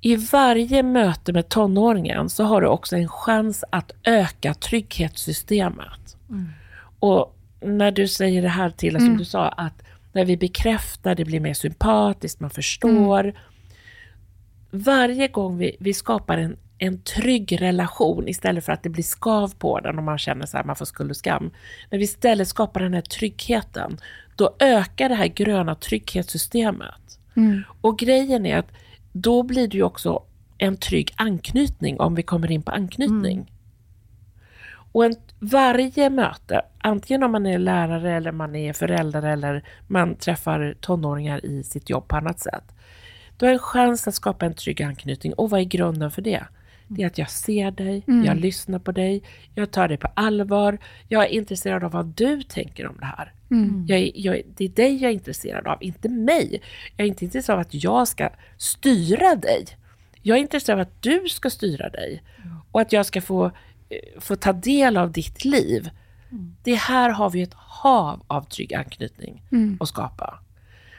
i 0.03 0.17
varje 0.17 0.83
möte 0.83 1.33
med 1.33 1.49
tonåringen 1.49 2.31
så 2.31 2.45
har 2.45 2.61
du 2.61 2.67
också 2.67 2.97
en 2.97 3.09
chans 3.09 3.65
att 3.71 3.93
öka 4.05 4.55
trygghetssystemet. 4.55 6.17
Och 6.99 7.39
när 7.61 7.91
du 7.91 8.09
säger 8.09 8.43
det 8.43 8.49
här 8.49 8.71
till, 8.71 8.97
som 8.97 9.17
du 9.17 9.25
sa, 9.25 9.49
att 9.49 9.83
när 10.13 10.25
vi 10.25 10.37
bekräftar, 10.37 11.15
det 11.15 11.25
blir 11.25 11.41
mer 11.41 11.55
sympatiskt, 11.55 12.41
man 12.41 12.51
förstår. 12.51 13.33
Varje 14.71 15.29
gång 15.29 15.59
vi, 15.59 15.77
vi 15.81 15.95
skapar 15.95 16.39
en, 16.39 16.57
en 16.79 17.03
trygg 17.03 17.63
relation 17.63 18.29
istället 18.29 18.65
för 18.65 18.73
att 18.73 18.83
det 18.83 18.89
blir 18.89 19.05
skav 19.05 19.55
på 19.59 19.81
den 19.81 19.99
och 19.99 20.05
man 20.05 20.19
känner 20.19 20.47
så 20.47 20.57
här, 20.57 20.65
man 20.65 20.77
får 20.77 20.85
skuld 20.85 21.11
och 21.11 21.17
skam. 21.17 21.51
När 21.91 21.99
vi 21.99 22.05
istället 22.05 22.49
skapar 22.49 22.81
den 22.81 22.95
här 22.95 23.01
tryggheten, 23.01 23.99
då 24.37 24.57
ökar 24.59 25.09
det 25.09 25.15
här 25.15 25.27
gröna 25.27 25.75
trygghetssystemet. 25.75 27.19
Och 27.81 27.99
grejen 27.99 28.47
är 28.47 28.59
att 28.59 28.73
då 29.13 29.43
blir 29.43 29.69
det 29.69 29.77
ju 29.77 29.83
också 29.83 30.23
en 30.59 30.77
trygg 30.77 31.13
anknytning 31.17 32.01
om 32.01 32.15
vi 32.15 32.23
kommer 32.23 32.51
in 32.51 32.63
på 32.63 32.73
anknytning. 32.73 33.53
Och 34.93 35.05
en, 35.05 35.15
varje 35.39 36.11
möte, 36.11 36.63
antingen 36.79 37.23
om 37.23 37.33
man 37.33 37.47
är 37.47 37.59
lärare 37.59 38.13
eller 38.17 38.33
man 38.33 38.55
är 38.55 38.73
förälder 38.73 39.23
eller 39.23 39.65
man 39.87 40.15
träffar 40.15 40.75
tonåringar 40.81 41.47
i 41.47 41.63
sitt 41.63 41.91
jobb 41.91 42.09
på 42.09 42.17
annat 42.17 42.41
sätt. 42.41 42.65
Du 43.37 43.47
har 43.47 43.53
en 43.53 43.59
chans 43.59 44.09
att 44.09 44.15
skapa 44.15 44.47
en 44.47 44.55
trygg 44.55 44.83
anknytning. 44.83 45.35
Och 45.35 45.51
vad 45.51 45.61
är 45.61 45.65
grunden 45.65 46.11
för 46.11 46.23
det? 46.23 46.45
Det 46.89 47.03
är 47.03 47.07
att 47.07 47.19
jag 47.19 47.31
ser 47.31 47.71
dig, 47.71 48.03
jag 48.07 48.37
lyssnar 48.37 48.79
på 48.79 48.93
dig, 48.93 49.23
jag 49.55 49.71
tar 49.71 49.89
dig 49.89 49.97
på 49.97 50.09
allvar, 50.15 50.79
jag 51.09 51.25
är 51.25 51.29
intresserad 51.29 51.85
av 51.85 51.91
vad 51.91 52.07
du 52.07 52.43
tänker 52.43 52.87
om 52.87 52.97
det 52.99 53.07
här. 53.07 53.33
Jag 53.89 53.99
är, 53.99 54.11
jag, 54.15 54.43
det 54.57 54.65
är 54.65 54.69
dig 54.69 54.97
jag 55.03 55.09
är 55.11 55.15
intresserad 55.15 55.67
av, 55.67 55.79
inte 55.83 56.09
mig. 56.09 56.63
Jag 56.97 57.05
är 57.05 57.09
inte 57.09 57.25
intresserad 57.25 57.55
av 57.55 57.61
att 57.61 57.75
jag 57.85 58.09
ska 58.09 58.29
styra 58.57 59.35
dig. 59.35 59.67
Jag 60.23 60.37
är 60.37 60.41
intresserad 60.41 60.79
av 60.79 60.83
att 60.83 61.03
du 61.03 61.25
ska 61.29 61.51
styra 61.51 61.89
dig 61.89 62.23
och 62.73 62.81
att 62.81 62.93
jag 62.93 63.07
ska 63.07 63.21
få, 63.21 63.45
eh, 63.47 64.21
få 64.21 64.37
ta 64.37 64.53
del 64.53 64.97
av 64.97 65.13
ditt 65.13 65.45
liv. 65.45 65.91
Det 66.63 66.75
här 66.75 67.11
har 67.11 67.31
vi 67.31 67.43
ett 67.43 67.55
hav 67.55 68.23
av 68.27 68.43
trygg 68.43 68.75
anknytning 68.75 69.43
att 69.81 69.89
skapa. 69.89 70.39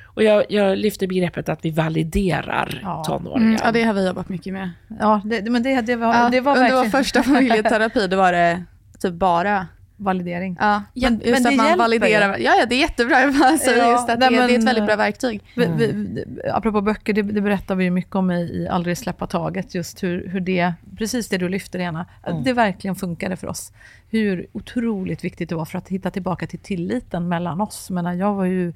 Och 0.03 0.23
jag, 0.23 0.43
jag 0.49 0.77
lyfter 0.77 1.07
begreppet 1.07 1.49
att 1.49 1.65
vi 1.65 1.71
validerar 1.71 2.79
Ja. 2.83 3.03
tonåringar. 3.07 3.47
Mm, 3.47 3.59
ja, 3.63 3.71
det 3.71 3.83
har 3.83 3.93
vi 3.93 4.07
jobbat 4.07 4.29
mycket 4.29 4.53
med. 4.53 4.69
Ja, 4.99 5.21
det, 5.25 5.49
men 5.51 5.63
det, 5.63 5.81
det 5.81 5.95
var, 5.95 6.13
Ja, 6.13 6.29
det 6.29 6.41
var 6.41 6.51
under 6.51 6.61
verkligen 6.61 6.83
vår 6.83 6.89
första 6.99 7.23
familjeterapi, 7.23 8.07
då 8.07 8.17
var 8.17 8.31
det 8.31 8.63
typ 8.99 9.13
bara 9.13 9.67
validering. 10.03 10.57
Ja, 10.59 10.83
men 10.93 11.13
just 11.13 11.23
men 11.25 11.43
det 11.43 11.49
att 11.49 11.55
man 11.55 11.65
hjälper 11.65 11.77
validerar. 11.83 12.37
Ja, 12.37 12.55
ja, 12.59 12.65
det 12.65 12.75
är 12.75 12.79
jättebra. 12.79 13.15
Alltså, 13.45 13.71
Ja, 13.71 13.91
just 13.91 14.09
att 14.09 14.19
nej, 14.19 14.29
det, 14.29 14.35
det 14.35 14.43
är 14.43 14.47
men- 14.47 14.55
ett 14.59 14.63
väldigt 14.67 14.85
bra 14.85 14.95
verktyg. 14.95 15.41
Vi, 15.55 15.65
vi, 15.65 16.23
apropå 16.53 16.81
böcker, 16.81 17.13
det, 17.13 17.21
det 17.21 17.41
berättar 17.41 17.75
vi 17.75 17.83
ju 17.83 17.91
mycket 17.91 18.15
om 18.15 18.31
i, 18.31 18.41
i 18.41 18.67
Aldrig 18.67 18.97
släppa 18.97 19.27
taget, 19.27 19.75
just 19.75 20.03
hur, 20.03 20.27
hur 20.27 20.39
det, 20.39 20.73
precis 20.97 21.29
det 21.29 21.37
du 21.37 21.49
lyfter 21.49 21.79
Lena, 21.79 22.05
att 22.21 22.45
det 22.45 22.53
verkligen 22.53 22.95
funkade 22.95 23.35
för 23.37 23.47
oss. 23.47 23.71
Hur 24.09 24.47
otroligt 24.51 25.23
viktigt 25.23 25.49
det 25.49 25.55
var 25.55 25.65
för 25.65 25.77
att 25.77 25.87
hitta 25.89 26.11
tillbaka 26.11 26.47
till 26.47 26.59
tilliten 26.59 27.27
mellan 27.27 27.61
oss. 27.61 27.85
Jag, 27.89 27.95
menar, 27.95 28.13
jag 28.13 28.33
var 28.33 28.45
ju 28.45 28.73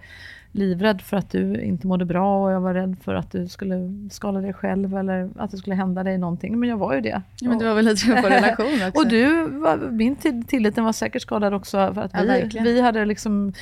livrädd 0.58 1.02
för 1.02 1.18
att 1.18 1.30
du 1.32 1.62
inte 1.62 1.88
mådde 1.88 2.06
bra 2.06 2.44
och 2.46 2.52
jag 2.52 2.62
var 2.62 2.74
rädd 2.74 2.96
för 3.04 3.16
att 3.16 3.32
du 3.32 3.48
skulle 3.48 3.76
skala 4.12 4.42
dig 4.42 4.54
själv 4.54 4.98
eller 4.98 5.30
att 5.38 5.52
det 5.52 5.58
skulle 5.58 5.76
hända 5.76 6.04
dig 6.04 6.18
någonting. 6.18 6.60
Men 6.60 6.70
jag 6.70 6.78
var 6.78 6.94
ju 6.94 7.02
det. 7.02 7.22
Ja, 7.40 7.50
men 7.50 7.58
det 7.60 7.66
var 7.66 7.74
väl 7.74 7.86
lite 7.86 8.06
på 8.22 8.30
relation 8.30 8.88
också. 8.88 9.02
Och 9.02 9.08
du, 9.08 9.48
var, 9.48 9.78
min 9.92 10.16
till- 10.16 10.46
tilliten 10.46 10.84
var 10.84 10.94
säkert 10.94 11.22
skadad 11.22 11.54
också 11.54 11.94
för 11.94 12.02
att 12.02 12.12
Ja, 12.14 12.20
vi, 12.22 12.28
verkligen. 12.28 12.64
vi 12.66 12.82
hade 12.82 13.06
liksom 13.06 13.54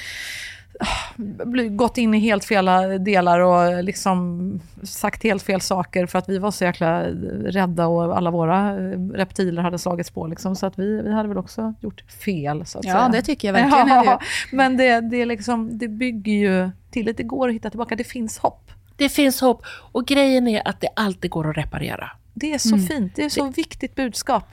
ah, 0.80 1.24
gått 1.70 1.98
in 1.98 2.14
i 2.14 2.20
helt 2.20 2.46
fel 2.46 2.66
delar 3.00 3.40
och 3.40 3.84
liksom 3.84 4.60
sagt 4.84 5.24
helt 5.24 5.44
fel 5.44 5.62
saker 5.62 6.06
för 6.06 6.20
att 6.20 6.30
vi 6.30 6.38
var 6.38 6.52
så 6.52 6.64
jäkla 6.64 7.04
rädda 7.46 7.88
och 7.88 8.18
alla 8.18 8.32
våra 8.32 8.70
eh, 8.70 9.00
reptiler 9.14 9.62
hade 9.62 9.80
slagits 9.80 10.12
på. 10.12 10.28
Liksom, 10.28 10.56
så 10.56 10.66
att 10.66 10.80
vi, 10.80 11.02
vi 11.02 11.14
hade 11.14 11.28
väl 11.30 11.38
också 11.38 11.74
gjort 11.82 12.02
fel. 12.12 12.66
Så 12.66 12.80
att 12.80 12.86
Ja, 12.86 12.92
säga. 12.94 13.08
det 13.10 13.22
tycker 13.22 13.48
jag 13.48 13.54
verkligen. 13.54 13.88
Ja, 14.06 14.20
men 14.52 14.78
det, 14.78 15.00
det, 15.02 15.26
liksom, 15.26 15.78
det 15.78 15.88
bygger 15.88 16.34
ju 16.34 16.70
tillit. 16.96 17.18
Det 17.18 17.24
går 17.24 17.48
att 17.50 17.56
hitta 17.56 17.70
tillbaka. 17.70 17.96
Det 17.96 18.04
finns 18.04 18.38
hopp. 18.38 18.72
Det 18.96 19.10
finns 19.10 19.42
hopp. 19.42 19.64
Och 19.92 20.06
grejen 20.06 20.48
är 20.48 20.68
att 20.68 20.82
det 20.82 20.88
alltid 20.96 21.32
går 21.32 21.50
att 21.50 21.58
reparera. 21.58 22.12
Det 22.34 22.54
är 22.54 22.58
så 22.58 22.78
fint. 22.78 23.16
Det 23.16 23.24
är 23.24 23.30
så 23.30 23.50
viktigt 23.50 23.96
budskap. 23.96 24.46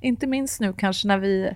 Inte 0.00 0.26
minst 0.26 0.60
nu 0.60 0.72
kanske 0.72 1.08
när 1.08 1.18
vi... 1.18 1.50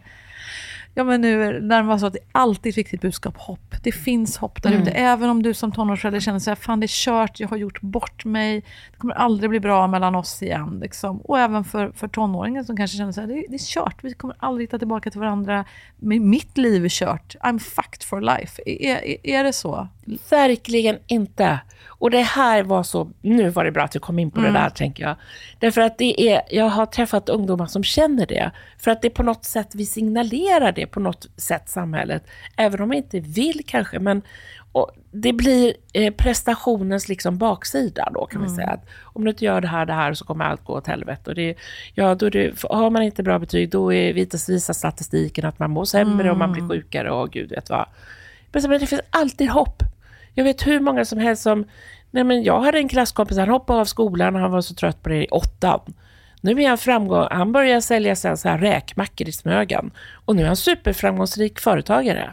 Ja 0.95 1.05
men 1.05 1.21
nu 1.21 1.61
när 1.61 1.83
man 1.83 2.01
så 2.01 2.07
att 2.07 2.13
det 2.13 2.19
är 2.19 2.25
alltid 2.33 2.71
ett 2.71 2.79
viktigt 2.79 3.01
budskap, 3.01 3.37
hopp. 3.39 3.75
Det 3.83 3.93
finns 3.93 4.37
hopp 4.37 4.63
där 4.63 4.71
ute. 4.73 4.91
Även 4.91 5.31
om 5.31 5.43
du 5.43 5.55
som 5.55 5.73
tonårsförälder 5.73 6.21
känner 6.21 6.39
så 6.39 6.51
här, 6.51 6.55
fan 6.55 6.81
det 6.81 6.85
är 6.87 6.89
kört, 6.89 7.41
jag 7.41 7.49
har 7.49 7.57
gjort 7.57 7.81
bort 7.81 8.25
mig. 8.25 8.61
Det 8.93 8.97
kommer 8.99 9.15
aldrig 9.15 9.51
bli 9.51 9.61
bra 9.61 9.87
mellan 9.87 10.15
oss 10.15 10.43
igen. 10.43 10.79
Liksom. 10.83 11.19
Och 11.21 11.39
även 11.39 11.65
för, 11.65 11.93
för 11.93 12.09
tonåringen 12.09 12.65
som 12.65 12.77
kanske 12.77 12.97
känner 12.97 13.13
så 13.13 13.21
här, 13.21 13.29
det, 13.29 13.35
är- 13.35 13.45
det 13.49 13.55
är 13.57 13.59
kört, 13.59 14.05
vi 14.05 14.15
kommer 14.15 14.37
aldrig 14.39 14.69
hitta 14.69 14.79
tillbaka 14.79 15.11
till 15.11 15.21
varandra. 15.21 15.65
Mitt 16.21 16.59
liv 16.59 16.85
är 16.85 16.89
kört, 16.89 17.37
I'm 17.41 17.59
fucked 17.59 18.03
for 18.03 18.21
life. 18.21 18.63
Är, 18.67 19.05
är, 19.05 19.17
är 19.27 19.45
det 19.45 19.53
så? 19.53 19.89
Verkligen 20.31 20.99
inte. 21.07 21.61
Och 21.87 22.11
det 22.11 22.23
här 22.23 22.63
var 22.63 22.83
så, 22.83 23.11
nu 23.21 23.49
var 23.49 23.65
det 23.65 23.73
bra 23.73 23.83
att 23.83 23.93
du 23.93 23.99
kom 23.99 24.19
in 24.19 24.31
på 24.31 24.41
det 24.41 24.51
där 24.51 24.71
tänker 24.71 25.03
jag. 25.05 25.17
Därför 25.59 25.81
att 25.81 25.99
det 25.99 26.31
är, 26.33 26.43
jag 26.51 26.65
har 26.65 26.87
träffat 26.87 27.29
ungdomar 27.29 27.67
som 27.67 27.85
känner 27.85 28.27
det. 28.27 28.51
För 28.79 28.91
att 28.91 29.03
det 29.03 29.09
är 29.09 29.11
på 29.11 29.23
något 29.23 29.45
sätt 29.45 29.75
vi 29.75 29.87
signalerar 29.87 30.73
det 30.73 30.87
på 30.87 31.01
något 31.01 31.27
sätt, 31.37 31.69
samhället. 31.69 32.27
Även 32.57 32.81
om 32.81 32.89
man 32.89 32.97
inte 32.97 33.21
vill 33.21 33.63
kanske, 33.67 33.99
men 33.99 34.23
och 34.73 34.91
det 35.13 35.33
blir 35.33 35.75
eh, 35.93 36.15
prestationens 36.15 37.09
liksom 37.09 37.39
baksida 37.39 38.11
då 38.15 38.27
kan 38.27 38.41
man 38.41 38.51
säga. 38.51 38.69
Att 38.69 38.87
om 39.03 39.25
du 39.25 39.31
inte 39.31 39.45
gör 39.45 39.61
det 39.61 39.69
här, 39.69 39.87
det 39.87 39.93
här 39.93 40.15
så 40.15 40.25
kommer 40.25 40.45
allt 40.45 40.65
gå 40.65 40.73
åt 40.73 40.87
helvete. 40.87 41.31
Och 41.31 41.35
det, 41.35 41.55
ja, 41.95 42.15
då 42.15 42.29
det, 42.29 42.63
har 42.71 42.91
man 42.91 43.03
inte 43.03 43.23
bra 43.23 43.39
betyg, 43.39 43.71
då 43.71 43.93
är 43.93 44.13
visar, 44.13 44.73
statistiken 44.73 45.45
att 45.45 45.59
man 45.59 45.71
mår 45.71 45.85
sämre 45.85 46.31
och 46.31 46.37
man 46.37 46.53
blir 46.53 46.69
sjukare 46.69 47.11
och 47.11 47.31
gud 47.31 47.51
vet 47.51 47.71
vad. 47.71 47.87
Men 48.53 48.71
det 48.71 48.87
finns 48.87 49.03
alltid 49.11 49.51
hopp. 49.51 49.83
Jag 50.35 50.45
vet 50.45 50.67
hur 50.67 50.81
många 50.81 51.05
som 51.05 51.19
helst 51.19 51.43
som... 51.43 51.65
Nej 52.11 52.25
men 52.25 52.43
jag 52.43 52.61
hade 52.61 52.79
en 52.79 52.89
klasskompis, 52.89 53.39
han 53.39 53.49
hoppade 53.49 53.81
av 53.81 53.85
skolan 53.85 54.35
och 54.35 54.41
han 54.41 54.51
var 54.51 54.61
så 54.61 54.75
trött 54.75 55.03
på 55.03 55.09
det 55.09 55.25
i 55.25 55.29
åttan. 55.29 55.81
Nu 56.41 56.63
är 56.63 56.69
han 56.69 56.79
framgång, 56.79 57.27
han 57.31 57.53
börjar 57.53 57.81
sälja 57.81 58.17
sen 58.17 58.37
så 58.37 58.49
här 58.49 58.59
räkmackor 58.59 59.29
i 59.29 59.33
Smögen. 59.33 59.91
Och 60.25 60.37
nu 60.37 60.43
är 60.43 60.47
han 60.47 60.57
superframgångsrik 60.57 61.61
företagare. 61.61 62.29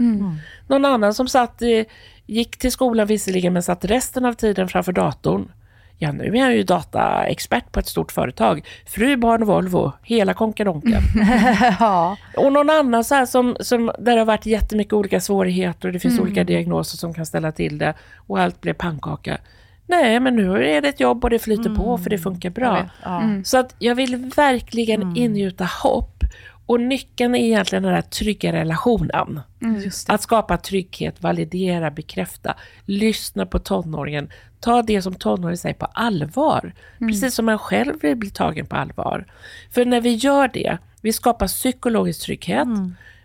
Någon 0.68 0.86
annan 0.86 1.14
som 1.14 1.28
satt, 1.28 1.62
eh, 1.62 1.86
gick 2.26 2.58
till 2.58 2.72
skolan 2.72 3.08
visserligen, 3.08 3.54
men 3.54 3.64
satt 3.64 3.86
resten 3.86 4.26
av 4.26 4.34
tiden 4.34 4.68
framför 4.68 4.92
datorn. 4.92 5.52
Ja, 6.00 6.12
nu 6.12 6.38
är 6.38 6.42
han 6.42 6.56
ju 6.56 6.64
dataexpert 6.64 7.72
på 7.72 7.80
ett 7.80 7.88
stort 7.88 8.12
företag. 8.12 8.66
Fru, 8.86 9.18
barn 9.18 9.42
och 9.42 9.48
Volvo, 9.48 9.92
hela 10.04 10.34
konkadonken. 10.34 11.02
ja. 11.80 12.18
Och 12.38 12.54
någon 12.54 12.70
annan 12.70 13.04
så 13.04 13.16
här 13.16 13.26
som, 13.26 13.58
som, 13.60 13.92
där 14.00 14.14
det 14.14 14.20
har 14.20 14.26
varit 14.26 14.46
jättemycket 14.46 14.94
olika 14.94 15.22
svårigheter 15.22 15.88
och 15.88 15.94
det 15.94 16.00
finns 16.00 16.20
olika 16.20 16.44
diagnoser 16.44 16.98
som 16.98 17.14
kan 17.14 17.26
ställa 17.26 17.52
till 17.52 17.78
det 17.78 17.94
och 18.16 18.40
allt 18.40 18.62
blev 18.62 18.74
pannkaka. 18.74 19.38
Nej, 19.88 20.20
men 20.20 20.36
nu 20.36 20.68
är 20.68 20.82
det 20.82 20.88
ett 20.88 21.00
jobb 21.00 21.24
och 21.24 21.30
det 21.30 21.40
flyter 21.40 21.76
på 21.76 21.98
för 21.98 22.10
det 22.10 22.18
funkar 22.18 22.50
bra. 22.50 22.90
Ja. 23.04 23.22
Så 23.44 23.58
att 23.58 23.76
jag 23.80 23.96
vill 23.96 24.32
verkligen 24.36 25.18
ingjuta 25.18 25.66
hopp. 25.84 26.24
Och 26.68 26.82
nyckeln 26.82 27.36
är 27.36 27.40
egentligen 27.40 27.84
den 27.84 27.94
här 27.94 28.02
trygga 28.02 28.54
relationen. 28.54 29.42
Det. 29.60 30.14
Att 30.14 30.22
skapa 30.22 30.58
trygghet, 30.58 31.22
validera, 31.24 31.92
bekräfta, 31.92 32.56
lyssna 32.86 33.46
på 33.46 33.60
tonåringen, 33.60 34.30
ta 34.60 34.82
det 34.82 35.02
som 35.02 35.16
tonåringen 35.16 35.58
säger 35.58 35.76
på 35.76 35.86
allvar. 35.86 36.74
Precis 37.00 37.36
som 37.36 37.46
man 37.46 37.58
själv 37.60 38.02
vill 38.02 38.16
bli 38.16 38.30
tagen 38.30 38.66
på 38.66 38.76
allvar. 38.76 39.26
För 39.72 39.86
när 39.86 40.02
vi 40.02 40.16
gör 40.16 40.48
det, 40.48 40.78
vi 41.02 41.14
skapar 41.14 41.48
psykologisk 41.48 42.22
trygghet. 42.22 42.68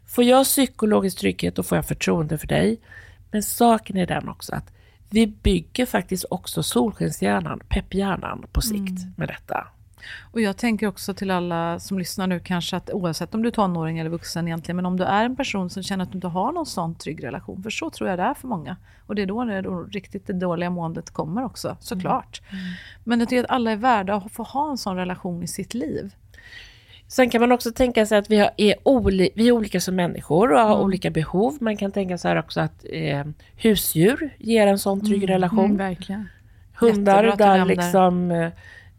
Får 0.07 0.25
jag 0.25 0.45
psykologisk 0.45 1.19
trygghet, 1.19 1.57
då 1.57 1.63
får 1.63 1.79
jag 1.79 1.87
förtroende 1.87 2.39
för 2.39 2.47
dig. 2.47 2.81
Men 3.31 3.43
saken 3.43 3.97
är 3.97 4.07
den 4.07 4.29
också 4.29 4.55
att 4.55 4.73
vi 5.11 5.27
bygger 5.27 5.87
faktiskt 5.87 6.25
också 6.31 6.63
solskenshjärnan, 6.63 7.61
pepphjärnan 7.69 8.45
på 8.53 8.61
sikt 8.61 9.01
med 9.17 9.29
detta. 9.29 9.67
Och 10.33 10.41
jag 10.41 10.57
tänker 10.57 10.87
också 10.87 11.15
till 11.15 11.31
alla 11.31 11.79
som 11.79 11.99
lyssnar 11.99 12.27
nu 12.27 12.41
kanske 12.41 12.77
att 12.77 12.91
oavsett 12.91 13.35
om 13.35 13.43
du 13.43 13.49
är 13.49 13.53
tonåring 13.53 13.99
eller 13.99 14.11
vuxen 14.11 14.49
egentligen, 14.49 14.77
men 14.77 14.87
om 14.87 14.97
du 14.97 15.05
är 15.05 15.25
en 15.25 15.37
person 15.37 15.71
som 15.71 15.83
känner 15.83 16.05
att 16.05 16.13
du 16.13 16.17
inte 16.17 16.29
har 16.29 16.53
någon 16.53 16.67
sån 16.67 16.95
trygg 16.95 17.25
relation, 17.25 17.63
för 17.63 17.71
så 17.71 17.91
tror 17.91 18.11
jag 18.11 18.19
det 18.19 18.23
är 18.23 18.35
för 18.35 18.49
många. 18.49 18.77
Och 19.07 19.15
det 19.15 19.23
är 19.23 19.27
då 19.27 19.45
det 19.45 19.61
då 19.61 19.83
riktigt 19.83 20.27
det 20.27 20.33
dåliga 20.33 20.71
måendet 20.71 21.11
kommer 21.11 21.45
också, 21.45 21.77
såklart. 21.81 22.43
Men 23.05 23.21
jag 23.21 23.29
tycker 23.29 23.45
att 23.45 23.51
alla 23.51 23.71
är 23.71 23.77
värda 23.77 24.15
att 24.15 24.33
få 24.33 24.43
ha 24.43 24.71
en 24.71 24.79
sån 24.79 24.97
relation 24.97 25.43
i 25.43 25.49
sitt 25.49 25.75
liv. 25.75 26.13
Sen 27.13 27.31
kan 27.31 27.41
man 27.41 27.53
också 27.53 27.73
tänka 27.73 28.07
sig 28.07 28.19
att 28.19 28.31
vi, 28.31 28.39
har, 28.39 28.51
är, 28.57 28.75
oli, 28.83 29.31
vi 29.35 29.49
är 29.49 29.53
olika 29.53 29.81
som 29.81 29.97
människor 29.97 30.53
och 30.53 30.61
har 30.61 30.81
olika 30.81 31.11
behov. 31.11 31.59
Man 31.61 31.77
kan 31.77 31.93
tänka 31.93 32.19
sig 32.19 32.39
också 32.39 32.61
att 32.61 32.85
eh, 32.91 33.25
husdjur 33.57 34.31
ger 34.39 34.67
en 34.67 34.79
sån 34.79 35.05
trygg 35.07 35.29
relation. 35.29 35.77
Verkligen. 35.77 36.29
Hundar 36.75 37.37
där 37.37 37.65
liksom... 37.65 38.31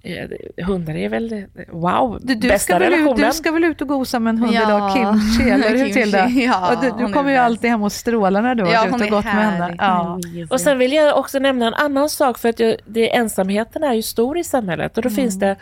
Eh, 0.06 0.66
hundar 0.66 0.96
är 0.96 1.10
väl, 1.10 1.46
wow, 1.72 2.20
Du, 2.22 2.36
du, 2.36 2.48
bästa 2.48 2.60
ska 2.74 2.80
väl 2.80 2.94
ut, 2.94 3.00
relationen. 3.00 3.28
du 3.28 3.34
ska 3.34 3.52
väl 3.52 3.64
ut 3.64 3.82
och 3.82 3.88
gosa 3.88 4.20
med 4.20 4.32
en 4.32 4.38
hund 4.38 4.54
Ja. 4.54 4.62
idag, 4.64 4.92
Kimchi, 4.94 5.50
eller 5.52 5.78
hur 5.78 5.90
Tilda? 5.94 6.28
ja, 6.30 6.76
och 6.76 6.82
du, 6.84 7.06
du 7.06 7.14
kommer 7.14 7.30
ju 7.30 7.36
bäst. 7.36 7.46
alltid 7.46 7.70
hem 7.70 7.84
och 7.84 7.92
strålar 7.92 8.42
när 8.42 8.56
du 8.56 8.64
har 8.64 8.72
Ja, 8.74 8.80
varit 8.82 8.96
ute 8.96 9.04
och 9.04 9.10
gått 9.10 9.26
med 9.26 9.52
henne. 9.52 9.76
Ja. 9.78 10.20
Och 10.50 10.62
sen 10.62 10.78
vill 10.80 10.94
jag 10.94 11.18
också 11.18 11.40
nämna 11.40 11.68
en 11.68 11.74
annan 11.74 12.10
sak, 12.10 12.38
för 12.38 12.50
att 12.50 12.60
jag, 12.60 12.76
det, 12.86 13.16
ensamheten 13.16 13.84
är 13.84 13.94
ju 13.94 14.02
stor 14.02 14.38
i 14.38 14.44
samhället. 14.44 14.98
Och 14.98 15.04
då 15.04 15.10
finns 15.10 15.40
det, 15.40 15.56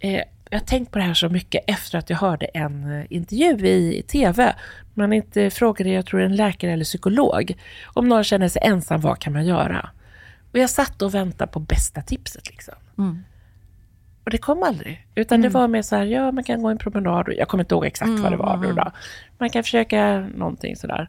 eh, 0.00 0.12
jag 0.50 0.58
har 0.58 0.66
tänkt 0.66 0.92
på 0.92 0.98
det 0.98 1.04
här 1.04 1.14
så 1.14 1.28
mycket 1.28 1.64
efter 1.66 1.98
att 1.98 2.10
jag 2.10 2.16
hörde 2.16 2.46
en 2.46 2.98
eh, 3.00 3.06
intervju 3.10 3.66
i, 3.68 3.98
i 3.98 4.02
TV. 4.02 4.54
Man 4.94 5.12
inte 5.12 5.50
frågade, 5.50 5.90
jag 5.90 6.06
tror 6.06 6.20
en 6.20 6.36
läkare 6.36 6.72
eller 6.72 6.84
psykolog, 6.84 7.54
om 7.94 8.08
någon 8.08 8.24
känner 8.24 8.48
sig 8.48 8.62
ensam, 8.64 9.00
vad 9.00 9.18
kan 9.18 9.32
man 9.32 9.46
göra? 9.46 9.88
Och 10.52 10.58
jag 10.58 10.70
satt 10.70 11.02
och 11.02 11.14
väntade 11.14 11.52
på 11.52 11.60
bästa 11.60 12.00
tipset. 12.02 12.50
Liksom. 12.50 12.74
Och 14.24 14.30
det 14.30 14.38
kom 14.38 14.62
aldrig. 14.62 15.06
Utan 15.14 15.40
det 15.40 15.48
var 15.48 15.68
mer 15.68 15.82
så 15.82 15.96
här, 15.96 16.04
ja 16.04 16.32
man 16.32 16.44
kan 16.44 16.62
gå 16.62 16.68
en 16.68 16.78
promenad. 16.78 17.28
och- 17.28 17.34
Jag 17.34 17.48
kommer 17.48 17.64
inte 17.64 17.74
ihåg 17.74 17.84
exakt 17.86 18.10
vad 18.22 18.32
det 18.32 18.36
var 18.36 18.56
nu 18.56 18.72
då. 18.72 18.92
Man 19.38 19.50
kan 19.50 19.62
försöka 19.62 20.18
någonting 20.34 20.76
sådär. 20.76 21.08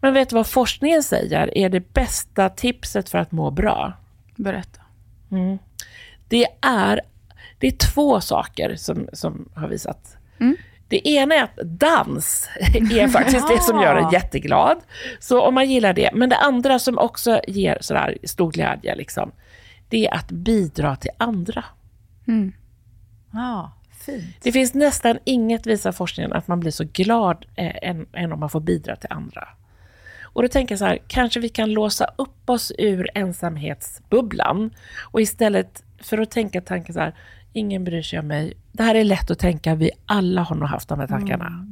Men 0.00 0.14
vet 0.14 0.28
du 0.30 0.34
vad 0.36 0.46
forskningen 0.46 1.02
säger 1.02 1.58
är 1.58 1.68
det 1.68 1.92
bästa 1.94 2.48
tipset 2.48 3.08
för 3.08 3.18
att 3.18 3.32
må 3.32 3.50
bra? 3.50 3.92
Berätta. 4.36 4.80
Det 6.28 6.46
är, 6.62 7.00
det 7.58 7.66
är 7.66 7.76
två 7.94 8.20
saker 8.20 8.76
som, 8.76 9.08
som 9.12 9.48
har 9.54 9.68
visat. 9.68 10.16
Det 10.88 11.08
ena 11.08 11.34
är 11.34 11.42
att 11.42 11.58
dans 11.64 12.48
är 12.74 13.08
faktiskt 13.08 13.48
det 13.48 13.60
som 13.62 13.82
gör 13.82 13.96
en 13.96 14.10
jätteglad. 14.10 14.78
Så 15.20 15.42
om 15.42 15.54
man 15.54 15.70
gillar 15.70 15.92
det. 15.92 16.10
Men 16.14 16.28
det 16.28 16.36
andra 16.36 16.78
som 16.78 16.98
också 16.98 17.40
ger 17.48 17.78
sådär 17.80 18.18
stor 18.24 18.52
glädje, 18.52 18.94
liksom, 18.96 19.32
det 19.88 20.06
är 20.06 20.14
att 20.14 20.30
bidra 20.30 20.96
till 20.96 21.10
andra. 21.18 21.64
Ja, 23.32 23.72
fint. 24.06 24.24
Det 24.42 24.52
finns 24.52 24.74
nästan 24.74 25.18
inget, 25.24 25.66
visar 25.66 25.92
forskningen, 25.92 26.32
att 26.32 26.48
man 26.48 26.60
blir 26.60 26.70
så 26.70 26.84
glad 26.92 27.46
eh, 27.56 27.88
än, 27.90 28.06
än 28.12 28.32
om 28.32 28.40
man 28.40 28.50
får 28.50 28.60
bidra 28.60 28.96
till 28.96 29.10
andra. 29.12 29.48
Och 30.22 30.42
då 30.42 30.48
tänker 30.48 30.72
jag 30.72 30.78
så 30.78 30.84
här, 30.84 30.98
kanske 31.08 31.40
vi 31.40 31.48
kan 31.48 31.70
låsa 31.72 32.04
upp 32.18 32.50
oss 32.50 32.72
ur 32.78 33.08
ensamhetsbubblan 33.14 34.70
och 35.02 35.20
istället 35.20 35.82
för 35.98 36.18
att 36.18 36.30
tänka 36.30 36.60
tanken 36.60 36.94
så 36.94 37.00
här, 37.00 37.14
ingen 37.52 37.84
bryr 37.84 38.02
sig 38.02 38.18
om 38.18 38.26
mig. 38.26 38.54
Det 38.72 38.82
här 38.82 38.94
är 38.94 39.04
lätt 39.04 39.30
att 39.30 39.38
tänka, 39.38 39.74
vi 39.74 39.90
alla 40.06 40.42
har 40.42 40.56
nog 40.56 40.68
haft 40.68 40.88
de 40.88 41.00
här 41.00 41.06
tankarna. 41.06 41.66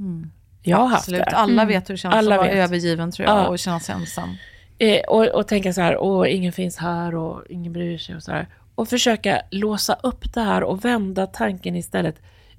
Jag 0.63 0.77
har 0.77 0.87
haft 0.87 1.01
Absolut. 1.03 1.21
det. 1.21 1.37
Alla 1.37 1.65
vet 1.65 1.89
hur 1.89 1.95
det 1.95 1.99
känns 1.99 2.15
Alla 2.15 2.35
att 2.35 2.39
vara 2.41 2.49
vet. 2.55 2.65
övergiven 2.65 3.11
tror 3.13 3.29
jag 3.29 3.39
Ja. 3.39 3.47
och 3.49 3.59
känna 3.59 3.81
sig 3.81 3.95
ensam. 3.95 4.37
Eh, 4.79 5.01
och, 5.09 5.27
och 5.27 5.49
tänka 5.49 5.73
så 5.73 5.81
här, 5.81 5.99
åh, 5.99 6.35
ingen 6.35 6.53
finns 6.53 6.77
här 6.77 7.15
och 7.15 7.43
ingen 7.51 7.73
bryr 7.73 7.99
sig 7.99 8.17
och 8.17 8.23
så 8.23 8.33
här. 8.33 8.49
Och 8.75 8.89
försöka 8.89 9.43
låsa 9.51 9.95
upp 10.03 10.35
det 10.35 10.41
här 10.41 10.63
och 10.63 10.85
vända 10.85 11.27
tanken 11.27 11.77
istället. 11.77 12.17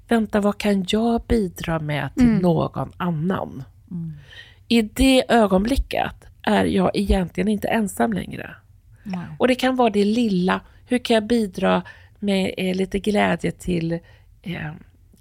Vänta, 0.08 0.40
vad 0.40 0.58
kan 0.58 0.84
jag 0.88 1.22
bidra 1.28 1.78
med 1.78 2.14
till 2.14 2.26
någon 2.42 2.92
annan? 2.96 3.64
I 4.68 4.82
det 4.82 5.24
ögonblicket 5.28 6.14
är 6.42 6.64
jag 6.64 6.90
egentligen 6.94 7.48
inte 7.48 7.68
ensam 7.68 8.12
längre. 8.12 8.54
Och 9.38 9.48
det 9.48 9.54
kan 9.54 9.76
vara 9.76 9.90
det 9.90 10.04
lilla. 10.04 10.60
Hur 10.86 10.98
kan 10.98 11.14
jag 11.14 11.26
bidra 11.26 11.82
med 12.18 12.54
eh, 12.56 12.74
lite 12.76 12.98
glädje 12.98 13.50
till 13.52 13.92
eh, 14.42 14.72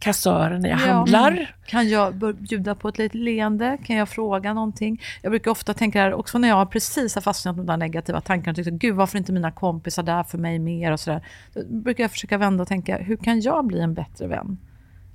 kassören 0.05 0.61
när 0.61 0.69
jag 0.69 0.79
Ja. 0.79 0.85
handlar? 0.93 1.55
Kan 1.65 1.89
jag 1.89 2.35
bjuda 2.35 2.75
på 2.75 2.87
ett 2.89 2.97
litet 2.97 3.21
leende? 3.21 3.77
Kan 3.85 3.95
jag 3.95 4.09
fråga 4.09 4.53
någonting? 4.53 5.01
Jag 5.21 5.31
brukar 5.31 5.51
ofta 5.51 5.73
tänka 5.73 6.01
här, 6.01 6.13
också 6.13 6.37
när 6.37 6.47
jag 6.47 6.71
precis 6.71 7.15
har 7.15 7.21
fastnat 7.21 7.55
med 7.55 7.65
de 7.65 7.71
där 7.71 7.77
negativa 7.77 8.21
tankarna 8.21 8.51
och 8.51 8.55
tyckte, 8.55 8.71
gud 8.71 8.95
varför 8.95 9.17
inte 9.17 9.31
mina 9.31 9.51
kompisar 9.51 10.03
där 10.03 10.23
för 10.23 10.37
mig 10.37 10.59
mer 10.59 10.91
och 10.91 10.99
sådär. 10.99 11.21
Då 11.53 11.61
brukar 11.69 12.03
jag 12.03 12.11
försöka 12.11 12.37
vända 12.37 12.61
och 12.61 12.67
tänka, 12.67 12.97
hur 12.97 13.17
kan 13.17 13.41
jag 13.41 13.65
bli 13.65 13.79
en 13.79 13.93
bättre 13.93 14.27
vän? 14.27 14.57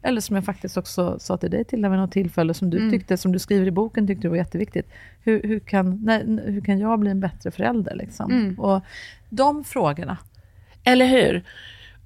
Eller 0.02 0.20
som 0.20 0.36
jag 0.36 0.44
faktiskt 0.44 0.76
också 0.76 1.18
sa 1.18 1.36
till 1.36 1.50
dig 1.50 1.64
till 1.64 1.82
vid 1.82 1.90
något 1.98 2.12
tillfälle, 2.12 2.54
som 2.54 2.70
du 2.70 2.90
tyckte, 2.90 3.16
som 3.16 3.32
du 3.32 3.38
skriver 3.38 3.66
i 3.66 3.70
boken, 3.70 4.06
tyckte 4.06 4.22
du 4.22 4.28
var 4.28 4.36
jätteviktigt. 4.36 4.86
Hur, 5.22 5.42
hur, 5.42 5.58
kan, 5.60 6.04
nej, 6.04 6.24
hur 6.46 6.60
kan 6.60 6.78
jag 6.78 6.98
bli 6.98 7.10
en 7.10 7.20
bättre 7.20 7.50
förälder? 7.50 7.94
Liksom? 7.94 8.54
Och 8.58 8.82
de 9.28 9.64
frågorna. 9.64 10.16
Eller 10.84 11.06
hur? 11.06 11.42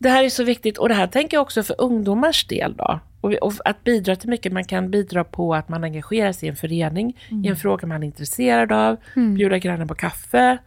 Det 0.05 0.11
här 0.11 0.25
är 0.25 0.29
så 0.29 0.45
viktigt 0.45 0.79
och 0.79 0.89
det 0.89 0.95
här 0.95 1.07
tänker 1.07 1.37
jag 1.37 1.43
också 1.43 1.63
för 1.63 1.77
ungdomars 1.79 2.47
del 2.47 2.75
då. 2.77 3.01
Och, 3.21 3.53
att 3.65 3.85
bidra 3.85 4.17
till 4.17 4.29
mycket, 4.29 4.53
man 4.53 4.65
kan 4.65 4.91
bidra 4.91 5.25
på 5.25 5.55
att 5.55 5.69
man 5.69 5.85
engagerar 5.85 6.33
sig 6.33 6.47
i 6.47 6.51
en 6.51 6.57
förening, 6.57 7.17
i 7.45 7.49
en 7.49 7.57
fråga 7.57 7.87
man 7.87 8.03
är 8.03 8.07
intresserad 8.07 8.73
av, 8.73 8.97
bjuda 9.15 9.59
grannen 9.59 9.89
på 9.89 9.95
kaffe, 9.95 10.59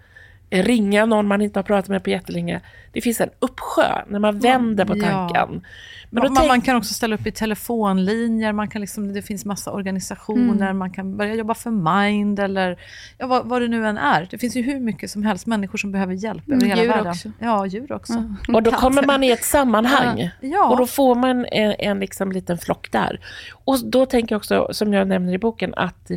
ringa 0.50 1.06
någon 1.06 1.28
man 1.28 1.42
inte 1.42 1.60
har 1.60 1.64
pratat 1.64 1.90
med 1.90 2.04
på 2.04 2.10
jättelänge. 2.10 2.62
Det 2.94 3.02
finns 3.02 3.22
en 3.22 3.30
uppsjö 3.40 4.02
när 4.08 4.20
man 4.20 4.40
vänder 4.40 4.86
på 4.86 4.98
Ja. 4.98 5.04
tanken. 5.04 5.66
Men 6.10 6.24
man, 6.24 6.36
tänk- 6.36 6.48
man 6.48 6.62
kan 6.62 6.76
också 6.76 6.94
ställa 6.94 7.16
upp 7.16 7.28
i 7.28 7.32
telefonlinjer, 7.32 8.52
man 8.54 8.68
kan 8.68 8.82
liksom, 8.82 9.14
det 9.14 9.22
finns 9.22 9.46
massa 9.46 9.72
organisationer, 9.72 10.74
man 10.74 10.92
kan 10.92 11.18
börja 11.18 11.36
jobba 11.36 11.54
för 11.54 11.72
Mind 11.72 12.40
eller 12.40 12.80
ja, 13.18 13.28
vad, 13.28 13.46
vad 13.46 13.62
det 13.62 13.68
nu 13.68 13.88
än 13.88 13.98
är. 13.98 14.28
Det 14.32 14.38
finns 14.38 14.56
ju 14.56 14.62
hur 14.62 14.80
mycket 14.80 15.12
som 15.12 15.24
helst 15.24 15.46
människor 15.46 15.78
som 15.78 15.92
behöver 15.92 16.14
hjälp 16.14 16.50
över 16.52 16.66
hela 16.66 16.82
djur 16.82 16.90
världen. 16.90 17.08
också. 17.08 17.32
Ja, 17.40 17.66
djur 17.66 17.92
också. 17.92 18.14
Och 18.54 18.64
då 18.64 18.72
kommer 18.72 19.04
man 19.06 19.24
i 19.24 19.30
ett 19.32 19.44
sammanhang. 19.44 20.30
Ja. 20.42 20.70
Och 20.70 20.78
då 20.78 20.88
får 20.88 21.16
man 21.16 21.46
en, 21.46 21.76
en 21.80 22.00
liksom 22.00 22.32
liten 22.32 22.58
flock 22.58 22.92
där. 22.92 23.20
Och 23.66 23.86
då 23.86 24.06
tänker 24.06 24.34
jag 24.36 24.40
också, 24.40 24.68
som 24.72 24.94
jag 24.94 25.08
nämner 25.08 25.34
i 25.34 25.38
boken, 25.38 25.74
att 25.78 26.12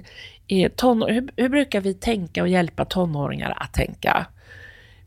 eh, 0.50 0.70
ton, 0.76 1.02
hur, 1.02 1.30
hur 1.36 1.48
brukar 1.48 1.80
vi 1.80 1.94
tänka 1.94 2.42
och 2.42 2.48
hjälpa 2.48 2.84
tonåringar 2.84 3.54
att 3.56 3.72
tänka? 3.72 4.26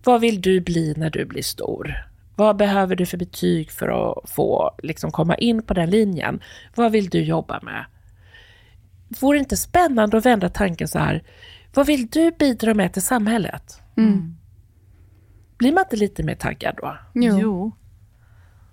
Vad 0.03 0.21
vill 0.21 0.41
du 0.41 0.61
bli 0.61 0.93
när 0.97 1.09
du 1.09 1.25
blir 1.25 1.41
stor? 1.43 1.93
Vad 2.35 2.57
behöver 2.57 2.95
du 2.95 3.05
för 3.05 3.17
betyg 3.17 3.71
för 3.71 3.87
att 4.11 4.29
få 4.29 4.71
liksom, 4.83 5.11
komma 5.11 5.35
in 5.35 5.63
på 5.63 5.73
den 5.73 5.89
linjen? 5.89 6.39
Vad 6.75 6.91
vill 6.91 7.09
du 7.09 7.23
jobba 7.23 7.59
med? 7.61 7.85
vore 9.21 9.37
det 9.37 9.39
inte 9.39 9.57
spännande 9.57 10.17
att 10.17 10.25
vända 10.25 10.49
tanken 10.49 10.87
så 10.87 10.99
här, 10.99 11.23
vad 11.73 11.87
vill 11.87 12.07
du 12.07 12.31
bidra 12.31 12.73
med 12.73 12.93
till 12.93 13.01
samhället? 13.01 13.81
Mm. 13.97 14.35
Blir 15.57 15.71
man 15.73 15.83
inte 15.83 15.95
lite 15.95 16.23
mer 16.23 16.35
taggad 16.35 16.75
då? 16.77 16.97
Jo. 17.39 17.71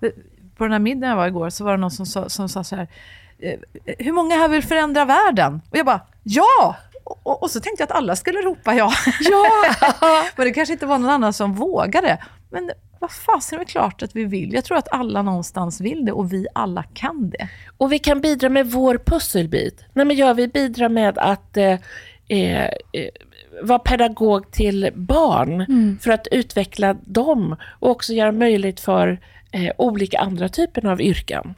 Det- 0.00 0.14
På 0.56 0.64
den 0.64 0.72
här 0.72 0.78
middagen 0.78 1.08
jag 1.10 1.16
var 1.16 1.26
igår 1.26 1.50
så 1.50 1.64
var 1.64 1.70
det 1.72 1.76
någon 1.80 1.90
som 1.90 2.06
sa, 2.06 2.28
som 2.28 2.48
sa 2.48 2.64
så 2.64 2.76
här, 2.76 2.88
hur 3.98 4.12
många 4.12 4.36
här 4.36 4.48
vill 4.48 4.62
förändra 4.62 5.04
världen? 5.04 5.60
Och 5.70 5.78
jag 5.78 5.86
bara, 5.86 6.00
ja! 6.22 6.76
Och, 7.04 7.42
och, 7.42 7.50
så 7.50 7.60
tänkte 7.60 7.82
jag 7.82 7.90
att 7.90 7.96
alla 7.96 8.16
skulle 8.16 8.38
ropa 8.38 8.74
ja. 8.74 8.92
Ja! 9.20 9.46
Men 10.36 10.46
det 10.46 10.52
kanske 10.52 10.72
inte 10.72 10.86
var 10.86 10.98
någon 10.98 11.10
annan 11.10 11.32
som 11.32 11.54
vågade. 11.54 12.18
Men 12.50 12.70
vad 12.98 13.10
fasen 13.10 13.60
är 13.60 13.64
det 13.64 13.70
klart 13.70 14.02
att 14.02 14.16
vi 14.16 14.24
vill. 14.24 14.54
Jag 14.54 14.64
tror 14.64 14.78
att 14.78 14.92
alla 14.92 15.22
någonstans 15.22 15.80
vill 15.80 16.04
det 16.04 16.12
och 16.12 16.32
vi 16.32 16.46
alla 16.54 16.82
kan 16.82 17.30
det. 17.30 17.48
Och 17.76 17.92
vi 17.92 17.98
kan 17.98 18.20
bidra 18.20 18.48
med 18.48 18.70
vår 18.70 19.00
pusselbit. 19.06 19.84
Nej, 19.92 20.06
men 20.06 20.16
jag 20.16 20.34
vill 20.34 20.50
bidra 20.50 20.88
med 20.88 21.18
att 21.18 21.56
eh, 21.56 21.78
eh, 22.28 22.64
eh, 22.64 22.70
vara 23.62 23.78
pedagog 23.78 24.50
till 24.50 24.90
barn 24.94 25.66
för 26.02 26.10
att 26.10 26.26
utveckla 26.30 26.94
dem 26.94 27.56
och 27.80 27.90
också 27.90 28.12
göra 28.12 28.32
möjligt 28.32 28.80
för 28.80 29.20
eh, 29.52 29.72
olika 29.78 30.18
andra 30.18 30.48
typer 30.48 30.86
av 30.86 31.00
yrken. 31.00 31.54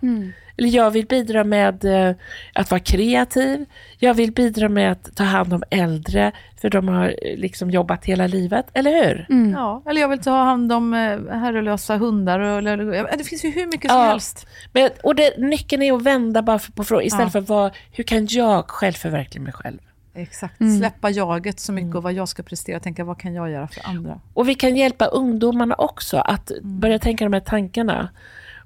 Eller 0.56 0.68
jag 0.68 0.90
vill 0.90 1.06
bidra 1.06 1.44
med 1.44 1.84
eh, 1.84 2.14
att 2.54 2.70
vara 2.70 2.80
kreativ. 2.80 3.64
Jag 3.98 4.14
vill 4.14 4.32
bidra 4.32 4.68
med 4.68 4.92
att 4.92 5.16
ta 5.16 5.24
hand 5.24 5.54
om 5.54 5.62
äldre, 5.70 6.32
för 6.60 6.70
de 6.70 6.88
har 6.88 7.06
eh, 7.08 7.36
liksom 7.38 7.70
jobbat 7.70 8.04
hela 8.04 8.26
livet, 8.26 8.66
eller 8.72 8.90
hur? 8.90 9.26
Ja, 9.52 9.82
eller 9.86 10.00
jag 10.00 10.08
vill 10.08 10.18
ta 10.22 10.30
hand 10.44 10.72
om 10.72 10.94
eh, 10.94 11.38
herrelösa 11.38 11.96
hundar. 11.96 12.40
Och, 12.40 12.58
eller, 12.58 12.92
ja, 12.94 13.16
det 13.18 13.24
finns 13.24 13.44
ju 13.44 13.50
hur 13.50 13.66
mycket 13.66 13.90
som 13.90 14.00
Ja. 14.00 14.06
helst. 14.06 14.46
Men, 14.72 14.90
och 15.02 15.14
det, 15.14 15.38
nyckeln 15.38 15.82
är 15.82 15.92
att 15.92 16.02
vända 16.02 16.42
bara 16.42 16.58
för- 16.58 16.72
på 16.72 16.84
frågan, 16.84 17.04
istället 17.06 17.34
Ja. 17.34 17.40
för 17.40 17.54
vad, 17.54 17.70
hur 17.92 18.04
kan 18.04 18.26
jag 18.30 18.68
själv 18.70 18.92
förverkliga 18.92 19.42
mig 19.44 19.52
själv? 19.52 19.78
Exakt. 20.14 20.60
Mm. 20.60 20.78
Släppa 20.78 21.10
jaget 21.10 21.60
så 21.60 21.72
mycket 21.72 21.94
och 21.94 22.02
vad 22.02 22.12
jag 22.12 22.28
ska 22.28 22.42
prestera. 22.42 22.80
Tänka, 22.80 23.04
vad 23.04 23.18
kan 23.18 23.34
jag 23.34 23.50
göra 23.50 23.68
för 23.68 23.88
andra? 23.88 24.20
Och 24.34 24.48
vi 24.48 24.54
kan 24.54 24.76
hjälpa 24.76 25.06
ungdomarna 25.06 25.74
också 25.74 26.18
att 26.18 26.50
börja 26.62 26.98
tänka 26.98 27.24
de 27.24 27.32
här 27.32 27.40
tankarna. 27.40 28.08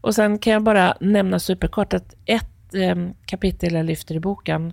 Och 0.00 0.14
sen 0.14 0.38
kan 0.38 0.52
jag 0.52 0.62
bara 0.62 0.96
nämna 1.00 1.38
superkort 1.38 1.94
att 1.94 2.14
ett 2.24 2.74
eh, 2.74 2.96
kapitel 3.24 3.74
jag 3.74 3.86
lyfter 3.86 4.14
i 4.14 4.20
boken, 4.20 4.72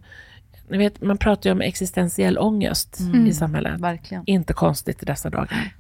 ni 0.68 0.78
vet, 0.78 1.02
man 1.02 1.18
pratar 1.18 1.50
ju 1.50 1.52
om 1.52 1.62
existentiell 1.62 2.38
ångest 2.38 3.00
i 3.28 3.34
samhället. 3.34 3.80
Verkligen. 3.80 4.24
Inte 4.26 4.54
konstigt 4.54 5.04
i 5.04 5.06
dessa 5.06 5.30
dagar. 5.30 5.76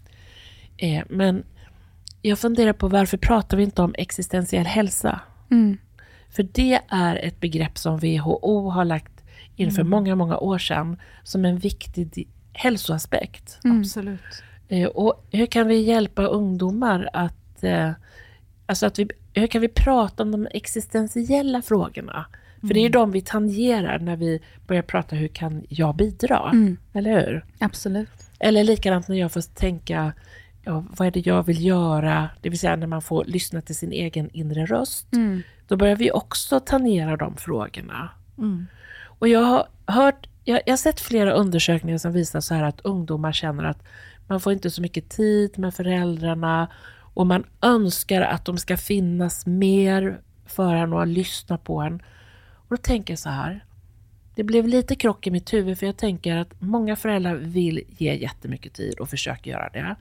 Eh, 0.78 1.04
men 1.10 1.44
jag 2.22 2.40
funderar 2.40 2.74
på 2.74 2.88
varför 2.88 3.18
pratar 3.18 3.58
vi 3.58 3.64
inte 3.64 3.82
om 3.82 3.96
existentiell 3.98 4.66
hälsa? 4.66 5.20
Mm. 5.52 5.78
För 6.30 6.44
det 6.44 6.80
är 6.88 7.16
ett 7.16 7.40
begrepp 7.40 7.78
som 7.78 7.98
WHO 7.98 8.70
har 8.70 8.86
lagt 8.86 9.13
in 9.56 9.72
för 9.72 9.84
många, 9.84 10.16
många 10.16 10.38
år 10.38 10.58
sedan 10.58 10.98
som 11.24 11.46
en 11.46 11.58
viktig 11.58 12.28
hälsoaspekt. 12.54 13.60
Absolut. 13.64 14.20
Eh, 14.68 14.88
Och 14.88 15.26
hur 15.32 15.46
kan 15.46 15.68
vi 15.68 15.82
hjälpa 15.82 16.24
ungdomar 16.26 17.10
att... 17.14 17.64
Eh, 17.64 17.92
alltså 18.66 18.86
att 18.86 19.00
vi, 19.00 19.08
hur 19.34 19.48
kan 19.48 19.62
vi 19.62 19.68
prata 19.68 20.24
om 20.24 20.32
de 20.32 20.48
existentiella 20.52 21.62
frågorna? 21.62 22.26
För 22.62 22.68
det 22.74 22.80
är 22.80 22.84
ju 22.84 22.90
de 22.90 23.12
vi 23.12 23.22
tangerar 23.22 24.00
när 24.00 24.16
vi 24.16 24.42
börjar 24.68 24.82
prata 24.82 25.16
hur 25.16 25.28
kan 25.28 25.64
jag 25.70 25.96
bidra? 25.96 26.52
Eller 26.94 27.26
hur? 27.26 27.46
Absolut. 27.60 28.10
Eller 28.40 28.64
likadant 28.64 29.08
när 29.08 29.16
jag 29.16 29.32
får 29.32 29.42
tänka, 29.56 30.14
ja, 30.64 30.86
vad 30.98 31.08
är 31.08 31.12
det 31.12 31.26
jag 31.28 31.44
vill 31.46 31.66
göra? 31.66 32.30
Det 32.42 32.50
vill 32.50 32.60
säga 32.60 32.76
när 32.76 32.88
man 32.88 33.02
får 33.02 33.26
lyssna 33.26 33.62
till 33.62 33.76
sin 33.76 33.92
egen 33.92 34.30
inre 34.34 34.66
röst. 34.66 35.08
Då 35.68 35.76
börjar 35.78 35.96
vi 35.96 36.12
också 36.12 36.60
tangera 36.60 37.18
de 37.18 37.36
frågorna. 37.38 38.10
Och 39.24 39.30
jag 39.30 39.44
har 39.44 39.68
hört, 39.86 40.28
jag, 40.44 40.62
jag 40.66 40.72
har 40.72 40.78
sett 40.78 41.00
flera 41.00 41.34
undersökningar 41.34 41.98
som 41.98 42.12
visar 42.12 42.42
så 42.42 42.54
här 42.54 42.64
att 42.64 42.82
ungdomar 42.82 43.32
känner 43.32 43.64
att 43.64 43.84
man 44.28 44.40
får 44.40 44.54
inte 44.54 44.72
så 44.72 44.82
mycket 44.82 45.10
tid 45.10 45.60
med 45.60 45.74
föräldrarna 45.74 46.68
och 47.14 47.28
man 47.28 47.44
önskar 47.62 48.22
att 48.22 48.46
de 48.46 48.58
ska 48.58 48.78
finnas 48.78 49.46
mer 49.46 50.22
för 50.46 50.76
en 50.76 50.94
och 50.94 51.08
lyssna 51.08 51.58
på 51.58 51.82
en. 51.82 52.04
Och 52.54 52.70
då 52.70 52.78
tänker 52.78 53.14
jag 53.14 53.20
så 53.20 53.30
här, 53.30 53.66
det 54.36 54.44
blev 54.44 54.68
lite 54.68 54.96
krock 54.96 55.28
i 55.28 55.32
mitt 55.32 55.54
huvud 55.54 55.80
för 55.80 55.86
jag 55.86 55.98
tänker 55.98 56.38
att 56.38 56.62
många 56.62 56.96
föräldrar 56.96 57.36
vill 57.36 57.84
ge 57.98 58.16
jättemycket 58.16 58.74
tid 58.74 59.00
och 59.00 59.10
försöker 59.10 59.52
göra 59.52 59.70
det. 59.70 59.96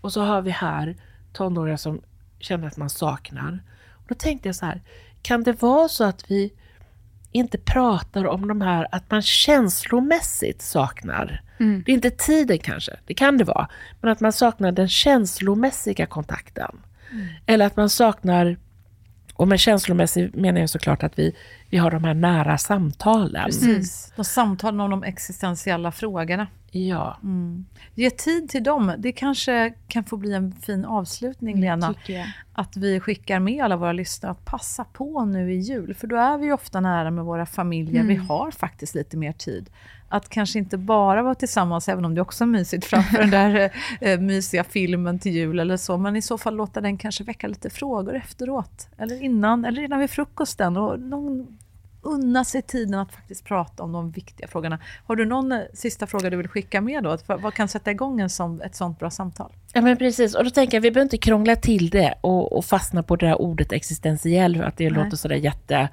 Och 0.00 0.12
så 0.12 0.20
har 0.20 0.42
vi 0.42 0.50
här 0.50 0.96
tonåringar 1.32 1.76
som 1.76 2.00
känner 2.38 2.66
att 2.66 2.76
man 2.76 2.90
saknar. 2.90 3.62
Och 3.92 4.04
då 4.08 4.14
tänkte 4.14 4.48
jag 4.48 4.56
så 4.56 4.66
här, 4.66 4.82
kan 5.22 5.42
det 5.42 5.62
vara 5.62 5.88
så 5.88 6.04
att 6.04 6.30
vi 6.30 6.52
inte 7.36 7.58
pratar 7.58 8.26
om 8.26 8.48
de 8.48 8.60
här, 8.60 8.86
att 8.92 9.10
man 9.10 9.22
känslomässigt 9.22 10.62
saknar. 10.62 11.42
Det 11.58 11.92
är 11.92 11.94
inte 11.94 12.10
tiden 12.10 12.58
kanske, 12.58 12.92
det 13.06 13.14
kan 13.14 13.38
det 13.38 13.44
vara. 13.44 13.68
Men 14.00 14.12
att 14.12 14.20
man 14.20 14.32
saknar 14.32 14.72
den 14.72 14.88
känslomässiga 14.88 16.06
kontakten. 16.06 16.76
Eller 17.46 17.66
att 17.66 17.76
man 17.76 17.90
saknar, 17.90 18.56
och 19.36 19.48
med 19.48 19.60
känslomässig 19.60 20.36
menar 20.36 20.60
jag 20.60 20.70
såklart 20.70 21.02
att 21.02 21.18
vi, 21.18 21.36
vi 21.70 21.78
har 21.78 21.90
de 21.90 22.04
här 22.04 22.14
nära 22.14 22.58
samtalen. 22.58 23.44
Precis. 23.44 24.12
De 24.16 24.24
samtalen 24.24 24.80
om 24.80 24.90
de 24.90 25.02
existentiella 25.02 25.92
frågorna. 25.92 26.46
Ja. 26.70 27.18
Ge 27.94 28.10
tid 28.10 28.48
till 28.48 28.64
dem. 28.64 28.92
Det 28.98 29.12
kanske 29.12 29.74
kan 29.88 30.04
få 30.04 30.16
bli 30.16 30.34
en 30.34 30.52
fin 30.52 30.84
avslutning, 30.84 31.60
Lena. 31.60 31.94
Att 32.52 32.76
vi 32.76 33.00
skickar 33.00 33.40
med 33.40 33.64
alla 33.64 33.76
våra 33.76 33.92
lyssnare 33.92 34.32
att 34.32 34.44
passa 34.44 34.84
på 34.84 35.24
nu 35.24 35.52
i 35.52 35.58
jul. 35.58 35.94
För 35.94 36.06
då 36.06 36.16
är 36.16 36.38
vi 36.38 36.46
ju 36.46 36.52
ofta 36.52 36.80
nära 36.80 37.10
med 37.10 37.24
våra 37.24 37.46
familjer. 37.46 38.02
Vi 38.02 38.14
har 38.14 38.50
faktiskt 38.50 38.94
lite 38.94 39.16
mer 39.16 39.32
tid. 39.32 39.70
Att 40.08 40.28
kanske 40.28 40.58
inte 40.58 40.78
bara 40.78 41.22
vara 41.22 41.34
tillsammans, 41.34 41.88
även 41.88 42.04
om 42.04 42.14
det 42.14 42.20
också 42.20 42.44
är 42.44 42.48
mysigt 42.48 42.84
framför 42.84 43.18
den 43.18 43.30
där 43.30 43.72
eh, 44.00 44.20
mysiga 44.20 44.64
filmen 44.64 45.18
till 45.18 45.32
jul 45.32 45.58
eller 45.58 45.76
så. 45.76 45.96
Men 45.96 46.16
i 46.16 46.22
så 46.22 46.38
fall 46.38 46.56
låta 46.56 46.80
den 46.80 46.98
kanske 46.98 47.24
väcka 47.24 47.48
lite 47.48 47.70
frågor 47.70 48.16
efteråt. 48.16 48.88
Eller 48.98 49.22
innan, 49.22 49.64
eller 49.64 49.80
redan 49.80 49.98
vid 49.98 50.10
frukosten. 50.10 50.76
Och 50.76 51.00
någon 51.00 51.58
unna 52.06 52.44
sig 52.44 52.62
tiden 52.62 52.94
att 52.94 53.12
faktiskt 53.12 53.44
prata 53.44 53.82
om 53.82 53.92
de 53.92 54.10
viktiga 54.10 54.48
frågorna. 54.48 54.78
Har 55.06 55.16
du 55.16 55.24
någon 55.24 55.52
eh, 55.52 55.60
sista 55.74 56.06
fråga 56.06 56.30
du 56.30 56.36
vill 56.36 56.48
skicka 56.48 56.80
med 56.80 57.04
då? 57.04 57.18
Vad 57.26 57.54
kan 57.54 57.68
sätta 57.68 57.90
igång 57.90 58.20
en 58.20 58.30
sån, 58.30 58.62
ett 58.62 58.74
sånt 58.74 58.98
bra 58.98 59.10
samtal? 59.10 59.52
Ja 59.72 59.82
men 59.82 59.96
precis, 59.96 60.34
och 60.34 60.44
då 60.44 60.50
tänker 60.50 60.76
jag 60.76 60.82
vi 60.82 60.90
behöver 60.90 61.06
inte 61.06 61.18
krångla 61.18 61.56
till 61.56 61.90
det 61.90 62.14
och, 62.20 62.52
och 62.56 62.64
fastna 62.64 63.02
på 63.02 63.16
det 63.16 63.26
där 63.26 63.40
ordet 63.40 63.72
existentiell, 63.72 64.62
att 64.62 64.76
det 64.76 64.90
Nej. 64.90 65.04
låter 65.04 65.16
sådär 65.16 65.36
jätte... 65.36 65.88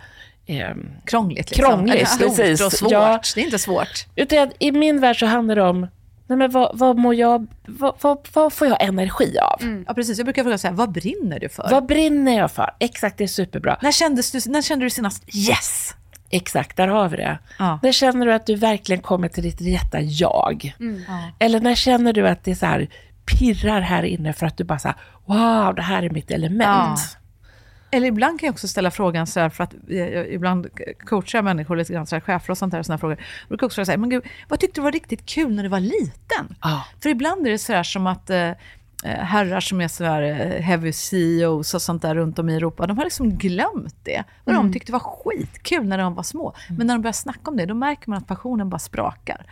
ehm, 0.45 0.91
Krångligt. 1.05 1.49
Liksom. 1.49 1.65
Krångligt, 1.65 1.95
Eller 1.95 2.05
stort 2.05 2.35
precis. 2.35 2.65
och 2.65 2.73
svårt. 2.73 2.91
Ja. 2.91 3.21
Det 3.35 3.41
är 3.41 3.45
inte 3.45 3.59
svårt. 3.59 4.05
Utan 4.15 4.39
att 4.39 4.53
i 4.59 4.71
min 4.71 4.99
värld 4.99 5.19
så 5.19 5.25
handlar 5.25 5.55
det 5.55 5.63
om, 5.63 5.87
nej 6.27 6.37
men 6.37 6.51
vad, 6.51 6.77
vad, 6.77 6.97
mår 6.97 7.15
jag, 7.15 7.47
vad, 7.65 7.95
vad, 8.01 8.27
vad 8.33 8.53
får 8.53 8.67
jag 8.67 8.83
energi 8.83 9.37
av? 9.37 9.83
Ja, 9.87 9.93
precis. 9.93 10.17
Jag 10.17 10.25
brukar 10.25 10.43
fråga 10.43 10.57
så 10.57 10.67
här, 10.67 10.75
vad 10.75 10.91
brinner 10.91 11.39
du 11.39 11.49
för? 11.49 11.67
Vad 11.71 11.85
brinner 11.85 12.37
jag 12.37 12.51
för? 12.51 12.69
Exakt, 12.79 13.17
det 13.17 13.23
är 13.23 13.27
superbra. 13.27 13.77
När, 13.81 13.91
kändes 13.91 14.31
du, 14.31 14.51
när 14.51 14.61
kände 14.61 14.85
du 14.85 14.89
senast 14.89 15.35
yes? 15.35 15.95
Exakt, 16.29 16.77
där 16.77 16.87
har 16.87 17.09
vi 17.09 17.17
det. 17.17 17.39
Ja. 17.59 17.79
När 17.83 17.91
känner 17.91 18.25
du 18.25 18.33
att 18.33 18.45
du 18.45 18.55
verkligen 18.55 19.01
kommer 19.01 19.27
till 19.27 19.43
ditt 19.43 19.61
rätta 19.61 20.01
jag? 20.01 20.75
Ja. 20.79 21.31
Eller 21.39 21.59
när 21.59 21.75
känner 21.75 22.13
du 22.13 22.27
att 22.27 22.43
det 22.43 22.55
så 22.55 22.65
här 22.65 22.89
pirrar 23.25 23.81
här 23.81 24.03
inne 24.03 24.33
för 24.33 24.45
att 24.45 24.57
du 24.57 24.63
bara 24.63 24.79
så 24.79 24.87
här, 24.87 24.97
wow, 25.25 25.75
det 25.75 25.81
här 25.81 26.03
är 26.03 26.09
mitt 26.09 26.31
element. 26.31 26.99
Eller 27.93 28.07
ibland 28.07 28.39
kan 28.39 28.47
jag 28.47 28.53
också 28.53 28.67
ställa 28.67 28.91
frågan 28.91 29.27
så 29.27 29.39
här, 29.39 29.49
för 29.49 29.63
att 29.63 29.73
eh, 29.89 29.97
jag, 29.97 30.27
ibland 30.27 30.67
coachar 31.05 31.37
jag 31.37 31.43
människor 31.45 31.75
lite 31.75 31.93
grann, 31.93 32.07
så 32.07 32.15
här, 32.15 32.21
chefer 32.21 32.51
och 32.51 32.57
sånt 32.57 32.71
där, 32.71 32.83
såna 32.83 32.93
här 32.93 32.99
frågor. 32.99 33.17
Jag 33.41 33.47
brukar 33.47 33.65
också 33.65 33.85
säga, 33.85 33.97
men 33.97 34.09
gud, 34.09 34.23
vad 34.47 34.59
tyckte 34.59 34.81
du 34.81 34.83
var 34.83 34.91
riktigt 34.91 35.25
kul 35.25 35.55
när 35.55 35.63
du 35.63 35.69
var 35.69 35.79
liten? 35.79 36.55
Ja. 36.61 36.85
För 37.03 37.09
ibland 37.09 37.47
är 37.47 37.51
det 37.51 37.57
så 37.57 37.73
här 37.73 37.83
som 37.83 38.07
att 38.07 38.29
eh, 38.29 38.51
herrar 39.09 39.59
som 39.59 39.81
är 39.81 39.87
så 39.87 40.03
här 40.03 40.21
eh, 40.21 40.61
heavy 40.61 40.91
CEOs 40.91 41.73
och 41.73 41.81
sånt 41.81 42.01
där 42.01 42.15
runt 42.15 42.39
om 42.39 42.49
i 42.49 42.55
Europa, 42.55 42.87
de 42.87 42.97
har 42.97 43.03
liksom 43.03 43.29
glömt 43.37 43.95
det. 44.03 44.23
Vad 44.43 44.55
de 44.55 44.73
tyckte 44.73 44.91
var 44.91 44.99
skitkul 44.99 45.87
när 45.87 45.97
de 45.97 46.15
var 46.15 46.23
små. 46.23 46.53
Men 46.77 46.87
när 46.87 46.93
de 46.93 47.01
börjar 47.01 47.13
snacka 47.13 47.51
om 47.51 47.57
det, 47.57 47.65
då 47.65 47.73
märker 47.73 48.09
man 48.09 48.17
att 48.17 48.27
passionen 48.27 48.69
bara 48.69 48.79
sprakar. 48.79 49.45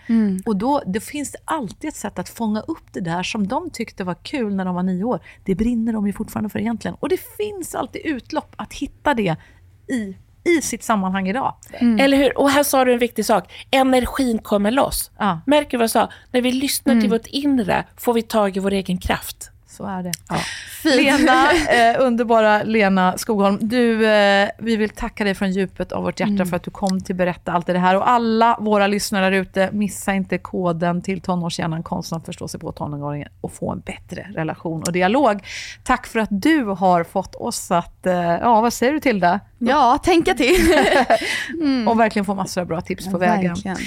Och 0.45 0.55
då, 0.55 0.81
då 0.85 0.99
finns 0.99 1.31
det 1.31 1.37
alltid 1.45 1.87
ett 1.87 1.95
sätt 1.95 2.19
att 2.19 2.29
fånga 2.29 2.61
upp 2.61 2.83
det 2.91 3.01
där 3.01 3.23
som 3.23 3.47
de 3.47 3.69
tyckte 3.69 4.03
var 4.03 4.15
kul 4.23 4.55
när 4.55 4.65
de 4.65 4.75
var 4.75 4.83
nio 4.83 5.03
år. 5.03 5.19
Det 5.43 5.55
brinner 5.55 5.93
de 5.93 6.07
ju 6.07 6.13
fortfarande 6.13 6.49
för 6.49 6.59
egentligen. 6.59 6.95
Och 6.99 7.09
det 7.09 7.19
finns 7.37 7.75
alltid 7.75 8.01
utlopp 8.05 8.53
att 8.55 8.73
hitta 8.73 9.13
det 9.13 9.35
i, 9.87 10.17
i 10.43 10.61
sitt 10.61 10.83
sammanhang 10.83 11.29
idag. 11.29 11.55
Eller 11.99 12.17
hur? 12.17 12.37
Och 12.37 12.49
här 12.49 12.63
sa 12.63 12.85
du 12.85 12.93
en 12.93 12.99
viktig 12.99 13.25
sak. 13.25 13.51
Energin 13.71 14.39
kommer 14.39 14.71
loss. 14.71 15.11
Ja. 15.19 15.41
Märker 15.45 15.71
du 15.71 15.77
vad 15.77 15.83
jag 15.83 15.89
sa? 15.91 16.09
När 16.31 16.41
vi 16.41 16.51
lyssnar 16.51 17.01
till 17.01 17.09
vårt 17.09 17.27
inre 17.27 17.85
får 17.97 18.13
vi 18.13 18.21
tag 18.21 18.57
i 18.57 18.59
vår 18.59 18.71
egen 18.73 18.97
kraft. 18.97 19.50
Så 19.71 19.85
är 19.85 20.03
det. 20.03 20.11
Fint. 20.83 20.95
Lena, 20.95 21.51
eh, 21.69 21.95
underbara 21.99 22.63
Lena 22.63 23.17
Skogholm. 23.17 23.57
Du, 23.61 24.07
eh, 24.07 24.49
vi 24.59 24.75
vill 24.75 24.89
tacka 24.89 25.23
dig 25.23 25.35
från 25.35 25.51
djupet 25.51 25.91
av 25.91 26.03
vårt 26.03 26.19
hjärta 26.19 26.31
Mm. 26.31 26.47
för 26.47 26.55
att 26.55 26.63
du 26.63 26.71
kom 26.71 27.01
till 27.01 27.15
Berätta 27.15 27.51
allt 27.51 27.67
det 27.67 27.77
här. 27.79 27.95
Och 27.97 28.09
alla 28.09 28.57
våra 28.59 28.87
lyssnare 28.87 29.25
där 29.29 29.31
ute, 29.31 29.69
missa 29.71 30.13
inte 30.13 30.37
koden 30.37 31.01
till 31.01 31.21
tonårshjärnan, 31.21 31.83
konsten 31.83 32.17
att 32.17 32.25
förstå 32.25 32.47
sig 32.47 32.59
på 32.59 32.71
tonåringen 32.71 33.27
och 33.41 33.51
få 33.53 33.71
en 33.71 33.79
bättre 33.79 34.27
relation 34.35 34.83
och 34.83 34.91
dialog. 34.91 35.39
Tack 35.83 36.07
för 36.07 36.19
att 36.19 36.29
du 36.31 36.63
har 36.63 37.03
fått 37.03 37.35
oss 37.35 37.71
att, 37.71 38.05
eh, 38.05 38.13
ja 38.13 38.61
vad 38.61 38.73
säger 38.73 38.93
du 38.93 38.99
Tilda? 38.99 39.39
Ja, 39.57 39.97
tänka 40.03 40.33
till. 40.33 40.73
Och 41.87 41.99
verkligen 41.99 42.25
få 42.25 42.35
massor 42.35 42.61
av 42.61 42.67
bra 42.67 42.81
tips 42.81 43.11
på 43.11 43.17
vägen. 43.17 43.39
Mm. 43.39 43.53
Verkligen. 43.53 43.77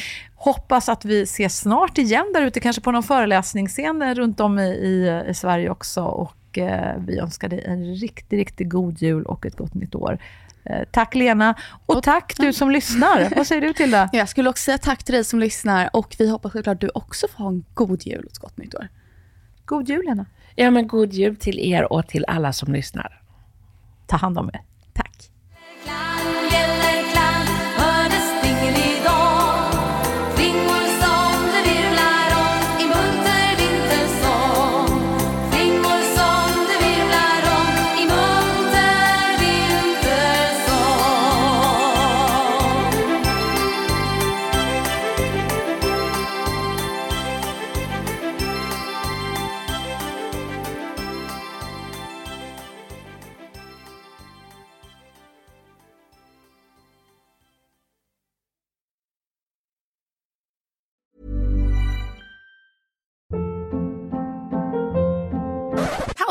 Hoppas 0.44 0.88
att 0.88 1.04
vi 1.04 1.22
ses 1.22 1.58
snart 1.58 1.98
igen 1.98 2.30
där 2.34 2.42
ute, 2.42 2.60
kanske 2.60 2.82
på 2.82 2.90
någon 2.90 3.02
föreläsningsscen 3.02 4.14
runt 4.14 4.40
om 4.40 4.58
i, 4.58 4.62
i, 4.62 5.24
i 5.28 5.34
Sverige 5.34 5.70
också. 5.70 6.04
Och 6.04 6.58
eh, 6.58 6.96
vi 7.06 7.18
önskar 7.18 7.48
dig 7.48 7.64
en 7.64 7.94
riktigt, 7.94 8.32
riktigt 8.32 8.68
god 8.68 9.02
jul 9.02 9.22
och 9.24 9.46
ett 9.46 9.56
gott 9.56 9.74
nytt 9.74 9.94
år. 9.94 10.18
Eh, 10.64 10.82
tack 10.90 11.14
Lena, 11.14 11.54
och 11.86 12.02
tack 12.02 12.34
du 12.38 12.52
som 12.52 12.70
lyssnar. 12.70 13.28
Vad 13.36 13.46
säger 13.46 13.60
du 13.62 13.72
Tilda? 13.72 14.10
Jag 14.12 14.28
skulle 14.28 14.50
också 14.50 14.62
säga 14.62 14.78
tack 14.78 15.04
till 15.04 15.14
dig 15.14 15.24
som 15.24 15.38
lyssnar 15.38 15.90
och 15.92 16.16
vi 16.18 16.30
hoppas 16.30 16.52
självklart 16.52 16.80
du 16.80 16.90
också 16.94 17.28
får 17.28 17.44
ha 17.44 17.50
en 17.50 17.64
god 17.74 18.06
jul 18.06 18.24
och 18.24 18.30
ett 18.30 18.38
gott 18.38 18.56
nytt 18.56 18.74
år. 18.74 18.88
God 19.64 19.88
jul 19.88 20.04
Lena. 20.04 20.26
Ja, 20.54 20.70
men 20.70 20.88
god 20.88 21.12
jul 21.12 21.36
till 21.36 21.58
er 21.58 21.92
och 21.92 22.06
till 22.08 22.24
alla 22.28 22.52
som 22.52 22.72
lyssnar. 22.72 23.20
Ta 24.06 24.16
hand 24.16 24.38
om 24.38 24.50
er. 24.54 24.60